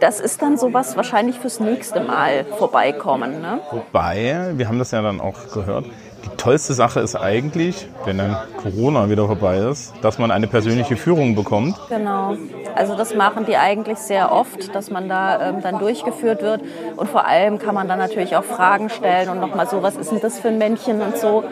das 0.03 0.19
ist 0.19 0.43
dann 0.43 0.59
sowas 0.59 0.97
wahrscheinlich 0.97 1.39
fürs 1.39 1.61
nächste 1.61 2.01
Mal 2.01 2.45
vorbeikommen. 2.59 3.41
Ne? 3.41 3.61
Wobei, 3.71 4.51
wir 4.57 4.67
haben 4.67 4.81
das 4.81 4.91
ja 4.91 5.01
dann 5.01 5.21
auch 5.21 5.53
gehört, 5.55 5.85
die 6.25 6.37
tollste 6.37 6.75
Sache 6.75 7.01
ist 7.01 7.15
eigentlich, 7.15 7.89
wenn 8.05 8.19
dann 8.19 8.37
Corona 8.61 9.09
wieder 9.09 9.27
vorbei 9.27 9.59
ist, 9.59 9.95
dass 10.03 10.19
man 10.19 10.33
eine 10.33 10.49
persönliche 10.49 10.97
Führung 10.97 11.37
bekommt. 11.37 11.77
Genau. 11.89 12.37
Also 12.75 12.97
das 12.97 13.15
machen 13.15 13.45
die 13.47 13.57
eigentlich 13.57 13.99
sehr 13.99 14.33
oft, 14.33 14.75
dass 14.75 14.91
man 14.91 15.09
da 15.09 15.51
ähm, 15.51 15.63
dann 15.63 15.79
durchgeführt 15.79 16.43
wird. 16.43 16.63
Und 16.97 17.09
vor 17.09 17.27
allem 17.27 17.59
kann 17.59 17.75
man 17.75 17.87
dann 17.87 17.99
natürlich 17.99 18.35
auch 18.37 18.45
Fragen 18.45 18.89
stellen 18.89 19.29
und 19.29 19.41
nochmal 19.41 19.69
so, 19.69 19.83
was 19.83 19.97
ist 19.97 20.11
denn 20.11 20.21
das 20.21 20.41
für 20.41 20.49
ein 20.49 20.59
Männchen 20.59 21.01
und 21.01 21.17
so. 21.17 21.45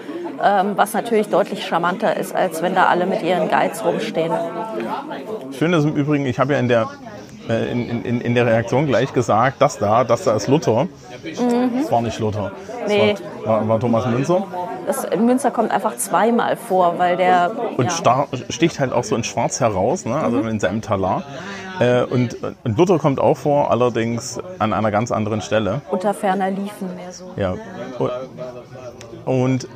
Ähm, 0.43 0.73
was 0.77 0.95
natürlich 0.95 1.29
deutlich 1.29 1.67
charmanter 1.67 2.17
ist, 2.17 2.35
als 2.35 2.63
wenn 2.63 2.75
da 2.75 2.87
alle 2.87 3.05
mit 3.05 3.23
ihren 3.23 3.49
Guides 3.49 3.85
rumstehen. 3.85 4.33
Schön 5.53 5.73
ist 5.75 5.85
im 5.85 5.95
Übrigen, 5.95 6.25
ich 6.25 6.39
habe 6.39 6.55
ja 6.55 6.59
in 6.59 6.69
der, 6.69 6.89
in, 7.55 8.05
in, 8.05 8.21
in 8.21 8.35
der 8.35 8.47
Reaktion 8.47 8.87
gleich 8.87 9.13
gesagt, 9.13 9.57
das 9.61 9.79
da, 9.79 10.05
das 10.05 10.25
da 10.25 10.35
ist 10.35 10.49
Luther. 10.49 10.89
Das 11.25 11.91
war 11.91 12.01
nicht 12.03 12.19
Luther. 12.19 12.53
Das 12.83 12.89
Nee. 12.89 13.15
war, 13.45 13.61
war, 13.61 13.69
war 13.69 13.81
Thomas 13.81 14.07
Münzer. 14.07 14.47
Das 14.87 15.07
Münzer 15.19 15.51
kommt 15.51 15.71
einfach 15.71 15.97
zweimal 15.97 16.57
vor, 16.57 16.99
weil 16.99 17.17
der. 17.17 17.53
Und 17.77 17.85
ja, 17.87 17.91
star- 17.91 18.29
sticht 18.49 18.81
halt 18.81 18.93
auch 18.93 19.05
so 19.05 19.15
in 19.17 19.25
schwarz 19.25 19.61
heraus, 19.61 20.05
ne? 20.05 20.15
also 20.17 20.39
in 20.41 20.59
seinem 20.61 20.81
Talar. 20.83 21.23
Äh, 21.79 22.03
und, 22.03 22.37
und 22.65 22.77
Luther 22.79 22.99
kommt 22.99 23.21
auch 23.21 23.37
vor, 23.37 23.71
allerdings 23.71 24.39
an 24.59 24.73
einer 24.73 24.91
ganz 24.91 25.11
anderen 25.13 25.41
Stelle. 25.41 25.81
unter 25.91 26.13
ferner 26.15 26.51
liefen 26.51 26.95
mehr 26.97 27.13
so. 27.13 27.31
Ja. 27.37 27.55
Und 29.31 29.69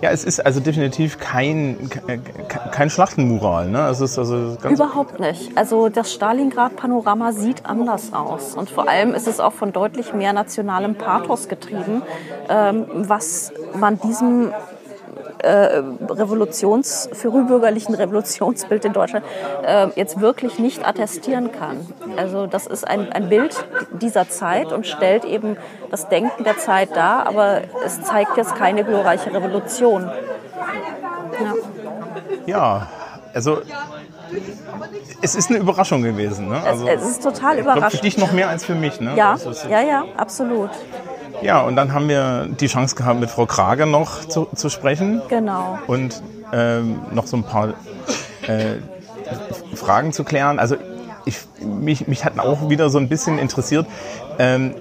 ja, 0.00 0.10
es 0.10 0.24
ist 0.24 0.40
also 0.40 0.58
definitiv 0.58 1.18
kein, 1.18 1.90
kein, 2.70 2.88
Schlachtenmural. 2.88 3.68
Ne? 3.68 3.86
Es 3.90 4.00
ist 4.00 4.18
also 4.18 4.56
Überhaupt 4.66 5.20
nicht. 5.20 5.54
Also 5.54 5.90
das 5.90 6.14
Stalingrad-Panorama 6.14 7.32
sieht 7.32 7.66
anders 7.66 8.14
aus. 8.14 8.54
Und 8.54 8.70
vor 8.70 8.88
allem 8.88 9.12
ist 9.12 9.28
es 9.28 9.38
auch 9.38 9.52
von 9.52 9.70
deutlich 9.70 10.14
mehr 10.14 10.32
nationalem 10.32 10.94
Pathos 10.94 11.48
getrieben, 11.48 12.00
ähm, 12.48 12.86
was 12.90 13.52
man 13.74 14.00
diesem 14.00 14.50
äh, 15.38 15.82
Revolutions, 16.08 17.08
frühbürgerlichen 17.12 17.94
Revolutionsbild 17.94 18.84
in 18.84 18.92
Deutschland 18.92 19.24
äh, 19.64 19.88
jetzt 19.96 20.20
wirklich 20.20 20.58
nicht 20.58 20.86
attestieren 20.86 21.50
kann. 21.52 21.86
Also 22.16 22.46
das 22.46 22.66
ist 22.66 22.86
ein, 22.86 23.12
ein 23.12 23.28
Bild 23.28 23.64
dieser 23.92 24.28
Zeit 24.28 24.72
und 24.72 24.86
stellt 24.86 25.24
eben 25.24 25.56
das 25.90 26.08
Denken 26.08 26.44
der 26.44 26.58
Zeit 26.58 26.94
dar, 26.96 27.26
aber 27.26 27.62
es 27.84 28.00
zeigt 28.02 28.36
jetzt 28.36 28.54
keine 28.56 28.84
glorreiche 28.84 29.32
Revolution. 29.32 30.10
Ja. 31.40 31.54
Ja, 32.46 32.86
also 33.34 33.60
es 35.20 35.34
ist 35.34 35.50
eine 35.50 35.58
Überraschung 35.58 36.02
gewesen. 36.02 36.48
Ne? 36.48 36.60
Also, 36.62 36.86
es 36.88 37.02
ist 37.02 37.22
total 37.22 37.56
ich 37.58 37.62
glaube, 37.62 37.72
für 37.72 37.78
überraschend. 37.78 38.04
dich 38.04 38.18
noch 38.18 38.32
mehr 38.32 38.48
als 38.48 38.64
für 38.64 38.74
mich. 38.74 39.00
Ne? 39.00 39.14
Ja, 39.16 39.34
ist- 39.34 39.66
ja, 39.68 39.80
ja, 39.82 40.04
absolut. 40.16 40.70
Ja, 41.42 41.60
und 41.62 41.76
dann 41.76 41.92
haben 41.92 42.08
wir 42.08 42.48
die 42.48 42.66
Chance 42.66 42.96
gehabt, 42.96 43.20
mit 43.20 43.30
Frau 43.30 43.46
Krage 43.46 43.86
noch 43.86 44.24
zu, 44.26 44.48
zu 44.54 44.68
sprechen 44.68 45.22
Genau. 45.28 45.78
und 45.86 46.22
ähm, 46.52 47.00
noch 47.12 47.26
so 47.26 47.36
ein 47.36 47.44
paar 47.44 47.68
äh, 48.46 48.76
Fragen 49.74 50.12
zu 50.12 50.24
klären. 50.24 50.58
Also 50.58 50.76
ich, 51.24 51.38
mich, 51.60 52.08
mich 52.08 52.24
hat 52.24 52.38
auch 52.38 52.68
wieder 52.68 52.90
so 52.90 52.98
ein 52.98 53.08
bisschen 53.08 53.38
interessiert. 53.38 53.86
Ähm, 54.38 54.74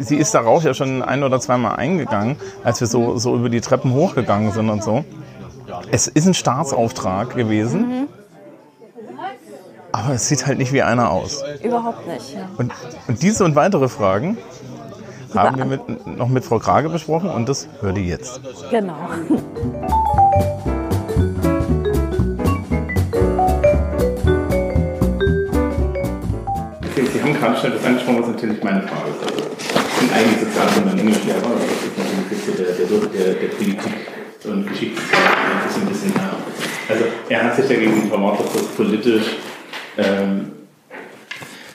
sie 0.00 0.16
ist 0.16 0.34
darauf 0.34 0.64
ja 0.64 0.72
schon 0.74 1.02
ein 1.02 1.22
oder 1.22 1.40
zweimal 1.40 1.76
eingegangen, 1.76 2.36
als 2.64 2.80
wir 2.80 2.86
so, 2.86 3.18
so 3.18 3.34
über 3.34 3.48
die 3.48 3.60
Treppen 3.60 3.92
hochgegangen 3.92 4.52
sind 4.52 4.70
und 4.70 4.82
so. 4.82 5.04
Es 5.90 6.06
ist 6.06 6.26
ein 6.26 6.34
Staatsauftrag 6.34 7.34
gewesen, 7.34 8.08
aber 9.92 10.14
es 10.14 10.28
sieht 10.28 10.46
halt 10.46 10.58
nicht 10.58 10.72
wie 10.72 10.82
einer 10.82 11.10
aus. 11.10 11.42
Überhaupt 11.62 12.06
nicht. 12.06 12.34
Ja. 12.34 12.48
Und, 12.56 12.72
und 13.08 13.22
diese 13.22 13.44
und 13.44 13.54
weitere 13.54 13.88
Fragen 13.88 14.38
haben 15.34 15.58
wir 15.58 15.64
mit, 15.64 16.06
noch 16.06 16.28
mit 16.28 16.44
Frau 16.44 16.58
Krage 16.58 16.88
besprochen 16.88 17.30
und 17.30 17.48
das 17.48 17.68
hört 17.80 17.98
ihr 17.98 18.04
jetzt. 18.04 18.40
Genau. 18.70 18.96
Okay, 26.82 27.36
Abstand 27.42 27.74
das 27.74 27.84
angesprochen, 27.84 28.20
was 28.20 28.28
natürlich 28.28 28.62
meine 28.62 28.82
Frage 28.82 29.10
ist. 29.10 29.22
Also, 29.22 29.50
ich 29.50 29.98
bin 29.98 30.10
eigentlich 30.12 30.40
Sozialkunde 30.40 30.92
und 30.92 30.98
Englischlehrer, 31.00 31.44
aber 31.44 31.54
das 31.54 31.72
ist 31.72 32.46
natürlich 32.46 32.76
der, 32.78 32.86
der, 32.86 33.08
der, 33.08 33.34
der 33.34 33.48
Politik 33.48 33.92
und 34.44 34.68
Geschichte 34.68 35.00
das 35.64 35.76
ist 35.76 35.82
ein 35.82 35.88
bisschen 35.88 36.12
her. 36.12 36.36
Also 36.88 37.04
er 37.28 37.44
hat 37.44 37.56
sich 37.56 37.66
dagegen 37.68 38.08
verworfen, 38.08 38.44
dass 38.44 38.52
das 38.54 38.66
politisch, 38.76 39.26
ähm, 39.98 40.52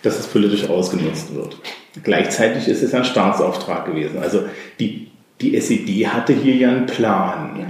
dass 0.01 0.19
es 0.19 0.27
politisch 0.27 0.67
ausgenutzt 0.69 1.33
wird. 1.35 1.57
Gleichzeitig 2.01 2.67
ist 2.67 2.81
es 2.81 2.93
ein 2.93 3.05
Staatsauftrag 3.05 3.85
gewesen. 3.85 4.19
Also 4.19 4.43
die, 4.79 5.11
die 5.41 5.55
SED 5.55 6.07
hatte 6.07 6.33
hier 6.33 6.55
ja 6.55 6.69
einen 6.69 6.85
Plan. 6.85 7.51
Genau. 7.55 7.65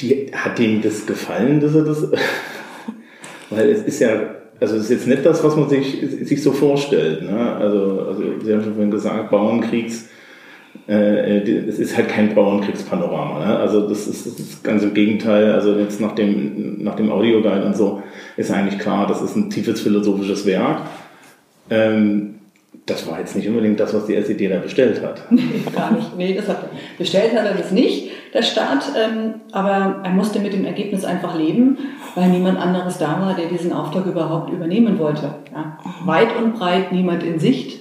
Die, 0.00 0.30
hat 0.32 0.58
ihm 0.60 0.82
das 0.82 1.06
gefallen, 1.06 1.60
dass 1.60 1.74
er 1.74 1.84
das. 1.84 2.06
Weil 3.50 3.70
es 3.70 3.82
ist 3.82 4.00
ja, 4.00 4.20
also 4.60 4.76
es 4.76 4.84
ist 4.84 4.90
jetzt 4.90 5.06
nicht 5.08 5.26
das, 5.26 5.42
was 5.42 5.56
man 5.56 5.68
sich, 5.68 5.98
sich 6.22 6.42
so 6.42 6.52
vorstellt. 6.52 7.22
Ne? 7.22 7.56
Also, 7.56 8.06
also 8.08 8.22
Sie 8.42 8.52
haben 8.52 8.62
schon 8.62 8.74
vorhin 8.74 8.90
gesagt, 8.90 9.30
Bauernkriegs 9.30 10.08
äh, 10.88 11.38
es 11.68 11.78
ist 11.78 11.96
halt 11.96 12.08
kein 12.08 12.34
Bauernkriegspanorama. 12.34 13.46
Ne? 13.46 13.56
Also 13.58 13.88
das 13.88 14.06
ist, 14.06 14.26
das 14.26 14.38
ist, 14.38 14.64
ganz 14.64 14.82
im 14.82 14.94
Gegenteil. 14.94 15.52
Also 15.52 15.76
jetzt 15.78 16.00
nach 16.00 16.12
dem, 16.12 16.82
nach 16.82 16.96
dem 16.96 17.10
Audioguide 17.10 17.64
und 17.64 17.76
so 17.76 18.02
ist 18.36 18.50
eigentlich 18.50 18.78
klar, 18.78 19.06
das 19.06 19.22
ist 19.22 19.36
ein 19.36 19.50
tiefes 19.50 19.80
philosophisches 19.80 20.46
Werk. 20.46 20.82
Ähm, 21.72 22.34
das 22.86 23.06
war 23.08 23.20
jetzt 23.20 23.36
nicht 23.36 23.48
unbedingt 23.48 23.78
das, 23.78 23.94
was 23.94 24.06
die 24.06 24.16
SED 24.16 24.50
da 24.50 24.58
bestellt 24.58 25.02
hat. 25.02 25.22
Nee, 25.30 25.62
gar 25.74 25.92
nicht. 25.92 26.16
Nee, 26.16 26.34
das 26.34 26.48
hat, 26.48 26.68
bestellt 26.98 27.32
hat 27.32 27.46
er 27.46 27.54
das 27.54 27.70
nicht, 27.70 28.10
der 28.34 28.42
Staat. 28.42 28.84
Ähm, 28.96 29.34
aber 29.52 30.00
er 30.02 30.10
musste 30.10 30.40
mit 30.40 30.52
dem 30.52 30.64
Ergebnis 30.64 31.04
einfach 31.04 31.36
leben, 31.36 31.78
weil 32.14 32.28
niemand 32.28 32.58
anderes 32.58 32.98
da 32.98 33.20
war, 33.20 33.34
der 33.34 33.46
diesen 33.46 33.72
Auftrag 33.72 34.06
überhaupt 34.06 34.50
übernehmen 34.50 34.98
wollte. 34.98 35.34
Ja. 35.52 35.78
Weit 36.04 36.36
und 36.36 36.54
breit 36.54 36.92
niemand 36.92 37.22
in 37.22 37.38
Sicht. 37.38 37.80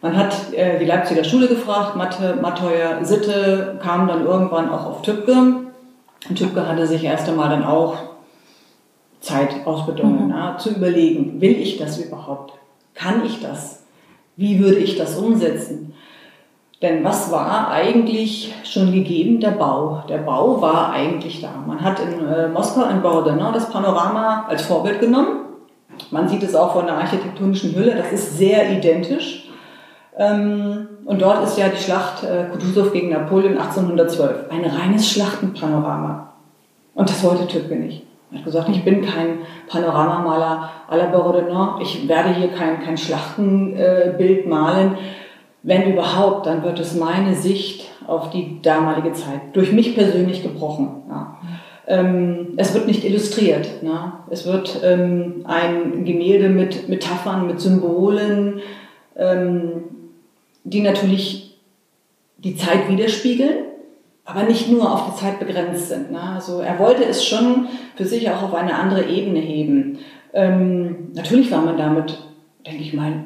Man 0.00 0.16
hat 0.16 0.52
äh, 0.54 0.78
die 0.78 0.86
Leipziger 0.86 1.22
Schule 1.22 1.46
gefragt, 1.46 1.94
Mathe, 1.96 2.36
Matheuer, 2.40 3.04
Sitte, 3.04 3.78
kam 3.80 4.08
dann 4.08 4.24
irgendwann 4.24 4.68
auch 4.70 4.86
auf 4.86 5.02
Tübke. 5.02 5.32
Und 6.28 6.38
Tübke 6.38 6.66
hatte 6.66 6.86
sich 6.86 7.04
erst 7.04 7.28
einmal 7.28 7.50
dann 7.50 7.64
auch 7.64 7.96
Zeit 9.20 9.64
ausbedungen, 9.64 10.26
mhm. 10.26 10.30
ja, 10.30 10.56
zu 10.58 10.70
überlegen, 10.70 11.40
will 11.40 11.52
ich 11.52 11.78
das 11.78 11.98
überhaupt? 11.98 12.54
Kann 12.94 13.24
ich 13.24 13.40
das? 13.40 13.84
Wie 14.36 14.60
würde 14.60 14.78
ich 14.78 14.96
das 14.96 15.16
umsetzen? 15.16 15.94
Denn 16.82 17.04
was 17.04 17.30
war 17.30 17.70
eigentlich 17.70 18.52
schon 18.64 18.92
gegeben? 18.92 19.38
Der 19.38 19.52
Bau. 19.52 20.02
Der 20.08 20.18
Bau 20.18 20.60
war 20.60 20.92
eigentlich 20.92 21.40
da. 21.40 21.62
Man 21.64 21.80
hat 21.80 22.00
in 22.00 22.26
äh, 22.26 22.48
Moskau 22.48 22.84
in 22.88 23.02
Borodino 23.02 23.52
das 23.52 23.70
Panorama 23.70 24.46
als 24.48 24.62
Vorbild 24.62 25.00
genommen. 25.00 25.42
Man 26.10 26.28
sieht 26.28 26.42
es 26.42 26.56
auch 26.56 26.72
von 26.72 26.86
der 26.86 26.96
architektonischen 26.96 27.74
Hülle, 27.76 27.94
das 27.94 28.12
ist 28.12 28.38
sehr 28.38 28.70
identisch. 28.70 29.48
Ähm, 30.16 30.88
und 31.04 31.22
dort 31.22 31.44
ist 31.44 31.56
ja 31.56 31.68
die 31.68 31.80
Schlacht 31.80 32.24
äh, 32.24 32.46
Kutusow 32.50 32.92
gegen 32.92 33.10
Napoleon 33.10 33.58
1812. 33.58 34.50
Ein 34.50 34.64
reines 34.64 35.08
Schlachtenpanorama. 35.08 36.32
Und 36.94 37.08
das 37.08 37.22
wollte 37.22 37.46
Tübke 37.46 37.76
nicht. 37.76 38.04
Er 38.32 38.38
hat 38.38 38.44
gesagt, 38.44 38.68
ich 38.70 38.82
bin 38.82 39.02
kein 39.02 39.40
Panoramamaler 39.68 40.70
à 40.88 40.96
la 40.96 41.06
Borodino. 41.06 41.78
Ich 41.82 42.08
werde 42.08 42.34
hier 42.34 42.48
kein, 42.48 42.80
kein 42.82 42.96
Schlachtenbild 42.96 44.46
malen. 44.48 44.96
Wenn 45.62 45.92
überhaupt, 45.92 46.46
dann 46.46 46.62
wird 46.62 46.80
es 46.80 46.96
meine 46.96 47.34
Sicht 47.34 47.90
auf 48.06 48.30
die 48.30 48.60
damalige 48.62 49.12
Zeit 49.12 49.40
durch 49.52 49.72
mich 49.72 49.94
persönlich 49.94 50.42
gebrochen. 50.42 51.02
Ja. 51.08 51.36
Ähm, 51.86 52.54
es 52.56 52.74
wird 52.74 52.86
nicht 52.86 53.04
illustriert. 53.04 53.82
Ne? 53.82 54.12
Es 54.30 54.46
wird 54.46 54.80
ähm, 54.82 55.44
ein 55.44 56.04
Gemälde 56.04 56.48
mit 56.48 56.88
Metaphern, 56.88 57.46
mit 57.46 57.60
Symbolen, 57.60 58.60
ähm, 59.16 59.84
die 60.64 60.80
natürlich 60.80 61.58
die 62.38 62.56
Zeit 62.56 62.88
widerspiegeln, 62.88 63.66
aber 64.24 64.44
nicht 64.44 64.70
nur 64.70 64.90
auf 64.90 65.10
die 65.10 65.20
Zeit 65.20 65.40
begrenzt 65.40 65.88
sind. 65.88 66.12
Ne? 66.12 66.20
Also 66.20 66.60
er 66.60 66.78
wollte 66.78 67.04
es 67.04 67.24
schon 67.24 67.66
für 67.96 68.04
sich 68.04 68.30
auch 68.30 68.42
auf 68.42 68.54
eine 68.54 68.74
andere 68.74 69.04
Ebene 69.04 69.40
heben. 69.40 69.98
Ähm, 70.32 71.10
natürlich 71.14 71.50
war 71.50 71.62
man 71.62 71.76
damit, 71.76 72.18
denke 72.66 72.82
ich 72.82 72.94
mal, 72.94 73.24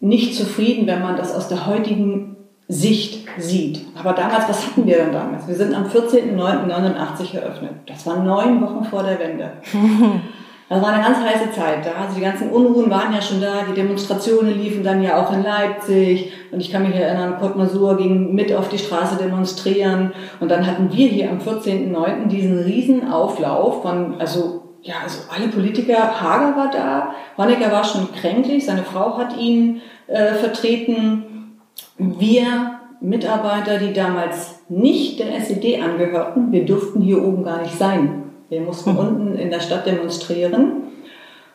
nicht 0.00 0.34
zufrieden, 0.34 0.86
wenn 0.86 1.02
man 1.02 1.16
das 1.16 1.34
aus 1.34 1.48
der 1.48 1.66
heutigen 1.66 2.36
Sicht 2.68 3.26
sieht. 3.38 3.84
Aber 3.98 4.12
damals, 4.12 4.48
was 4.48 4.66
hatten 4.66 4.86
wir 4.86 4.96
denn 4.96 5.12
damals? 5.12 5.48
Wir 5.48 5.54
sind 5.54 5.74
am 5.74 5.86
14.09.89 5.86 7.34
eröffnet. 7.36 7.72
Das 7.86 8.06
war 8.06 8.22
neun 8.22 8.60
Wochen 8.60 8.84
vor 8.84 9.02
der 9.02 9.18
Wende. 9.18 9.52
Das 10.68 10.82
war 10.82 10.92
eine 10.92 11.02
ganz 11.02 11.18
heiße 11.18 11.50
Zeit 11.52 11.86
da. 11.86 12.02
Also 12.02 12.16
die 12.16 12.20
ganzen 12.20 12.50
Unruhen 12.50 12.90
waren 12.90 13.14
ja 13.14 13.22
schon 13.22 13.40
da, 13.40 13.62
die 13.66 13.74
Demonstrationen 13.74 14.60
liefen 14.60 14.84
dann 14.84 15.02
ja 15.02 15.22
auch 15.22 15.32
in 15.32 15.42
Leipzig. 15.42 16.30
Und 16.52 16.60
ich 16.60 16.70
kann 16.70 16.86
mich 16.86 16.94
erinnern, 16.94 17.38
Côte 17.40 17.56
Masur 17.56 17.96
ging 17.96 18.34
mit 18.34 18.54
auf 18.54 18.68
die 18.68 18.78
Straße 18.78 19.16
demonstrieren. 19.16 20.12
Und 20.40 20.50
dann 20.50 20.66
hatten 20.66 20.92
wir 20.92 21.08
hier 21.08 21.30
am 21.30 21.38
14.09. 21.38 22.28
diesen 22.28 22.58
riesen 22.58 23.10
Auflauf 23.10 23.80
von, 23.80 24.20
also 24.20 24.62
ja, 24.82 24.96
also 25.02 25.20
alle 25.34 25.48
Politiker, 25.48 26.20
Hager 26.20 26.56
war 26.56 26.70
da, 26.70 27.14
Honecker 27.36 27.72
war 27.72 27.84
schon 27.84 28.12
kränklich, 28.12 28.66
seine 28.66 28.82
Frau 28.82 29.16
hat 29.16 29.36
ihn 29.38 29.80
äh, 30.06 30.34
vertreten. 30.34 31.56
Wir 31.96 32.78
Mitarbeiter, 33.00 33.78
die 33.78 33.92
damals 33.92 34.60
nicht 34.68 35.18
der 35.18 35.34
SED 35.36 35.80
angehörten, 35.80 36.52
wir 36.52 36.64
durften 36.64 37.00
hier 37.00 37.24
oben 37.24 37.44
gar 37.44 37.62
nicht 37.62 37.76
sein. 37.76 38.27
Wir 38.48 38.60
mussten 38.60 38.96
unten 38.96 39.36
in 39.36 39.50
der 39.50 39.60
Stadt 39.60 39.86
demonstrieren. 39.86 40.84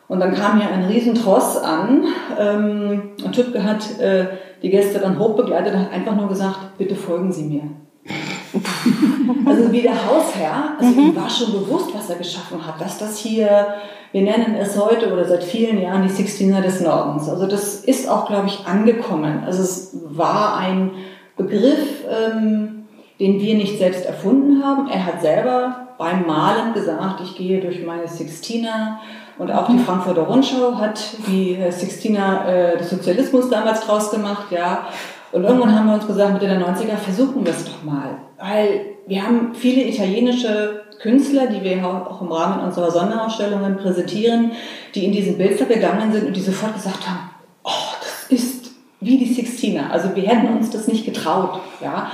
Und 0.06 0.20
dann 0.20 0.34
kam 0.34 0.60
hier 0.60 0.70
ein 0.70 0.84
Riesentross 0.84 1.56
an 1.56 2.04
ähm, 2.38 3.02
und 3.24 3.32
Tübke 3.32 3.64
hat 3.64 3.98
äh, 4.00 4.26
die 4.62 4.68
Gäste 4.68 4.98
dann 4.98 5.18
hochbegleitet 5.18 5.72
und 5.72 5.80
hat 5.80 5.92
einfach 5.92 6.14
nur 6.14 6.28
gesagt, 6.28 6.76
bitte 6.76 6.94
folgen 6.94 7.32
Sie 7.32 7.44
mir. 7.44 7.62
also 9.46 9.72
wie 9.72 9.80
der 9.80 10.06
Hausherr, 10.06 10.74
also 10.78 10.90
mhm. 10.92 11.08
ihm 11.08 11.16
war 11.16 11.30
schon 11.30 11.52
bewusst, 11.52 11.94
was 11.94 12.10
er 12.10 12.16
geschaffen 12.16 12.64
hat, 12.64 12.78
dass 12.80 12.98
das 12.98 13.18
hier, 13.18 13.66
wir 14.12 14.22
nennen 14.22 14.54
es 14.60 14.78
heute 14.78 15.10
oder 15.10 15.24
seit 15.24 15.42
vielen 15.42 15.80
Jahren 15.80 16.02
die 16.02 16.10
Sixtiner 16.10 16.60
des 16.60 16.80
Nordens. 16.82 17.28
Also 17.28 17.46
das 17.46 17.76
ist 17.76 18.08
auch, 18.08 18.26
glaube 18.26 18.46
ich, 18.46 18.66
angekommen. 18.66 19.42
Also 19.44 19.62
es 19.62 19.96
war 20.04 20.58
ein 20.58 20.90
Begriff, 21.36 22.04
ähm, 22.08 22.84
den 23.18 23.40
wir 23.40 23.54
nicht 23.54 23.78
selbst 23.78 24.04
erfunden 24.04 24.62
haben. 24.62 24.88
Er 24.88 25.06
hat 25.06 25.22
selber 25.22 25.83
beim 25.98 26.26
Malen 26.26 26.74
gesagt, 26.74 27.20
ich 27.22 27.36
gehe 27.36 27.60
durch 27.60 27.84
meine 27.84 28.08
Sixtina 28.08 29.00
und 29.38 29.50
auch 29.50 29.68
die 29.68 29.78
Frankfurter 29.78 30.22
Rundschau 30.22 30.76
hat 30.76 31.00
die 31.26 31.58
Sixtina 31.70 32.48
äh, 32.48 32.78
des 32.78 32.90
Sozialismus 32.90 33.50
damals 33.50 33.80
draus 33.80 34.10
gemacht, 34.10 34.46
ja. 34.50 34.86
Und 35.32 35.44
irgendwann 35.44 35.76
haben 35.76 35.86
wir 35.86 35.94
uns 35.94 36.06
gesagt, 36.06 36.32
Mitte 36.32 36.46
der 36.46 36.60
90er, 36.60 36.96
versuchen 36.96 37.44
wir 37.44 37.52
es 37.52 37.64
doch 37.64 37.82
mal. 37.82 38.18
Weil 38.38 38.86
wir 39.06 39.22
haben 39.26 39.52
viele 39.54 39.82
italienische 39.88 40.82
Künstler, 41.00 41.48
die 41.48 41.62
wir 41.62 41.84
auch 41.84 42.22
im 42.22 42.30
Rahmen 42.30 42.64
unserer 42.64 42.90
Sonderausstellungen 42.90 43.76
präsentieren, 43.76 44.52
die 44.94 45.04
in 45.04 45.12
diesen 45.12 45.36
Bildsack 45.36 45.68
gegangen 45.68 46.12
sind 46.12 46.28
und 46.28 46.36
die 46.36 46.40
sofort 46.40 46.74
gesagt 46.74 47.08
haben, 47.08 47.30
oh, 47.64 47.94
das 48.00 48.30
ist 48.30 48.70
wie 49.00 49.18
die 49.18 49.34
Sixtina. 49.34 49.90
Also 49.90 50.14
wir 50.14 50.22
hätten 50.22 50.56
uns 50.56 50.70
das 50.70 50.86
nicht 50.86 51.04
getraut, 51.04 51.60
ja 51.82 52.10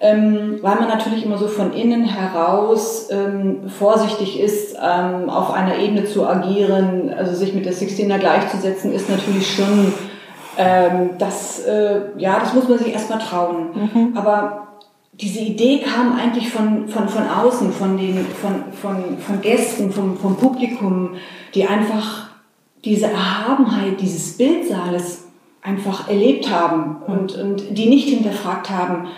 ähm, 0.00 0.58
weil 0.62 0.76
man 0.76 0.88
natürlich 0.88 1.24
immer 1.24 1.38
so 1.38 1.48
von 1.48 1.72
innen 1.72 2.04
heraus 2.04 3.08
ähm, 3.10 3.68
vorsichtig 3.68 4.38
ist, 4.38 4.76
ähm, 4.76 5.28
auf 5.28 5.52
einer 5.52 5.76
Ebene 5.76 6.04
zu 6.04 6.26
agieren, 6.26 7.12
also 7.16 7.34
sich 7.34 7.52
mit 7.52 7.64
der 7.66 7.72
Sixtina 7.72 8.18
gleichzusetzen, 8.18 8.92
ist 8.92 9.10
natürlich 9.10 9.52
schon, 9.54 9.92
ähm, 10.56 11.10
das, 11.18 11.64
äh, 11.64 12.00
ja, 12.16 12.38
das 12.38 12.54
muss 12.54 12.68
man 12.68 12.78
sich 12.78 12.92
erstmal 12.92 13.18
trauen. 13.18 13.70
Mhm. 13.74 14.16
Aber 14.16 14.68
diese 15.12 15.40
Idee 15.40 15.80
kam 15.80 16.16
eigentlich 16.16 16.48
von, 16.48 16.86
von, 16.86 17.08
von 17.08 17.28
außen, 17.28 17.72
von, 17.72 17.98
den, 17.98 18.24
von, 18.40 18.72
von, 18.80 19.18
von 19.18 19.40
Gästen, 19.40 19.90
vom, 19.90 20.16
vom 20.16 20.36
Publikum, 20.36 21.16
die 21.54 21.66
einfach 21.66 22.28
diese 22.84 23.06
Erhabenheit 23.06 24.00
dieses 24.00 24.36
Bildsaales 24.36 25.24
einfach 25.60 26.08
erlebt 26.08 26.48
haben 26.50 27.02
und, 27.06 27.36
und 27.36 27.76
die 27.76 27.88
nicht 27.88 28.08
hinterfragt 28.08 28.70
haben, 28.70 29.08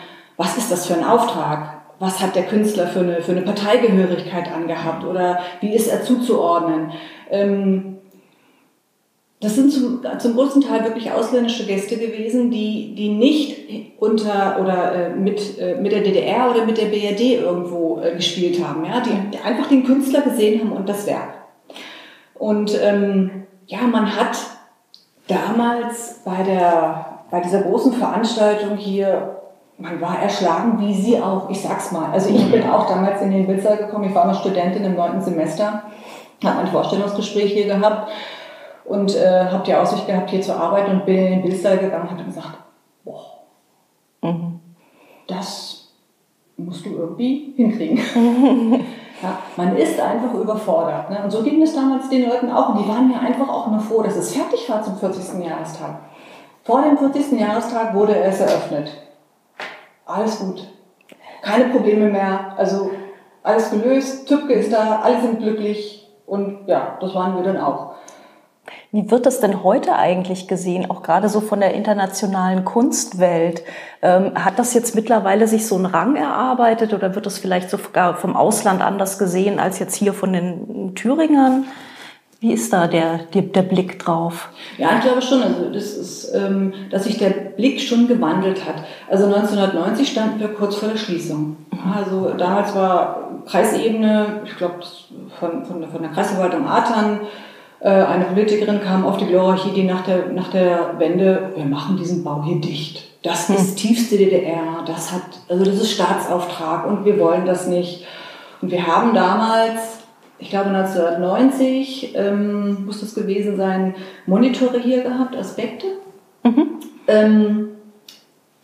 was 0.41 0.57
ist 0.57 0.73
das 0.73 0.87
für 0.87 0.95
ein 0.95 1.05
Auftrag? 1.05 1.83
Was 1.99 2.23
hat 2.23 2.35
der 2.35 2.45
Künstler 2.45 2.87
für 2.87 3.01
eine, 3.01 3.21
für 3.21 3.33
eine 3.33 3.43
Parteigehörigkeit 3.43 4.51
angehabt 4.51 5.05
oder 5.05 5.39
wie 5.61 5.75
ist 5.75 5.87
er 5.87 6.03
zuzuordnen? 6.03 6.93
Ähm, 7.31 7.99
das 9.41 9.57
sind 9.57 9.71
zum, 9.71 10.01
zum 10.19 10.35
großen 10.35 10.63
Teil 10.63 10.85
wirklich 10.85 11.13
ausländische 11.13 11.67
Gäste 11.67 11.99
gewesen, 11.99 12.51
die, 12.51 12.95
die 12.95 13.11
nicht 13.11 13.99
unter 13.99 14.59
oder 14.63 14.95
äh, 14.95 15.11
mit, 15.11 15.59
äh, 15.59 15.75
mit 15.75 15.93
der 15.93 16.01
DDR 16.01 16.51
oder 16.51 16.65
mit 16.65 16.79
der 16.79 16.87
BRD 16.87 17.43
irgendwo 17.43 18.01
äh, 18.01 18.17
gespielt 18.17 18.67
haben, 18.67 18.87
ja? 18.87 19.03
Die, 19.03 19.39
einfach 19.39 19.69
den 19.69 19.85
Künstler 19.85 20.23
gesehen 20.23 20.63
haben 20.63 20.73
und 20.73 20.89
das 20.89 21.07
Werk. 21.07 21.35
Und 22.35 22.79
ähm, 22.83 23.45
ja, 23.67 23.81
man 23.83 24.17
hat 24.17 24.39
damals 25.29 26.23
bei, 26.25 26.43
der, 26.45 27.25
bei 27.31 27.41
dieser 27.41 27.61
großen 27.61 27.93
Veranstaltung 27.93 28.79
hier 28.79 29.40
man 29.81 30.01
war 30.01 30.21
erschlagen, 30.21 30.79
wie 30.79 30.95
sie 30.95 31.21
auch, 31.21 31.49
ich 31.49 31.61
sag's 31.61 31.91
mal. 31.91 32.11
Also 32.13 32.29
ich 32.29 32.51
bin 32.51 32.69
auch 32.69 32.87
damals 32.87 33.23
in 33.23 33.31
den 33.31 33.47
Bildsaal 33.47 33.79
gekommen, 33.79 34.09
ich 34.09 34.15
war 34.15 34.27
noch 34.27 34.39
Studentin 34.41 34.85
im 34.85 34.95
neunten 34.95 35.23
Semester, 35.23 35.83
habe 36.45 36.59
ein 36.59 36.67
Vorstellungsgespräch 36.67 37.53
hier 37.53 37.67
gehabt 37.67 38.11
und 38.85 39.17
äh, 39.17 39.47
habe 39.47 39.65
die 39.65 39.75
Aussicht 39.75 40.07
gehabt, 40.07 40.31
hier 40.31 40.43
zu 40.43 40.55
arbeiten 40.55 40.93
und 40.93 41.07
bin 41.07 41.17
in 41.17 41.33
den 41.33 41.43
Bildstyle 41.43 41.79
gegangen 41.79 42.09
und 42.09 42.19
habe 42.19 42.25
gesagt, 42.25 42.59
boah, 43.05 43.25
mhm. 44.23 44.61
das 45.27 45.89
musst 46.59 46.85
du 46.85 46.91
irgendwie 46.91 47.55
hinkriegen. 47.57 47.97
ja, 49.23 49.39
man 49.57 49.77
ist 49.77 49.99
einfach 49.99 50.35
überfordert. 50.35 51.09
Ne? 51.09 51.23
Und 51.25 51.31
so 51.31 51.43
ging 51.43 51.63
es 51.63 51.75
damals 51.75 52.11
den 52.11 52.29
Leuten 52.29 52.51
auch. 52.51 52.75
Und 52.75 52.85
die 52.85 52.89
waren 52.89 53.09
mir 53.09 53.19
einfach 53.19 53.49
auch 53.49 53.69
nur 53.69 53.81
froh, 53.81 54.03
dass 54.03 54.17
es 54.17 54.35
fertig 54.35 54.69
war 54.69 54.83
zum 54.83 54.97
40. 54.97 55.43
Jahrestag. 55.43 56.01
Vor 56.65 56.83
dem 56.83 56.99
40. 56.99 57.41
Jahrestag 57.41 57.95
wurde 57.95 58.15
es 58.15 58.41
eröffnet. 58.41 58.91
Alles 60.11 60.41
gut. 60.41 60.67
Keine 61.43 61.67
Probleme 61.67 62.11
mehr. 62.11 62.55
Also 62.57 62.91
alles 63.43 63.71
gelöst. 63.71 64.29
Tübke 64.29 64.53
ist 64.55 64.73
da, 64.73 65.01
alle 65.03 65.21
sind 65.21 65.39
glücklich. 65.39 66.09
Und 66.27 66.67
ja, 66.67 66.99
das 67.01 67.15
waren 67.15 67.37
wir 67.37 67.43
dann 67.43 67.59
auch. 67.59 67.95
Wie 68.93 69.11
wird 69.11 69.25
das 69.25 69.41
denn 69.41 69.63
heute 69.63 69.95
eigentlich 69.97 70.49
gesehen, 70.49 70.91
auch 70.91 71.03
gerade 71.03 71.29
so 71.29 71.41
von 71.41 71.61
der 71.61 71.75
internationalen 71.75 72.65
Kunstwelt? 72.65 73.63
Ähm, 74.03 74.33
hat 74.35 74.59
das 74.59 74.75
jetzt 74.75 74.95
mittlerweile 74.95 75.47
sich 75.47 75.67
so 75.67 75.77
einen 75.77 75.87
Rang 75.87 76.17
erarbeitet 76.17 76.93
oder 76.93 77.15
wird 77.15 77.27
das 77.27 77.39
vielleicht 77.39 77.71
sogar 77.71 78.17
vom 78.17 78.37
Ausland 78.37 78.83
anders 78.83 79.19
gesehen 79.19 79.61
als 79.61 79.79
jetzt 79.79 79.95
hier 79.95 80.13
von 80.13 80.33
den 80.33 80.95
Thüringern? 80.95 81.67
Wie 82.41 82.53
ist 82.53 82.73
da 82.73 82.87
der, 82.87 83.19
der, 83.35 83.43
der 83.43 83.63
Blick 83.63 83.99
drauf? 83.99 84.49
Ja, 84.79 84.97
ich 84.97 85.03
glaube 85.03 85.21
schon, 85.21 85.43
also 85.43 85.71
das 85.71 85.93
ist, 85.93 86.35
ähm, 86.35 86.73
dass 86.91 87.05
sich 87.05 87.19
der 87.19 87.29
Blick 87.31 87.81
schon 87.81 88.09
gewandelt 88.09 88.65
hat. 88.65 88.77
Also 89.11 89.27
1990 89.27 90.09
standen 90.09 90.41
wir 90.41 90.49
kurz 90.49 90.77
vor 90.77 90.89
der 90.89 90.97
Schließung. 90.97 91.57
Also 91.95 92.33
damals 92.39 92.75
war 92.75 93.43
Kreisebene, 93.47 94.41
ich 94.47 94.57
glaube 94.57 94.77
von, 95.39 95.67
von, 95.67 95.87
von 95.87 96.03
der 96.03 96.11
Kreisverwaltung 96.13 96.67
Atern, 96.67 97.21
äh, 97.81 97.91
eine 97.91 98.25
Politikerin 98.25 98.81
kam 98.81 99.05
auf 99.05 99.19
die 99.19 99.27
glorreiche 99.27 99.85
nach 99.85 100.05
der, 100.05 100.29
nach 100.33 100.49
der 100.49 100.99
Wende, 100.99 101.53
wir 101.55 101.65
machen 101.65 101.97
diesen 101.97 102.25
Bau 102.25 102.43
hier 102.45 102.61
dicht. 102.61 103.03
Das 103.23 103.49
hm. 103.49 103.57
ist 103.57 103.77
tiefste 103.77 104.17
DDR, 104.17 104.83
das 104.87 105.13
hat, 105.13 105.23
also 105.49 105.65
das 105.65 105.75
ist 105.75 105.93
Staatsauftrag 105.93 106.87
und 106.87 107.05
wir 107.05 107.19
wollen 107.19 107.45
das 107.45 107.67
nicht. 107.67 108.07
Und 108.63 108.71
wir 108.71 108.87
haben 108.87 109.15
damals, 109.15 110.00
ich 110.41 110.51
glaube 110.51 110.71
1990 110.71 112.15
ähm, 112.15 112.87
muss 112.87 113.01
das 113.01 113.15
gewesen 113.15 113.57
sein, 113.57 113.95
Monitore 114.27 114.81
hier 114.81 115.03
gehabt, 115.03 115.37
Aspekte. 115.37 115.87
Mhm. 116.43 116.67
Ähm, 117.07 117.69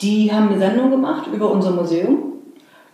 die 0.01 0.33
haben 0.33 0.49
eine 0.49 0.59
Sendung 0.59 0.91
gemacht 0.91 1.29
über 1.33 1.51
unser 1.51 1.71
Museum. 1.71 2.33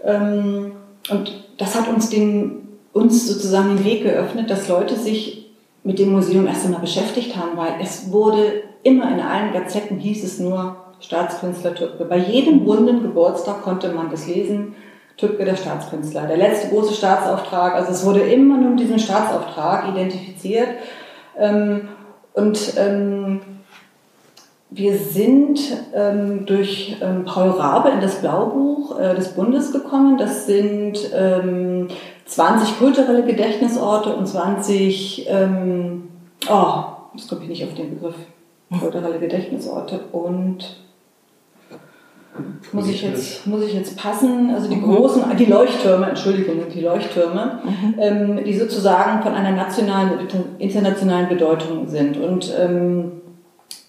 Ähm, 0.04 0.72
und 1.10 1.44
das 1.58 1.78
hat 1.78 1.88
uns, 1.88 2.10
den, 2.10 2.68
uns 2.92 3.26
sozusagen 3.26 3.76
den 3.76 3.84
Weg 3.84 4.02
geöffnet, 4.02 4.50
dass 4.50 4.68
Leute 4.68 4.96
sich 4.96 5.50
mit 5.84 5.98
dem 5.98 6.12
Museum 6.12 6.46
erst 6.46 6.64
einmal 6.64 6.80
beschäftigt 6.80 7.36
haben, 7.36 7.56
weil 7.56 7.74
es 7.80 8.10
wurde 8.12 8.62
immer 8.82 9.12
in 9.12 9.20
allen 9.20 9.52
Gazetten 9.52 9.98
hieß 9.98 10.24
es 10.24 10.38
nur 10.38 10.76
Staatskünstler 11.00 11.74
Tübke. 11.74 12.04
Bei 12.04 12.18
jedem 12.18 12.62
runden 12.62 13.02
Geburtstag 13.02 13.62
konnte 13.62 13.92
man 13.92 14.10
das 14.10 14.28
lesen, 14.28 14.74
Tübke 15.16 15.44
der 15.44 15.56
Staatskünstler. 15.56 16.26
Der 16.26 16.36
letzte 16.36 16.68
große 16.68 16.94
Staatsauftrag, 16.94 17.74
also 17.74 17.92
es 17.92 18.04
wurde 18.04 18.20
immer 18.20 18.56
nur 18.58 18.70
mit 18.70 18.80
diesem 18.80 18.98
Staatsauftrag 18.98 19.88
identifiziert. 19.88 20.68
Ähm, 21.38 21.88
und 22.34 22.74
ähm, 22.78 23.40
wir 24.70 24.96
sind 24.96 25.60
ähm, 25.94 26.46
durch 26.46 26.96
Paul 27.26 27.50
Rabe 27.50 27.90
in 27.90 28.00
das 28.00 28.16
Blaubuch 28.16 28.98
äh, 28.98 29.14
des 29.14 29.34
Bundes 29.34 29.70
gekommen. 29.70 30.16
Das 30.16 30.46
sind 30.46 30.98
20 32.32 32.78
kulturelle 32.78 33.24
Gedächtnisorte 33.24 34.14
und 34.14 34.26
20, 34.26 35.26
ähm, 35.28 36.08
oh, 36.48 36.84
das 37.14 37.28
komme 37.28 37.42
ich 37.42 37.48
nicht 37.48 37.64
auf 37.64 37.74
den 37.74 37.90
Begriff, 37.90 38.14
kulturelle 38.80 39.18
Gedächtnisorte 39.18 40.00
und 40.12 40.76
muss 42.72 42.88
ich 42.88 43.02
jetzt, 43.02 43.46
muss 43.46 43.62
ich 43.62 43.74
jetzt 43.74 43.96
passen, 43.96 44.50
also 44.54 44.68
die 44.68 44.80
großen, 44.80 45.22
die 45.38 45.44
Leuchttürme, 45.44 46.06
Entschuldigung, 46.06 46.64
die 46.72 46.80
Leuchttürme, 46.80 47.60
mhm. 47.64 47.94
ähm, 47.98 48.44
die 48.44 48.56
sozusagen 48.56 49.22
von 49.22 49.34
einer 49.34 49.52
nationalen 49.52 50.28
internationalen 50.58 51.28
Bedeutung 51.28 51.88
sind. 51.88 52.16
Und 52.16 52.52
ähm, 52.58 53.20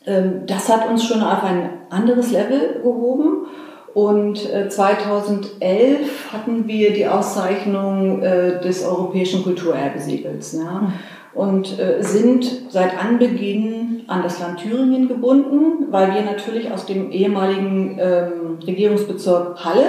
ähm, 0.06 0.42
das 0.46 0.68
hat 0.70 0.90
uns 0.90 1.06
schon 1.06 1.22
auf 1.22 1.44
ein 1.44 1.70
anderes 1.90 2.32
Level 2.32 2.82
gehoben. 2.84 3.48
Und 3.94 4.40
2011 4.40 5.52
äh, 5.60 5.98
hatten 6.34 6.68
wir 6.68 6.94
die 6.94 7.08
Auszeichnung 7.08 8.24
äh, 8.24 8.60
des 8.60 8.84
Europäischen 8.84 9.44
Kulturerbesiegels 9.44 10.54
ja, 10.54 10.82
hm. 10.82 10.94
und 11.36 11.80
äh, 11.80 12.02
sind 12.02 12.64
seit 12.70 13.00
Anbeginn 13.00 13.93
an 14.08 14.24
das 14.24 14.40
Land 14.40 14.60
Thüringen 14.60 15.08
gebunden, 15.08 15.88
weil 15.92 16.14
wir 16.14 16.22
natürlich 16.22 16.72
aus 16.72 16.86
dem 16.86 17.12
ehemaligen 17.12 17.98
ähm, 18.00 18.60
Regierungsbezirk 18.66 19.64
Halle 19.64 19.86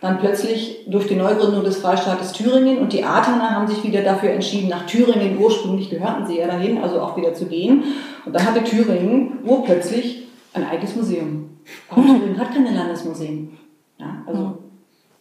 dann 0.00 0.18
plötzlich 0.18 0.84
durch 0.86 1.06
die 1.06 1.16
Neugründung 1.16 1.64
des 1.64 1.78
Freistaates 1.78 2.32
Thüringen 2.32 2.78
und 2.78 2.92
die 2.92 3.04
Ataner 3.04 3.50
haben 3.50 3.66
sich 3.66 3.82
wieder 3.84 4.02
dafür 4.02 4.30
entschieden, 4.30 4.68
nach 4.68 4.84
Thüringen 4.86 5.38
ursprünglich 5.38 5.88
gehörten 5.88 6.26
sie 6.26 6.38
ja 6.38 6.46
dahin, 6.46 6.82
also 6.82 7.00
auch 7.00 7.16
wieder 7.16 7.32
zu 7.32 7.46
gehen. 7.46 7.84
Und 8.26 8.34
dann 8.34 8.44
hatte 8.44 8.62
Thüringen 8.64 9.38
urplötzlich 9.44 10.26
ein 10.52 10.68
eigenes 10.68 10.94
Museum. 10.94 11.58
Aber 11.88 12.02
Thüringen 12.02 12.38
hat 12.38 12.52
keine 12.52 12.74
Landesmuseen. 12.74 13.56
Ja, 13.98 14.22
also 14.26 14.58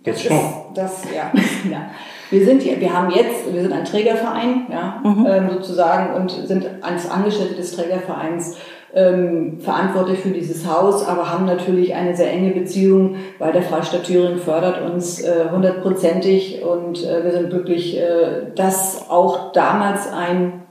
Jetzt 0.05 0.23
schon. 0.23 0.39
Das, 0.73 1.03
ja, 1.15 1.31
ja. 1.71 1.91
Wir 2.29 2.45
sind 2.45 2.61
hier, 2.61 2.79
wir 2.79 2.93
haben 2.93 3.11
jetzt, 3.11 3.53
wir 3.53 3.61
sind 3.61 3.73
ein 3.73 3.85
Trägerverein, 3.85 4.67
ja, 4.71 5.01
mhm. 5.03 5.25
ähm, 5.27 5.49
sozusagen, 5.51 6.15
und 6.15 6.31
sind 6.31 6.67
als 6.81 7.09
Angestellte 7.09 7.55
des 7.55 7.75
Trägervereins 7.75 8.57
ähm, 8.95 9.59
verantwortlich 9.59 10.19
für 10.19 10.29
dieses 10.29 10.67
Haus, 10.67 11.07
aber 11.07 11.31
haben 11.31 11.45
natürlich 11.45 11.95
eine 11.95 12.15
sehr 12.15 12.31
enge 12.31 12.51
Beziehung, 12.51 13.15
weil 13.39 13.51
der 13.51 13.63
Freistaat 13.63 14.03
Thüringen 14.03 14.37
fördert 14.37 14.81
uns 14.89 15.21
äh, 15.21 15.45
hundertprozentig 15.51 16.61
äh, 16.61 16.63
und 16.63 17.03
äh, 17.03 17.23
wir 17.23 17.31
sind 17.31 17.49
glücklich, 17.49 17.97
äh, 17.97 18.51
dass 18.55 19.09
auch 19.09 19.51
damals 19.51 20.11
ein 20.11 20.63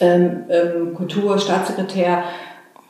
ähm, 0.00 0.44
ähm, 0.50 0.94
Kulturstaatssekretär 0.94 2.24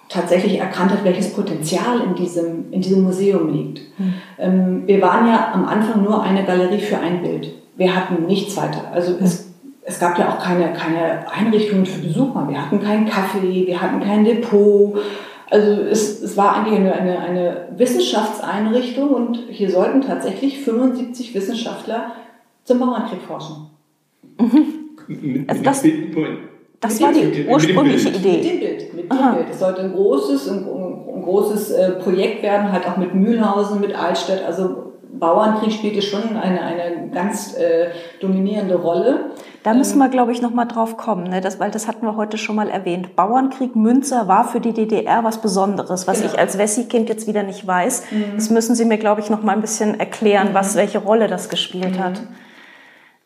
tatsächlich 0.09 0.59
erkannt 0.59 0.93
hat, 0.93 1.05
welches 1.05 1.35
Potenzial 1.35 2.01
in 2.01 2.15
diesem, 2.15 2.73
in 2.73 2.81
diesem 2.81 3.03
Museum 3.03 3.53
liegt. 3.53 3.81
Mhm. 3.99 4.15
Ähm, 4.39 4.83
wir 4.87 5.03
waren 5.03 5.27
ja 5.27 5.51
am 5.53 5.67
Anfang 5.67 6.03
nur 6.03 6.23
eine 6.23 6.45
Galerie 6.45 6.81
für 6.81 6.99
ein 6.99 7.23
Bild. 7.23 7.56
Wir 7.77 7.95
hatten 7.95 8.27
nichts 8.27 8.57
weiter. 8.57 8.91
Also 8.93 9.15
es, 9.21 9.47
es 9.83 10.01
gab 10.01 10.19
ja 10.19 10.31
auch 10.31 10.43
keine, 10.43 10.73
keine 10.73 11.31
Einrichtungen 11.31 11.87
für 11.87 12.01
Besucher. 12.01 12.47
Wir 12.49 12.61
hatten 12.61 12.81
keinen 12.81 13.07
Kaffee, 13.07 13.67
wir 13.67 13.81
hatten 13.81 14.01
kein 14.01 14.25
Depot. 14.25 14.99
Also 15.49 15.71
es, 15.83 16.23
es 16.23 16.37
war 16.37 16.57
eigentlich 16.57 16.79
eine, 16.79 16.93
eine, 16.93 17.21
eine 17.21 17.69
Wissenschaftseinrichtung 17.77 19.11
und 19.11 19.39
hier 19.49 19.71
sollten 19.71 20.01
tatsächlich 20.01 20.61
75 20.61 21.35
Wissenschaftler 21.35 22.13
zum 22.65 22.81
Bauernkrieg 22.81 23.21
forschen. 23.23 23.71
Mhm. 24.41 25.45
Also 25.47 25.63
das, 25.63 25.85
das 26.81 27.01
war 27.01 27.13
die 27.13 27.47
ursprüngliche 27.49 28.09
Idee. 28.09 28.37
Mit 28.37 28.45
dem 28.45 28.61
Bild. 28.61 28.95
Mit 28.95 29.13
dem 29.13 29.35
Bild. 29.35 29.47
Es 29.51 29.61
sollte 29.61 29.83
ein 29.83 29.93
großes, 29.93 30.49
ein, 30.49 30.67
ein 30.67 31.23
großes 31.23 31.71
äh, 31.71 31.91
Projekt 31.93 32.43
werden, 32.43 32.73
halt 32.73 32.87
auch 32.89 32.97
mit 32.97 33.15
Mühlhausen, 33.15 33.81
mit 33.81 33.95
Altstadt. 33.95 34.43
Also 34.45 34.95
Bauernkrieg 35.19 35.73
spielte 35.73 36.03
schon 36.03 36.37
eine, 36.37 36.61
eine 36.63 37.11
ganz 37.11 37.55
äh, 37.57 37.89
dominierende 38.21 38.77
Rolle. 38.77 39.31
Da 39.63 39.75
müssen 39.75 39.99
wir, 39.99 40.09
glaube 40.09 40.31
ich, 40.31 40.41
noch 40.41 40.53
mal 40.53 40.67
drauf 40.67 40.97
kommen, 40.97 41.25
ne? 41.25 41.41
das, 41.41 41.59
weil 41.59 41.71
das 41.71 41.89
hatten 41.89 42.07
wir 42.07 42.17
heute 42.17 42.39
schon 42.39 42.55
mal 42.55 42.69
erwähnt. 42.69 43.17
Bauernkrieg 43.17 43.75
Münzer 43.75 44.29
war 44.29 44.45
für 44.45 44.61
die 44.61 44.73
DDR 44.73 45.25
was 45.25 45.41
Besonderes, 45.41 46.07
was 46.07 46.21
genau. 46.21 46.33
ich 46.33 46.39
als 46.39 46.57
Wessi-Kind 46.57 47.09
jetzt 47.09 47.27
wieder 47.27 47.43
nicht 47.43 47.67
weiß. 47.67 48.05
Mhm. 48.13 48.25
Das 48.37 48.51
müssen 48.51 48.77
Sie 48.77 48.85
mir, 48.85 48.99
glaube 48.99 49.21
ich, 49.21 49.29
noch 49.29 49.43
mal 49.43 49.53
ein 49.53 49.61
bisschen 49.61 49.99
erklären, 49.99 50.51
mhm. 50.51 50.55
was 50.55 50.77
welche 50.77 50.99
Rolle 50.99 51.27
das 51.27 51.49
gespielt 51.49 51.97
mhm. 51.97 52.05
hat. 52.05 52.23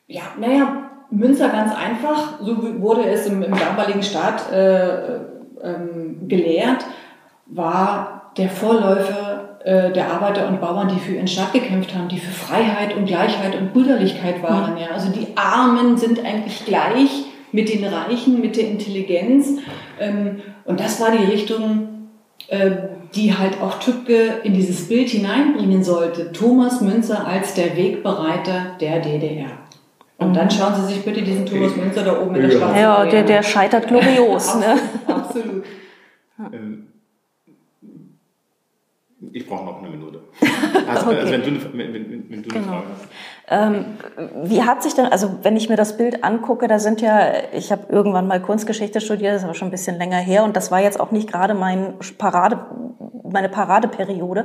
Ja, 0.07 0.23
naja, 0.39 0.91
Münzer 1.11 1.49
ganz 1.49 1.75
einfach, 1.75 2.41
so 2.41 2.57
wurde 2.81 3.05
es 3.05 3.27
im, 3.27 3.43
im 3.43 3.55
damaligen 3.57 4.03
Staat 4.03 4.51
äh, 4.53 5.19
ähm, 5.63 6.29
gelehrt, 6.29 6.87
war 7.47 8.33
der 8.37 8.49
Vorläufer 8.49 9.30
der 9.65 10.11
Arbeiter 10.11 10.49
und 10.49 10.59
Bauern, 10.61 10.89
die 10.89 10.99
für 10.99 11.17
ihren 11.17 11.29
Staat 11.29 11.53
gekämpft 11.53 11.95
haben, 11.95 12.09
die 12.09 12.19
für 12.19 12.33
Freiheit 12.33 12.97
und 12.97 13.05
Gleichheit 13.05 13.55
und 13.55 13.75
Brüderlichkeit 13.75 14.43
waren. 14.43 14.79
Ja. 14.79 14.89
Also 14.95 15.11
die 15.11 15.37
Armen 15.37 15.99
sind 15.99 16.25
eigentlich 16.25 16.65
gleich 16.65 17.27
mit 17.53 17.69
den 17.69 17.85
Reichen, 17.85 18.41
mit 18.41 18.57
der 18.57 18.69
Intelligenz. 18.69 19.59
Ähm, 19.99 20.41
und 20.65 20.81
das 20.81 21.01
war 21.01 21.11
die 21.11 21.25
Richtung, 21.25 21.89
äh, 22.49 22.71
die 23.15 23.37
halt 23.37 23.61
auch 23.61 23.79
Tübke 23.81 24.41
in 24.45 24.55
dieses 24.55 24.89
Bild 24.89 25.09
hineinbringen 25.09 25.83
sollte. 25.83 26.33
Thomas 26.33 26.81
Münzer 26.81 27.27
als 27.27 27.55
der 27.55 27.77
Wegbereiter 27.77 28.77
der 28.81 29.01
DDR. 29.01 29.51
Und 30.19 30.35
dann 30.35 30.51
schauen 30.51 30.75
Sie 30.75 30.95
sich 30.95 31.05
bitte 31.05 31.23
diesen 31.23 31.47
Thomas 31.47 31.75
Münzer 31.77 32.05
da 32.05 32.21
oben 32.21 32.35
in 32.37 32.43
der 32.43 32.51
Straße 32.51 32.81
Ja, 32.81 33.05
der, 33.07 33.23
der 33.25 33.43
scheitert 33.43 33.89
glorios. 33.89 34.55
ne? 34.61 34.77
Absolut. 35.07 35.65
Ähm, 36.53 36.87
Ich 39.33 39.47
brauche 39.47 39.65
noch 39.65 39.79
eine 39.79 39.91
Minute. 39.91 40.21
Also, 40.89 41.07
okay. 41.07 41.21
also 41.21 41.33
wenn, 41.33 41.43
du, 41.43 41.51
wenn, 41.73 41.95
wenn, 41.95 42.31
wenn 42.31 42.43
du 42.43 42.51
eine 42.51 42.61
genau. 42.61 42.73
Frage 42.73 42.87
hast. 42.93 43.09
Ähm, 43.49 43.85
wie 44.45 44.63
hat 44.63 44.83
sich 44.83 44.95
denn, 44.95 45.07
also 45.07 45.39
wenn 45.43 45.57
ich 45.57 45.69
mir 45.69 45.77
das 45.77 45.97
Bild 45.97 46.25
angucke, 46.25 46.69
da 46.69 46.79
sind 46.79 47.01
ja, 47.01 47.33
ich 47.53 47.71
habe 47.71 47.85
irgendwann 47.89 48.27
mal 48.27 48.41
Kunstgeschichte 48.41 49.01
studiert, 49.01 49.35
das 49.35 49.43
ist 49.43 49.45
aber 49.45 49.55
schon 49.55 49.69
ein 49.69 49.73
bisschen 49.73 49.99
länger 49.99 50.19
her 50.19 50.45
und 50.45 50.57
das 50.57 50.71
war 50.71 50.81
jetzt 50.81 50.99
auch 50.99 51.11
nicht 51.11 51.31
gerade 51.31 51.55
mein 51.55 51.95
Parade, 52.19 52.59
meine 53.25 53.49
Paradeperiode, 53.49 54.45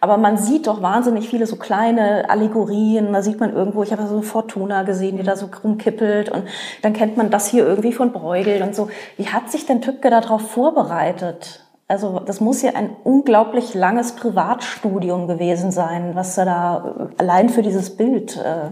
aber 0.00 0.16
man 0.16 0.36
sieht 0.36 0.66
doch 0.66 0.82
wahnsinnig 0.82 1.28
viele 1.28 1.46
so 1.46 1.56
kleine 1.56 2.28
Allegorien, 2.30 3.12
da 3.12 3.22
sieht 3.22 3.40
man 3.40 3.52
irgendwo, 3.52 3.82
ich 3.82 3.92
habe 3.92 4.06
so 4.06 4.22
Fortuna 4.22 4.82
gesehen, 4.84 5.16
die 5.16 5.22
da 5.22 5.36
so 5.36 5.48
rumkippelt 5.62 6.28
und 6.28 6.44
dann 6.82 6.92
kennt 6.92 7.16
man 7.16 7.30
das 7.30 7.48
hier 7.48 7.66
irgendwie 7.66 7.92
von 7.92 8.12
Bruegel 8.12 8.62
und 8.62 8.74
so. 8.74 8.88
Wie 9.16 9.28
hat 9.28 9.50
sich 9.50 9.66
denn 9.66 9.80
Tübke 9.80 10.10
darauf 10.10 10.50
vorbereitet? 10.50 11.63
Also 11.94 12.18
das 12.18 12.40
muss 12.40 12.60
ja 12.60 12.72
ein 12.74 12.90
unglaublich 13.04 13.72
langes 13.72 14.16
Privatstudium 14.16 15.28
gewesen 15.28 15.70
sein, 15.70 16.10
was 16.14 16.36
er 16.36 16.44
da 16.44 16.94
äh, 16.98 17.22
allein 17.22 17.50
für 17.50 17.62
dieses 17.62 17.96
Bild 17.96 18.36
äh, 18.36 18.70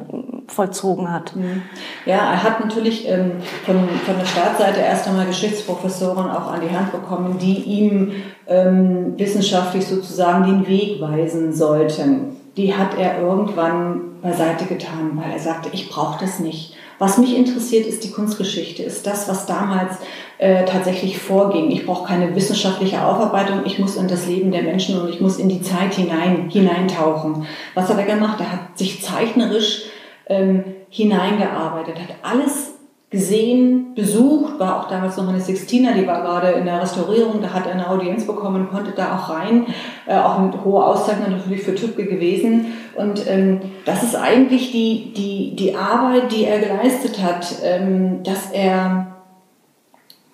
vollzogen 0.49 1.13
hat. 1.13 1.37
Mhm. 1.37 1.63
Ja, 2.05 2.17
er 2.17 2.43
hat 2.43 2.59
natürlich 2.59 3.09
ähm, 3.09 3.35
von, 3.65 3.89
von 4.05 4.19
der 4.19 4.25
Startseite 4.25 4.81
erst 4.81 5.07
einmal 5.07 5.27
Geschichtsprofessoren 5.27 6.31
auch 6.33 6.53
an 6.53 6.63
die 6.63 6.77
Hand 6.77 6.91
bekommen, 6.91 7.39
die 7.39 7.63
ihm 7.63 8.11
ähm, 8.49 9.17
wissenschaftlich 9.17 9.87
sozusagen 9.87 10.45
den 10.45 10.67
Weg 10.67 11.01
weisen 11.01 11.53
sollten. 11.53 12.37
Die 12.57 12.75
hat 12.75 12.99
er 12.99 13.21
irgendwann 13.21 14.21
beiseite 14.21 14.65
getan, 14.65 15.13
weil 15.15 15.31
er 15.31 15.39
sagte, 15.39 15.69
ich 15.71 15.89
brauche 15.89 16.19
das 16.19 16.41
nicht. 16.41 16.72
Was 17.03 17.19
mich 17.19 17.37
interessiert, 17.37 17.85
ist 17.85 18.05
die 18.05 18.13
Kunstgeschichte, 18.13 18.85
ist 18.85 19.09
das, 19.09 19.29
was 19.29 19.45
damals 19.45 19.97
äh, 20.39 20.65
tatsächlich 20.65 21.19
vorging. 21.19 21.73
Ich 21.73 21.85
brauche 21.85 22.07
keine 22.07 22.37
wissenschaftliche 22.37 23.05
Aufarbeitung, 23.05 23.63
ich 23.65 23.81
muss 23.81 23.97
in 23.97 24.07
das 24.07 24.29
Leben 24.29 24.53
der 24.53 24.63
Menschen 24.63 25.01
und 25.01 25.09
ich 25.09 25.21
muss 25.21 25.39
in 25.39 25.49
die 25.49 25.63
Zeit 25.63 25.95
hinein, 25.95 26.49
hineintauchen. 26.49 27.45
Was 27.75 27.89
hat 27.89 27.99
er 27.99 28.05
gemacht? 28.05 28.39
Er 28.39 28.53
hat 28.53 28.79
sich 28.79 29.03
zeichnerisch 29.03 29.87
ähm, 30.29 30.63
hineingearbeitet, 30.91 31.97
hat 31.97 32.15
alles 32.23 32.72
gesehen, 33.13 33.95
besucht, 33.95 34.59
war 34.59 34.81
auch 34.81 34.89
damals 34.89 35.19
noch 35.19 35.29
eine 35.29 35.41
Sixtina, 35.41 35.93
die 35.93 36.07
war 36.07 36.23
gerade 36.23 36.53
in 36.53 36.65
der 36.65 36.81
Restaurierung, 36.81 37.43
da 37.43 37.53
hat 37.53 37.67
er 37.67 37.73
eine 37.73 37.89
Audienz 37.89 38.27
bekommen, 38.27 38.71
konnte 38.71 38.93
da 38.93 39.15
auch 39.15 39.29
rein, 39.29 39.67
äh, 40.07 40.17
auch 40.17 40.39
mit 40.39 40.65
hoher 40.65 40.87
Auszeichnung 40.87 41.31
natürlich 41.31 41.63
für 41.63 41.75
Tübke 41.75 42.07
gewesen. 42.07 42.73
Und 42.97 43.29
ähm, 43.29 43.61
das 43.85 44.03
ist 44.03 44.17
eigentlich 44.17 44.73
die, 44.73 45.13
die, 45.15 45.55
die 45.55 45.77
Arbeit, 45.77 46.33
die 46.33 46.47
er 46.47 46.59
geleistet 46.59 47.23
hat, 47.23 47.55
ähm, 47.63 48.23
dass 48.23 48.51
er 48.51 49.19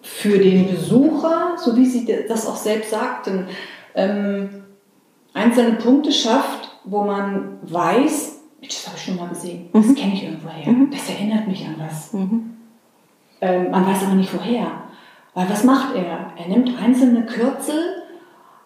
für 0.00 0.38
den 0.38 0.70
Besucher, 0.70 1.56
so 1.56 1.76
wie 1.76 1.84
Sie 1.84 2.08
das 2.28 2.46
auch 2.46 2.56
selbst 2.56 2.90
sagten, 2.90 3.48
ähm, 3.96 4.50
einzelne 5.34 5.72
Punkte 5.72 6.12
schafft, 6.12 6.78
wo 6.84 7.02
man 7.02 7.58
weiß, 7.62 8.38
das 8.62 8.86
habe 8.86 8.96
ich 8.96 9.04
schon 9.04 9.16
mal 9.16 9.28
gesehen, 9.28 9.68
das 9.72 9.86
mhm. 9.86 9.94
kenne 9.96 10.14
ich 10.14 10.22
irgendwoher, 10.22 10.68
mhm. 10.68 10.90
das 10.92 11.10
erinnert 11.10 11.48
mich 11.48 11.66
an 11.66 11.74
was. 11.78 12.12
Mhm. 12.12 12.57
Ähm, 13.40 13.70
man 13.70 13.86
weiß 13.86 14.04
aber 14.04 14.14
nicht 14.14 14.32
woher. 14.34 14.66
Weil 15.34 15.48
was 15.48 15.64
macht 15.64 15.94
er? 15.94 16.32
Er 16.36 16.48
nimmt 16.48 16.70
einzelne 16.80 17.26
Kürzel 17.26 18.02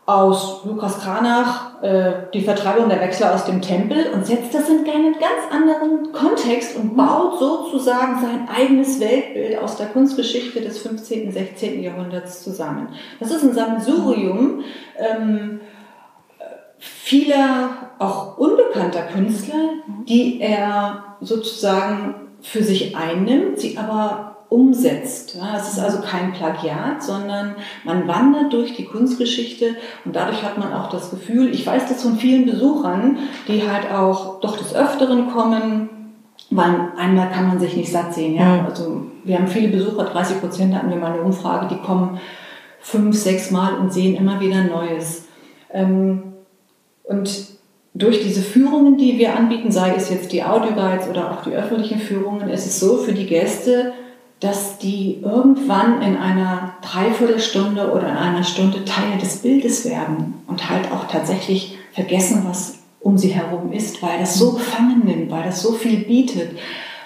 aus 0.04 0.64
Lukas 0.64 1.00
Kranach, 1.00 1.82
äh, 1.82 2.12
die 2.34 2.42
Vertreibung 2.42 2.88
der 2.88 3.00
Wechsler 3.00 3.34
aus 3.34 3.44
dem 3.44 3.62
Tempel 3.62 4.06
und 4.12 4.26
setzt 4.26 4.52
das 4.52 4.68
in 4.68 4.80
einen 4.80 5.12
ganz 5.12 5.50
anderen 5.50 6.12
Kontext 6.12 6.76
und 6.76 6.96
baut 6.96 7.38
sozusagen 7.38 8.20
sein 8.20 8.48
eigenes 8.48 8.98
Weltbild 9.00 9.58
aus 9.58 9.76
der 9.76 9.86
Kunstgeschichte 9.86 10.60
des 10.60 10.78
15., 10.78 11.30
16. 11.30 11.82
Jahrhunderts 11.82 12.42
zusammen. 12.42 12.88
Das 13.20 13.30
ist 13.30 13.44
ein 13.44 13.54
Sammelsurium 13.54 14.64
ähm, 14.98 15.60
vieler 16.78 17.92
auch 18.00 18.38
unbekannter 18.38 19.02
Künstler, 19.02 19.70
die 20.08 20.40
er 20.40 21.16
sozusagen 21.20 22.14
für 22.40 22.64
sich 22.64 22.96
einnimmt, 22.96 23.60
sie 23.60 23.78
aber 23.78 24.31
umsetzt. 24.52 25.34
Ja, 25.36 25.56
es 25.56 25.72
ist 25.72 25.78
also 25.78 26.00
kein 26.02 26.32
Plagiat, 26.32 27.02
sondern 27.02 27.56
man 27.84 28.06
wandert 28.06 28.52
durch 28.52 28.74
die 28.74 28.84
Kunstgeschichte 28.84 29.76
und 30.04 30.14
dadurch 30.14 30.42
hat 30.42 30.58
man 30.58 30.74
auch 30.74 30.90
das 30.90 31.10
Gefühl, 31.10 31.52
ich 31.52 31.66
weiß 31.66 31.88
das 31.88 32.02
von 32.02 32.16
vielen 32.16 32.44
Besuchern, 32.44 33.18
die 33.48 33.68
halt 33.68 33.90
auch 33.90 34.40
doch 34.40 34.58
des 34.58 34.74
Öfteren 34.74 35.30
kommen, 35.30 35.88
weil 36.50 36.92
einmal 36.98 37.30
kann 37.30 37.48
man 37.48 37.58
sich 37.58 37.76
nicht 37.76 37.90
satt 37.90 38.12
sehen. 38.12 38.34
Ja? 38.34 38.66
Also 38.66 39.06
wir 39.24 39.38
haben 39.38 39.48
viele 39.48 39.68
Besucher, 39.68 40.04
30 40.04 40.40
Prozent 40.40 40.74
hatten 40.74 40.90
wir 40.90 40.96
mal 40.96 41.12
eine 41.12 41.22
Umfrage, 41.22 41.74
die 41.74 41.80
kommen 41.80 42.20
fünf, 42.80 43.16
sechs 43.16 43.50
Mal 43.50 43.74
und 43.74 43.92
sehen 43.92 44.16
immer 44.16 44.38
wieder 44.40 44.64
Neues. 44.64 45.26
Ähm, 45.72 46.34
und 47.04 47.52
durch 47.94 48.22
diese 48.22 48.42
Führungen, 48.42 48.98
die 48.98 49.18
wir 49.18 49.34
anbieten, 49.34 49.70
sei 49.70 49.94
es 49.94 50.10
jetzt 50.10 50.32
die 50.32 50.42
Audioguides 50.42 51.08
oder 51.08 51.30
auch 51.30 51.42
die 51.42 51.52
öffentlichen 51.52 51.98
Führungen, 51.98 52.48
ist 52.48 52.66
es 52.66 52.80
so 52.80 52.98
für 52.98 53.12
die 53.12 53.26
Gäste, 53.26 53.92
dass 54.42 54.78
die 54.78 55.20
irgendwann 55.22 56.02
in 56.02 56.16
einer 56.16 56.74
Dreiviertelstunde 56.82 57.92
oder 57.92 58.08
in 58.08 58.16
einer 58.16 58.42
Stunde 58.42 58.84
Teil 58.84 59.16
des 59.20 59.38
Bildes 59.38 59.88
werden 59.88 60.34
und 60.48 60.68
halt 60.68 60.90
auch 60.90 61.06
tatsächlich 61.06 61.78
vergessen, 61.92 62.44
was 62.48 62.80
um 62.98 63.16
sie 63.16 63.28
herum 63.28 63.72
ist, 63.72 64.02
weil 64.02 64.18
das 64.18 64.34
so 64.34 64.54
gefangen 64.54 65.02
nimmt, 65.04 65.30
weil 65.30 65.44
das 65.44 65.62
so 65.62 65.72
viel 65.72 65.98
bietet, 65.98 66.58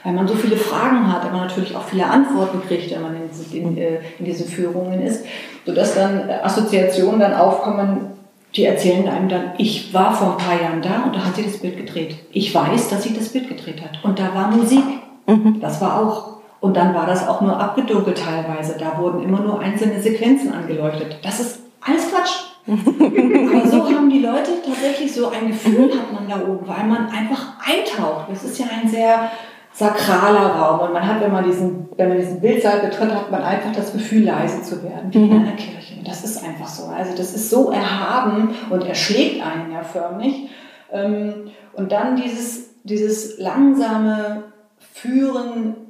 weil 0.03 0.15
man 0.15 0.27
so 0.27 0.35
viele 0.35 0.57
Fragen 0.57 1.13
hat, 1.13 1.27
aber 1.27 1.37
natürlich 1.37 1.77
auch 1.77 1.85
viele 1.85 2.07
Antworten 2.07 2.63
kriegt, 2.67 2.91
wenn 2.91 3.03
man 3.03 3.17
in, 3.17 3.63
in, 3.63 3.77
äh, 3.77 3.99
in 4.19 4.25
diesen 4.25 4.47
Führungen 4.47 5.03
ist, 5.03 5.27
sodass 5.67 5.95
dann 5.95 6.31
Assoziationen 6.43 7.21
dann 7.21 7.35
aufkommen, 7.35 8.13
die 8.55 8.65
erzählen 8.65 9.09
einem 9.09 9.29
dann, 9.29 9.51
ich 9.59 9.93
war 9.93 10.15
vor 10.15 10.33
ein 10.33 10.39
paar 10.39 10.59
Jahren 10.59 10.81
da 10.81 11.05
und 11.05 11.15
da 11.15 11.23
hat 11.23 11.37
sie 11.37 11.43
das 11.43 11.59
Bild 11.59 11.77
gedreht. 11.77 12.17
Ich 12.33 12.55
weiß, 12.55 12.89
dass 12.89 13.03
sie 13.03 13.13
das 13.13 13.29
Bild 13.29 13.49
gedreht 13.49 13.83
hat. 13.83 14.03
Und 14.03 14.19
da 14.19 14.35
war 14.35 14.51
Musik. 14.51 14.85
Mhm. 15.27 15.61
Das 15.61 15.83
war 15.83 16.01
auch 16.01 16.36
und 16.61 16.77
dann 16.77 16.95
war 16.95 17.07
das 17.07 17.29
auch 17.29 17.41
nur 17.41 17.59
abgedunkelt 17.59 18.19
teilweise. 18.19 18.77
Da 18.79 18.99
wurden 18.99 19.23
immer 19.23 19.41
nur 19.41 19.61
einzelne 19.61 20.01
Sequenzen 20.01 20.53
angeleuchtet. 20.53 21.19
Das 21.23 21.41
ist 21.41 21.61
alles 21.81 22.11
Quatsch. 22.11 22.47
Aber 22.67 23.69
so 23.69 23.85
haben 23.85 24.11
die 24.11 24.21
Leute 24.21 24.51
tatsächlich 24.65 25.13
so 25.13 25.29
ein 25.29 25.49
Gefühl, 25.49 25.93
hat 25.93 26.13
man 26.13 26.29
da 26.29 26.45
oben, 26.45 26.67
weil 26.67 26.85
man 26.85 27.09
einfach 27.09 27.55
eintaucht. 27.65 28.27
Das 28.31 28.43
ist 28.43 28.59
ja 28.59 28.67
ein 28.67 28.89
sehr 28.89 29.31
sakraler 29.73 30.49
Raum. 30.49 30.81
Und 30.81 30.93
man 30.93 31.07
hat, 31.07 31.21
wenn 31.21 31.31
man 31.31 31.45
diesen, 31.45 31.89
wenn 31.97 32.09
man 32.09 32.19
diesen 32.19 32.41
Bildsaal 32.41 32.81
betritt, 32.81 33.15
hat 33.15 33.31
man 33.31 33.43
einfach 33.43 33.73
das 33.73 33.93
Gefühl, 33.93 34.25
leise 34.25 34.63
zu 34.63 34.83
werden, 34.83 35.13
wie 35.13 35.19
in 35.19 35.29
mhm. 35.29 35.43
einer 35.43 35.57
Kirche. 35.57 35.99
Und 35.99 36.09
das 36.09 36.25
ist 36.25 36.43
einfach 36.43 36.67
so. 36.67 36.87
Also 36.87 37.17
das 37.17 37.35
ist 37.35 37.51
so 37.51 37.71
erhaben 37.71 38.55
und 38.71 38.85
erschlägt 38.85 39.45
einen 39.45 39.73
ja 39.73 39.83
förmlich. 39.83 40.49
Ähm, 40.91 41.51
und 41.75 41.93
dann 41.93 42.17
dieses, 42.17 42.71
dieses 42.83 43.39
langsame 43.39 44.45
Führen 44.93 45.86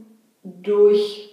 durch 0.63 1.31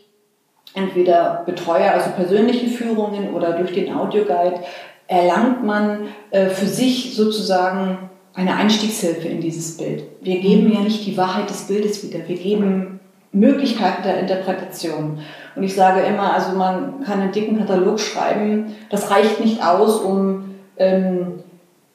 entweder 0.74 1.44
Betreuer, 1.46 1.92
also 1.92 2.12
persönliche 2.12 2.68
Führungen 2.68 3.34
oder 3.34 3.54
durch 3.54 3.74
den 3.74 3.94
Audioguide 3.94 4.62
erlangt 5.08 5.64
man 5.64 6.08
äh, 6.32 6.48
für 6.48 6.66
sich 6.66 7.16
sozusagen 7.16 8.10
eine 8.34 8.56
Einstiegshilfe 8.56 9.28
in 9.28 9.42
dieses 9.42 9.78
Bild. 9.78 10.04
Wir 10.22 10.40
geben 10.40 10.72
ja 10.74 10.80
nicht 10.80 11.06
die 11.06 11.18
Wahrheit 11.18 11.50
des 11.50 11.68
Bildes 11.68 12.04
wieder, 12.04 12.28
wir 12.28 12.38
geben 12.38 13.00
Möglichkeiten 13.32 14.04
der 14.04 14.20
Interpretation. 14.20 15.20
Und 15.56 15.64
ich 15.64 15.76
sage 15.76 16.02
immer, 16.02 16.34
also 16.34 16.56
man 16.56 17.04
kann 17.04 17.20
einen 17.20 17.32
dicken 17.32 17.58
Katalog 17.58 18.00
schreiben, 18.00 18.76
das 18.90 19.12
reicht 19.12 19.40
nicht 19.40 19.64
aus, 19.64 19.98
um 19.98 20.56
ähm, 20.78 21.44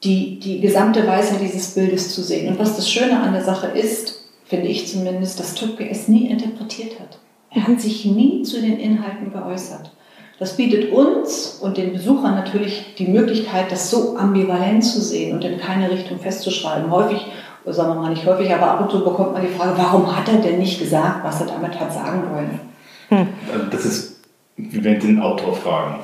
die, 0.05 0.39
die 0.39 0.61
gesamte 0.61 1.07
Weisheit 1.07 1.41
dieses 1.41 1.75
Bildes 1.75 2.15
zu 2.15 2.23
sehen. 2.23 2.49
Und 2.49 2.59
was 2.59 2.77
das 2.77 2.89
Schöne 2.89 3.21
an 3.21 3.33
der 3.33 3.43
Sache 3.43 3.69
ist, 3.69 4.18
finde 4.49 4.69
ich 4.69 4.89
zumindest, 4.89 5.39
dass 5.39 5.55
Tübke 5.55 5.89
es 5.89 6.09
nie 6.09 6.27
interpretiert 6.27 6.99
hat. 6.99 7.19
Er 7.51 7.67
hat 7.67 7.81
sich 7.81 8.05
nie 8.05 8.43
zu 8.43 8.61
den 8.61 8.79
Inhalten 8.79 9.33
geäußert. 9.33 9.91
Das 10.39 10.57
bietet 10.57 10.93
uns 10.93 11.59
und 11.61 11.77
den 11.77 11.93
Besuchern 11.93 12.35
natürlich 12.35 12.95
die 12.97 13.09
Möglichkeit, 13.09 13.73
das 13.73 13.91
so 13.91 14.17
ambivalent 14.17 14.85
zu 14.85 15.01
sehen 15.01 15.35
und 15.35 15.45
in 15.45 15.59
keine 15.59 15.91
Richtung 15.91 16.19
festzuschreiben. 16.21 16.91
Häufig, 16.91 17.27
oder 17.65 17.75
sagen 17.75 17.95
wir 17.95 18.03
mal 18.03 18.11
nicht 18.11 18.25
häufig, 18.25 18.53
aber 18.55 18.71
ab 18.71 18.81
und 18.83 18.91
zu 18.91 19.03
bekommt 19.03 19.33
man 19.33 19.43
die 19.43 19.53
Frage, 19.53 19.73
warum 19.77 20.17
hat 20.17 20.29
er 20.29 20.39
denn 20.39 20.59
nicht 20.59 20.79
gesagt, 20.79 21.25
was 21.25 21.41
er 21.41 21.49
damit 21.49 21.79
hat 21.79 21.93
sagen 21.93 22.23
wollen? 22.33 22.61
Hm. 23.09 23.29
Das 23.71 23.85
ist, 23.85 24.21
wie 24.57 24.85
wenn 24.85 25.01
Sie 25.01 25.09
den 25.09 25.21
Autor 25.21 25.55
fragen. 25.55 25.97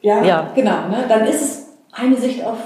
Ja, 0.00 0.24
ja. 0.24 0.52
genau. 0.54 0.88
Ne? 0.88 1.04
Dann 1.08 1.26
ist 1.26 1.42
es 1.42 1.66
eine 1.92 2.16
Sicht 2.16 2.42
auf 2.42 2.56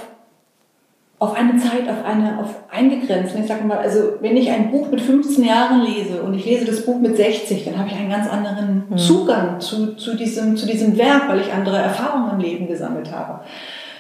auf 1.21 1.35
eine 1.35 1.57
Zeit, 1.57 1.89
auf 1.89 2.05
eine, 2.05 2.39
auf 2.39 2.55
eingegrenzt. 2.71 3.35
Ich 3.37 3.47
sage 3.47 3.65
mal, 3.65 3.79
also 3.79 4.13
wenn 4.21 4.37
ich 4.37 4.51
ein 4.51 4.71
Buch 4.71 4.89
mit 4.89 5.01
15 5.01 5.45
Jahren 5.45 5.83
lese 5.83 6.23
und 6.23 6.35
ich 6.35 6.45
lese 6.45 6.65
das 6.65 6.83
Buch 6.83 7.01
mit 7.01 7.17
60, 7.17 7.65
dann 7.65 7.77
habe 7.77 7.89
ich 7.89 7.97
einen 7.97 8.11
ganz 8.11 8.29
anderen 8.29 8.85
mhm. 8.89 8.99
Zugang 8.99 9.61
zu, 9.61 9.97
zu, 9.97 10.15
diesem, 10.17 10.57
zu 10.57 10.67
diesem 10.67 10.97
Werk, 10.97 11.29
weil 11.29 11.41
ich 11.41 11.53
andere 11.53 11.79
Erfahrungen 11.79 12.31
im 12.35 12.39
Leben 12.39 12.69
gesammelt 12.69 13.11
habe. 13.11 13.41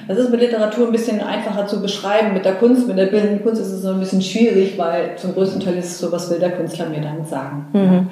Das 0.07 0.17
ist 0.17 0.31
mit 0.31 0.41
Literatur 0.41 0.87
ein 0.87 0.93
bisschen 0.93 1.21
einfacher 1.21 1.67
zu 1.67 1.83
beschreiben. 1.83 2.35
Mit 2.35 2.45
der 2.45 2.55
Kunst, 2.55 2.87
mit 2.87 2.97
der 2.97 3.07
bildenden 3.07 3.43
Kunst 3.43 3.61
ist 3.61 3.73
es 3.73 3.83
so 3.83 3.89
ein 3.89 3.99
bisschen 3.99 4.23
schwierig, 4.23 4.79
weil 4.79 5.17
zum 5.17 5.35
größten 5.35 5.61
Teil 5.61 5.77
ist 5.77 5.87
es 5.87 5.99
so, 5.99 6.13
was 6.13 6.31
will 6.31 6.39
der 6.39 6.53
Künstler 6.53 6.89
mir 6.89 7.01
damit 7.01 7.27
sagen. 7.27 7.67
Mhm. 7.73 8.07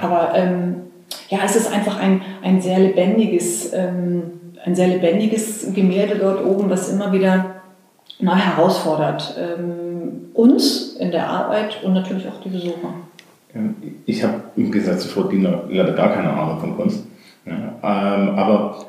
Aber 0.00 0.32
ähm, 0.34 0.82
ja, 1.28 1.38
es 1.44 1.54
ist 1.54 1.72
einfach 1.72 2.00
ein, 2.00 2.22
ein 2.42 2.60
sehr 2.60 2.80
lebendiges, 2.80 3.72
ähm, 3.72 4.22
ein 4.64 4.74
sehr 4.74 4.88
lebendiges 4.88 5.72
Gemälde 5.72 6.16
dort 6.16 6.44
oben, 6.44 6.68
was 6.70 6.90
immer 6.90 7.12
wieder 7.12 7.57
na, 8.20 8.36
herausfordert. 8.36 9.34
Ähm, 9.38 10.30
uns 10.34 10.96
in 10.98 11.10
der 11.10 11.28
Arbeit 11.28 11.82
und 11.82 11.94
natürlich 11.94 12.28
auch 12.28 12.40
die 12.42 12.50
Besucher. 12.50 12.94
Ich 14.06 14.22
habe 14.22 14.34
im 14.56 14.70
Gegensatz 14.70 15.02
zu 15.02 15.08
Frau 15.08 15.24
Diener 15.24 15.64
leider 15.68 15.92
gar 15.92 16.12
keine 16.12 16.30
Ahnung 16.30 16.60
von 16.60 16.76
Kunst. 16.76 17.04
Ja, 17.46 17.54
ähm, 17.82 18.30
aber 18.30 18.86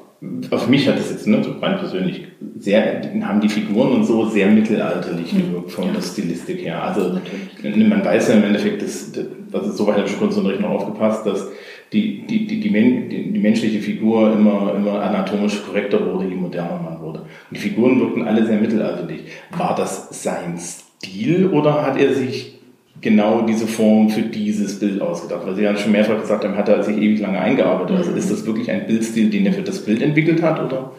auf 0.51 0.67
mich 0.67 0.87
hat 0.87 0.97
es 0.97 1.11
jetzt, 1.11 1.27
ne, 1.27 1.41
so 1.43 1.53
rein 1.61 1.77
persönlich, 1.77 2.27
sehr, 2.57 3.01
haben 3.21 3.39
die 3.39 3.47
Figuren 3.47 3.93
und 3.93 4.03
so 4.03 4.25
sehr 4.25 4.47
mittelalterlich 4.47 5.31
mhm. 5.33 5.41
gewirkt 5.41 5.71
von 5.71 5.93
der 5.93 6.01
Stilistik 6.01 6.61
her. 6.61 6.83
Also 6.83 7.13
Natürlich. 7.13 7.87
man 7.87 8.03
weiß 8.03 8.27
ja 8.27 8.35
im 8.35 8.43
Endeffekt, 8.43 8.81
dass, 8.81 9.11
also 9.53 9.71
soweit 9.71 9.97
habe 9.97 10.07
ich 10.07 10.13
im 10.13 10.19
Kunstunterricht 10.19 10.61
noch 10.61 10.71
aufgepasst, 10.71 11.25
dass 11.25 11.47
die, 11.93 12.25
die, 12.27 12.45
die, 12.45 12.59
die, 12.59 13.31
die, 13.31 13.39
menschliche 13.39 13.79
Figur 13.79 14.33
immer, 14.33 14.75
immer 14.75 15.01
anatomisch 15.01 15.63
korrekter 15.65 16.05
wurde, 16.05 16.27
je 16.27 16.35
moderner 16.35 16.79
man 16.79 17.01
wurde. 17.01 17.19
Und 17.19 17.27
die 17.51 17.59
Figuren 17.59 17.99
wirkten 17.99 18.27
alle 18.27 18.45
sehr 18.45 18.59
mittelalterlich. 18.59 19.21
War 19.57 19.75
das 19.75 20.23
sein 20.23 20.57
Stil 20.57 21.47
oder 21.47 21.85
hat 21.85 21.99
er 21.99 22.13
sich 22.13 22.59
genau 23.01 23.41
diese 23.41 23.67
Form 23.67 24.09
für 24.09 24.21
dieses 24.21 24.79
Bild 24.79 25.01
ausgedacht. 25.01 25.45
Weil 25.45 25.55
Sie 25.55 25.63
ja 25.63 25.75
schon 25.75 25.91
mehrfach 25.91 26.19
gesagt 26.19 26.43
haben, 26.43 26.57
hat 26.57 26.69
er 26.69 26.83
sich 26.83 26.97
ewig 26.97 27.19
lange 27.19 27.39
eingearbeitet. 27.39 27.97
Also 27.97 28.11
ist 28.11 28.29
das 28.29 28.45
wirklich 28.45 28.69
ein 28.69 28.87
Bildstil, 28.87 29.29
den 29.29 29.45
er 29.45 29.53
für 29.53 29.61
das 29.61 29.83
Bild 29.85 30.01
entwickelt 30.01 30.41
hat 30.41 30.59
oder 30.59 30.91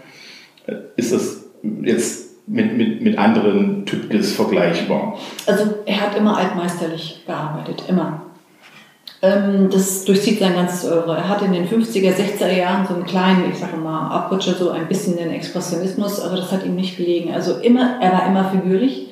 ist 0.96 1.12
das 1.12 1.44
jetzt 1.82 2.48
mit, 2.48 2.76
mit, 2.76 3.02
mit 3.02 3.18
anderen 3.18 3.84
Typkes 3.86 4.32
vergleichbar? 4.32 5.18
Also 5.46 5.74
er 5.86 6.00
hat 6.00 6.16
immer 6.16 6.36
altmeisterlich 6.36 7.22
gearbeitet, 7.26 7.84
immer. 7.88 8.29
Ähm, 9.22 9.68
das 9.70 10.04
durchzieht 10.04 10.38
sein 10.38 10.54
ganzes 10.54 10.90
Eure. 10.90 11.16
Er 11.16 11.28
hat 11.28 11.42
in 11.42 11.52
den 11.52 11.68
50er, 11.68 12.14
60er 12.14 12.52
Jahren 12.52 12.86
so 12.86 12.94
einen 12.94 13.04
kleinen, 13.04 13.50
ich 13.52 13.58
sage 13.58 13.76
mal, 13.76 14.08
Abrutscher, 14.08 14.54
so 14.54 14.70
ein 14.70 14.88
bisschen 14.88 15.16
den 15.16 15.30
Expressionismus, 15.30 16.20
aber 16.20 16.36
das 16.36 16.50
hat 16.50 16.64
ihm 16.64 16.74
nicht 16.74 16.96
gelegen. 16.96 17.34
Also 17.34 17.58
immer, 17.58 18.00
er 18.00 18.12
war 18.12 18.26
immer 18.26 18.46
figürlich 18.46 19.08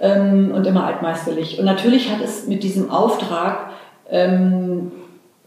ähm, 0.00 0.50
und 0.52 0.66
immer 0.66 0.84
altmeisterlich. 0.86 1.58
Und 1.58 1.66
natürlich 1.66 2.10
hat 2.10 2.20
es 2.20 2.48
mit 2.48 2.64
diesem 2.64 2.90
Auftrag 2.90 3.70
ähm, 4.10 4.90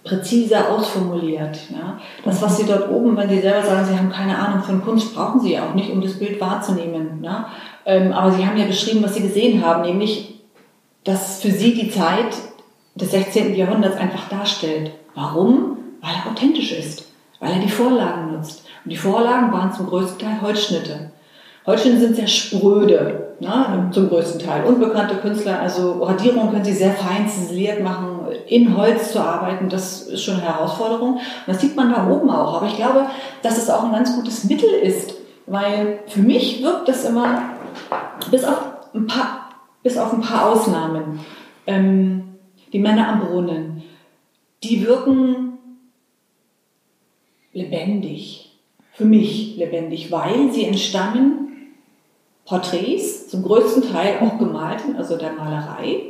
präziser 0.03 0.71
ausformuliert. 0.71 1.59
Ja. 1.69 1.99
Das, 2.23 2.41
was 2.41 2.57
Sie 2.57 2.65
dort 2.65 2.89
oben, 2.89 3.17
wenn 3.17 3.29
Sie 3.29 3.39
selber 3.39 3.63
sagen, 3.63 3.85
Sie 3.85 3.97
haben 3.97 4.09
keine 4.09 4.37
Ahnung 4.37 4.63
von 4.63 4.81
Kunst, 4.83 5.13
brauchen 5.13 5.41
Sie 5.41 5.59
auch 5.59 5.73
nicht, 5.73 5.91
um 5.91 6.01
das 6.01 6.17
Bild 6.17 6.39
wahrzunehmen. 6.39 7.19
Ja. 7.23 7.49
Ähm, 7.85 8.13
aber 8.13 8.31
Sie 8.31 8.45
haben 8.45 8.57
ja 8.57 8.65
beschrieben, 8.65 9.03
was 9.03 9.15
Sie 9.15 9.21
gesehen 9.21 9.65
haben, 9.65 9.83
nämlich, 9.83 10.39
dass 11.03 11.41
für 11.41 11.51
Sie 11.51 11.73
die 11.73 11.91
Zeit 11.91 12.35
des 13.01 13.11
16. 13.11 13.55
Jahrhunderts 13.55 13.97
einfach 13.97 14.29
darstellt. 14.29 14.91
Warum? 15.15 15.77
Weil 16.01 16.11
er 16.11 16.31
authentisch 16.31 16.71
ist, 16.71 17.05
weil 17.39 17.53
er 17.53 17.59
die 17.59 17.69
Vorlagen 17.69 18.33
nutzt. 18.33 18.63
Und 18.83 18.91
die 18.91 18.97
Vorlagen 18.97 19.51
waren 19.51 19.73
zum 19.73 19.87
größten 19.87 20.19
Teil 20.19 20.41
Holzschnitte. 20.41 21.11
Holzschnitte 21.65 21.99
sind 21.99 22.15
sehr 22.15 22.27
spröde, 22.27 23.35
ne, 23.39 23.89
zum 23.91 24.09
größten 24.09 24.41
Teil. 24.41 24.63
Unbekannte 24.65 25.15
Künstler, 25.15 25.59
also 25.59 26.03
Radierungen 26.03 26.49
können 26.49 26.65
sie 26.65 26.73
sehr 26.73 26.91
fein 26.91 27.29
ziseliert 27.29 27.83
machen, 27.83 28.21
in 28.47 28.75
Holz 28.75 29.11
zu 29.11 29.19
arbeiten, 29.19 29.69
das 29.69 30.03
ist 30.03 30.23
schon 30.23 30.35
eine 30.35 30.43
Herausforderung. 30.43 31.15
Und 31.15 31.21
das 31.45 31.61
sieht 31.61 31.75
man 31.75 31.91
da 31.91 32.07
oben 32.07 32.29
auch. 32.31 32.57
Aber 32.57 32.65
ich 32.65 32.77
glaube, 32.77 33.05
dass 33.43 33.57
es 33.57 33.69
auch 33.69 33.83
ein 33.83 33.91
ganz 33.91 34.15
gutes 34.15 34.45
Mittel 34.45 34.69
ist, 34.69 35.13
weil 35.45 35.99
für 36.07 36.21
mich 36.21 36.63
wirkt 36.63 36.87
das 36.87 37.05
immer, 37.05 37.43
bis 38.31 38.43
auf 38.43 38.57
ein 38.95 39.05
paar, 39.05 39.49
bis 39.83 39.97
auf 39.97 40.13
ein 40.13 40.21
paar 40.21 40.49
Ausnahmen, 40.49 41.19
ähm, 41.67 42.30
die 42.73 42.79
Männer 42.79 43.07
am 43.07 43.19
Brunnen, 43.21 43.83
die 44.63 44.85
wirken 44.85 45.57
lebendig. 47.53 48.59
Für 48.93 49.05
mich 49.05 49.55
lebendig, 49.57 50.11
weil 50.11 50.51
sie 50.51 50.65
entstammen 50.65 51.41
Porträts, 52.45 53.29
zum 53.29 53.43
größten 53.43 53.91
Teil 53.91 54.19
auch 54.19 54.37
gemalten, 54.37 54.95
also 54.97 55.17
der 55.17 55.33
Malerei. 55.33 56.01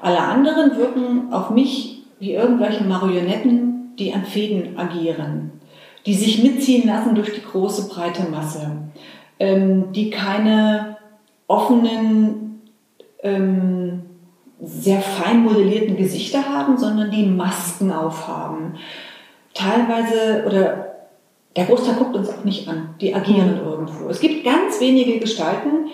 Alle 0.00 0.20
anderen 0.20 0.76
wirken 0.76 1.32
auf 1.32 1.50
mich 1.50 2.02
wie 2.20 2.34
irgendwelche 2.34 2.84
Marionetten, 2.84 3.96
die 3.98 4.12
an 4.12 4.24
Fäden 4.24 4.78
agieren, 4.78 5.52
die 6.06 6.14
sich 6.14 6.42
mitziehen 6.42 6.86
lassen 6.86 7.14
durch 7.14 7.32
die 7.32 7.42
große 7.42 7.88
breite 7.88 8.30
Masse, 8.30 8.70
ähm, 9.38 9.92
die 9.92 10.10
keine 10.10 10.96
offenen, 11.46 12.62
ähm, 13.22 14.02
sehr 14.66 15.00
fein 15.00 15.42
modellierten 15.42 15.96
Gesichter 15.96 16.48
haben, 16.48 16.76
sondern 16.76 17.10
die 17.10 17.26
Masken 17.26 17.92
aufhaben. 17.92 18.74
Teilweise 19.52 20.44
oder 20.46 20.94
der 21.56 21.66
Großteil 21.66 21.94
guckt 21.94 22.16
uns 22.16 22.28
auch 22.28 22.44
nicht 22.44 22.68
an. 22.68 22.94
Die 23.00 23.14
agieren 23.14 23.60
irgendwo. 23.64 24.08
Es 24.08 24.20
gibt 24.20 24.44
ganz 24.44 24.80
wenige 24.80 25.20
Gestalten, 25.20 25.90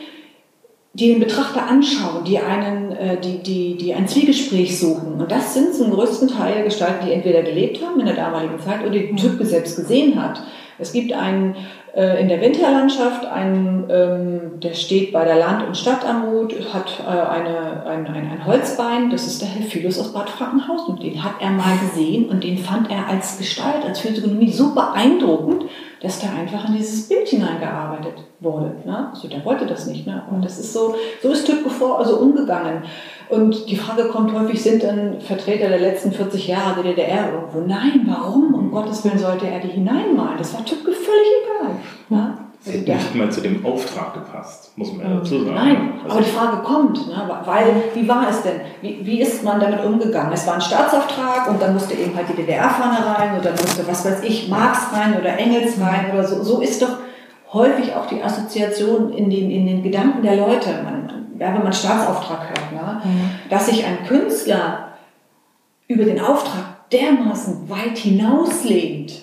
die 0.93 1.09
den 1.09 1.21
Betrachter 1.21 1.67
anschauen, 1.67 2.25
die 2.25 2.39
einen, 2.39 2.93
äh, 2.93 3.21
die, 3.21 3.39
die, 3.43 3.77
die 3.77 3.95
ein 3.95 4.09
Zwiegespräch 4.09 4.79
suchen. 4.79 5.21
Und 5.21 5.31
das 5.31 5.55
sind 5.55 5.75
zum 5.75 5.91
größten 5.91 6.29
Teil 6.29 6.65
Gestalten, 6.65 7.07
die 7.07 7.13
entweder 7.13 7.43
gelebt 7.43 7.85
haben 7.85 8.01
in 8.01 8.07
der 8.07 8.17
damaligen 8.17 8.59
Zeit 8.59 8.81
oder 8.81 8.91
die 8.91 9.15
Typ 9.15 9.39
selbst 9.43 9.77
gesehen 9.77 10.21
hat. 10.21 10.43
Es 10.81 10.93
gibt 10.93 11.13
einen 11.13 11.57
äh, 11.95 12.21
in 12.21 12.29
der 12.29 12.41
Winterlandschaft, 12.41 13.27
einen, 13.27 13.89
ähm, 13.91 14.61
der 14.61 14.75
steht 14.75 15.13
bei 15.13 15.25
der 15.25 15.37
Land- 15.37 15.67
und 15.67 15.77
Stadtarmut, 15.77 16.55
hat 16.73 17.01
äh, 17.01 17.11
eine, 17.11 17.85
ein, 17.87 18.07
ein, 18.07 18.31
ein 18.31 18.47
Holzbein, 18.47 19.11
das 19.11 19.27
ist 19.27 19.43
der 19.43 19.49
Helphilus 19.49 19.99
aus 19.99 20.13
Bad 20.13 20.31
Frankenhausen. 20.31 21.01
Den 21.01 21.23
hat 21.23 21.35
er 21.41 21.51
mal 21.51 21.77
gesehen 21.79 22.29
und 22.29 22.45
den 22.45 22.59
fand 22.59 22.91
er 22.91 23.09
als 23.09 23.39
Gestalt, 23.39 23.85
als 23.85 24.01
Physiognomie 24.01 24.53
so 24.53 24.75
beeindruckend, 24.75 25.65
dass 26.03 26.21
da 26.21 26.29
einfach 26.31 26.69
in 26.69 26.77
dieses 26.77 27.09
Bild 27.09 27.29
hineingearbeitet 27.29 28.15
wurde. 28.41 28.75
Ne? 28.85 29.11
Also 29.13 29.29
der 29.29 29.45
wollte 29.45 29.67
das 29.67 29.87
nicht. 29.87 30.07
Ne? 30.07 30.23
Und 30.31 30.45
das 30.45 30.59
ist 30.59 30.73
so, 30.73 30.95
so 31.23 31.31
ist 31.31 31.47
Tübke 31.47 31.71
also 31.95 32.19
umgegangen. 32.19 32.83
Und 33.29 33.69
die 33.69 33.77
Frage 33.77 34.09
kommt 34.09 34.33
häufig, 34.33 34.63
sind 34.63 34.83
dann 34.83 35.21
Vertreter 35.21 35.69
der 35.69 35.79
letzten 35.79 36.11
40 36.11 36.49
Jahre 36.49 36.83
der 36.83 36.95
DDR 36.95 37.33
irgendwo? 37.33 37.61
Nein, 37.61 38.07
warum? 38.07 38.55
Um 38.55 38.71
Gottes 38.71 39.05
Willen 39.05 39.19
sollte 39.19 39.47
er 39.47 39.61
die 39.61 39.69
hineinmalen. 39.69 40.39
Das 40.39 40.55
war 40.55 40.65
Tübke 40.65 40.93
völlig 40.93 41.29
egal. 41.45 41.77
Ja? 42.09 42.50
Sie 42.63 42.73
hätte 42.73 42.93
nicht 42.93 43.15
mal 43.15 43.33
zu 43.33 43.41
dem 43.41 43.65
Auftrag 43.65 44.13
gepasst, 44.13 44.77
muss 44.77 44.93
man 44.93 45.09
ja 45.09 45.17
dazu 45.17 45.45
sagen. 45.45 45.55
Nein, 45.55 45.93
also 46.05 46.17
aber 46.17 46.25
die 46.25 46.31
Frage 46.31 46.57
kommt, 46.59 47.09
ne? 47.09 47.41
weil, 47.47 47.85
wie 47.95 48.07
war 48.07 48.29
es 48.29 48.43
denn? 48.43 48.61
Wie, 48.83 49.01
wie 49.03 49.23
ist 49.23 49.43
man 49.43 49.59
damit 49.59 49.83
umgegangen? 49.83 50.31
Es 50.35 50.47
war 50.47 50.55
ein 50.55 50.61
Staatsauftrag 50.61 51.49
und 51.49 51.63
dann 51.63 51.73
musste 51.73 51.95
eben 51.95 52.15
halt 52.15 52.29
die 52.29 52.37
DDR-Fahne 52.37 52.99
rein 53.07 53.41
oder 53.41 53.53
dann 53.53 53.65
musste, 53.65 53.89
was 53.89 54.05
weiß 54.05 54.23
ich, 54.25 54.49
Marx 54.51 54.93
rein 54.93 55.19
oder 55.19 55.39
Engels 55.39 55.81
rein 55.81 56.11
oder 56.13 56.27
so. 56.27 56.43
So 56.43 56.61
ist 56.61 56.83
doch 56.83 56.99
häufig 57.55 57.95
auch 57.95 58.05
die 58.07 58.23
Assoziation 58.23 59.11
in 59.15 59.31
den, 59.31 59.51
in 59.51 59.67
den 59.67 59.83
Gedanken 59.83 60.23
der 60.23 60.37
Leute, 60.37 60.83
man, 60.85 61.11
ja, 61.39 61.55
wenn 61.55 61.63
man 61.63 61.73
Staatsauftrag 61.73 62.51
hört, 62.51 62.73
ne? 62.73 63.01
Mhm. 63.03 63.31
dass 63.49 63.67
sich 63.67 63.87
ein 63.87 64.07
Künstler 64.07 64.89
über 65.89 66.05
den 66.05 66.21
Auftrag 66.21 66.91
dermaßen 66.91 67.71
weit 67.71 67.97
hinauslehnt, 67.97 69.15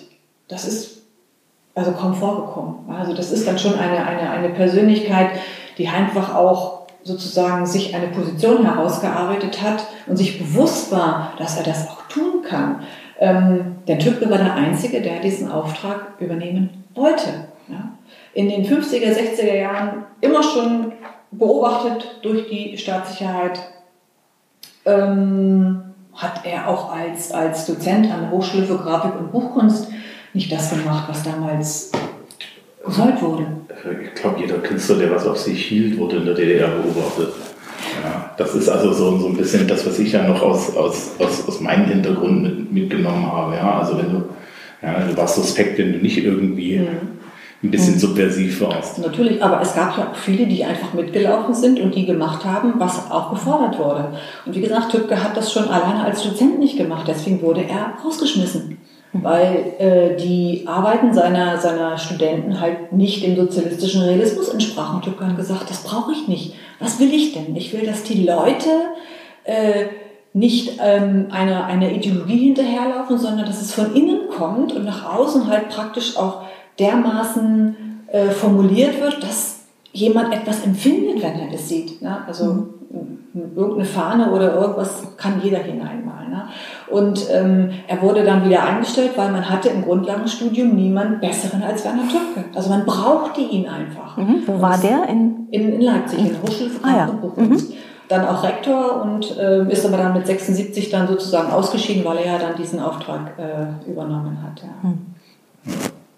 das 0.48 0.66
ist 0.66 0.97
also 1.78 1.92
kaum 1.92 2.14
vorgekommen. 2.14 2.74
Also 2.88 3.14
das 3.14 3.30
ist 3.30 3.46
dann 3.46 3.58
schon 3.58 3.78
eine, 3.78 4.04
eine, 4.04 4.30
eine 4.30 4.48
Persönlichkeit, 4.50 5.30
die 5.78 5.86
einfach 5.88 6.34
auch 6.34 6.86
sozusagen 7.04 7.64
sich 7.66 7.94
eine 7.94 8.08
Position 8.08 8.64
herausgearbeitet 8.64 9.62
hat 9.62 9.86
und 10.06 10.16
sich 10.16 10.38
bewusst 10.38 10.90
war, 10.90 11.32
dass 11.38 11.56
er 11.56 11.62
das 11.62 11.88
auch 11.88 12.02
tun 12.08 12.42
kann. 12.42 12.80
Ähm, 13.20 13.76
der 13.86 13.98
Tübke 13.98 14.28
war 14.28 14.38
der 14.38 14.54
Einzige, 14.54 15.00
der 15.00 15.20
diesen 15.20 15.50
Auftrag 15.50 16.14
übernehmen 16.18 16.84
wollte. 16.94 17.28
Ja? 17.68 17.92
In 18.34 18.48
den 18.48 18.64
50er, 18.64 19.12
60er 19.12 19.54
Jahren 19.54 20.04
immer 20.20 20.42
schon 20.42 20.92
beobachtet 21.30 22.18
durch 22.22 22.48
die 22.48 22.76
Staatssicherheit, 22.76 23.60
ähm, 24.84 25.82
hat 26.14 26.44
er 26.44 26.68
auch 26.68 26.92
als, 26.92 27.30
als 27.30 27.66
Dozent 27.66 28.12
an 28.12 28.22
der 28.22 28.30
Hochschule 28.32 28.64
für 28.64 28.78
Grafik 28.78 29.12
und 29.18 29.30
Buchkunst 29.30 29.88
nicht 30.34 30.52
das 30.52 30.70
gemacht, 30.70 31.08
was 31.08 31.22
damals 31.22 31.90
gewollt 32.84 33.22
wurde. 33.22 33.46
Ich 34.02 34.20
glaube, 34.20 34.40
jeder 34.40 34.58
Künstler, 34.58 34.96
der 34.96 35.10
was 35.10 35.26
auf 35.26 35.38
sich 35.38 35.66
hielt, 35.66 35.98
wurde 35.98 36.16
in 36.16 36.26
der 36.26 36.34
DDR 36.34 36.68
beobachtet. 36.68 37.32
Ja, 38.02 38.34
das 38.36 38.54
ist 38.54 38.68
also 38.68 38.92
so, 38.92 39.18
so 39.18 39.26
ein 39.28 39.36
bisschen 39.36 39.66
das, 39.66 39.86
was 39.86 39.98
ich 39.98 40.12
ja 40.12 40.26
noch 40.26 40.42
aus, 40.42 40.76
aus, 40.76 41.12
aus, 41.18 41.46
aus 41.46 41.60
meinem 41.60 41.86
Hintergrund 41.86 42.42
mit, 42.42 42.72
mitgenommen 42.72 43.26
habe. 43.30 43.56
Ja, 43.56 43.80
also 43.80 43.98
wenn 43.98 44.12
du, 44.12 44.24
ja, 44.82 45.00
du 45.00 45.16
warst 45.16 45.36
suspekt, 45.36 45.78
wenn 45.78 45.92
du 45.92 45.98
nicht 45.98 46.18
irgendwie 46.18 46.78
mhm. 46.78 46.86
ein 47.62 47.70
bisschen 47.70 47.94
mhm. 47.94 47.98
subversiv 47.98 48.60
warst. 48.60 48.98
Natürlich, 48.98 49.42
aber 49.42 49.60
es 49.60 49.74
gab 49.74 49.96
ja 49.96 50.10
auch 50.10 50.16
viele, 50.16 50.46
die 50.46 50.64
einfach 50.64 50.92
mitgelaufen 50.92 51.54
sind 51.54 51.80
und 51.80 51.94
die 51.94 52.06
gemacht 52.06 52.44
haben, 52.44 52.74
was 52.78 53.10
auch 53.10 53.30
gefordert 53.30 53.78
wurde. 53.78 54.12
Und 54.44 54.54
wie 54.54 54.60
gesagt, 54.60 54.92
Tübke 54.92 55.22
hat 55.22 55.36
das 55.36 55.52
schon 55.52 55.68
alleine 55.68 56.04
als 56.04 56.22
Dozent 56.22 56.58
nicht 56.58 56.76
gemacht, 56.76 57.06
deswegen 57.08 57.42
wurde 57.42 57.62
er 57.62 57.94
rausgeschmissen 58.04 58.78
weil 59.12 59.74
äh, 59.78 60.16
die 60.16 60.64
Arbeiten 60.66 61.14
seiner, 61.14 61.58
seiner 61.58 61.96
Studenten 61.96 62.60
halt 62.60 62.92
nicht 62.92 63.24
dem 63.24 63.36
sozialistischen 63.36 64.02
Realismus 64.02 64.48
entsprachen. 64.48 65.02
Tübke 65.02 65.26
hat 65.26 65.36
gesagt, 65.36 65.70
das 65.70 65.82
brauche 65.82 66.12
ich 66.12 66.28
nicht. 66.28 66.54
Was 66.78 67.00
will 67.00 67.12
ich 67.12 67.32
denn? 67.32 67.56
Ich 67.56 67.72
will, 67.72 67.86
dass 67.86 68.02
die 68.02 68.24
Leute 68.24 68.68
äh, 69.44 69.86
nicht 70.34 70.78
ähm, 70.82 71.28
einer 71.30 71.64
eine 71.64 71.94
Ideologie 71.94 72.38
hinterherlaufen, 72.38 73.18
sondern 73.18 73.46
dass 73.46 73.62
es 73.62 73.72
von 73.72 73.94
innen 73.94 74.28
kommt 74.28 74.72
und 74.72 74.84
nach 74.84 75.16
außen 75.16 75.48
halt 75.48 75.70
praktisch 75.70 76.16
auch 76.16 76.42
dermaßen 76.78 78.04
äh, 78.08 78.28
formuliert 78.28 79.00
wird, 79.00 79.22
dass 79.22 79.60
jemand 79.92 80.32
etwas 80.34 80.64
empfindet, 80.64 81.22
wenn 81.22 81.40
er 81.40 81.50
das 81.50 81.68
sieht. 81.68 82.02
Ne? 82.02 82.18
Also 82.26 82.44
mhm. 82.44 82.74
Irgendeine 83.54 83.84
Fahne 83.84 84.30
oder 84.30 84.54
irgendwas 84.54 85.02
kann 85.16 85.40
jeder 85.42 85.58
hineinmalen. 85.58 86.30
Ne? 86.30 86.48
Und 86.88 87.26
ähm, 87.30 87.70
er 87.86 88.00
wurde 88.02 88.24
dann 88.24 88.44
wieder 88.44 88.62
eingestellt, 88.64 89.12
weil 89.16 89.30
man 89.30 89.48
hatte 89.48 89.68
im 89.68 89.82
Grundlagenstudium 89.82 90.74
niemanden 90.74 91.20
besseren 91.20 91.62
als 91.62 91.84
Werner 91.84 92.08
Töpke. 92.08 92.44
Also 92.54 92.70
man 92.70 92.84
brauchte 92.84 93.40
ihn 93.40 93.66
einfach. 93.66 94.16
Mhm. 94.16 94.42
Wo 94.46 94.60
war 94.60 94.78
der? 94.78 95.08
In, 95.08 95.48
in, 95.50 95.74
in 95.74 95.80
Leipzig, 95.80 96.18
in 96.20 96.28
der 96.28 96.42
Hochschule 96.42 96.70
für 96.70 96.84
ah, 96.84 96.96
ja. 96.96 97.06
und. 97.06 97.38
Mhm. 97.38 97.62
Dann 98.08 98.26
auch 98.26 98.42
Rektor 98.42 99.02
und 99.02 99.36
äh, 99.36 99.70
ist 99.70 99.84
aber 99.84 99.98
dann 99.98 100.14
mit 100.14 100.26
76 100.26 100.88
dann 100.88 101.06
sozusagen 101.06 101.52
ausgeschieden, 101.52 102.06
weil 102.06 102.16
er 102.16 102.24
ja 102.24 102.38
dann 102.38 102.56
diesen 102.56 102.80
Auftrag 102.80 103.32
äh, 103.36 103.90
übernommen 103.90 104.38
hat. 104.42 104.62
Ja. 104.62 104.88
Mhm. 104.88 104.98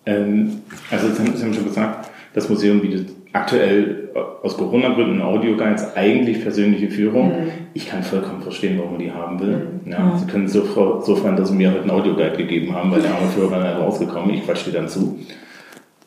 Ähm, 0.07 0.63
also 0.89 1.09
Sie 1.09 1.21
haben 1.21 1.53
schon 1.53 1.65
gesagt, 1.65 2.09
das 2.33 2.49
Museum 2.49 2.81
bietet 2.81 3.09
aktuell 3.33 4.11
aus 4.43 4.57
Corona-Gründen 4.57 5.23
Audioguides 5.23 5.97
eigentlich 5.97 6.43
persönliche 6.43 6.91
Führung. 6.91 7.29
Mhm. 7.29 7.51
Ich 7.75 7.89
kann 7.89 8.03
vollkommen 8.03 8.43
verstehen, 8.43 8.79
warum 8.79 8.93
man 8.93 9.01
die 9.01 9.13
haben 9.13 9.41
will. 9.41 9.69
Mhm. 9.85 9.91
Ja, 9.91 10.19
Sie 10.19 10.27
können 10.27 10.49
so, 10.49 10.65
so 11.01 11.17
freuen, 11.17 11.37
dass 11.37 11.49
Sie 11.49 11.55
mir 11.55 11.71
heute 11.71 11.83
einen 11.83 11.91
Audioguide 11.91 12.37
gegeben 12.37 12.75
haben, 12.75 12.91
weil 12.91 13.03
der 13.03 13.15
arme 13.15 13.29
Führer 13.29 13.61
dann 13.61 13.83
rausgekommen 13.83 14.35
Ich 14.35 14.45
quatsche 14.45 14.71
dir 14.71 14.79
dann 14.79 14.89
zu. 14.89 15.19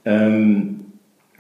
Ähm, 0.06 0.80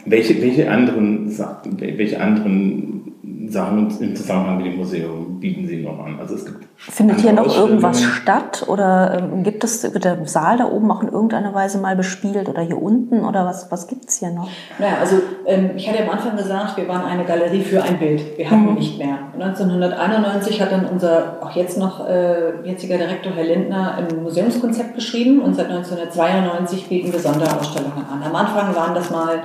welche, 0.06 0.42
welche, 0.42 0.70
anderen, 0.70 1.32
welche 1.80 2.20
anderen 2.20 3.14
Sachen 3.48 3.90
im 4.02 4.16
Zusammenhang 4.16 4.58
mit 4.58 4.66
dem 4.68 4.78
Museum 4.78 5.33
bieten 5.44 5.68
Sie 5.68 5.84
noch 5.84 6.00
an? 6.00 6.18
Also 6.22 6.36
es 6.36 6.46
gibt 6.46 6.64
Findet 6.78 7.20
hier 7.20 7.34
noch 7.34 7.54
irgendwas 7.54 8.02
statt 8.02 8.64
oder 8.68 9.20
ähm, 9.20 9.44
gibt 9.44 9.66
es, 9.66 9.84
wird 9.84 10.06
der 10.06 10.26
Saal 10.26 10.58
da 10.58 10.66
oben 10.72 10.90
auch 10.90 11.04
in 11.04 11.10
irgendeiner 11.10 11.54
Weise 11.54 11.80
mal 11.80 11.98
bespielt 11.98 12.48
oder 12.48 12.62
hier 12.62 12.82
unten 12.82 13.26
oder 13.26 13.46
was, 13.46 13.70
was 13.70 13.88
gibt 13.88 14.08
es 14.08 14.20
hier 14.20 14.32
noch? 14.32 14.48
Naja, 14.80 15.00
also 15.02 15.18
ähm, 15.46 15.72
ich 15.76 15.88
hatte 15.90 16.02
am 16.02 16.10
Anfang 16.12 16.38
gesagt, 16.38 16.78
wir 16.78 16.88
waren 16.88 17.04
eine 17.04 17.26
Galerie 17.26 17.62
für 17.62 17.84
ein 17.84 18.00
Bild. 18.00 18.38
Wir 18.38 18.50
hatten 18.50 18.70
mhm. 18.70 18.76
nicht 18.76 18.98
mehr. 18.98 19.18
1991 19.34 20.62
hat 20.62 20.72
dann 20.72 20.86
unser 20.86 21.40
auch 21.42 21.52
jetzt 21.52 21.78
noch 21.78 22.08
äh, 22.08 22.66
jetziger 22.66 22.98
Direktor 22.98 23.34
Herr 23.34 23.44
Lindner 23.44 23.96
ein 23.96 24.24
Museumskonzept 24.24 24.96
beschrieben 24.96 25.42
und 25.42 25.56
seit 25.56 25.70
1992 25.70 26.88
bieten 26.88 27.12
wir 27.12 27.20
Sonderausstellungen 27.20 28.06
an. 28.10 28.24
Am 28.24 28.36
Anfang 28.36 28.74
waren 28.76 28.96
das 28.96 29.12
mal 29.12 29.44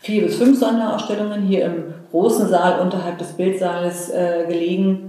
vier 0.00 0.22
bis 0.22 0.36
fünf 0.36 0.58
Sonderausstellungen 0.58 1.42
hier 1.42 1.66
im 1.66 1.94
großen 2.10 2.48
Saal 2.48 2.80
unterhalb 2.80 3.18
des 3.18 3.32
Bildsaales 3.32 4.10
äh, 4.10 4.44
gelegen 4.48 5.05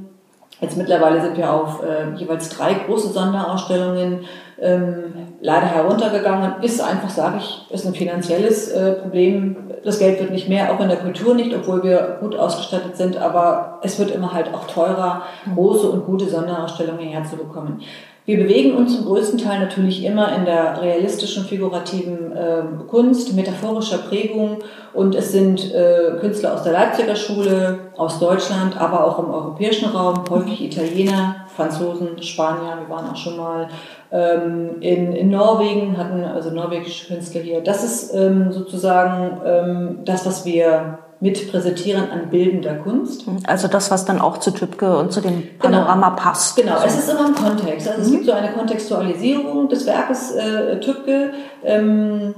Jetzt 0.59 0.75
mittlerweile 0.75 1.21
sind 1.21 1.37
wir 1.37 1.53
auf 1.53 1.83
äh, 1.83 2.15
jeweils 2.15 2.49
drei 2.49 2.73
große 2.73 3.09
Sonderausstellungen 3.09 4.25
ähm, 4.59 5.13
leider 5.39 5.67
heruntergegangen. 5.67 6.63
Ist 6.63 6.81
einfach, 6.81 7.09
sage 7.09 7.37
ich, 7.37 7.67
ist 7.69 7.85
ein 7.85 7.93
finanzielles 7.93 8.69
äh, 8.69 8.93
Problem. 8.93 9.71
Das 9.83 9.99
Geld 9.99 10.19
wird 10.19 10.31
nicht 10.31 10.49
mehr, 10.49 10.73
auch 10.73 10.79
in 10.79 10.89
der 10.89 10.97
Kultur 10.97 11.35
nicht, 11.35 11.55
obwohl 11.55 11.83
wir 11.83 12.17
gut 12.19 12.35
ausgestattet 12.35 12.97
sind. 12.97 13.17
Aber 13.17 13.79
es 13.83 13.99
wird 13.99 14.09
immer 14.09 14.33
halt 14.33 14.51
auch 14.51 14.65
teurer, 14.65 15.21
große 15.53 15.89
und 15.91 16.05
gute 16.07 16.27
Sonderausstellungen 16.27 17.07
herzubekommen. 17.07 17.81
Wir 18.27 18.35
bewegen 18.35 18.75
uns 18.75 18.93
zum 18.93 19.05
größten 19.05 19.39
Teil 19.39 19.61
natürlich 19.61 20.03
immer 20.03 20.35
in 20.35 20.43
der 20.43 20.81
realistischen, 20.81 21.45
figurativen 21.45 22.33
äh, 22.35 22.61
Kunst, 22.89 23.33
metaphorischer 23.33 23.99
Prägung 23.99 24.57
und 24.93 25.15
es 25.15 25.31
sind 25.31 25.73
äh, 25.73 26.17
Künstler 26.19 26.53
aus 26.53 26.63
der 26.63 26.73
Leipziger 26.73 27.15
Schule, 27.15 27.79
aus 27.95 28.19
Deutschland, 28.19 28.75
aber 28.81 29.05
auch 29.05 29.19
im 29.19 29.29
europäischen 29.29 29.91
Raum, 29.91 30.25
häufig 30.29 30.61
Italiener, 30.61 31.47
Franzosen, 31.55 32.21
Spanier, 32.21 32.79
wir 32.85 32.93
waren 32.93 33.09
auch 33.09 33.15
schon 33.15 33.37
mal 33.37 33.69
ähm, 34.11 34.81
in, 34.81 35.13
in 35.13 35.29
Norwegen, 35.29 35.97
hatten 35.97 36.25
also 36.25 36.49
norwegische 36.49 37.07
Künstler 37.07 37.39
hier. 37.39 37.61
Das 37.61 37.81
ist 37.85 38.13
ähm, 38.13 38.51
sozusagen 38.51 39.39
ähm, 39.45 39.99
das, 40.03 40.25
was 40.25 40.43
wir 40.43 40.99
mit 41.19 41.51
präsentieren 41.51 42.09
an 42.11 42.29
bildender 42.29 42.75
Kunst. 42.75 43.25
Also 43.45 43.67
das, 43.67 43.89
was 43.89 44.05
dann 44.05 44.21
auch 44.21 44.37
zu 44.37 44.51
Tübke 44.51 44.97
und 44.97 45.11
zu 45.11 45.21
dem 45.21 45.41
genau. 45.41 45.79
Panorama 45.79 46.09
genau. 46.09 46.21
passt. 46.21 46.55
Genau, 46.57 46.77
es 46.85 46.97
ist 46.97 47.09
immer 47.09 47.27
ein 47.27 47.35
Kontext. 47.35 47.87
Also 47.87 47.99
mhm. 47.99 48.05
es 48.05 48.11
gibt 48.11 48.25
so 48.25 48.31
eine 48.33 48.51
Kontextualisierung 48.51 49.67
des 49.67 49.85
Werkes 49.85 50.31
äh, 50.31 50.79
Tübke. 50.79 51.33
Ähm, 51.63 52.35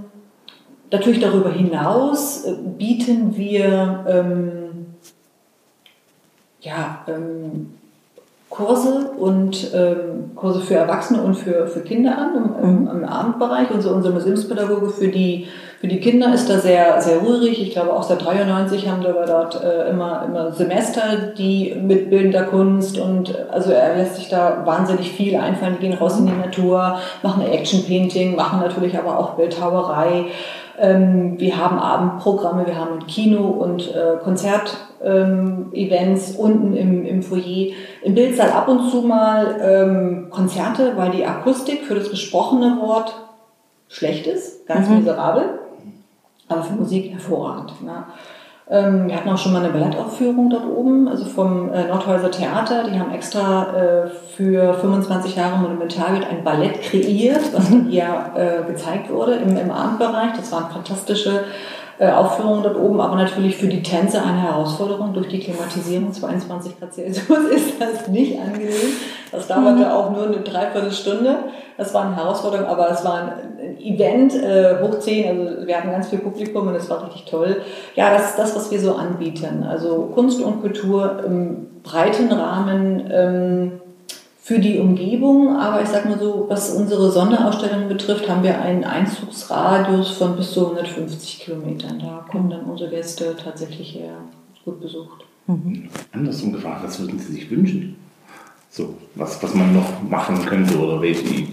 natürlich 0.92 1.20
darüber 1.20 1.52
hinaus 1.52 2.46
äh, 2.46 2.54
bieten 2.78 3.36
wir 3.36 4.06
ähm, 4.08 4.96
ja, 6.62 7.06
ähm, 7.08 7.74
Kurse 8.50 9.12
und 9.12 9.72
ähm, 9.74 10.32
Kurse 10.36 10.62
für 10.62 10.76
Erwachsene 10.76 11.22
und 11.22 11.36
für, 11.36 11.68
für 11.68 11.82
Kinder 11.82 12.18
an 12.18 12.36
im, 12.36 12.64
im, 12.64 12.88
im 12.88 13.06
Abendbereich. 13.06 13.70
Und 13.72 13.82
so 13.82 13.92
unser 13.92 14.12
Museumspädagoge 14.12 14.90
für 14.90 15.10
die 15.10 15.48
für 15.80 15.88
die 15.88 16.02
Kinder 16.02 16.34
ist 16.34 16.50
da 16.50 16.60
sehr, 16.60 17.00
sehr 17.00 17.22
rührig. 17.22 17.62
Ich 17.62 17.72
glaube, 17.72 17.94
auch 17.94 18.04
seit 18.04 18.26
93 18.26 18.90
haben 18.90 19.02
wir 19.02 19.14
dort 19.26 19.64
äh, 19.64 19.90
immer, 19.90 20.26
immer 20.26 20.52
Semester, 20.52 21.32
die 21.38 21.74
mit 21.74 22.10
bildender 22.10 22.44
Kunst 22.44 23.00
und 23.00 23.34
also 23.50 23.72
er 23.72 23.96
lässt 23.96 24.18
sich 24.18 24.28
da 24.28 24.64
wahnsinnig 24.66 25.14
viel 25.14 25.38
einfallen. 25.38 25.78
Die 25.80 25.88
gehen 25.88 25.98
raus 25.98 26.20
in 26.20 26.26
die 26.26 26.34
Natur, 26.34 27.00
machen 27.24 27.50
Action 27.50 27.86
Painting, 27.86 28.36
machen 28.36 28.60
natürlich 28.60 28.98
aber 28.98 29.18
auch 29.18 29.36
Bildhauerei. 29.36 30.26
Ähm, 30.78 31.40
wir 31.40 31.58
haben 31.58 31.80
Abendprogramme, 31.80 32.68
wir 32.68 32.78
haben 32.78 33.08
Kino 33.08 33.48
und 33.48 33.96
äh, 33.96 34.18
Konzert-Events 34.22 36.32
ähm, 36.32 36.40
unten 36.40 36.76
im, 36.76 37.06
im 37.06 37.24
Foyer. 37.24 37.72
Im 38.04 38.16
Bildsaal 38.16 38.52
ab 38.52 38.68
und 38.68 38.92
zu 38.92 39.04
mal 39.04 39.56
ähm, 39.62 40.28
Konzerte, 40.30 40.98
weil 40.98 41.12
die 41.12 41.26
Akustik 41.26 41.86
für 41.86 41.96
das 41.96 42.10
gesprochene 42.10 42.80
Wort 42.82 43.16
schlecht 43.88 44.28
ist, 44.28 44.68
ganz 44.68 44.90
mhm. 44.90 44.98
miserabel 44.98 45.60
aber 46.50 46.64
für 46.64 46.74
Musik 46.74 47.14
hervorragend. 47.14 47.82
Ne? 47.82 48.04
Ähm, 48.72 49.08
wir 49.08 49.16
hatten 49.16 49.30
auch 49.30 49.38
schon 49.38 49.54
mal 49.54 49.64
eine 49.64 49.74
Ballettaufführung 49.74 50.50
dort 50.50 50.66
oben, 50.66 51.08
also 51.08 51.26
vom 51.26 51.74
äh, 51.74 51.88
Nordhäuser 51.88 52.30
Theater. 52.30 52.84
Die 52.84 53.00
haben 53.00 53.12
extra 53.12 53.74
äh, 53.74 54.08
für 54.08 54.76
25 54.76 55.36
Jahre 55.36 55.58
Monumentalbild 55.58 56.30
ein 56.30 56.44
Ballett 56.44 56.82
kreiert, 56.84 57.42
was 57.54 57.70
dann 57.70 57.88
hier 57.88 58.32
äh, 58.36 58.72
gezeigt 58.72 59.10
wurde 59.10 59.36
im, 59.36 59.58
im 59.58 59.72
Abendbereich. 59.72 60.34
Das 60.36 60.52
waren 60.52 60.70
fantastische 60.72 61.46
Aufführungen 62.08 62.64
dort 62.64 62.78
oben, 62.78 63.02
aber 63.02 63.18
natürlich 63.18 63.58
für 63.58 63.68
die 63.68 63.84
Tänze 63.84 64.22
eine 64.22 64.42
Herausforderung 64.42 65.14
durch 65.14 65.28
die 65.28 65.40
Klimatisierung. 65.40 66.14
22 66.14 66.80
Grad 66.80 66.94
Celsius 66.94 67.40
ist 67.54 67.74
das 67.80 68.08
nicht 68.08 68.40
angenehm. 68.40 68.94
Das 69.34 69.48
dauerte 69.48 69.80
mhm. 69.80 69.92
auch 69.92 70.10
nur 70.12 70.28
eine 70.28 70.40
Dreiviertelstunde. 70.40 71.36
Das 71.78 71.94
war 71.94 72.06
eine 72.06 72.16
Herausforderung, 72.16 72.68
aber 72.68 72.90
es 72.90 73.04
war 73.04 73.16
ein 73.16 73.78
Event 73.80 74.34
äh, 74.34 74.82
hoch 74.82 75.00
10. 75.00 75.28
Also 75.28 75.68
wir 75.68 75.78
hatten 75.78 75.92
ganz 75.92 76.08
viel 76.08 76.20
Publikum 76.20 76.68
und 76.70 76.76
es 76.76 76.90
war 76.90 77.06
richtig 77.06 77.26
toll. 77.26 77.62
Ja, 77.96 78.14
das 78.14 78.30
ist 78.30 78.40
das, 78.40 78.56
was 78.56 78.72
wir 78.72 78.80
so 78.80 78.96
anbieten. 78.96 79.66
Also 79.70 80.10
Kunst 80.14 80.42
und 80.42 80.62
Kultur 80.62 81.22
im 81.26 81.82
breiten 81.84 82.32
Rahmen. 82.32 83.10
Ähm, 83.12 83.82
für 84.50 84.58
die 84.58 84.80
Umgebung, 84.80 85.56
aber 85.58 85.84
ich 85.84 85.90
sag 85.90 86.06
mal 86.06 86.18
so, 86.18 86.48
was 86.50 86.72
unsere 86.72 87.12
Sonderausstellung 87.12 87.88
betrifft, 87.88 88.28
haben 88.28 88.42
wir 88.42 88.60
einen 88.60 88.84
Einzugsradius 88.84 90.18
von 90.18 90.36
bis 90.36 90.54
zu 90.54 90.62
150 90.62 91.42
Kilometern. 91.42 92.00
Da 92.00 92.26
kommen 92.32 92.50
dann 92.50 92.62
unsere 92.62 92.90
Gäste 92.90 93.36
tatsächlich 93.36 93.94
her, 93.94 94.16
gut 94.66 94.82
besucht. 94.82 95.24
Mhm. 95.46 95.88
Andersrum 96.12 96.52
gefragt, 96.54 96.84
was 96.84 97.00
würden 97.00 97.20
Sie 97.20 97.32
sich 97.32 97.52
wünschen? 97.52 97.96
So, 98.72 98.98
was, 99.14 99.44
was 99.44 99.54
man 99.54 99.72
noch 99.72 100.02
machen 100.02 100.44
könnte 100.44 100.80
oder 100.80 101.00
welche 101.00 101.46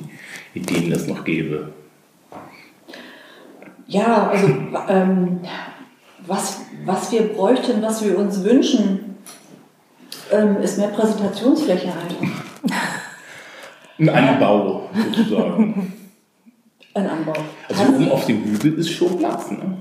Ideen 0.55 0.91
es 0.91 1.07
noch 1.07 1.23
gäbe? 1.23 1.73
Ja, 3.89 4.29
also 4.29 4.49
ähm, 4.89 5.41
was, 6.27 6.63
was 6.87 7.13
wir 7.13 7.25
bräuchten, 7.35 7.83
was 7.83 8.03
wir 8.03 8.19
uns 8.19 8.43
wünschen, 8.43 9.17
ähm, 10.33 10.63
ist 10.63 10.79
mehr 10.79 10.89
Präsentationsfläche 10.89 11.89
einfach. 11.89 12.46
Ein 13.99 14.09
Anbau 14.09 14.89
sozusagen. 14.95 15.93
Ein 16.95 17.11
Anbau. 17.11 17.35
Also 17.69 17.83
oben 17.85 18.11
auf 18.11 18.25
dem 18.27 18.43
Hügel 18.45 18.75
ist 18.79 18.91
schon 18.91 19.19
Platz, 19.19 19.51
ne? 19.51 19.79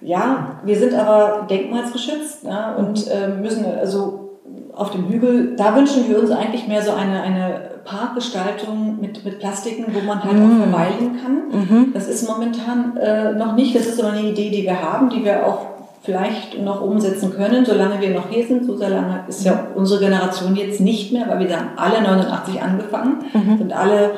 Ja, 0.00 0.60
wir 0.64 0.76
sind 0.76 0.94
aber 0.94 1.46
denkmalsgeschützt 1.48 2.44
ja, 2.44 2.74
und 2.74 3.08
äh, 3.08 3.28
müssen 3.28 3.64
also 3.64 4.40
auf 4.74 4.90
dem 4.90 5.08
Hügel, 5.08 5.56
da 5.56 5.74
wünschen 5.74 6.08
wir 6.08 6.18
uns 6.18 6.30
eigentlich 6.30 6.68
mehr 6.68 6.82
so 6.82 6.92
eine, 6.92 7.22
eine 7.22 7.60
Parkgestaltung 7.84 9.00
mit, 9.00 9.24
mit 9.24 9.38
Plastiken, 9.38 9.86
wo 9.94 10.00
man 10.00 10.22
halt 10.22 10.34
mhm. 10.34 10.44
auch 10.44 10.64
verweilen 10.64 11.18
kann. 11.22 11.60
Mhm. 11.60 11.92
Das 11.94 12.08
ist 12.08 12.28
momentan 12.28 12.96
äh, 12.96 13.32
noch 13.32 13.54
nicht, 13.54 13.74
das 13.74 13.86
ist 13.86 14.00
aber 14.00 14.12
eine 14.12 14.28
Idee, 14.28 14.50
die 14.50 14.64
wir 14.64 14.82
haben, 14.82 15.08
die 15.08 15.24
wir 15.24 15.46
auch 15.46 15.75
vielleicht 16.06 16.62
noch 16.62 16.80
umsetzen 16.80 17.34
können, 17.34 17.66
solange 17.66 18.00
wir 18.00 18.10
noch 18.10 18.30
hier 18.30 18.46
sind. 18.46 18.64
So 18.64 18.76
sehr 18.76 18.90
lange 18.90 19.24
ist 19.28 19.44
ja 19.44 19.66
unsere 19.74 20.00
Generation 20.00 20.56
jetzt 20.56 20.80
nicht 20.80 21.12
mehr, 21.12 21.28
weil 21.28 21.40
wir 21.40 21.54
haben 21.54 21.70
alle 21.76 22.00
89 22.00 22.62
angefangen, 22.62 23.24
mhm. 23.34 23.58
sind 23.58 23.72
alle 23.72 24.12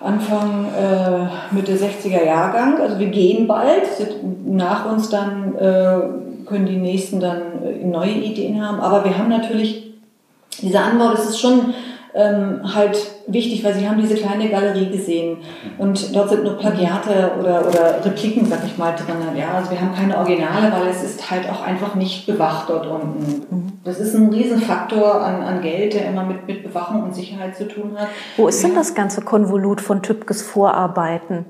Anfang 0.00 0.66
äh, 0.74 1.54
Mitte 1.54 1.74
60er 1.74 2.24
Jahrgang. 2.24 2.80
Also 2.80 2.98
wir 2.98 3.08
gehen 3.08 3.46
bald, 3.46 3.82
nach 4.46 4.90
uns 4.90 5.10
dann 5.10 5.54
äh, 5.56 6.00
können 6.46 6.66
die 6.66 6.76
nächsten 6.76 7.20
dann 7.20 7.42
äh, 7.64 7.84
neue 7.84 8.12
Ideen 8.12 8.66
haben. 8.66 8.80
Aber 8.80 9.04
wir 9.04 9.16
haben 9.16 9.28
natürlich 9.28 9.92
dieser 10.62 10.84
Anbau, 10.84 11.10
das 11.10 11.28
ist 11.28 11.40
schon 11.40 11.74
ähm, 12.18 12.60
halt 12.74 12.98
wichtig, 13.28 13.62
weil 13.62 13.74
sie 13.74 13.88
haben 13.88 14.00
diese 14.00 14.16
kleine 14.16 14.48
Galerie 14.48 14.90
gesehen 14.90 15.38
und 15.78 16.14
dort 16.16 16.30
sind 16.30 16.42
nur 16.42 16.58
Plagiate 16.58 17.30
oder, 17.38 17.66
oder 17.68 18.04
Repliken, 18.04 18.44
sag 18.44 18.64
ich 18.66 18.76
mal, 18.76 18.92
drin. 18.92 19.16
Ja, 19.36 19.52
also 19.54 19.70
wir 19.70 19.80
haben 19.80 19.94
keine 19.94 20.18
Originale, 20.18 20.72
weil 20.72 20.88
es 20.88 21.04
ist 21.04 21.30
halt 21.30 21.48
auch 21.48 21.64
einfach 21.64 21.94
nicht 21.94 22.26
bewacht 22.26 22.68
dort 22.68 22.86
unten. 22.86 23.78
Das 23.84 24.00
ist 24.00 24.14
ein 24.14 24.30
Riesenfaktor 24.30 25.22
an, 25.22 25.42
an 25.42 25.62
Geld, 25.62 25.94
der 25.94 26.08
immer 26.08 26.24
mit, 26.24 26.46
mit 26.48 26.64
Bewachung 26.64 27.04
und 27.04 27.14
Sicherheit 27.14 27.56
zu 27.56 27.68
tun 27.68 27.92
hat. 27.96 28.08
Wo 28.36 28.48
ist 28.48 28.64
denn 28.64 28.74
das 28.74 28.94
ganze 28.94 29.22
Konvolut 29.22 29.80
von 29.80 30.02
Tübkes 30.02 30.42
Vorarbeiten? 30.42 31.46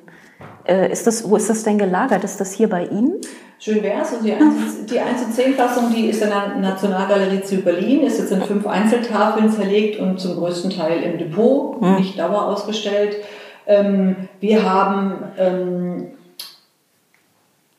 Äh, 0.68 0.92
ist 0.92 1.06
das, 1.06 1.28
wo 1.28 1.36
ist 1.36 1.48
das 1.48 1.62
denn 1.62 1.78
gelagert? 1.78 2.22
Ist 2.24 2.40
das 2.40 2.52
hier 2.52 2.68
bei 2.68 2.84
Ihnen? 2.84 3.14
Schön 3.58 3.82
wäre 3.82 4.02
es. 4.02 4.12
Und 4.12 4.24
die 4.24 4.32
1 4.32 4.86
die 4.88 5.00
1 5.00 5.24
zu 5.24 5.42
10 5.42 5.54
Fassung, 5.54 5.92
die 5.94 6.08
ist 6.08 6.22
in 6.22 6.28
der 6.28 6.56
Nationalgalerie 6.56 7.42
zu 7.42 7.56
Berlin, 7.56 8.02
ist 8.02 8.18
jetzt 8.18 8.30
in 8.30 8.42
fünf 8.42 8.66
Einzeltafeln 8.66 9.50
zerlegt 9.50 9.98
und 9.98 10.20
zum 10.20 10.36
größten 10.36 10.70
Teil 10.70 11.02
im 11.02 11.18
Depot, 11.18 11.80
mhm. 11.80 11.96
nicht 11.96 12.18
Dauer 12.18 12.46
ausgestellt. 12.46 13.16
Ähm, 13.66 14.28
wir 14.40 14.62
haben 14.70 15.24
ähm, 15.38 16.06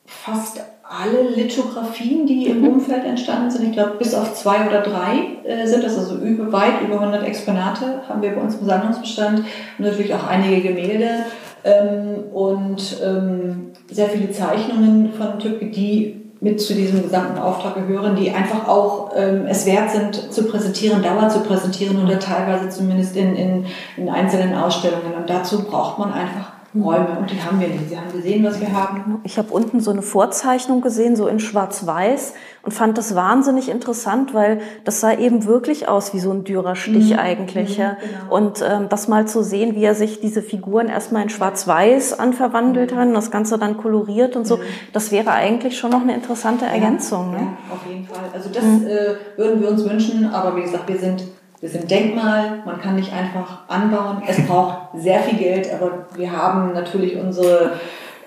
fast 0.06 0.62
alle 0.84 1.30
Lithografien, 1.36 2.26
die 2.26 2.48
im 2.48 2.68
Umfeld 2.68 3.06
entstanden 3.06 3.52
sind, 3.52 3.68
ich 3.68 3.74
glaube 3.74 3.98
bis 4.00 4.16
auf 4.16 4.34
zwei 4.34 4.68
oder 4.68 4.82
drei 4.82 5.38
äh, 5.44 5.68
sind 5.68 5.84
das, 5.84 5.96
also 5.98 6.16
über, 6.16 6.52
weit 6.52 6.82
über 6.84 7.00
100 7.00 7.28
Exponate 7.28 8.02
haben 8.10 8.24
wir 8.24 8.32
bei 8.32 8.42
uns 8.42 8.56
im 8.56 8.66
Sammlungsbestand 8.66 9.40
und 9.40 9.86
natürlich 9.86 10.14
auch 10.16 10.26
einige 10.26 10.62
Gemälde 10.62 11.26
ähm, 11.64 12.32
und 12.34 12.98
ähm, 13.04 13.72
sehr 13.90 14.08
viele 14.08 14.32
Zeichnungen 14.32 15.14
von 15.14 15.40
Tübke, 15.40 15.68
die 15.68 16.20
mit 16.42 16.62
zu 16.62 16.74
diesem 16.74 17.04
gesamten 17.04 17.38
Auftrag 17.38 17.76
gehören, 17.76 18.16
die 18.16 18.32
einfach 18.32 18.68
auch 18.68 19.12
ähm, 19.16 19.46
es 19.48 19.66
wert 19.66 19.92
sind, 19.92 20.32
zu 20.32 20.46
präsentieren, 20.46 21.04
Dauer 21.04 21.28
zu 21.28 21.42
präsentieren 21.42 22.02
oder 22.02 22.18
teilweise 22.18 22.70
zumindest 22.70 23.16
in, 23.18 23.36
in, 23.36 23.66
in 23.98 24.10
einzelnen 24.10 24.56
Ausstellungen. 24.56 25.16
Und 25.18 25.30
dazu 25.30 25.64
braucht 25.64 26.00
man 26.00 26.14
einfach 26.14 26.59
Räume 26.76 27.18
und 27.20 27.32
die 27.32 27.42
haben 27.42 27.60
wir 27.60 27.68
nicht. 27.68 27.90
Sie 27.90 27.98
haben 27.98 28.12
gesehen, 28.12 28.44
was 28.44 28.60
wir 28.62 28.72
haben. 28.72 29.22
Ich 29.24 29.40
habe 29.40 29.52
unten 29.52 29.80
so 29.80 29.90
eine 29.90 30.04
Vorzeichnung 30.04 30.82
gesehen, 30.82 31.16
so 31.16 31.28
in 31.28 31.40
Schwarz-Weiß 31.40 32.36
und 32.62 32.72
fand 32.74 32.98
das 33.00 33.16
wahnsinnig 33.16 33.70
interessant, 33.70 34.36
weil 34.36 34.62
das 34.84 35.00
sah 35.00 35.12
eben 35.14 35.46
wirklich 35.46 35.88
aus 35.88 36.14
wie 36.14 36.20
so 36.20 36.32
ein 36.32 36.44
Dürerstich 36.44 37.14
mhm. 37.14 37.20
eigentlich. 37.20 37.78
Mhm, 37.78 37.84
ja. 37.84 37.98
Genau. 38.00 38.36
Und 38.36 38.62
ähm, 38.62 38.88
das 38.88 39.08
mal 39.08 39.28
zu 39.28 39.44
sehen, 39.44 39.76
wie 39.76 39.84
er 39.84 39.96
sich 39.96 40.22
diese 40.22 40.44
Figuren 40.44 40.90
erstmal 40.90 41.24
in 41.24 41.30
Schwarz-Weiß 41.30 42.20
anverwandelt 42.20 42.92
mhm. 42.92 42.98
hat 42.98 43.08
und 43.08 43.14
das 43.16 43.32
Ganze 43.32 43.58
dann 43.58 43.78
koloriert 43.78 44.36
und 44.36 44.46
so, 44.46 44.58
mhm. 44.58 44.62
das 44.94 45.12
wäre 45.12 45.32
eigentlich 45.32 45.78
schon 45.78 45.90
noch 45.90 46.02
eine 46.02 46.14
interessante 46.14 46.66
Ergänzung. 46.66 47.34
Ja, 47.34 47.40
ne? 47.40 47.48
ja 47.48 47.74
auf 47.74 47.88
jeden 47.90 48.06
Fall. 48.06 48.26
Also 48.32 48.50
das 48.50 48.64
mhm. 48.64 48.86
äh, 48.86 49.38
würden 49.38 49.60
wir 49.60 49.70
uns 49.70 49.84
wünschen, 49.90 50.28
aber 50.32 50.56
wie 50.56 50.62
gesagt, 50.62 50.88
wir 50.88 51.00
sind 51.00 51.24
wir 51.62 51.70
sind 51.70 51.92
Denkmal, 51.92 52.62
man 52.66 52.80
kann 52.80 52.96
nicht 52.96 53.12
einfach 53.12 53.68
anbauen. 53.68 54.24
Es 54.26 54.46
braucht 54.46 54.78
sehr 54.96 55.20
viel 55.22 55.38
Geld, 55.38 55.70
aber 55.74 56.06
wir 56.16 56.32
haben 56.32 56.74
natürlich 56.74 57.18
unsere 57.18 57.74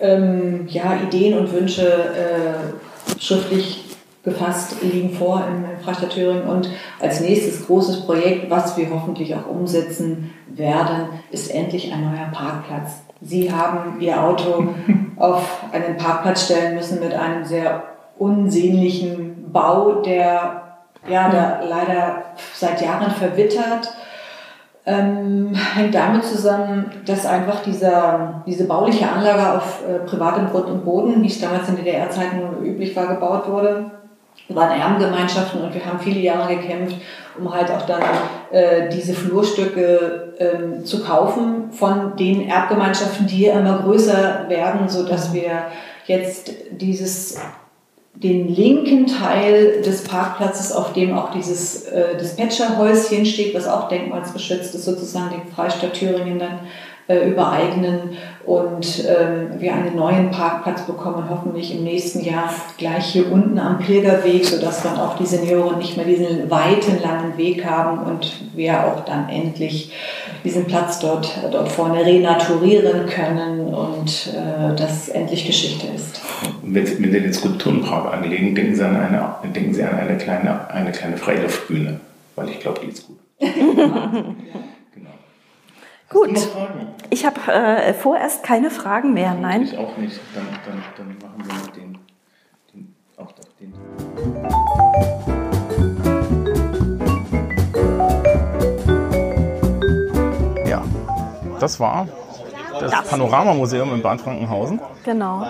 ähm, 0.01 0.67
ja, 0.69 0.97
Ideen 1.03 1.39
und 1.39 1.53
Wünsche 1.53 1.87
äh, 1.87 3.21
schriftlich 3.21 3.85
gefasst, 4.23 4.77
liegen 4.83 5.11
vor 5.11 5.43
im, 5.49 5.65
im 5.65 5.81
Freistaat 5.83 6.11
Thüringen. 6.11 6.45
Und 6.45 6.69
als 7.01 7.21
nächstes 7.21 7.67
großes 7.67 8.07
Projekt, 8.07 8.51
was 8.51 8.77
wir 8.77 8.91
hoffentlich 8.91 9.35
auch 9.35 9.49
umsetzen 9.49 10.33
werden, 10.49 11.09
ist 11.31 11.53
endlich 11.53 11.93
ein 11.93 12.05
neuer 12.05 12.31
Parkplatz. 12.33 13.03
Sie 13.21 13.51
haben 13.51 14.01
Ihr 14.01 14.23
Auto 14.23 14.69
auf 15.17 15.65
einen 15.73 15.97
Parkplatz 15.97 16.45
stellen 16.45 16.75
müssen 16.75 17.01
mit 17.01 17.15
einem 17.15 17.45
sehr 17.45 17.85
unsehnlichen 18.19 19.51
Bau, 19.53 20.03
der 20.03 20.62
ja, 21.09 21.29
da 21.29 21.61
leider 21.69 22.23
seit 22.55 22.81
Jahren 22.81 23.11
verwittert. 23.11 23.93
Ähm, 24.85 25.55
hängt 25.55 25.95
damit 25.95 26.25
zusammen, 26.25 26.91
dass 27.07 27.25
einfach 27.25 27.63
dieser, 27.63 28.43
diese 28.47 28.67
bauliche 28.67 29.09
Anlage 29.09 29.57
auf 29.57 29.81
äh, 29.89 30.01
privatem 30.01 30.51
Grund 30.51 30.67
und 30.67 30.85
Boden, 30.85 31.23
wie 31.23 31.29
es 31.29 31.41
damals 31.41 31.69
in 31.69 31.77
DDR-Zeiten 31.77 32.65
üblich 32.65 32.97
war, 32.97 33.07
gebaut 33.07 33.49
wurde, 33.49 33.93
waren 34.49 34.81
Erbengemeinschaften 34.81 35.63
und 35.63 35.73
wir 35.73 35.85
haben 35.85 36.01
viele 36.01 36.19
Jahre 36.19 36.57
gekämpft, 36.57 36.97
um 37.39 37.55
halt 37.55 37.71
auch 37.71 37.83
dann 37.83 38.03
äh, 38.51 38.89
diese 38.89 39.15
Flurstücke 39.15 40.35
ähm, 40.39 40.85
zu 40.85 41.05
kaufen 41.05 41.71
von 41.71 42.17
den 42.17 42.49
Erbgemeinschaften, 42.49 43.27
die 43.27 43.47
immer 43.47 43.79
größer 43.79 44.47
werden, 44.49 44.89
so 44.89 45.07
dass 45.07 45.33
wir 45.33 45.67
jetzt 46.07 46.51
dieses 46.73 47.39
den 48.15 48.49
linken 48.55 49.07
Teil 49.07 49.83
des 49.83 50.05
Parkplatzes, 50.05 50.73
auf 50.73 50.93
dem 50.93 51.17
auch 51.17 51.31
dieses 51.31 51.85
äh, 51.87 52.17
Dispatcherhäuschen 52.19 53.25
steht, 53.25 53.55
was 53.55 53.67
auch 53.67 53.89
denkmalsgeschützt 53.89 54.75
ist, 54.75 54.85
sozusagen 54.85 55.31
den 55.31 55.53
Freistaat 55.53 55.95
Thüringen 55.95 56.39
dann 56.39 56.61
äh, 57.09 57.29
übereignen 57.29 58.17
und 58.45 59.05
ähm, 59.09 59.61
wir 59.61 59.75
einen 59.75 59.97
neuen 59.97 60.31
Parkplatz 60.31 60.83
bekommen, 60.83 61.25
hoffentlich 61.29 61.75
im 61.75 61.85
nächsten 61.85 62.21
Jahr 62.25 62.51
gleich 62.77 63.07
hier 63.07 63.31
unten 63.31 63.59
am 63.59 63.79
Pilgerweg, 63.79 64.45
sodass 64.45 64.83
dann 64.83 64.99
auch 64.99 65.17
die 65.17 65.27
Senioren 65.27 65.79
nicht 65.79 65.97
mehr 65.97 66.07
diesen 66.07 66.51
weiten, 66.51 67.01
langen 67.03 67.37
Weg 67.37 67.65
haben 67.65 67.99
und 67.99 68.33
wir 68.55 68.87
auch 68.87 69.05
dann 69.05 69.29
endlich 69.29 69.93
diesen 70.45 70.67
Platz 70.67 70.99
dort, 71.01 71.31
dort 71.51 71.69
vorne 71.69 72.05
renaturieren 72.05 73.07
können 73.07 73.73
und 73.73 74.33
äh, 74.35 74.75
das 74.77 75.09
endlich 75.09 75.47
Geschichte 75.47 75.87
ist. 75.95 76.21
Wenn 76.63 76.87
Sie, 76.87 77.03
wenn 77.03 77.13
Sie 77.13 77.21
den 77.21 77.33
Skulpturenpark 77.33 78.13
anlegen, 78.13 78.55
denken 78.55 78.75
Sie 78.75 78.85
an 78.85 78.97
eine, 78.97 79.35
denken 79.55 79.75
Sie 79.75 79.83
an 79.83 79.99
eine 79.99 80.17
kleine, 80.17 80.69
eine 80.71 80.93
kleine 80.93 81.17
Freiluftbühne, 81.17 82.01
weil 82.37 82.49
ich 82.49 82.61
glaube, 82.61 82.81
die 82.81 82.89
ist 82.89 83.07
gut. 83.07 83.19
Gut. 86.13 86.47
Ich 87.09 87.25
habe 87.25 87.41
äh, 87.51 87.95
vorerst 87.95 88.43
keine 88.43 88.71
Fragen 88.71 89.15
mehr, 89.15 89.35
nein. 89.35 89.63
Ich 89.63 89.79
auch 89.79 89.97
nicht. 89.97 90.21
Dann, 90.35 90.47
dann, 90.67 90.83
dann 90.97 91.17
machen 91.19 91.43
wir 91.47 91.55
das 101.63 101.81
war 101.81 102.09
das, 102.81 102.91
das 102.91 103.09
Panoramamuseum 103.09 103.95
in 103.95 104.03
Bad 104.03 104.21
Frankenhausen. 104.21 104.81
Genau. 105.05 105.47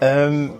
Ähm, 0.00 0.52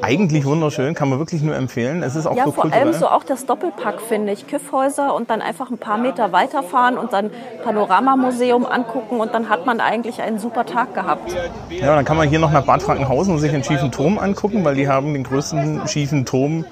eigentlich 0.00 0.44
wunderschön, 0.46 0.94
kann 0.94 1.10
man 1.10 1.18
wirklich 1.18 1.42
nur 1.42 1.54
empfehlen. 1.54 2.02
Es 2.02 2.16
ist 2.16 2.26
auch 2.26 2.36
ja, 2.36 2.44
so 2.44 2.52
vor 2.52 2.62
kulturell. 2.62 2.86
allem 2.88 2.94
so 2.94 3.08
auch 3.08 3.24
das 3.24 3.44
Doppelpack, 3.44 4.00
finde 4.00 4.32
ich. 4.32 4.46
Kiffhäuser 4.46 5.14
und 5.14 5.28
dann 5.30 5.42
einfach 5.42 5.70
ein 5.70 5.78
paar 5.78 5.98
Meter 5.98 6.32
weiterfahren 6.32 6.96
und 6.96 7.12
dann 7.12 7.30
Panoramamuseum 7.62 8.64
angucken 8.64 9.20
und 9.20 9.34
dann 9.34 9.48
hat 9.48 9.66
man 9.66 9.80
eigentlich 9.80 10.22
einen 10.22 10.38
super 10.38 10.64
Tag 10.64 10.94
gehabt. 10.94 11.34
Ja, 11.68 11.94
dann 11.94 12.04
kann 12.04 12.16
man 12.16 12.28
hier 12.28 12.38
noch 12.38 12.52
nach 12.52 12.64
Bad 12.64 12.82
Frankenhausen 12.82 13.34
und 13.34 13.40
sich 13.40 13.50
den 13.52 13.62
schiefen 13.62 13.92
Turm 13.92 14.18
angucken, 14.18 14.64
weil 14.64 14.74
die 14.74 14.88
haben 14.88 15.12
den 15.12 15.24
größten 15.24 15.86
schiefen 15.86 16.24
Turm 16.24 16.64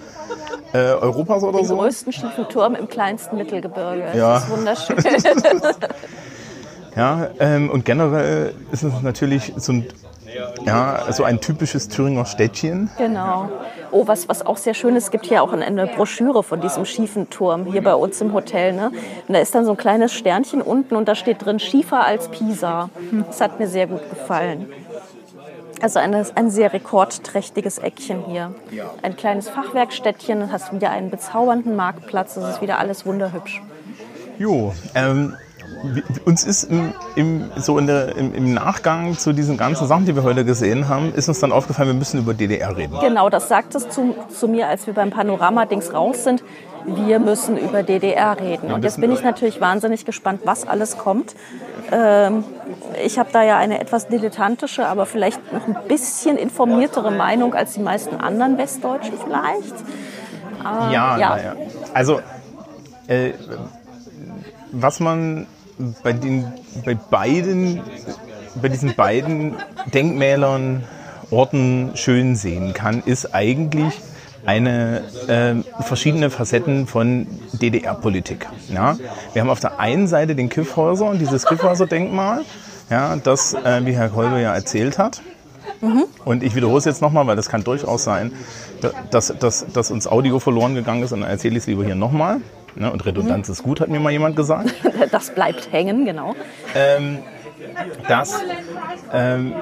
äh, 0.73 0.79
Europas 0.79 1.43
oder 1.43 1.59
den 1.59 1.67
so. 1.67 1.75
Den 1.75 1.83
größten 1.83 2.13
schiefen 2.13 2.49
Turm 2.49 2.75
im 2.75 2.89
kleinsten 2.89 3.37
Mittelgebirge. 3.37 4.05
Ja. 4.15 4.35
Das 4.35 4.45
ist 4.45 4.51
wunderschön. 4.51 4.97
ja, 6.97 7.29
ähm, 7.41 7.71
und 7.71 7.85
generell 7.85 8.55
ist 8.73 8.83
es 8.83 8.93
natürlich 9.03 9.53
so 9.57 9.73
ein 9.73 9.89
ja, 10.67 11.11
so 11.13 11.25
ein 11.25 11.41
typisches 11.41 11.89
Thüringer 11.89 12.27
Städtchen. 12.27 12.91
Genau. 12.99 13.49
Oh, 13.91 14.07
was, 14.07 14.29
was 14.29 14.45
auch 14.45 14.57
sehr 14.57 14.75
schön 14.75 14.97
ist, 14.97 15.05
es 15.05 15.11
gibt 15.11 15.27
hier 15.27 15.43
auch 15.43 15.53
eine 15.53 15.87
Broschüre 15.87 16.43
von 16.43 16.61
diesem 16.61 16.85
schiefen 16.85 17.31
Turm 17.31 17.65
hier 17.65 17.83
bei 17.83 17.95
uns 17.95 18.21
im 18.21 18.33
Hotel. 18.33 18.75
Ne? 18.75 18.93
Und 19.27 19.35
da 19.35 19.41
ist 19.41 19.55
dann 19.55 19.65
so 19.65 19.73
ein 19.73 19.77
kleines 19.77 20.13
Sternchen 20.13 20.61
unten 20.61 20.97
und 20.97 21.09
da 21.09 21.15
steht 21.15 21.45
drin 21.45 21.59
Schiefer 21.59 22.05
als 22.05 22.29
Pisa. 22.29 22.91
Das 23.27 23.41
hat 23.41 23.59
mir 23.59 23.69
sehr 23.69 23.87
gut 23.87 24.09
gefallen. 24.11 24.71
Also 25.81 25.99
ein, 25.99 26.15
ein 26.15 26.51
sehr 26.51 26.73
rekordträchtiges 26.73 27.79
Eckchen 27.79 28.25
hier. 28.27 28.55
Ein 29.03 29.17
kleines 29.17 29.49
Fachwerkstädtchen, 29.49 30.51
hast 30.51 30.73
wieder 30.73 30.91
einen 30.91 31.11
bezaubernden 31.11 31.77
Marktplatz, 31.77 32.35
das 32.35 32.57
ist 32.57 32.63
wieder 32.63 32.79
alles 32.79 33.07
wunderhübsch. 33.07 33.63
Jo, 34.39 34.75
ähm, 34.95 35.37
uns 36.25 36.45
ist 36.45 36.65
im, 36.65 36.93
im, 37.15 37.51
so 37.57 37.79
in 37.79 37.87
der, 37.87 38.17
im, 38.17 38.35
im, 38.35 38.55
Nachgang 38.55 39.17
zu 39.17 39.33
diesen 39.33 39.57
ganzen 39.57 39.87
Sachen, 39.87 40.07
die 40.07 40.15
wir 40.15 40.23
heute 40.23 40.45
gesehen 40.45 40.89
haben, 40.89 41.15
ist 41.15 41.29
uns 41.29 41.41
dann 41.41 41.53
aufgefallen, 41.53 41.89
wir 41.89 41.95
müssen 41.95 42.19
über 42.19 42.35
DDR 42.35 42.77
reden. 42.77 42.99
Genau, 43.01 43.29
das 43.29 43.49
sagt 43.49 43.75
es 43.75 43.89
zu, 43.89 44.15
zu 44.29 44.49
mir, 44.49 44.69
als 44.69 44.87
wir 44.87 44.95
beim 44.95 45.11
Panorama-Dings 45.11 45.93
raus 45.93 46.25
sind. 46.25 46.43
Wir 46.87 47.19
müssen 47.19 47.59
über 47.59 47.83
DDR 47.83 48.39
reden. 48.41 48.73
Und 48.73 48.83
jetzt 48.83 49.01
bin 49.01 49.13
ich 49.13 49.23
natürlich 49.23 49.61
wahnsinnig 49.61 50.05
gespannt, 50.05 50.43
was 50.45 50.67
alles 50.67 50.97
kommt. 50.97 51.35
Ähm, 51.93 52.45
ich 53.05 53.19
habe 53.19 53.31
da 53.33 53.43
ja 53.43 53.59
eine 53.59 53.81
etwas 53.81 54.09
dilettantische, 54.09 54.87
aber 54.87 55.07
vielleicht 55.07 55.53
noch 55.53 55.67
ein 55.67 55.77
bisschen 55.87 56.37
informiertere 56.37 57.11
Meinung 57.11 57.55
als 57.55 57.75
die 57.75 57.81
meisten 57.81 58.17
anderen 58.17 58.59
Westdeutschen 58.59 59.15
vielleicht. 59.23 59.75
Äh, 60.61 60.95
ja, 60.95 61.19
ja. 61.19 61.37
ja. 61.39 61.57
Also, 61.93 62.21
äh, 63.07 63.33
was 64.73 65.01
man 65.01 65.47
bei, 66.03 66.13
den, 66.13 66.53
bei 66.85 66.95
beiden, 66.95 67.81
bei 68.61 68.69
diesen 68.69 68.95
beiden 68.95 69.57
Denkmälern, 69.93 70.85
Orten 71.31 71.91
schön 71.95 72.37
sehen 72.37 72.73
kann, 72.73 73.03
ist 73.05 73.35
eigentlich, 73.35 74.01
eine 74.47 75.03
äh, 75.27 75.83
verschiedene 75.83 76.31
Facetten 76.31 76.87
von 76.87 77.27
DDR-Politik. 77.53 78.47
Ja? 78.73 78.97
Wir 79.35 79.43
haben 79.43 79.51
auf 79.51 79.61
der 79.61 79.79
einen 79.79 80.07
Seite 80.07 80.35
den 80.35 80.49
Kiffhäuser, 80.49 81.15
dieses 81.17 81.45
Kiffhäuser-Denkmal, 81.45 82.45
ja, 82.89 83.17
das, 83.17 83.53
äh, 83.53 83.85
wie 83.85 83.93
Herr 83.93 84.09
Kolbe 84.09 84.41
ja 84.41 84.55
erzählt 84.55 84.97
hat. 84.99 85.21
Und 86.25 86.43
ich 86.43 86.55
wiederhole 86.55 86.79
es 86.79 86.87
jetzt 86.87 87.03
nochmal, 87.03 87.27
weil 87.27 87.37
das 87.37 87.51
kann 87.51 87.63
durchaus 87.63 88.05
sein, 88.05 88.33
dass, 89.11 89.35
dass, 89.39 89.67
dass 89.73 89.91
uns 89.91 90.07
Audio 90.07 90.39
verloren 90.39 90.75
gegangen 90.75 91.03
ist 91.03 91.13
und 91.13 91.21
dann 91.21 91.31
erzähle 91.31 91.57
ich 91.57 91.65
es 91.65 91.67
lieber 91.67 91.85
hier 91.85 91.95
nochmal. 91.95 92.41
Ne? 92.79 92.93
Und 92.93 93.05
Redundanz 93.05 93.49
ist 93.49 93.63
gut, 93.63 93.81
hat 93.81 93.89
mir 93.89 94.01
mal 94.01 94.11
jemand 94.11 94.37
gesagt. 94.37 94.75
Das 95.11 95.31
bleibt 95.31 95.73
hängen, 95.73 96.05
genau. 96.05 96.35
ähm, 96.75 97.19
dass 98.09 98.41
ähm, 99.13 99.55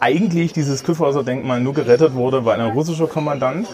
eigentlich 0.00 0.52
dieses 0.52 0.84
Kyffhäuser-Denkmal 0.84 1.60
nur 1.60 1.74
gerettet 1.74 2.14
wurde, 2.14 2.44
weil 2.44 2.60
ein 2.60 2.70
russischer 2.70 3.06
Kommandant 3.06 3.68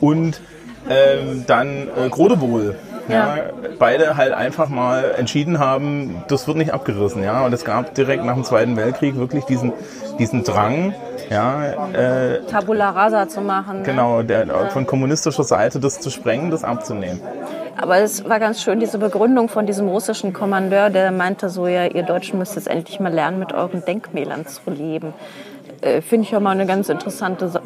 und 0.00 0.40
ähm, 0.88 1.44
dann 1.46 1.88
äh, 1.88 2.08
Grodewohl 2.08 2.76
ja. 3.08 3.36
beide 3.78 4.16
halt 4.16 4.32
einfach 4.32 4.68
mal 4.68 5.14
entschieden 5.16 5.58
haben, 5.58 6.22
das 6.28 6.46
wird 6.46 6.56
nicht 6.56 6.72
abgerissen. 6.72 7.22
Ja? 7.22 7.44
Und 7.44 7.52
es 7.52 7.64
gab 7.64 7.94
direkt 7.94 8.24
nach 8.24 8.34
dem 8.34 8.44
Zweiten 8.44 8.76
Weltkrieg 8.76 9.16
wirklich 9.16 9.44
diesen, 9.44 9.72
diesen 10.18 10.44
Drang, 10.44 10.94
ja, 11.30 11.64
äh, 11.92 12.40
Tabula 12.50 12.90
rasa 12.90 13.28
zu 13.28 13.40
machen. 13.40 13.78
ne? 13.78 13.82
genau, 13.84 14.22
der, 14.22 14.46
von 14.70 14.86
kommunistischer 14.86 15.44
Seite 15.44 15.80
das 15.80 16.00
zu 16.00 16.10
sprengen, 16.10 16.50
das 16.50 16.64
abzunehmen. 16.64 17.20
Aber 17.78 17.98
es 17.98 18.26
war 18.28 18.40
ganz 18.40 18.62
schön, 18.62 18.80
diese 18.80 18.96
Begründung 18.98 19.48
von 19.50 19.66
diesem 19.66 19.88
russischen 19.88 20.32
Kommandeur, 20.32 20.88
der 20.88 21.10
meinte 21.12 21.50
so, 21.50 21.66
ja, 21.66 21.84
ihr 21.86 22.04
Deutschen 22.04 22.38
müsst 22.38 22.56
jetzt 22.56 22.68
endlich 22.68 23.00
mal 23.00 23.12
lernen, 23.12 23.38
mit 23.38 23.52
euren 23.52 23.84
Denkmälern 23.84 24.46
zu 24.46 24.70
leben. 24.70 25.12
Äh, 25.82 26.00
Finde 26.00 26.26
ich 26.26 26.34
auch 26.34 26.40
mal 26.40 26.52
eine 26.52 26.64
ganz 26.64 26.88
interessante 26.88 27.48
Sa- 27.50 27.60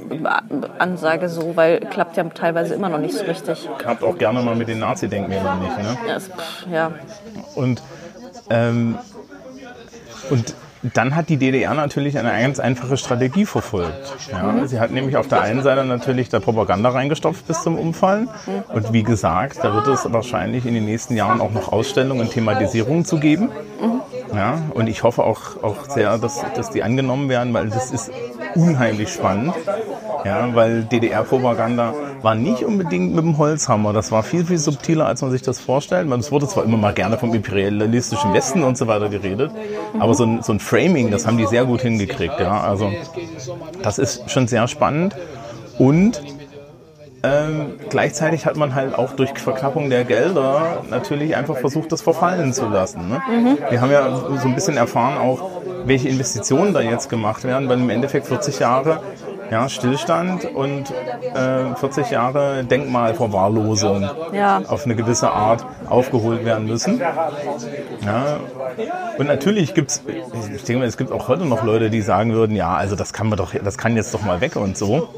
Ansage 0.81 1.28
so, 1.28 1.53
weil 1.55 1.78
klappt 1.78 2.16
ja 2.16 2.24
teilweise 2.24 2.74
immer 2.74 2.89
noch 2.89 2.99
nicht 2.99 3.15
so 3.15 3.24
richtig. 3.24 3.69
Habt 3.87 4.03
auch 4.03 4.19
gerne 4.19 4.43
mal 4.43 4.57
mit 4.57 4.66
den 4.66 4.81
Nazi-Denkmälern 4.81 5.61
nicht. 5.61 5.78
Ne? 5.78 5.97
Ja, 6.09 6.16
es- 6.16 6.27
pff, 6.28 6.66
ja. 6.73 6.91
Und, 7.55 7.81
ähm, 8.51 8.99
und 10.31 10.55
dann 10.82 11.15
hat 11.15 11.28
die 11.28 11.36
DDR 11.36 11.74
natürlich 11.74 12.19
eine 12.19 12.31
ganz 12.31 12.59
einfache 12.59 12.97
Strategie 12.97 13.44
verfolgt. 13.44 14.16
Ja, 14.31 14.66
sie 14.66 14.81
hat 14.81 14.90
nämlich 14.90 15.16
auf 15.16 15.28
der 15.28 15.43
einen 15.43 15.62
Seite 15.62 15.85
natürlich 15.85 16.31
da 16.31 16.40
Propaganda 16.40 16.89
reingestopft 16.89 17.47
bis 17.47 17.62
zum 17.62 17.78
Umfallen. 17.78 18.28
Und 18.69 18.93
wie 18.93 19.02
gesagt, 19.02 19.59
da 19.62 19.74
wird 19.74 19.86
es 19.89 20.11
wahrscheinlich 20.11 20.65
in 20.65 20.74
den 20.74 20.86
nächsten 20.86 21.16
Jahren 21.16 21.40
auch 21.40 21.51
noch 21.51 21.70
Ausstellungen 21.70 22.23
und 22.23 22.32
Thematisierungen 22.32 23.05
zu 23.05 23.19
geben. 23.19 23.51
Ja, 24.35 24.62
und 24.74 24.86
ich 24.89 25.02
hoffe 25.02 25.24
auch, 25.24 25.62
auch 25.62 25.89
sehr, 25.90 26.16
dass, 26.19 26.44
dass 26.55 26.70
die 26.70 26.82
angenommen 26.82 27.28
werden, 27.28 27.52
weil 27.52 27.69
das 27.69 27.90
ist 27.90 28.11
unheimlich 28.55 29.12
spannend. 29.12 29.55
Ja, 30.24 30.55
weil 30.55 30.84
DDR-Propaganda 30.84 31.94
war 32.22 32.34
nicht 32.34 32.64
unbedingt 32.64 33.14
mit 33.14 33.24
dem 33.24 33.38
Holzhammer. 33.38 33.92
Das 33.92 34.12
war 34.12 34.22
viel, 34.22 34.44
viel 34.44 34.59
subtiler, 34.59 35.06
als 35.06 35.22
man 35.22 35.30
sich 35.30 35.42
das 35.42 35.60
vorstellt. 35.60 36.10
Es 36.10 36.30
wurde 36.30 36.47
zwar 36.48 36.64
immer 36.64 36.76
mal 36.76 36.92
gerne 36.92 37.18
vom 37.18 37.34
imperialistischen 37.34 38.32
Westen 38.34 38.62
und 38.62 38.76
so 38.76 38.86
weiter 38.86 39.09
geredet, 39.09 39.51
aber 39.98 40.14
so 40.14 40.24
ein, 40.24 40.42
so 40.42 40.52
ein 40.52 40.60
Framing, 40.60 41.10
das 41.10 41.26
haben 41.26 41.38
die 41.38 41.47
sehr 41.47 41.64
gut 41.64 41.80
hingekriegt. 41.82 42.38
Ja, 42.38 42.60
also 42.60 42.92
das 43.82 43.98
ist 43.98 44.30
schon 44.30 44.48
sehr 44.48 44.68
spannend. 44.68 45.16
Und 45.78 46.20
ähm, 47.22 47.74
gleichzeitig 47.90 48.47
hat 48.47 48.56
man 48.56 48.74
halt 48.74 48.94
auch 48.94 49.12
durch 49.12 49.30
Verknappung 49.38 49.90
der 49.90 50.05
Gelder 50.05 50.84
natürlich 50.88 51.36
einfach 51.36 51.59
versucht, 51.59 51.92
das 51.92 52.01
verfallen 52.01 52.55
zu 52.55 52.66
lassen. 52.66 53.09
Ne? 53.09 53.20
Wir 53.68 53.80
haben 53.80 53.90
ja 53.90 54.16
so 54.40 54.48
ein 54.48 54.55
bisschen 54.55 54.78
erfahren 54.78 55.18
auch, 55.18 55.51
welche 55.84 56.09
Investitionen 56.09 56.72
da 56.72 56.80
jetzt 56.80 57.10
gemacht 57.10 57.44
werden, 57.44 57.68
weil 57.68 57.78
im 57.78 57.90
Endeffekt 57.90 58.26
40 58.26 58.59
Jahre 58.59 59.01
ja, 59.51 59.68
Stillstand 59.68 60.44
und 60.55 60.90
äh, 61.35 61.74
40 61.74 62.10
Jahre 62.10 62.64
Denkmalverwahrlosung 62.64 64.09
Ja. 64.32 64.62
auf 64.68 64.85
eine 64.85 64.94
gewisse 64.97 65.31
Art 65.31 65.64
aufgeholt 65.89 66.44
werden 66.44 66.66
müssen. 66.66 67.01
Ja. 68.05 68.39
Und 69.18 69.27
natürlich 69.27 69.74
gibt's, 69.74 70.02
ich 70.55 70.64
denke 70.64 70.81
mal, 70.81 70.86
es 70.89 70.97
gibt 70.97 71.12
auch 71.12 71.28
heute 71.28 71.44
noch 71.47 71.64
Leute, 71.64 71.90
die 71.90 72.01
sagen 72.02 72.32
würden, 72.32 72.55
ja, 72.56 72.74
also 72.74 72.97
das 72.97 73.12
kann 73.12 73.28
man 73.28 73.36
doch, 73.39 73.52
das 73.55 73.77
kann 73.78 73.97
jetzt 73.97 74.14
doch 74.14 74.22
mal 74.22 74.40
weg 74.40 74.56
und 74.56 74.77
so. 74.77 75.09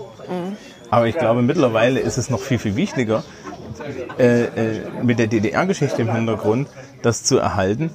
Aber 0.91 1.07
ich 1.07 1.17
glaube, 1.17 1.43
mittlerweile 1.43 2.01
ist 2.01 2.19
es 2.19 2.29
noch 2.31 2.41
viel, 2.41 2.59
viel 2.59 2.77
wichtiger, 2.77 3.23
äh, 4.19 4.43
äh, 4.45 4.81
mit 5.03 5.19
der 5.19 5.27
DDR-Geschichte 5.27 6.03
im 6.03 6.13
Hintergrund 6.15 6.69
das 7.03 7.25
zu 7.25 7.39
erhalten, 7.39 7.91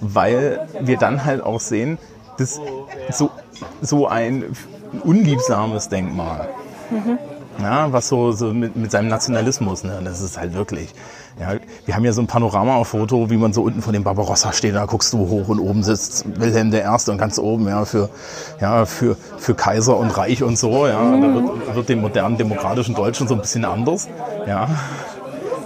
weil 0.00 0.66
wir 0.80 0.98
dann 0.98 1.24
halt 1.24 1.42
auch 1.42 1.60
sehen, 1.60 1.98
dass 2.38 2.60
so, 3.10 3.30
so 3.80 4.06
ein 4.06 4.44
unliebsames 5.00 5.88
Denkmal, 5.88 6.48
ja, 7.60 7.92
was 7.92 8.08
so, 8.08 8.32
so 8.32 8.52
mit, 8.52 8.76
mit 8.76 8.90
seinem 8.90 9.08
Nationalismus, 9.08 9.82
ne, 9.84 10.00
das 10.04 10.20
ist 10.20 10.38
halt 10.38 10.54
wirklich. 10.54 10.94
Ja, 11.38 11.54
wir 11.84 11.94
haben 11.94 12.04
ja 12.04 12.12
so 12.12 12.22
ein 12.22 12.26
Panorama 12.26 12.76
auf 12.76 12.88
Foto, 12.88 13.28
wie 13.28 13.36
man 13.36 13.52
so 13.52 13.62
unten 13.62 13.82
von 13.82 13.92
dem 13.92 14.04
Barbarossa 14.04 14.52
steht, 14.52 14.74
da 14.74 14.86
guckst 14.86 15.12
du 15.12 15.18
hoch 15.18 15.48
und 15.48 15.60
oben 15.60 15.82
sitzt 15.82 16.24
Wilhelm 16.40 16.72
I. 16.72 17.10
und 17.10 17.18
ganz 17.18 17.38
oben, 17.38 17.68
ja, 17.68 17.84
für, 17.84 18.08
ja, 18.60 18.86
für, 18.86 19.16
für 19.38 19.54
Kaiser 19.54 19.98
und 19.98 20.16
Reich 20.16 20.42
und 20.42 20.58
so, 20.58 20.86
ja, 20.86 20.98
da 20.98 21.34
wird, 21.34 21.74
wird 21.74 21.88
dem 21.90 22.00
modernen 22.00 22.38
demokratischen 22.38 22.94
Deutschen 22.94 23.28
so 23.28 23.34
ein 23.34 23.40
bisschen 23.40 23.64
anders, 23.64 24.08
ja. 24.46 24.68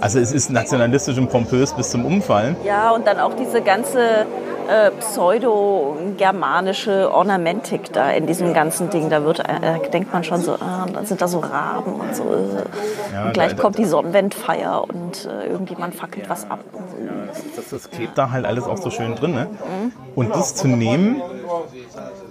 Also 0.01 0.19
es 0.19 0.31
ist 0.31 0.49
nationalistisch 0.49 1.17
und 1.17 1.29
pompös 1.29 1.73
bis 1.73 1.91
zum 1.91 2.05
Umfallen. 2.05 2.55
Ja, 2.65 2.91
und 2.91 3.05
dann 3.07 3.19
auch 3.19 3.33
diese 3.35 3.61
ganze 3.61 4.25
äh, 4.67 4.91
pseudo-germanische 4.99 7.11
Ornamentik 7.13 7.93
da 7.93 8.09
in 8.11 8.25
diesem 8.25 8.53
ganzen 8.53 8.89
Ding. 8.89 9.09
Da 9.09 9.23
wird, 9.23 9.39
äh, 9.39 9.89
denkt 9.93 10.11
man 10.11 10.23
schon 10.23 10.41
so, 10.41 10.53
ah, 10.53 10.85
dann 10.91 11.05
sind 11.05 11.21
da 11.21 11.27
so 11.27 11.39
Raben 11.39 11.93
und 11.93 12.15
so. 12.15 12.23
Äh. 12.23 13.13
Ja, 13.13 13.25
und 13.25 13.33
gleich 13.33 13.55
da- 13.55 13.61
kommt 13.61 13.77
die 13.77 13.85
Sonnenwendfeier 13.85 14.83
und 14.83 15.25
äh, 15.25 15.47
irgendjemand 15.47 15.95
fackelt 15.95 16.29
was 16.29 16.49
ab. 16.49 16.59
Das, 17.55 17.69
das 17.69 17.89
klebt 17.91 18.17
da 18.17 18.31
halt 18.31 18.45
alles 18.45 18.63
auch 18.65 18.77
so 18.77 18.89
schön 18.89 19.15
drin. 19.15 19.33
Ne? 19.33 19.47
Und 20.15 20.35
das 20.35 20.55
zu 20.55 20.67
nehmen 20.67 21.21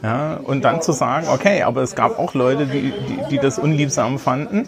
ja, 0.02 0.38
und 0.42 0.64
dann 0.64 0.80
zu 0.80 0.92
sagen, 0.92 1.26
okay, 1.32 1.62
aber 1.62 1.82
es 1.82 1.94
gab 1.94 2.18
auch 2.18 2.32
Leute, 2.34 2.66
die, 2.66 2.92
die, 2.92 3.18
die 3.30 3.38
das 3.38 3.58
unliebsam 3.58 4.18
fanden. 4.18 4.66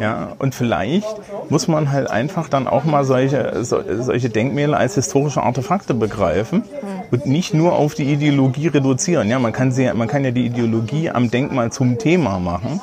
Ja, 0.00 0.32
und 0.38 0.54
vielleicht 0.54 1.06
muss 1.50 1.68
man 1.68 1.92
halt 1.92 2.10
einfach 2.10 2.39
dann 2.48 2.66
auch 2.66 2.84
mal 2.84 3.04
solche, 3.04 3.64
so, 3.64 3.80
solche 4.00 4.30
Denkmäler 4.30 4.78
als 4.78 4.94
historische 4.94 5.42
Artefakte 5.42 5.94
begreifen 5.94 6.64
und 7.10 7.26
nicht 7.26 7.54
nur 7.54 7.72
auf 7.72 7.94
die 7.94 8.12
Ideologie 8.12 8.68
reduzieren. 8.68 9.28
Ja, 9.28 9.38
man 9.38 9.52
kann, 9.52 9.72
sie, 9.72 9.92
man 9.92 10.08
kann 10.08 10.24
ja 10.24 10.30
die 10.30 10.46
Ideologie 10.46 11.10
am 11.10 11.30
Denkmal 11.30 11.72
zum 11.72 11.98
Thema 11.98 12.38
machen. 12.38 12.80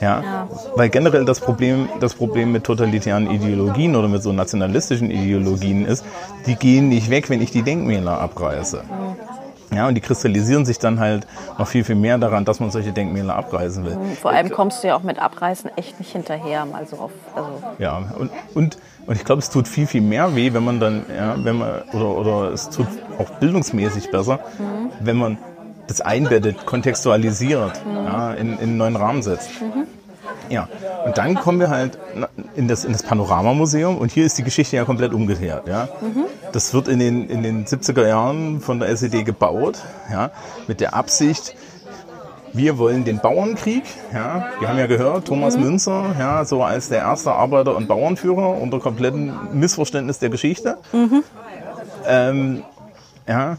Ja, 0.00 0.48
weil 0.74 0.88
generell 0.88 1.24
das 1.24 1.38
Problem, 1.38 1.88
das 2.00 2.14
Problem 2.14 2.50
mit 2.50 2.64
totalitären 2.64 3.30
Ideologien 3.30 3.94
oder 3.94 4.08
mit 4.08 4.20
so 4.20 4.32
nationalistischen 4.32 5.12
Ideologien 5.12 5.86
ist, 5.86 6.04
die 6.46 6.56
gehen 6.56 6.88
nicht 6.88 7.08
weg, 7.08 7.30
wenn 7.30 7.40
ich 7.40 7.52
die 7.52 7.62
Denkmäler 7.62 8.18
abreiße. 8.20 8.82
Ja, 9.74 9.88
und 9.88 9.94
die 9.94 10.00
kristallisieren 10.00 10.64
sich 10.64 10.78
dann 10.78 11.00
halt 11.00 11.26
noch 11.58 11.66
viel, 11.66 11.84
viel 11.84 11.94
mehr 11.94 12.18
daran, 12.18 12.44
dass 12.44 12.60
man 12.60 12.70
solche 12.70 12.92
Denkmäler 12.92 13.34
abreißen 13.36 13.84
will. 13.84 13.96
Vor 14.20 14.30
allem 14.30 14.50
kommst 14.50 14.82
du 14.82 14.88
ja 14.88 14.96
auch 14.96 15.02
mit 15.02 15.18
Abreißen 15.18 15.70
echt 15.76 15.98
nicht 15.98 16.12
hinterher. 16.12 16.66
Mal 16.66 16.86
so 16.86 16.96
auf, 16.96 17.10
also, 17.34 17.48
Ja, 17.78 18.04
und, 18.18 18.30
und, 18.54 18.78
und 19.06 19.16
ich 19.16 19.24
glaube, 19.24 19.40
es 19.40 19.50
tut 19.50 19.68
viel, 19.68 19.86
viel 19.86 20.02
mehr 20.02 20.34
weh, 20.36 20.52
wenn 20.52 20.64
man 20.64 20.80
dann, 20.80 21.04
ja, 21.14 21.34
wenn 21.42 21.58
man, 21.58 21.82
oder, 21.92 22.08
oder 22.16 22.52
es 22.52 22.68
tut 22.70 22.86
auch 23.18 23.30
bildungsmäßig 23.40 24.10
besser, 24.10 24.40
wenn 25.00 25.16
man 25.16 25.38
das 25.86 26.00
einbettet, 26.00 26.64
kontextualisiert, 26.66 27.82
ja, 27.92 28.32
in, 28.34 28.54
in 28.54 28.60
einen 28.60 28.76
neuen 28.76 28.96
Rahmen 28.96 29.22
setzt. 29.22 29.50
Ja, 30.48 30.68
und 31.04 31.18
dann 31.18 31.34
kommen 31.34 31.60
wir 31.60 31.70
halt 31.70 31.98
in 32.54 32.68
das, 32.68 32.84
in 32.84 32.92
das 32.92 33.02
Panoramamuseum 33.02 33.98
und 33.98 34.12
hier 34.12 34.26
ist 34.26 34.38
die 34.38 34.42
Geschichte 34.42 34.76
ja 34.76 34.84
komplett 34.84 35.12
umgekehrt. 35.12 35.68
Ja. 35.68 35.88
Das 36.52 36.74
wird 36.74 36.88
in 36.88 36.98
den, 36.98 37.28
in 37.28 37.42
den 37.42 37.64
70er 37.66 38.06
Jahren 38.06 38.60
von 38.60 38.80
der 38.80 38.88
SED 38.90 39.24
gebaut, 39.24 39.78
ja, 40.10 40.30
mit 40.66 40.80
der 40.80 40.94
Absicht, 40.94 41.56
wir 42.52 42.76
wollen 42.78 43.04
den 43.04 43.18
Bauernkrieg. 43.18 43.84
Ja. 44.12 44.50
Wir 44.58 44.68
haben 44.68 44.78
ja 44.78 44.86
gehört, 44.86 45.26
Thomas 45.26 45.56
Münzer, 45.56 46.14
ja, 46.18 46.44
so 46.44 46.62
als 46.62 46.88
der 46.88 46.98
erste 46.98 47.32
Arbeiter- 47.32 47.74
und 47.74 47.88
Bauernführer 47.88 48.60
unter 48.60 48.78
komplettem 48.78 49.32
Missverständnis 49.52 50.18
der 50.18 50.28
Geschichte. 50.28 50.78
Ähm, 52.06 52.62
ja, 53.26 53.56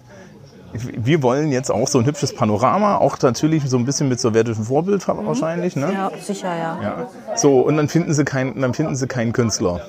wir 0.74 1.22
wollen 1.22 1.52
jetzt 1.52 1.72
auch 1.72 1.88
so 1.88 2.00
ein 2.00 2.06
hübsches 2.06 2.34
Panorama, 2.34 2.98
auch 2.98 3.18
natürlich 3.22 3.70
so 3.70 3.78
ein 3.78 3.86
bisschen 3.86 4.10
mit 4.10 4.20
sowjetischem 4.20 4.66
Vorbild 4.66 5.08
wahrscheinlich. 5.08 5.76
Ne? 5.76 5.91
ja, 5.94 6.12
sicher, 6.20 6.56
ja. 6.56 6.80
Ja. 6.82 7.08
So, 7.36 7.62
und 7.62 7.78
dann 7.78 7.88
finden 7.88 8.14
sie 8.14 8.26
keinen, 8.26 8.60
dann 8.60 8.74
finden 8.74 8.95
sie 8.95 9.08
keinen 9.08 9.34
Künstler. 9.34 9.82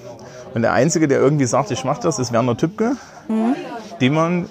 Und 0.55 0.63
der 0.63 0.73
Einzige, 0.73 1.09
der 1.09 1.19
irgendwie 1.19 1.47
sagt, 1.47 1.71
ich 1.71 1.85
mach 1.85 1.99
das, 1.99 2.19
ist 2.19 2.33
Werner 2.33 2.57
Tübke, 2.57 2.97
den 4.01 4.15
man, 4.15 4.49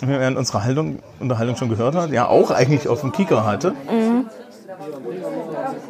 wie 0.00 0.06
man 0.06 0.22
in 0.22 0.36
unserer 0.36 0.64
Haltung, 0.64 1.00
Unterhaltung 1.18 1.56
schon 1.56 1.68
gehört 1.68 1.94
hat, 1.94 2.10
ja 2.10 2.28
auch 2.28 2.50
eigentlich 2.50 2.86
auf 2.88 3.00
dem 3.00 3.12
Kicker 3.12 3.44
hatte. 3.44 3.74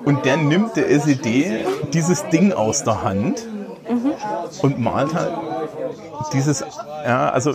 Und 0.04 0.24
der 0.24 0.36
nimmt 0.36 0.76
der 0.76 0.90
SED 0.90 1.64
dieses 1.92 2.26
Ding 2.28 2.52
aus 2.52 2.84
der 2.84 3.02
Hand 3.02 3.46
und 4.62 4.78
malt 4.78 5.14
halt 5.14 5.32
dieses 6.32 6.64
Ja, 7.04 7.30
also 7.30 7.52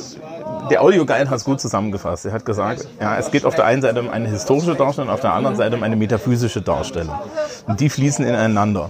der 0.69 0.81
Audioguide 0.81 1.29
hat 1.29 1.37
es 1.37 1.43
gut 1.45 1.59
zusammengefasst. 1.61 2.25
Er 2.25 2.33
hat 2.33 2.45
gesagt, 2.45 2.87
ja, 2.99 3.17
es 3.17 3.31
geht 3.31 3.45
auf 3.45 3.55
der 3.55 3.65
einen 3.65 3.81
Seite 3.81 4.01
um 4.01 4.09
eine 4.09 4.27
historische 4.29 4.75
Darstellung, 4.75 5.09
auf 5.09 5.21
der 5.21 5.33
anderen 5.33 5.55
Seite 5.55 5.75
um 5.75 5.83
eine 5.83 5.95
metaphysische 5.95 6.61
Darstellung. 6.61 7.15
Und 7.67 7.79
die 7.79 7.89
fließen 7.89 8.25
ineinander. 8.25 8.89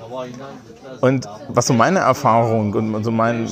Und 1.02 1.28
was 1.50 1.68
so 1.68 1.74
meine 1.74 2.00
Erfahrung 2.00 2.74
und 2.74 3.04
so 3.04 3.12
mein 3.12 3.48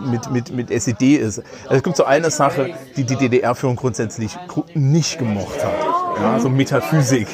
mit, 0.00 0.30
mit, 0.30 0.54
mit 0.54 0.70
SED 0.70 1.16
ist, 1.16 1.38
also 1.64 1.74
es 1.74 1.82
gibt 1.82 1.96
so 1.96 2.04
eine 2.04 2.30
Sache, 2.30 2.70
die 2.96 3.04
die 3.04 3.16
DDR-Führung 3.16 3.76
grundsätzlich 3.76 4.36
nicht 4.74 5.18
gemocht 5.18 5.64
hat. 5.64 6.20
Ja, 6.20 6.38
so 6.38 6.48
Metaphysik. 6.48 7.26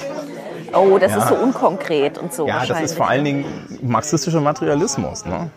Oh, 0.74 0.98
das 0.98 1.12
Ja. 1.12 1.18
ist 1.18 1.28
so 1.28 1.34
unkonkret 1.34 2.18
und 2.18 2.32
so 2.32 2.46
Ja, 2.46 2.64
das 2.66 2.80
ist 2.82 2.94
vor 2.96 3.08
allen 3.08 3.24
Dingen 3.24 3.44
marxistischer 3.82 4.40
Materialismus. 4.40 5.24
Ne? 5.24 5.50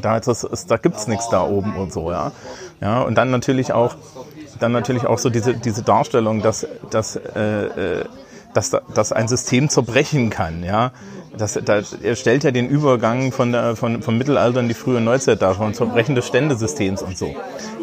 Da, 0.00 0.16
ist 0.16 0.26
das, 0.28 0.44
ist, 0.44 0.70
da 0.70 0.76
gibt's 0.78 1.06
nichts 1.06 1.28
da 1.28 1.42
oben 1.44 1.76
und 1.76 1.92
so, 1.92 2.10
ja. 2.10 2.32
Ja 2.80 3.02
und 3.02 3.16
dann 3.16 3.30
natürlich 3.30 3.72
auch, 3.72 3.94
dann 4.60 4.72
natürlich 4.72 5.06
auch 5.06 5.18
so 5.18 5.30
diese, 5.30 5.54
diese 5.54 5.82
Darstellung, 5.82 6.42
dass, 6.42 6.66
dass, 6.90 7.16
äh, 7.16 7.40
äh, 8.00 8.04
dass, 8.54 8.70
da- 8.70 8.82
dass 8.94 9.12
ein 9.12 9.28
System 9.28 9.68
zerbrechen 9.68 10.30
kann, 10.30 10.62
ja. 10.64 10.92
Das, 11.36 11.58
da, 11.62 11.82
er 12.02 12.16
stellt 12.16 12.44
ja 12.44 12.50
den 12.50 12.66
Übergang 12.66 13.30
von 13.30 13.52
der, 13.52 13.76
von, 13.76 14.00
vom 14.02 14.16
Mittelalter 14.16 14.60
in 14.60 14.68
die 14.68 14.74
frühe 14.74 15.02
Neuzeit 15.02 15.42
dar, 15.42 15.54
von 15.54 15.74
Zerbrechen 15.74 16.14
des 16.14 16.26
Ständesystems 16.26 17.02
und 17.02 17.18
so. 17.18 17.34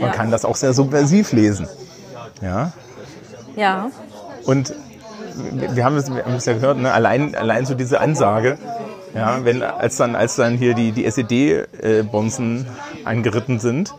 Man 0.01 0.11
kann 0.11 0.31
das 0.31 0.43
auch 0.43 0.55
sehr 0.55 0.73
subversiv 0.73 1.31
lesen. 1.33 1.67
Ja. 2.41 2.71
Ja, 3.55 3.91
Und 4.45 4.73
wir 5.35 5.75
wir 5.75 5.85
haben 5.85 5.97
es, 5.97 6.11
wir 6.11 6.25
haben 6.25 6.33
es 6.33 6.45
ja 6.45 6.53
gehört, 6.53 6.79
ne? 6.79 6.91
allein, 6.91 7.35
allein 7.35 7.67
so 7.67 7.75
diese 7.75 7.99
Ansage, 7.99 8.57
ja, 9.13 9.45
wenn, 9.45 9.61
als 9.61 9.97
dann, 9.97 10.15
als 10.15 10.35
dann 10.35 10.57
hier 10.57 10.73
die, 10.73 10.91
die 10.91 11.05
SED-Bonzen 11.05 12.65
angeritten 13.05 13.59
sind, 13.59 13.93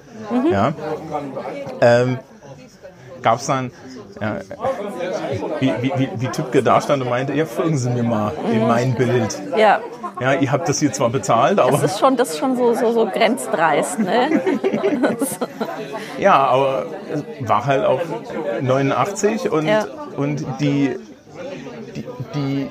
ja, 0.51 0.73
ähm, 1.81 2.19
gab 3.23 3.39
es 3.41 3.47
dann, 3.47 3.71
ja, 4.21 4.37
wie, 5.61 5.73
wie, 5.81 5.93
wie, 5.97 6.09
wie 6.17 6.27
Tübke 6.29 6.63
da 6.63 6.81
stand 6.81 7.03
und 7.03 7.09
meinte, 7.11 7.33
ja, 7.35 7.47
folgen 7.47 7.77
Sie 7.79 7.91
mir 7.91 8.03
mal 8.03 8.33
in 8.53 8.67
mein 8.67 8.95
Bild. 8.95 9.39
ja. 9.57 9.81
Ja, 10.21 10.33
ihr 10.35 10.53
habt 10.53 10.69
das 10.69 10.79
hier 10.79 10.93
zwar 10.93 11.11
bezahlt, 11.11 11.59
Das 11.59 11.67
aber, 11.67 11.83
ist 11.83 11.99
schon, 11.99 12.17
das 12.17 12.31
ist 12.31 12.39
schon 12.39 12.57
so, 12.57 12.73
so, 12.75 12.93
so 12.93 13.07
grenzdreist, 13.07 13.99
ne? 13.99 14.41
ja, 16.19 16.35
aber 16.47 16.87
war 17.41 17.67
halt 17.67 17.85
auch 17.85 18.01
89 18.61 19.51
und, 19.51 19.67
Ja. 19.67 19.87
und 20.17 20.45
die, 20.61 20.97
die, 21.97 22.05
die 22.37 22.71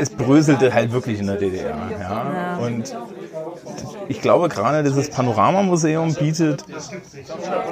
es 0.00 0.10
bröselte 0.10 0.72
halt 0.72 0.92
wirklich 0.92 1.20
in 1.20 1.26
der 1.26 1.36
DDR. 1.36 1.76
Ja? 2.00 2.58
Und 2.58 2.94
ich 4.08 4.20
glaube, 4.20 4.48
gerade 4.48 4.82
dieses 4.82 5.10
Panoramamuseum 5.10 6.14
bietet 6.14 6.64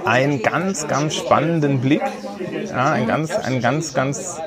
einen 0.04 0.42
ganz, 0.42 0.86
ganz 0.86 1.14
spannenden 1.14 1.80
Blick, 1.80 2.02
ja, 2.68 2.92
einen 2.92 3.06
ganz, 3.06 3.30
einen 3.30 3.60
ganz, 3.60 3.94
ganz 3.94 4.38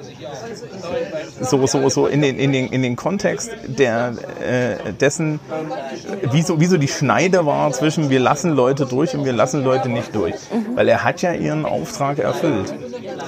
so, 1.41 1.65
so, 1.65 1.89
so 1.89 2.07
in 2.07 2.22
den, 2.22 2.38
in 2.38 2.51
den, 2.51 2.68
in 2.68 2.84
den 2.84 2.95
Kontext 2.95 3.51
der, 3.68 4.14
äh, 4.41 4.93
dessen, 4.93 5.39
wie 6.31 6.41
so, 6.41 6.60
wie 6.60 6.65
so 6.65 6.77
die 6.77 6.88
Schneide 6.88 7.45
war 7.45 7.72
zwischen 7.72 8.10
wir 8.10 8.19
lassen 8.19 8.56
Leute 8.56 8.85
durch 8.85 9.15
und 9.15 9.26
wir 9.26 9.34
lassen 9.34 9.64
Leute 9.64 9.89
nicht 9.89 10.14
durch. 10.15 10.35
Weil 10.76 10.88
er 10.88 11.03
hat 11.03 11.22
ja 11.22 11.34
ihren 11.34 11.65
Auftrag 11.65 12.19
erfüllt. 12.19 12.73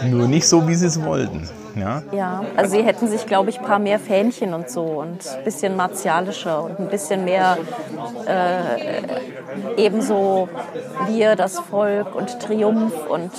Nur 0.10 0.28
nicht 0.28 0.48
so, 0.48 0.68
wie 0.68 0.76
sie 0.76 0.88
es 0.88 1.02
wollten. 1.02 1.48
Ja? 1.76 2.03
Ja, 2.11 2.43
also 2.56 2.76
sie 2.76 2.84
hätten 2.84 3.07
sich, 3.07 3.26
glaube 3.26 3.49
ich, 3.49 3.60
ein 3.60 3.65
paar 3.65 3.80
mehr 3.80 3.99
Fähnchen 3.99 4.53
und 4.53 4.69
so 4.69 4.84
und 4.84 5.27
ein 5.27 5.43
bisschen 5.43 5.76
martialischer 5.76 6.64
und 6.64 6.80
ein 6.80 6.88
bisschen 6.88 7.26
mehr 7.26 7.57
äh, 8.26 9.02
ebenso 9.77 10.49
wir, 11.07 11.35
das 11.35 11.60
Volk 11.60 12.15
und 12.15 12.39
Triumph 12.39 12.93
und 13.07 13.31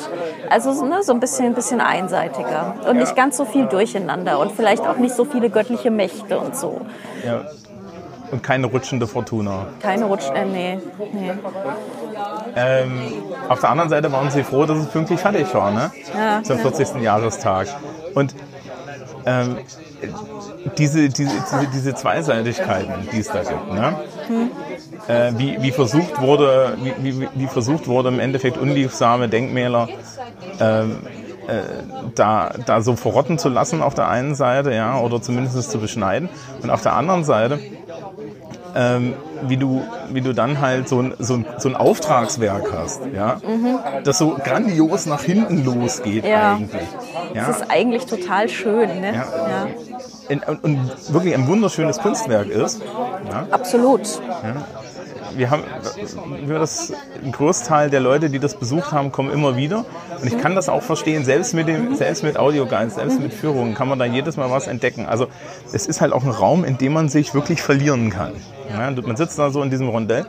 also 0.50 0.72
so, 0.72 0.84
ne, 0.84 1.02
so 1.02 1.12
ein 1.12 1.20
bisschen, 1.20 1.46
ein 1.46 1.54
bisschen 1.54 1.80
einseitiger 1.80 2.74
und 2.88 2.96
nicht 2.96 3.16
ganz 3.16 3.36
so 3.36 3.44
viel 3.44 3.66
durcheinander 3.66 4.38
und 4.38 4.52
vielleicht 4.52 4.86
auch 4.86 4.96
nicht 4.96 5.14
so 5.14 5.24
viele 5.24 5.50
göttliche 5.50 5.90
Mächte 5.90 6.38
und 6.38 6.56
so. 6.56 6.80
Ja. 7.24 7.42
Und 8.30 8.42
keine 8.42 8.66
rutschende 8.66 9.06
Fortuna. 9.06 9.66
Keine 9.80 10.06
Rutsch, 10.06 10.30
äh, 10.34 10.46
nee, 10.46 10.80
nee. 11.12 11.32
Ähm, 12.56 13.12
auf 13.46 13.60
der 13.60 13.68
anderen 13.68 13.90
Seite 13.90 14.10
waren 14.10 14.30
sie 14.30 14.42
froh, 14.42 14.64
dass 14.64 14.78
es 14.78 14.86
pünktlich 14.86 15.20
fertig 15.20 15.54
war, 15.54 15.70
ne? 15.70 15.90
Ja, 16.16 16.42
Zum 16.42 16.56
ja. 16.56 16.62
40. 16.62 17.02
Jahrestag. 17.02 17.68
Und 18.14 18.34
ähm, 19.26 19.58
diese, 20.78 21.08
diese, 21.08 21.30
diese, 21.30 21.68
diese 21.72 21.94
Zweiseitigkeiten, 21.94 23.08
die 23.12 23.20
es 23.20 23.28
da 23.28 23.42
gibt, 23.42 23.72
ne? 23.72 23.94
Äh, 25.08 25.32
wie, 25.36 25.60
wie, 25.60 25.72
versucht 25.72 26.20
wurde, 26.20 26.76
wie, 26.82 27.20
wie, 27.20 27.28
wie 27.34 27.46
versucht 27.46 27.88
wurde, 27.88 28.08
im 28.08 28.20
Endeffekt 28.20 28.56
unliebsame 28.56 29.28
Denkmäler 29.28 29.88
ähm, 30.60 30.98
äh, 31.48 31.62
da, 32.14 32.52
da 32.66 32.82
so 32.82 32.94
verrotten 32.94 33.38
zu 33.38 33.48
lassen 33.48 33.82
auf 33.82 33.94
der 33.94 34.08
einen 34.08 34.34
Seite, 34.34 34.72
ja, 34.72 34.98
oder 35.00 35.20
zumindest 35.20 35.70
zu 35.70 35.78
beschneiden. 35.78 36.28
Und 36.62 36.70
auf 36.70 36.82
der 36.82 36.94
anderen 36.94 37.24
Seite 37.24 37.58
ähm, 38.74 39.14
wie 39.42 39.56
du, 39.56 39.82
wie 40.10 40.20
du 40.20 40.32
dann 40.32 40.60
halt 40.60 40.88
so 40.88 41.00
ein, 41.00 41.14
so 41.18 41.34
ein, 41.34 41.46
so 41.58 41.68
ein 41.68 41.76
Auftragswerk 41.76 42.72
hast, 42.72 43.02
ja, 43.14 43.38
das 44.04 44.18
so 44.18 44.36
grandios 44.42 45.06
nach 45.06 45.22
hinten 45.22 45.64
losgeht 45.64 46.24
Ja. 46.24 46.54
eigentlich. 46.54 46.82
Ja, 47.34 47.46
Das 47.46 47.60
ist 47.60 47.70
eigentlich 47.70 48.06
total 48.06 48.48
schön, 48.48 49.00
ne? 49.00 49.14
Ja. 49.14 49.48
ja. 49.48 49.66
und, 50.28 50.48
und, 50.48 50.64
und 50.64 51.12
wirklich 51.14 51.34
ein 51.34 51.46
wunderschönes 51.46 51.98
Kunstwerk 51.98 52.48
ist. 52.48 52.82
Ja, 53.30 53.46
Absolut. 53.50 54.20
wir 55.34 55.50
haben, 55.50 55.62
wir 56.44 56.58
das, 56.58 56.92
ein 57.24 57.32
Großteil 57.32 57.90
der 57.90 58.00
Leute, 58.00 58.28
die 58.30 58.38
das 58.38 58.54
besucht 58.54 58.92
haben, 58.92 59.12
kommen 59.12 59.30
immer 59.32 59.56
wieder. 59.56 59.84
Und 60.20 60.26
ich 60.28 60.38
kann 60.38 60.54
das 60.54 60.68
auch 60.68 60.82
verstehen, 60.82 61.24
selbst 61.24 61.54
mit 61.54 61.68
dem, 61.68 61.94
selbst 61.96 62.22
mit 62.22 62.36
Audioguides, 62.36 62.94
selbst 62.96 63.18
mit 63.20 63.32
Führungen 63.32 63.74
kann 63.74 63.88
man 63.88 63.98
da 63.98 64.04
jedes 64.04 64.36
Mal 64.36 64.50
was 64.50 64.66
entdecken. 64.66 65.06
Also 65.06 65.26
es 65.72 65.86
ist 65.86 66.00
halt 66.00 66.12
auch 66.12 66.22
ein 66.24 66.30
Raum, 66.30 66.64
in 66.64 66.78
dem 66.78 66.92
man 66.92 67.08
sich 67.08 67.34
wirklich 67.34 67.62
verlieren 67.62 68.10
kann. 68.10 68.32
Ja, 68.72 68.90
man 68.90 69.16
sitzt 69.16 69.38
da 69.38 69.50
so 69.50 69.62
in 69.62 69.70
diesem 69.70 69.88
Rondell. 69.88 70.26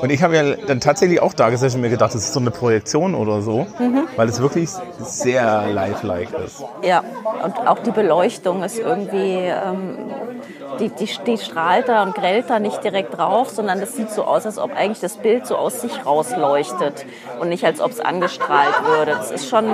Und 0.00 0.10
ich 0.10 0.22
habe 0.22 0.36
ja 0.36 0.56
dann 0.66 0.80
tatsächlich 0.80 1.20
auch 1.20 1.32
da 1.32 1.50
gesessen 1.50 1.76
und 1.76 1.82
mir 1.82 1.90
gedacht, 1.90 2.14
das 2.14 2.22
ist 2.24 2.32
so 2.32 2.40
eine 2.40 2.50
Projektion 2.50 3.14
oder 3.14 3.42
so, 3.42 3.66
weil 4.16 4.28
es 4.28 4.40
wirklich 4.40 4.70
sehr 5.00 5.68
lifelike 5.72 6.36
ist. 6.44 6.64
Ja, 6.82 7.04
und 7.44 7.66
auch 7.66 7.78
die 7.78 7.90
Beleuchtung 7.92 8.62
ist 8.62 8.78
irgendwie, 8.78 9.36
ähm, 9.44 10.10
die, 10.80 10.88
die, 10.88 11.08
die 11.26 11.38
strahlt 11.38 11.88
da 11.88 12.02
und 12.02 12.14
grellt 12.14 12.50
da 12.50 12.58
nicht 12.58 12.82
direkt 12.82 13.16
drauf, 13.16 13.50
sondern 13.50 13.80
das 13.80 13.94
sieht 13.96 14.10
so 14.10 14.24
aus, 14.24 14.46
als 14.46 14.58
ob 14.58 14.74
eigentlich 14.74 15.00
das 15.00 15.16
Bild 15.18 15.46
so 15.46 15.56
aus 15.56 15.80
sich 15.80 16.04
rausleuchtet 16.04 17.06
und 17.40 17.48
nicht 17.48 17.64
als 17.64 17.80
ob 17.80 17.92
es 17.92 18.00
angestrahlt 18.00 18.74
würde. 18.84 19.12
Das 19.12 19.30
ist 19.30 19.48
schon, 19.48 19.66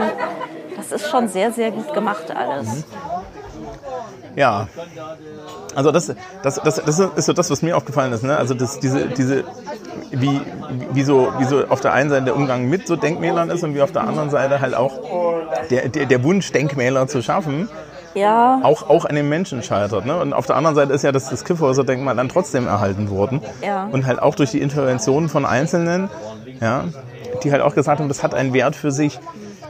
das 0.77 0.93
ist 0.93 1.09
schon 1.09 1.29
sehr, 1.29 1.53
sehr 1.53 1.71
gut 1.71 1.95
gemacht 1.95 2.35
alles. 2.35 2.85
Ja. 4.39 4.69
Also 5.75 5.91
das, 5.91 6.15
das, 6.43 6.61
das, 6.63 6.77
das 6.77 6.99
ist 7.01 7.27
so 7.27 7.33
das, 7.33 7.51
was 7.51 7.61
mir 7.63 7.77
aufgefallen 7.77 8.13
ist. 8.13 8.23
Ne? 8.23 8.37
Also 8.37 8.55
das, 8.55 8.79
diese, 8.79 9.07
diese, 9.09 9.45
wie, 10.11 10.41
wie, 10.93 11.03
so, 11.03 11.33
wie 11.39 11.45
so 11.45 11.67
auf 11.69 11.81
der 11.81 11.93
einen 11.93 12.09
Seite 12.09 12.27
der 12.27 12.37
Umgang 12.37 12.69
mit 12.69 12.87
so 12.87 12.95
Denkmälern 12.97 13.51
ist 13.51 13.65
und 13.65 13.75
wie 13.75 13.83
auf 13.83 13.93
der 13.93 14.03
anderen 14.03 14.31
Seite 14.31 14.61
halt 14.61 14.75
auch 14.75 14.93
der, 15.71 15.89
der, 15.89 16.07
der 16.07 16.25
Wunsch, 16.25 16.53
Denkmäler 16.53 17.09
zu 17.09 17.21
schaffen, 17.21 17.69
Ja, 18.15 18.61
auch, 18.63 18.89
auch 18.89 19.05
an 19.05 19.17
den 19.17 19.29
Menschen 19.29 19.63
scheitert. 19.63 20.07
Ne? 20.07 20.17
Und 20.19 20.33
auf 20.33 20.47
der 20.47 20.57
anderen 20.57 20.77
Seite 20.77 20.93
ist 20.93 21.03
ja 21.03 21.13
das, 21.13 21.29
das 21.31 21.45
Kiffhäuser-Denkmal 21.45 22.17
dann 22.17 22.29
trotzdem 22.29 22.67
erhalten 22.67 23.11
worden. 23.11 23.43
Ja. 23.63 23.89
Und 23.91 24.07
halt 24.07 24.23
auch 24.23 24.35
durch 24.35 24.53
die 24.53 24.61
Interventionen 24.61 25.29
von 25.29 25.45
Einzelnen, 25.45 26.09
ja, 26.61 26.85
die 27.43 27.53
halt 27.53 27.63
auch 27.63 27.75
gesagt 27.75 28.01
haben, 28.01 28.09
das 28.09 28.23
hat 28.23 28.35
einen 28.35 28.53
Wert 28.55 28.77
für 28.77 28.93
sich. 28.93 29.19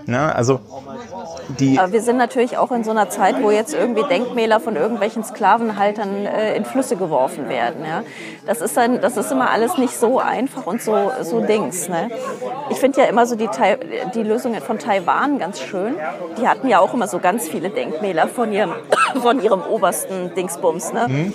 Ne? 0.06 0.34
Also 0.34 0.60
die, 1.48 1.78
aber 1.78 1.92
wir 1.92 2.02
sind 2.02 2.18
natürlich 2.18 2.58
auch 2.58 2.70
in 2.72 2.84
so 2.84 2.90
einer 2.90 3.08
Zeit, 3.08 3.42
wo 3.42 3.50
jetzt 3.50 3.74
irgendwie 3.74 4.02
Denkmäler 4.02 4.60
von 4.60 4.76
irgendwelchen 4.76 5.24
Sklavenhaltern 5.24 6.26
äh, 6.26 6.54
in 6.56 6.64
Flüsse 6.64 6.96
geworfen 6.96 7.48
werden. 7.48 7.84
Ja? 7.86 8.02
Das, 8.46 8.60
ist 8.60 8.76
dann, 8.76 9.00
das 9.00 9.16
ist 9.16 9.32
immer 9.32 9.50
alles 9.50 9.78
nicht 9.78 9.96
so 9.96 10.18
einfach 10.18 10.66
und 10.66 10.82
so, 10.82 11.10
so 11.22 11.40
Dings. 11.40 11.88
Ne? 11.88 12.10
Ich 12.70 12.78
finde 12.78 13.00
ja 13.00 13.06
immer 13.06 13.26
so 13.26 13.34
die, 13.34 13.48
die 14.14 14.22
Lösungen 14.22 14.60
von 14.60 14.78
Taiwan 14.78 15.38
ganz 15.38 15.60
schön. 15.60 15.94
Die 16.38 16.46
hatten 16.46 16.68
ja 16.68 16.80
auch 16.80 16.92
immer 16.92 17.08
so 17.08 17.18
ganz 17.18 17.48
viele 17.48 17.70
Denkmäler 17.70 18.28
von 18.28 18.52
ihrem, 18.52 18.72
von 19.22 19.40
ihrem 19.40 19.62
obersten 19.62 20.34
Dingsbums. 20.34 20.92
Ne? 20.92 21.32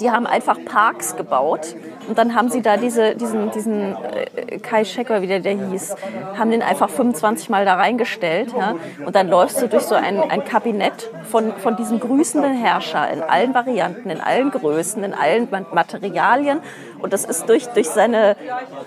Die 0.00 0.10
haben 0.10 0.26
einfach 0.26 0.56
Parks 0.64 1.16
gebaut 1.16 1.74
und 2.08 2.18
dann 2.18 2.34
haben 2.34 2.48
sie 2.48 2.62
da 2.62 2.76
diese, 2.76 3.14
diesen, 3.14 3.50
diesen 3.50 3.94
äh, 3.94 4.58
Kai 4.58 4.84
Shek 4.84 5.10
oder 5.10 5.22
wie 5.22 5.26
der, 5.26 5.40
der 5.40 5.52
hieß, 5.70 5.94
haben 6.36 6.50
den 6.50 6.62
einfach 6.62 6.88
25 6.88 7.50
Mal 7.50 7.64
da 7.64 7.74
reingestellt. 7.74 8.52
Ja? 8.56 8.74
Und 9.04 9.14
dann 9.14 9.28
läufst 9.28 9.60
du 9.60 9.68
durch 9.68 9.82
so 9.84 9.94
ein, 9.94 10.18
ein 10.18 10.44
Kabinett 10.44 11.10
von, 11.30 11.52
von 11.58 11.76
diesem 11.76 12.00
grüßenden 12.00 12.54
Herrscher 12.54 13.10
in 13.10 13.22
allen 13.22 13.54
Varianten, 13.54 14.10
in 14.10 14.20
allen 14.20 14.50
Größen, 14.50 15.04
in 15.04 15.12
allen 15.14 15.48
Ma- 15.50 15.66
Materialien. 15.72 16.60
Und 17.00 17.12
das 17.12 17.24
ist 17.24 17.48
durch, 17.48 17.66
durch 17.68 17.88
seine 17.88 18.36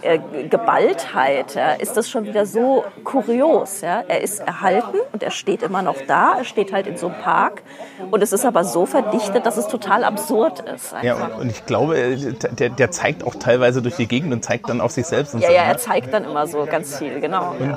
äh, 0.02 0.20
Geballtheit, 0.50 1.56
ja, 1.56 1.72
ist 1.74 1.98
das 1.98 2.10
schon 2.10 2.26
wieder 2.26 2.46
so 2.46 2.84
kurios. 3.04 3.82
Ja? 3.82 4.04
Er 4.08 4.22
ist 4.22 4.40
erhalten 4.40 4.98
und 5.12 5.24
er 5.24 5.32
steht 5.32 5.64
immer 5.64 5.82
noch 5.82 5.96
da. 6.08 6.36
Er 6.38 6.44
steht 6.44 6.72
halt 6.74 6.88
in 6.88 6.98
so 6.98 7.08
einem 7.08 7.22
Park. 7.22 7.62
Und 8.12 8.22
es 8.22 8.32
ist 8.34 8.46
aber 8.46 8.64
so 8.64 8.86
verdichtet, 8.86 9.46
dass 9.46 9.58
es 9.58 9.68
total 9.68 10.04
absurd 10.04 10.60
ist. 10.62 10.94
Ja, 11.02 11.16
einfach. 11.16 11.36
und- 11.36 11.42
und 11.42 11.50
ich 11.52 11.66
glaube, 11.66 11.98
äh, 11.98 12.34
der, 12.52 12.70
der 12.70 12.92
zeigt 12.92 13.24
auch 13.24 13.36
teilweise 13.36 13.82
durch 13.82 13.96
die 13.96 14.08
Gegend 14.08 14.32
und 14.34 14.44
zeigt 14.44 14.70
dann 14.70 14.82
auf 14.82 14.92
sich 14.92 15.06
selbst. 15.06 15.34
Und 15.34 15.42
Ja, 15.42 15.48
so, 15.48 15.54
ja, 15.54 15.62
ne? 15.64 15.68
er 15.70 15.78
zeigt 15.78 16.14
dann 16.14 16.24
immer 16.26 16.48
so 16.48 16.66
ganz 16.66 16.98
viel, 16.98 17.20
genau. 17.20 17.52
Und 17.60 17.76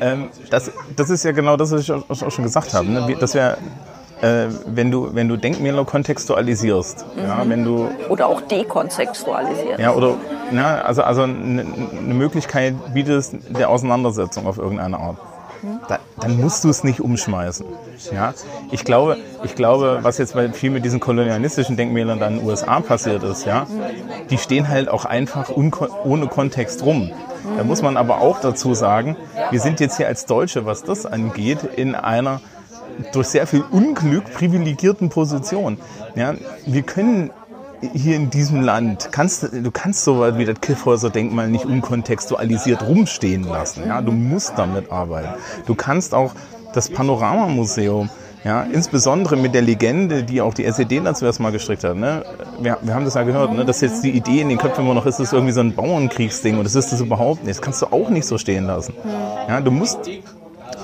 ähm, 0.00 0.30
das, 0.50 0.70
das 0.96 1.10
ist 1.10 1.24
ja 1.24 1.32
genau 1.32 1.56
das, 1.56 1.72
was 1.72 1.82
ich 1.82 1.92
auch 1.92 2.30
schon 2.30 2.44
gesagt 2.44 2.74
habe. 2.74 2.86
Ne? 2.88 3.06
Wie- 3.08 3.14
Das 3.16 3.34
wäre, 3.34 3.56
äh, 4.22 4.46
wenn 4.66 4.90
du, 4.90 5.14
wenn 5.14 5.28
du 5.28 5.36
Denkmäler 5.36 5.84
kontextualisierst, 5.84 7.06
ja, 7.16 7.42
wenn 7.46 7.64
du 7.64 7.88
Oder 8.08 8.26
auch 8.26 8.40
dekontextualisiert. 8.40 9.78
ja, 9.78 9.92
oder 9.92 10.14
na, 10.50 10.80
also, 10.80 11.02
also 11.02 11.22
eine 11.22 11.62
eine 11.62 12.14
Möglichkeit 12.14 12.74
bietest 12.94 13.34
der 13.48 13.68
Auseinandersetzung 13.70 14.46
auf 14.46 14.58
irgendeine 14.58 14.98
Art. 14.98 15.18
Da, 15.88 15.98
dann 16.20 16.40
musst 16.40 16.64
du 16.64 16.68
es 16.68 16.84
nicht 16.84 17.00
umschmeißen. 17.00 17.66
Ja? 18.12 18.32
Ich, 18.70 18.84
glaube, 18.84 19.16
ich 19.42 19.56
glaube, 19.56 19.98
was 20.02 20.18
jetzt 20.18 20.34
bei 20.34 20.48
viel 20.50 20.70
mit 20.70 20.84
diesen 20.84 21.00
kolonialistischen 21.00 21.76
Denkmälern 21.76 22.20
dann 22.20 22.34
in 22.34 22.38
den 22.40 22.48
USA 22.48 22.80
passiert 22.80 23.24
ist, 23.24 23.44
ja, 23.44 23.66
die 24.30 24.38
stehen 24.38 24.68
halt 24.68 24.88
auch 24.88 25.04
einfach 25.04 25.50
ohne 25.50 26.26
Kontext 26.28 26.84
rum. 26.84 27.10
Da 27.56 27.64
muss 27.64 27.82
man 27.82 27.96
aber 27.96 28.20
auch 28.20 28.40
dazu 28.40 28.74
sagen, 28.74 29.16
wir 29.50 29.60
sind 29.60 29.80
jetzt 29.80 29.96
hier 29.96 30.06
als 30.06 30.26
Deutsche, 30.26 30.64
was 30.64 30.84
das 30.84 31.06
angeht, 31.06 31.58
in 31.76 31.94
einer 31.94 32.40
durch 33.12 33.28
sehr 33.28 33.46
viel 33.46 33.62
Unglück 33.70 34.24
privilegierten 34.32 35.08
Position. 35.08 35.78
Ja, 36.14 36.34
wir 36.66 36.82
können 36.82 37.30
hier 37.94 38.16
in 38.16 38.30
diesem 38.30 38.60
Land, 38.62 39.10
kannst, 39.12 39.44
du 39.52 39.70
kannst 39.70 40.04
so 40.04 40.18
was 40.20 40.36
wie 40.36 40.44
das 40.44 40.60
Kiffhäuser-Denkmal 40.60 41.48
nicht 41.48 41.64
unkontextualisiert 41.64 42.82
rumstehen 42.82 43.44
lassen. 43.44 43.84
Ja, 43.86 44.00
du 44.00 44.12
musst 44.12 44.54
damit 44.56 44.90
arbeiten. 44.90 45.40
Du 45.66 45.74
kannst 45.74 46.14
auch 46.14 46.34
das 46.74 46.90
Panoramamuseum, 46.90 48.10
ja, 48.44 48.62
insbesondere 48.62 49.36
mit 49.36 49.54
der 49.54 49.62
Legende, 49.62 50.22
die 50.22 50.40
auch 50.40 50.54
die 50.54 50.64
SED 50.64 51.00
dazu 51.04 51.24
erstmal 51.24 51.52
gestrickt 51.52 51.84
hat. 51.84 51.96
Ne? 51.96 52.24
Wir, 52.60 52.78
wir 52.82 52.94
haben 52.94 53.04
das 53.04 53.14
ja 53.14 53.22
gehört, 53.22 53.52
ne? 53.52 53.64
dass 53.64 53.80
jetzt 53.80 54.04
die 54.04 54.10
Idee 54.10 54.40
in 54.40 54.48
den 54.48 54.58
Köpfen 54.58 54.84
immer 54.84 54.94
noch 54.94 55.06
ist, 55.06 55.18
ist 55.20 55.32
irgendwie 55.32 55.52
so 55.52 55.60
ein 55.60 55.74
Bauernkriegsding 55.74 56.56
und 56.56 56.64
das 56.64 56.74
ist 56.74 56.92
das 56.92 57.00
überhaupt 57.00 57.44
nicht. 57.44 57.56
Das 57.56 57.62
kannst 57.62 57.82
du 57.82 57.86
auch 57.86 58.10
nicht 58.10 58.26
so 58.26 58.38
stehen 58.38 58.66
lassen. 58.66 58.94
Ja, 59.48 59.60
du 59.60 59.70
musst 59.70 59.98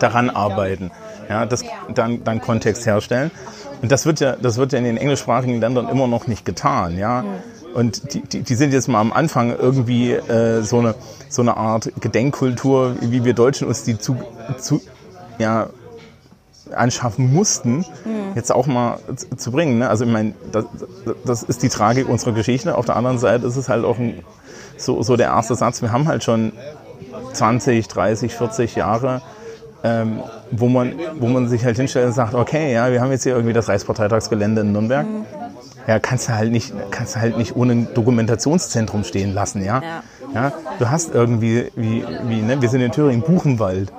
daran 0.01 0.31
arbeiten, 0.31 0.91
ja, 1.28 1.46
das, 1.46 1.62
dann, 1.94 2.24
dann 2.24 2.40
Kontext 2.40 2.86
herstellen. 2.86 3.30
Und 3.82 3.92
das 3.92 4.06
wird 4.06 4.20
ja, 4.20 4.36
das 4.36 4.56
wird 4.56 4.72
ja 4.72 4.78
in 4.78 4.84
den 4.84 4.96
englischsprachigen 4.96 5.60
Ländern 5.60 5.88
immer 5.88 6.06
noch 6.06 6.26
nicht 6.26 6.44
getan, 6.44 6.98
ja. 6.98 7.24
Und 7.74 8.14
die, 8.14 8.20
die, 8.20 8.42
die 8.42 8.55
sind 8.55 8.72
jetzt 8.72 8.86
mal 8.86 9.01
am 9.01 9.12
Anfang 9.12 9.55
irgendwie 9.56 10.12
äh, 10.12 10.62
so, 10.62 10.78
eine, 10.78 10.94
so 11.28 11.42
eine 11.42 11.56
Art 11.56 11.90
Gedenkkultur, 12.01 12.94
wie 13.01 13.24
wir 13.24 13.34
Deutschen 13.34 13.66
uns 13.66 13.82
die 13.82 13.98
zu, 13.98 14.16
zu 14.59 14.80
ja, 15.38 15.68
anschaffen 16.72 17.32
mussten, 17.32 17.84
jetzt 18.34 18.52
auch 18.52 18.66
mal 18.66 18.98
zu, 19.36 19.51
bringen. 19.51 19.78
Ne? 19.78 19.88
Also 19.88 20.05
ich 20.05 20.10
meine, 20.10 20.34
das, 20.52 20.64
das 21.24 21.42
ist 21.42 21.62
die 21.62 21.68
Tragik 21.68 22.09
unserer 22.09 22.32
Geschichte. 22.32 22.76
Auf 22.76 22.86
der 22.86 22.96
anderen 22.96 23.18
Seite 23.18 23.46
ist 23.46 23.56
es 23.56 23.68
halt 23.68 23.84
auch 23.84 23.98
ein, 23.98 24.22
so, 24.76 25.02
so 25.02 25.16
der 25.16 25.28
erste 25.28 25.55
Satz. 25.55 25.82
Wir 25.82 25.92
haben 25.92 26.09
halt 26.09 26.24
schon 26.24 26.52
20, 27.32 27.88
30, 27.88 28.34
40 28.34 28.76
Jahre, 28.76 29.22
ähm, 29.85 30.20
wo, 30.51 30.69
man, 30.69 30.94
wo 31.20 31.28
man 31.28 31.48
sich 31.48 31.65
halt 31.65 31.77
hinstellt 31.77 32.06
und 32.06 32.12
sagt, 32.12 32.35
okay, 32.35 32.73
ja, 32.73 32.90
wir 32.90 33.01
haben 33.01 33.11
jetzt 33.11 33.23
hier 33.23 33.35
irgendwie 33.35 33.52
das 33.52 33.69
Reichsparteitagsgelände 33.69 34.62
in 34.62 34.73
Nürnberg. 34.73 35.06
Ja, 35.86 35.98
kannst 35.98 36.28
du 36.28 36.35
halt 36.35 36.51
nicht, 36.51 36.73
kannst 36.90 37.15
du 37.15 37.20
halt 37.20 37.36
nicht 37.36 37.55
ohne 37.55 37.73
ein 37.73 37.89
Dokumentationszentrum 37.94 39.05
stehen 39.05 39.35
lassen, 39.35 39.62
ja. 39.62 39.82
Ja. 39.82 40.02
Ja, 40.35 40.52
du 40.78 40.90
hast 40.90 41.15
irgendwie, 41.15 41.70
wie, 41.77 42.05
wie, 42.27 42.43
ne, 42.43 42.61
wir 42.61 42.69
sind 42.69 42.81
in 42.81 42.90
Thüringen, 42.90 43.23
Buchenwald, 43.23 43.93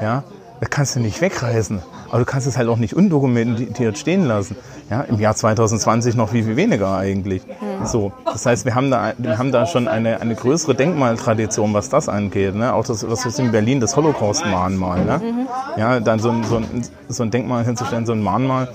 ja. 0.00 0.24
Das 0.58 0.70
kannst 0.70 0.96
du 0.96 1.00
nicht 1.00 1.20
wegreißen. 1.20 1.82
Aber 2.08 2.20
du 2.20 2.24
kannst 2.24 2.46
es 2.46 2.56
halt 2.56 2.68
auch 2.68 2.78
nicht 2.78 2.94
undokumentiert 2.94 3.98
stehen 3.98 4.24
lassen. 4.26 4.56
Ja, 4.88 5.02
Im 5.02 5.20
Jahr 5.20 5.36
2020 5.36 6.14
noch 6.14 6.30
viel, 6.30 6.44
viel 6.44 6.56
weniger 6.56 6.96
eigentlich. 6.96 7.42
So, 7.84 8.12
das 8.24 8.46
heißt, 8.46 8.64
wir 8.64 8.74
haben 8.74 8.90
da, 8.90 9.12
wir 9.18 9.38
haben 9.38 9.52
da 9.52 9.66
schon 9.66 9.88
eine, 9.88 10.20
eine 10.20 10.34
größere 10.34 10.74
Denkmaltradition, 10.74 11.74
was 11.74 11.88
das 11.88 12.08
angeht. 12.08 12.54
Ne? 12.54 12.72
Auch 12.72 12.84
das, 12.84 13.08
was 13.08 13.26
ist 13.26 13.38
in 13.38 13.52
Berlin, 13.52 13.80
das 13.80 13.96
Holocaust-Mahnmal. 13.96 15.04
Ne? 15.04 15.46
Ja, 15.76 16.00
dann 16.00 16.18
so 16.18 16.30
ein, 16.30 16.44
so, 16.44 16.56
ein, 16.56 16.82
so 17.08 17.22
ein 17.22 17.30
Denkmal 17.30 17.64
hinzustellen, 17.64 18.06
so 18.06 18.12
ein 18.12 18.22
Mahnmal, 18.22 18.68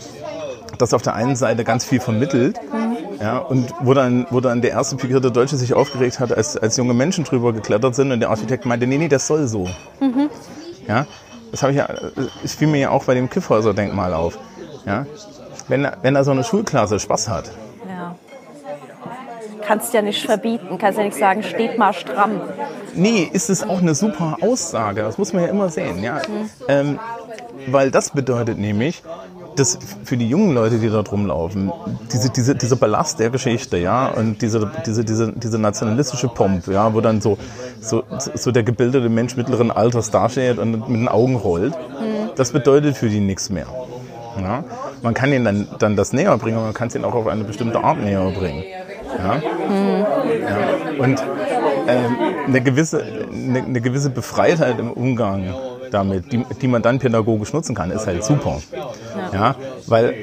das 0.78 0.94
auf 0.94 1.02
der 1.02 1.16
einen 1.16 1.36
Seite 1.36 1.64
ganz 1.64 1.84
viel 1.86 2.00
vermittelt. 2.00 2.60
Ja, 3.20 3.38
und 3.38 3.72
wo 3.82 3.94
dann, 3.94 4.26
wo 4.32 4.40
dann 4.40 4.62
der 4.62 4.72
erste 4.72 4.96
pikierte 4.96 5.32
Deutsche 5.32 5.56
sich 5.56 5.76
aufgeregt 5.76 6.20
hat, 6.20 6.36
als, 6.36 6.58
als 6.58 6.76
junge 6.78 6.96
Menschen 6.96 7.24
drüber 7.24 7.54
geklettert 7.54 7.94
sind 7.94 8.12
und 8.12 8.20
der 8.20 8.32
Architekt 8.32 8.66
meinte, 8.66 8.88
nee, 8.88 8.98
nee, 8.98 9.10
das 9.10 9.28
soll 9.28 9.48
so. 9.48 9.70
Ja, 10.88 11.06
das 11.52 11.62
habe 11.62 11.72
ich 11.72 11.78
ja, 11.78 11.88
es 12.44 12.56
fiel 12.56 12.68
mir 12.68 12.80
ja 12.80 12.90
auch 12.90 13.04
bei 13.04 13.14
dem 13.14 13.30
Kiffhäuser-Denkmal 13.30 14.16
auf. 14.16 14.40
Ja, 14.88 15.06
wenn, 15.68 15.88
wenn 16.02 16.16
da 16.16 16.24
so 16.24 16.32
eine 16.32 16.44
Schulklasse 16.44 17.00
Spaß 17.00 17.30
hat, 17.30 17.52
Ja. 17.88 18.16
Kannst 19.72 19.94
ja 19.94 20.02
nicht 20.02 20.26
verbieten, 20.26 20.78
kannst 20.78 21.00
ja 21.00 21.06
nicht 21.06 21.16
sagen, 21.16 21.44
steht 21.44 21.78
mal 21.78 21.94
stramm. 21.94 22.42
Nee, 22.94 23.30
ist 23.32 23.50
es 23.50 23.64
auch 23.64 23.82
eine 23.82 23.96
super 23.96 24.36
Aussage. 24.42 25.02
Das 25.02 25.18
muss 25.18 25.32
man 25.32 25.44
ja 25.44 25.50
immer 25.50 25.70
sehen. 25.70 26.04
Ja? 26.04 26.22
Ähm, 26.68 27.00
weil 27.68 27.90
das 27.90 28.10
bedeutet 28.10 28.58
nämlich, 28.58 29.02
dass 29.56 29.80
für 30.04 30.18
die 30.18 30.28
jungen 30.28 30.54
Leute, 30.56 30.78
die 30.80 30.90
dort 30.90 31.10
rumlaufen, 31.14 31.72
diese, 32.12 32.30
diese, 32.32 32.54
dieser 32.54 32.76
Ballast 32.76 33.22
der 33.22 33.30
Geschichte, 33.30 33.78
ja, 33.78 34.10
und 34.10 34.42
diese, 34.42 34.70
diese, 34.86 35.06
diese, 35.06 35.32
diese 35.32 35.58
nationalistische 35.58 36.28
Pomp, 36.28 36.68
ja, 36.68 36.94
wo 36.94 37.00
dann 37.00 37.22
so, 37.22 37.38
so, 37.80 38.04
so 38.36 38.52
der 38.52 38.64
gebildete 38.64 39.08
Mensch 39.08 39.38
mittleren 39.38 39.72
Alters 39.72 40.12
dasteht 40.12 40.60
und 40.60 40.72
mit 40.72 40.90
den 40.90 41.08
Augen 41.08 41.38
rollt, 41.38 41.76
das 42.36 42.52
bedeutet 42.52 42.98
für 42.98 43.08
die 43.08 43.22
nichts 43.22 43.50
mehr. 43.50 43.68
Ja? 44.38 44.66
Man 45.02 45.14
kann 45.14 45.32
ihnen 45.32 45.46
dann, 45.46 45.68
dann 45.80 45.96
das 45.96 46.12
näher 46.12 46.38
bringen, 46.38 46.62
man 46.62 46.74
kann 46.74 46.90
es 46.90 46.96
ihnen 46.96 47.06
auch 47.06 47.14
auf 47.14 47.28
eine 47.28 47.46
bestimmte 47.46 47.82
Art 47.82 48.00
näher 48.00 48.30
bringen. 48.32 48.64
Ja? 49.18 49.36
Ja. 49.36 51.04
Und 51.04 51.24
ähm, 51.88 52.18
eine, 52.48 52.62
gewisse, 52.62 53.04
eine, 53.04 53.64
eine 53.64 53.82
gewisse 53.82 54.10
Befreitheit 54.10 54.80
im 54.80 54.92
Umgang 54.92 55.54
damit, 55.92 56.32
die, 56.32 56.46
die 56.62 56.68
man 56.68 56.82
dann 56.82 57.00
pädagogisch 57.00 57.54
nutzen 57.54 57.76
kann, 57.76 57.92
ist 57.92 58.08
halt 58.08 58.24
super. 58.24 58.62
Ja, 59.34 59.56
weil 59.88 60.16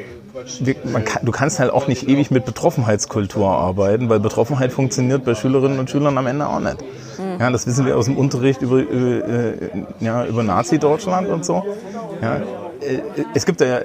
wir, 0.60 0.76
man 0.84 1.04
kann, 1.04 1.24
du 1.24 1.32
kannst 1.32 1.58
halt 1.58 1.72
auch 1.72 1.88
nicht 1.88 2.08
ewig 2.08 2.30
mit 2.30 2.44
Betroffenheitskultur 2.44 3.48
arbeiten, 3.48 4.08
weil 4.08 4.20
Betroffenheit 4.20 4.72
funktioniert 4.72 5.24
bei 5.24 5.34
Schülerinnen 5.34 5.78
und 5.78 5.90
Schülern 5.90 6.16
am 6.16 6.26
Ende 6.26 6.46
auch 6.46 6.60
nicht. 6.60 6.78
Ja, 7.38 7.50
das 7.50 7.66
wissen 7.66 7.86
wir 7.86 7.96
aus 7.96 8.06
dem 8.06 8.16
Unterricht 8.16 8.62
über, 8.62 8.78
über, 8.78 9.28
äh, 9.28 9.52
ja, 10.00 10.24
über 10.24 10.42
Nazi-Deutschland 10.42 11.28
und 11.28 11.44
so. 11.44 11.64
Ja, 12.22 12.36
äh, 12.36 13.00
es 13.34 13.44
gibt 13.44 13.60
ja 13.60 13.80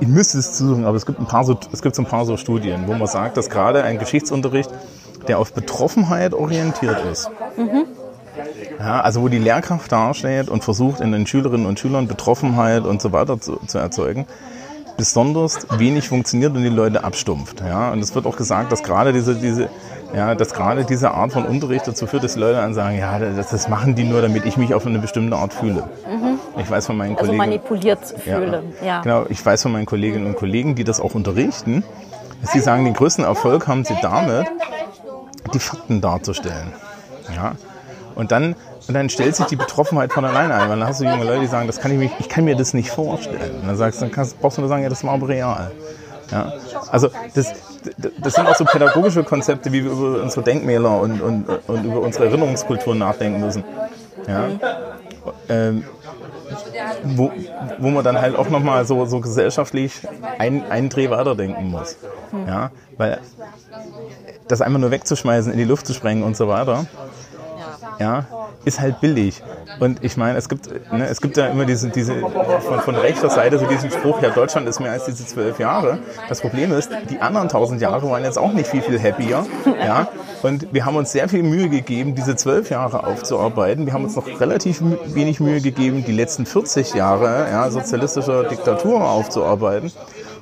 ich 0.00 0.08
müsste 0.08 0.38
es 0.38 0.52
zusagen, 0.54 0.84
aber 0.84 0.96
es 0.96 1.06
gibt, 1.06 1.18
ein 1.18 1.26
paar 1.26 1.44
so, 1.44 1.58
es 1.72 1.82
gibt 1.82 1.94
so 1.94 2.02
ein 2.02 2.06
paar 2.06 2.24
so 2.24 2.36
Studien, 2.36 2.84
wo 2.86 2.94
man 2.94 3.06
sagt, 3.06 3.36
dass 3.36 3.50
gerade 3.50 3.82
ein 3.82 3.98
Geschichtsunterricht, 3.98 4.70
der 5.28 5.38
auf 5.38 5.52
Betroffenheit 5.52 6.34
orientiert 6.34 7.04
ist, 7.10 7.30
ja, 8.78 9.00
also 9.00 9.22
wo 9.22 9.28
die 9.28 9.38
Lehrkraft 9.38 9.90
dasteht 9.90 10.48
und 10.48 10.64
versucht, 10.64 11.00
in 11.00 11.12
den 11.12 11.26
Schülerinnen 11.26 11.66
und 11.66 11.78
Schülern 11.78 12.08
Betroffenheit 12.08 12.84
und 12.84 13.00
so 13.00 13.12
weiter 13.12 13.40
zu, 13.40 13.58
zu 13.66 13.78
erzeugen, 13.78 14.26
besonders 14.96 15.66
wenig 15.78 16.08
funktioniert 16.08 16.54
und 16.54 16.62
die 16.62 16.68
Leute 16.68 17.04
abstumpft. 17.04 17.60
Ja? 17.60 17.90
Und 17.92 18.00
es 18.00 18.14
wird 18.14 18.26
auch 18.26 18.36
gesagt, 18.36 18.70
dass 18.72 18.82
gerade 18.82 19.12
diese, 19.12 19.34
diese, 19.34 19.68
ja, 20.14 20.34
dass 20.34 20.54
gerade 20.54 20.84
diese 20.84 21.10
Art 21.10 21.32
von 21.32 21.44
Unterricht 21.44 21.86
dazu 21.88 22.06
führt, 22.06 22.22
dass 22.24 22.34
die 22.34 22.40
Leute 22.40 22.54
dann 22.54 22.74
sagen, 22.74 22.98
ja, 22.98 23.18
das, 23.18 23.50
das 23.50 23.68
machen 23.68 23.94
die 23.94 24.04
nur, 24.04 24.22
damit 24.22 24.44
ich 24.46 24.56
mich 24.56 24.72
auf 24.74 24.86
eine 24.86 24.98
bestimmte 25.00 25.36
Art 25.36 25.52
fühle. 25.52 25.84
Ich 26.56 26.70
weiß 26.70 26.86
von 26.86 26.96
meinen 26.96 27.16
Also 27.16 27.26
Kollegen. 27.26 27.38
manipuliert 27.38 27.98
fühle. 28.18 28.62
Ja. 28.84 29.00
Genau, 29.02 29.26
ich 29.28 29.44
weiß 29.44 29.62
von 29.62 29.72
meinen 29.72 29.86
Kolleginnen 29.86 30.26
und 30.26 30.36
Kollegen, 30.36 30.76
die 30.76 30.84
das 30.84 31.00
auch 31.00 31.14
unterrichten, 31.14 31.82
dass 32.42 32.52
sie 32.52 32.60
sagen, 32.60 32.84
den 32.84 32.94
größten 32.94 33.24
Erfolg 33.24 33.66
haben 33.66 33.84
sie 33.84 33.96
damit, 34.02 34.46
die 35.52 35.58
Fakten 35.58 36.00
darzustellen. 36.00 36.72
Ja? 37.34 37.52
Und 38.14 38.30
dann, 38.30 38.54
und 38.86 38.94
dann 38.94 39.08
stellt 39.08 39.34
sich 39.34 39.46
die 39.46 39.56
Betroffenheit 39.56 40.12
von 40.12 40.24
alleine 40.24 40.54
ein, 40.54 40.68
weil 40.68 40.78
dann 40.78 40.86
hast 40.86 41.00
du 41.00 41.04
junge 41.04 41.24
Leute, 41.24 41.40
die 41.40 41.46
sagen, 41.46 41.66
das 41.66 41.80
kann 41.80 41.90
ich, 41.92 41.98
mich, 41.98 42.12
ich 42.18 42.28
kann 42.28 42.44
mir 42.44 42.54
das 42.54 42.74
nicht 42.74 42.90
vorstellen. 42.90 43.60
Und 43.60 43.66
dann 43.66 43.76
sagst 43.76 44.02
dann 44.02 44.10
kannst, 44.10 44.40
brauchst 44.40 44.58
du 44.58 44.62
nur 44.62 44.68
sagen, 44.68 44.82
ja, 44.82 44.88
das 44.88 45.02
war 45.04 45.14
aber 45.14 45.28
real. 45.28 45.70
Ja? 46.30 46.52
Also 46.90 47.08
das, 47.34 47.52
das 48.18 48.34
sind 48.34 48.46
auch 48.46 48.54
so 48.54 48.64
pädagogische 48.64 49.24
Konzepte, 49.24 49.72
wie 49.72 49.84
wir 49.84 49.92
über 49.92 50.22
unsere 50.22 50.42
Denkmäler 50.42 51.00
und, 51.00 51.20
und, 51.20 51.46
und 51.66 51.84
über 51.84 52.00
unsere 52.00 52.26
Erinnerungskultur 52.26 52.94
nachdenken 52.94 53.40
müssen. 53.40 53.64
Ja? 54.28 54.48
Ähm, 55.48 55.84
wo, 57.04 57.32
wo 57.78 57.88
man 57.90 58.04
dann 58.04 58.20
halt 58.20 58.36
auch 58.36 58.48
nochmal 58.48 58.84
so, 58.84 59.06
so 59.06 59.20
gesellschaftlich 59.20 60.06
ein, 60.38 60.70
einen 60.70 60.90
Dreh 60.90 61.08
weiterdenken 61.10 61.70
muss. 61.70 61.96
Ja? 62.46 62.70
Weil 62.98 63.20
das 64.48 64.60
einfach 64.60 64.78
nur 64.78 64.90
wegzuschmeißen, 64.90 65.52
in 65.52 65.58
die 65.58 65.64
Luft 65.64 65.86
zu 65.86 65.94
sprengen 65.94 66.22
und 66.22 66.36
so 66.36 66.48
weiter, 66.48 66.86
ja, 67.98 68.26
ist 68.64 68.80
halt 68.80 69.00
billig. 69.00 69.42
Und 69.80 70.02
ich 70.02 70.16
meine, 70.16 70.38
es 70.38 70.48
gibt, 70.48 70.68
ne, 70.92 71.06
es 71.08 71.20
gibt 71.20 71.36
ja 71.36 71.46
immer 71.46 71.64
diese, 71.64 71.88
diese 71.90 72.14
von, 72.14 72.80
von 72.80 72.94
rechter 72.94 73.30
Seite 73.30 73.58
so 73.58 73.66
diesen 73.66 73.90
Spruch, 73.90 74.22
ja, 74.22 74.30
Deutschland 74.30 74.68
ist 74.68 74.80
mehr 74.80 74.92
als 74.92 75.06
diese 75.06 75.26
zwölf 75.26 75.58
Jahre. 75.58 75.98
Das 76.28 76.40
Problem 76.40 76.72
ist, 76.72 76.90
die 77.10 77.18
anderen 77.18 77.48
tausend 77.48 77.80
Jahre 77.80 78.08
waren 78.10 78.24
jetzt 78.24 78.38
auch 78.38 78.52
nicht 78.52 78.68
viel, 78.68 78.82
viel 78.82 79.00
happier. 79.00 79.44
Ja? 79.78 80.08
Und 80.42 80.72
wir 80.72 80.84
haben 80.84 80.96
uns 80.96 81.12
sehr 81.12 81.28
viel 81.28 81.42
Mühe 81.42 81.68
gegeben, 81.68 82.14
diese 82.14 82.36
zwölf 82.36 82.70
Jahre 82.70 83.06
aufzuarbeiten. 83.06 83.86
Wir 83.86 83.92
haben 83.92 84.04
uns 84.04 84.16
noch 84.16 84.40
relativ 84.40 84.82
wenig 85.06 85.40
Mühe 85.40 85.60
gegeben, 85.60 86.04
die 86.06 86.12
letzten 86.12 86.46
40 86.46 86.94
Jahre 86.94 87.48
ja, 87.50 87.70
sozialistischer 87.70 88.44
Diktatur 88.44 89.08
aufzuarbeiten. 89.08 89.92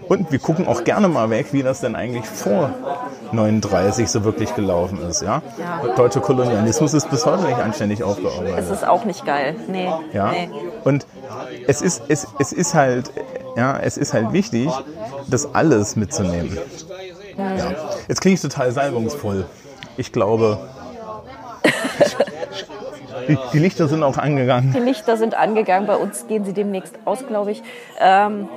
Und 0.08 0.32
wir 0.32 0.38
gucken 0.38 0.66
auch 0.66 0.84
gerne 0.84 1.08
mal 1.08 1.30
weg, 1.30 1.46
wie 1.52 1.62
das 1.62 1.80
denn 1.80 1.94
eigentlich 1.94 2.26
vor 2.26 2.70
39 3.32 4.10
so 4.10 4.24
wirklich 4.24 4.54
gelaufen 4.54 4.98
ist. 5.08 5.22
Ja? 5.22 5.42
Ja. 5.58 5.94
Deutscher 5.94 6.20
Kolonialismus 6.20 6.94
ist 6.94 7.10
bis 7.10 7.24
heute 7.26 7.44
nicht 7.44 7.58
anständig 7.58 8.02
aufgearbeitet. 8.02 8.58
Es 8.58 8.70
ist 8.70 8.86
auch 8.86 9.04
nicht 9.04 9.24
geil. 9.24 9.56
Nee. 9.68 9.88
Ja. 10.12 10.32
nee. 10.32 10.50
Und 10.84 11.06
es 11.66 11.80
ist, 11.82 12.02
es, 12.08 12.26
es 12.38 12.52
ist 12.52 12.74
halt, 12.74 13.10
ja, 13.56 13.78
es 13.78 13.96
ist 13.96 14.12
halt 14.12 14.32
wichtig, 14.32 14.70
das 15.26 15.54
alles 15.54 15.96
mitzunehmen. 15.96 16.58
Ja. 17.36 17.74
Jetzt 18.08 18.20
klinge 18.20 18.34
ich 18.34 18.42
total 18.42 18.72
salbungsvoll. 18.72 19.46
Ich 19.96 20.12
glaube, 20.12 20.58
die, 23.28 23.38
die 23.52 23.58
Lichter 23.58 23.88
sind 23.88 24.02
auch 24.02 24.18
angegangen. 24.18 24.72
Die 24.72 24.80
Lichter 24.80 25.16
sind 25.16 25.34
angegangen. 25.34 25.86
Bei 25.86 25.96
uns 25.96 26.26
gehen 26.26 26.44
sie 26.44 26.52
demnächst 26.52 26.94
aus, 27.04 27.26
glaube 27.26 27.52
ich. 27.52 27.62
Ähm, 28.00 28.48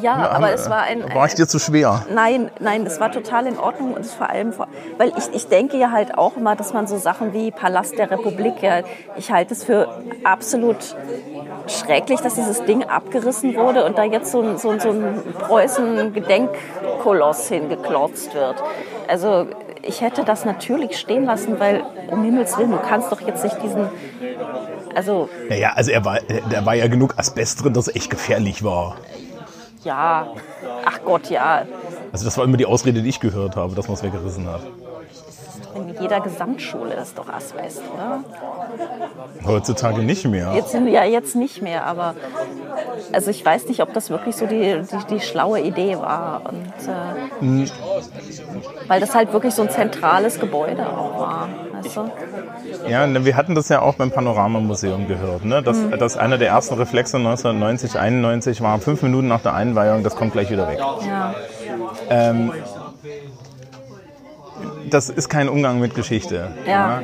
ja, 0.00 0.30
aber 0.30 0.52
es 0.52 0.68
war 0.70 0.82
ein. 0.82 1.02
War 1.14 1.26
ich 1.26 1.34
dir 1.34 1.46
zu 1.46 1.58
schwer? 1.58 2.04
Nein, 2.12 2.50
nein, 2.60 2.84
das 2.84 3.00
war 3.00 3.10
total 3.10 3.46
in 3.46 3.58
Ordnung 3.58 3.94
und 3.94 4.04
es 4.04 4.14
vor 4.14 4.28
allem, 4.30 4.52
weil 4.98 5.12
ich, 5.16 5.34
ich 5.34 5.48
denke 5.48 5.76
ja 5.78 5.90
halt 5.90 6.16
auch 6.18 6.36
immer, 6.36 6.56
dass 6.56 6.72
man 6.72 6.86
so 6.86 6.98
Sachen 6.98 7.32
wie 7.32 7.50
Palast 7.50 7.98
der 7.98 8.10
Republik, 8.10 8.62
ja, 8.62 8.80
ich 9.16 9.30
halte 9.32 9.54
es 9.54 9.64
für 9.64 9.88
absolut 10.24 10.76
schrecklich, 11.66 12.20
dass 12.20 12.34
dieses 12.34 12.64
Ding 12.64 12.84
abgerissen 12.84 13.54
wurde 13.54 13.84
und 13.84 13.98
da 13.98 14.04
jetzt 14.04 14.32
so 14.32 14.40
ein, 14.42 14.58
so, 14.58 14.70
ein- 14.70 14.80
so 14.80 14.90
ein 14.90 15.22
Preußen-Gedenkkoloss 15.38 17.48
hingeklotzt 17.48 18.34
wird. 18.34 18.62
Also 19.08 19.46
ich 19.82 20.00
hätte 20.00 20.24
das 20.24 20.44
natürlich 20.44 20.98
stehen 20.98 21.24
lassen, 21.24 21.58
weil 21.58 21.82
um 22.10 22.22
Himmels 22.24 22.58
Willen, 22.58 22.72
du 22.72 22.78
kannst 22.78 23.10
doch 23.12 23.20
jetzt 23.20 23.44
nicht 23.44 23.62
diesen, 23.62 23.88
also 24.94 25.28
Naja, 25.48 25.72
also 25.74 25.90
er 25.90 26.04
war, 26.04 26.18
da 26.50 26.66
war 26.66 26.74
ja 26.74 26.88
genug 26.88 27.14
Asbest 27.16 27.64
drin, 27.64 27.72
dass 27.72 27.88
echt 27.94 28.10
gefährlich 28.10 28.62
war. 28.64 28.96
Ja, 29.84 30.28
ach 30.84 31.00
Gott, 31.04 31.30
ja, 31.30 31.66
Also 32.12 32.24
das 32.24 32.36
war 32.36 32.44
immer 32.44 32.56
die 32.56 32.66
Ausrede, 32.66 33.02
die 33.02 33.08
ich 33.08 33.20
gehört 33.20 33.56
habe, 33.56 33.74
dass 33.74 33.86
man 33.88 33.94
es 33.94 34.02
weggerissen 34.02 34.46
hat. 34.46 34.62
Jeder 36.00 36.20
Gesamtschule 36.20 36.94
ist 36.94 37.18
doch 37.18 37.28
Asbest, 37.28 37.82
oder? 37.94 38.20
Heutzutage 39.46 40.02
nicht 40.02 40.26
mehr. 40.26 40.52
Jetzt 40.54 40.74
ja 40.74 41.04
jetzt 41.04 41.36
nicht 41.36 41.62
mehr, 41.62 41.86
aber 41.86 42.14
also 43.12 43.30
ich 43.30 43.44
weiß 43.44 43.66
nicht, 43.68 43.82
ob 43.82 43.92
das 43.92 44.10
wirklich 44.10 44.36
so 44.36 44.46
die, 44.46 44.82
die, 44.82 45.14
die 45.14 45.20
schlaue 45.20 45.60
Idee 45.60 45.96
war. 45.98 46.42
Und, 46.48 47.66
äh, 47.66 47.66
weil 48.88 49.00
das 49.00 49.14
halt 49.14 49.32
wirklich 49.32 49.54
so 49.54 49.62
ein 49.62 49.70
zentrales 49.70 50.40
Gebäude 50.40 50.86
auch 50.86 51.18
war. 51.20 51.48
Weißt 51.82 51.96
du? 51.96 52.10
Ja, 52.88 53.06
ne, 53.06 53.24
wir 53.24 53.36
hatten 53.36 53.54
das 53.54 53.68
ja 53.68 53.80
auch 53.80 53.94
beim 53.94 54.10
Panoramamuseum 54.10 55.08
gehört, 55.08 55.44
ne? 55.44 55.62
dass, 55.62 55.78
Mhm. 55.78 55.98
dass 55.98 56.16
einer 56.16 56.38
der 56.38 56.48
ersten 56.48 56.74
Reflexe 56.74 57.16
1990, 57.16 57.98
91 57.98 58.60
war, 58.60 58.78
fünf 58.80 59.02
Minuten 59.02 59.28
nach 59.28 59.40
der 59.40 59.54
Einweihung, 59.54 60.02
das 60.02 60.16
kommt 60.16 60.32
gleich 60.32 60.50
wieder 60.50 60.68
weg. 60.68 60.78
Ja. 60.78 61.34
Das 64.88 65.08
ist 65.10 65.28
kein 65.28 65.48
Umgang 65.48 65.80
mit 65.80 65.94
Geschichte. 65.94 66.52
Ja. 66.66 67.02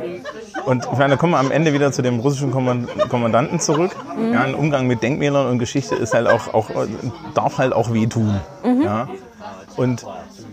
Und 0.64 0.86
ich 0.90 0.98
meine, 0.98 1.10
da 1.10 1.16
kommen 1.16 1.32
wir 1.32 1.38
am 1.38 1.50
Ende 1.50 1.72
wieder 1.72 1.92
zu 1.92 2.02
dem 2.02 2.18
russischen 2.20 2.50
Kommand- 2.50 2.88
Kommandanten 3.08 3.60
zurück. 3.60 3.94
Mhm. 4.16 4.32
Ja, 4.32 4.40
ein 4.42 4.54
Umgang 4.54 4.86
mit 4.86 5.02
Denkmälern 5.02 5.46
und 5.48 5.58
Geschichte 5.58 5.94
ist 5.94 6.14
halt 6.14 6.26
auch, 6.26 6.54
auch 6.54 6.70
darf 7.34 7.58
halt 7.58 7.72
auch 7.72 7.92
wehtun. 7.92 8.40
Mhm. 8.64 8.82
Ja? 8.82 9.08
Und 9.76 10.06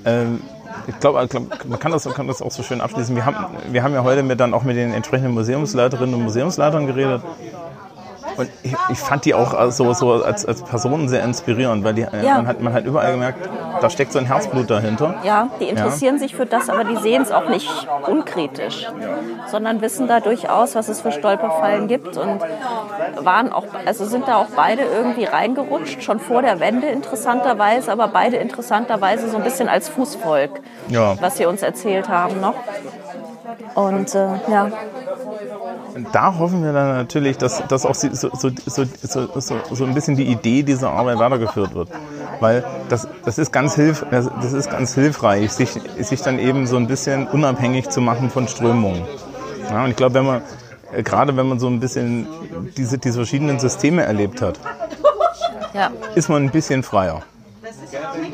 ähm, 0.06 0.42
ich 0.88 1.00
glaube, 1.00 1.26
glaub, 1.28 1.66
man 1.66 1.80
kann 1.80 1.92
das, 1.92 2.04
kann 2.14 2.28
das 2.28 2.42
auch 2.42 2.52
so 2.52 2.62
schön 2.62 2.82
abschließen. 2.82 3.16
Wir 3.16 3.26
haben, 3.26 3.38
wir 3.72 3.84
haben 3.84 3.94
ja 3.94 4.04
heute 4.04 4.22
mit, 4.24 4.40
dann 4.40 4.54
auch 4.54 4.64
mit 4.64 4.76
den 4.76 4.94
entsprechenden 4.94 5.34
Museumsleiterinnen 5.34 6.14
und 6.16 6.24
Museumsleitern 6.24 6.88
geredet. 6.88 7.22
Und 8.38 8.50
ich, 8.64 8.76
ich 8.90 8.98
fand 9.00 9.26
die 9.26 9.34
auch 9.34 9.72
so, 9.72 9.94
so 9.94 10.14
als, 10.24 10.46
als 10.46 10.62
Personen 10.64 11.08
sehr 11.10 11.24
inspirierend, 11.24 11.84
weil 11.84 11.94
die, 11.94 12.02
äh, 12.04 12.26
Ja. 12.26 12.36
man, 12.38 12.48
hat, 12.48 12.62
man 12.62 12.74
hat 12.74 12.86
überall 12.86 13.12
gemerkt, 13.14 13.50
da 13.82 13.90
steckt 13.90 14.12
so 14.14 14.20
ein 14.20 14.26
Herzblut 14.26 14.70
dahinter. 14.70 15.16
ja, 15.24 15.48
die 15.60 15.66
interessieren 15.70 16.20
sich 16.20 16.36
für 16.36 16.46
das, 16.46 16.70
aber 16.70 16.84
die 16.84 16.98
sehen 16.98 17.22
es 17.22 17.32
auch 17.32 17.50
nicht 17.50 17.70
unkritisch, 18.08 18.88
sondern 19.48 19.82
wissen 19.82 20.08
da 20.08 20.20
durchaus, 20.20 20.76
was 20.76 20.88
es 20.90 21.02
für 21.02 21.12
Stolperfallen 21.12 21.88
gibt 21.88 22.18
und 22.18 22.40
waren 23.20 23.52
auch, 23.52 23.66
also 23.86 24.06
sind 24.06 24.28
da 24.28 24.38
auch 24.38 24.48
beide 24.56 24.84
irgendwie 24.84 25.26
reingerutscht, 25.26 26.04
schon 26.04 26.20
vor 26.20 26.42
der 26.42 26.60
Wende 26.60 26.88
interessanterweise, 26.88 27.92
aber 27.92 28.08
beide 28.08 28.38
interessanterweise 28.38 29.30
so 29.30 29.38
ein 29.38 29.44
bisschen 29.44 29.70
als 29.70 29.90
Fußvolk, 29.90 30.62
Ja. 30.90 31.16
was 31.22 31.38
sie 31.38 31.46
uns 31.46 31.62
erzählt 31.62 32.10
haben 32.10 32.40
noch. 32.42 32.56
Und 33.76 34.16
äh, 34.16 34.40
ja, 34.50 34.70
da 36.12 36.38
hoffen 36.38 36.64
wir 36.64 36.74
dann 36.74 36.96
natürlich, 36.96 37.38
dass, 37.38 37.66
dass 37.68 37.86
auch 37.86 37.96
so, 37.96 38.10
so, 38.14 38.30
so, 38.34 38.50
so, 38.66 39.40
so, 39.40 39.56
so 39.72 39.86
ein 39.86 39.94
bisschen 39.94 40.16
die 40.16 40.26
Idee 40.26 40.64
dieser 40.64 40.92
Arbeit 40.92 41.20
weitergeführt 41.20 41.76
wird. 41.76 41.90
Weil 42.40 42.64
das, 42.90 43.08
das, 43.26 43.38
ist 43.38 43.52
ganz 43.52 43.76
hilf, 43.76 44.06
das 44.10 44.30
das 44.42 44.54
ist 44.54 44.70
ganz 44.70 44.96
hilfreich, 44.96 45.52
sich, 45.52 45.80
sich 46.00 46.22
dann 46.22 46.40
eben 46.40 46.68
so 46.68 46.78
ein 46.78 46.88
bisschen 46.88 47.28
unabhängig 47.28 47.90
zu 47.90 48.02
machen 48.02 48.30
von 48.30 48.48
Strömungen. 48.48 49.04
Ja, 49.70 49.84
und 49.84 49.92
ich 49.92 49.96
glaube, 49.96 50.16
wenn 50.16 50.26
man, 50.26 50.42
äh, 50.94 51.04
gerade 51.04 51.36
wenn 51.36 51.48
man 51.48 51.60
so 51.60 51.68
ein 51.68 51.80
bisschen 51.80 52.28
diese, 52.78 52.98
diese 52.98 53.16
verschiedenen 53.16 53.60
Systeme 53.60 54.04
erlebt 54.04 54.42
hat, 54.42 54.60
ja, 55.74 55.92
ist 56.16 56.30
man 56.30 56.44
ein 56.44 56.52
bisschen 56.52 56.84
freier. 56.84 57.24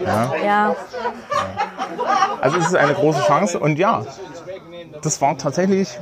ja, 0.06 0.76
Also 2.42 2.58
es 2.58 2.68
ist 2.68 2.76
eine 2.76 2.94
große 2.94 3.22
Chance 3.22 3.60
und 3.60 3.78
ja, 3.78 4.04
das 5.02 5.22
war 5.22 5.38
tatsächlich 5.38 5.98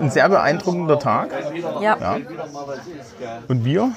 ein 0.00 0.10
sehr 0.10 0.28
beeindruckender 0.28 0.98
Tag. 0.98 1.30
ja. 1.80 1.96
Ja. 2.00 2.16
Und 3.48 3.64
wir 3.64 3.92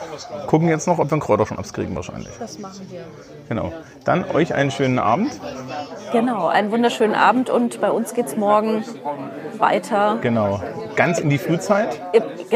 gucken 0.48 0.68
jetzt 0.70 0.88
noch, 0.88 1.00
ob 1.00 1.08
wir 1.10 1.14
einen 1.14 1.22
Kräuterschnaps 1.22 1.74
kriegen 1.74 1.96
wahrscheinlich. 1.96 2.30
Das 2.40 2.60
machen 2.60 2.88
wir. 2.90 3.02
Genau. 3.50 3.74
Dann 4.04 4.26
euch 4.32 4.54
einen 4.54 4.72
schönen 4.72 5.00
Abend. 5.00 5.32
Genau, 6.12 6.48
einen 6.48 6.72
wunderschönen 6.72 7.16
Abend 7.16 7.50
und 7.50 7.82
bei 7.82 7.92
uns 7.92 8.14
geht 8.14 8.28
es 8.28 8.38
morgen 8.38 8.84
weiter 9.58 10.18
Genau. 10.22 10.62
Ganz 10.96 11.20
in 11.20 11.30
die 11.30 11.38
Frühzeit. 11.38 12.02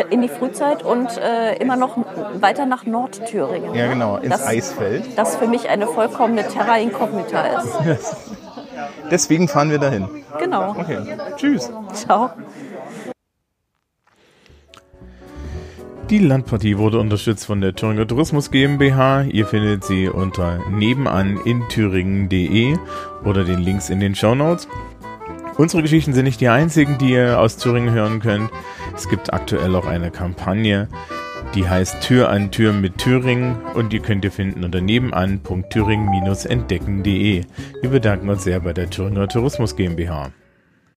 in 0.09 0.21
die 0.21 0.29
Frühzeit 0.29 0.83
und 0.83 1.17
äh, 1.17 1.55
immer 1.55 1.75
noch 1.75 1.97
weiter 2.35 2.65
nach 2.65 2.85
Nordthüringen. 2.85 3.73
Ja, 3.75 3.87
genau. 3.87 4.17
Ins 4.17 4.29
das, 4.29 4.47
Eisfeld. 4.47 5.17
Das 5.17 5.35
für 5.35 5.47
mich 5.47 5.69
eine 5.69 5.87
vollkommene 5.87 6.47
Terra 6.47 6.77
Incognita 6.77 7.43
ist. 7.59 8.07
Deswegen 9.11 9.47
fahren 9.47 9.71
wir 9.71 9.79
dahin. 9.79 10.07
Genau. 10.37 10.71
Okay. 10.71 11.17
Tschüss. 11.37 11.71
Ciao. 11.93 12.31
Die 16.09 16.17
Landpartie 16.17 16.79
wurde 16.79 16.99
unterstützt 16.99 17.45
von 17.45 17.61
der 17.61 17.75
Thüringer 17.75 18.07
Tourismus 18.07 18.49
GmbH. 18.49 19.25
Ihr 19.25 19.45
findet 19.45 19.83
sie 19.83 20.09
unter 20.09 20.57
nebenan 20.67 21.39
in 21.45 21.61
thüringen.de 21.69 22.77
oder 23.23 23.43
den 23.43 23.59
Links 23.59 23.91
in 23.91 23.99
den 23.99 24.15
Shownotes. 24.15 24.67
Unsere 25.57 25.83
Geschichten 25.83 26.13
sind 26.13 26.23
nicht 26.23 26.41
die 26.41 26.47
einzigen, 26.47 26.97
die 26.97 27.11
ihr 27.11 27.39
aus 27.39 27.57
Thüringen 27.57 27.93
hören 27.93 28.21
könnt. 28.21 28.49
Es 28.95 29.07
gibt 29.07 29.33
aktuell 29.33 29.75
auch 29.75 29.85
eine 29.85 30.09
Kampagne, 30.09 30.87
die 31.55 31.67
heißt 31.67 32.01
Tür 32.01 32.29
an 32.29 32.51
Tür 32.51 32.73
mit 32.73 32.97
Thüringen 32.97 33.55
und 33.73 33.93
die 33.93 33.99
könnt 33.99 34.25
ihr 34.25 34.31
finden 34.31 34.63
unter 34.63 34.81
nebenan.thüringen-entdecken.de. 34.81 37.45
Wir 37.81 37.89
bedanken 37.89 38.29
uns 38.29 38.43
sehr 38.43 38.59
bei 38.59 38.73
der 38.73 38.89
Thüringer 38.89 39.27
Tourismus 39.27 39.75
GmbH. 39.75 40.31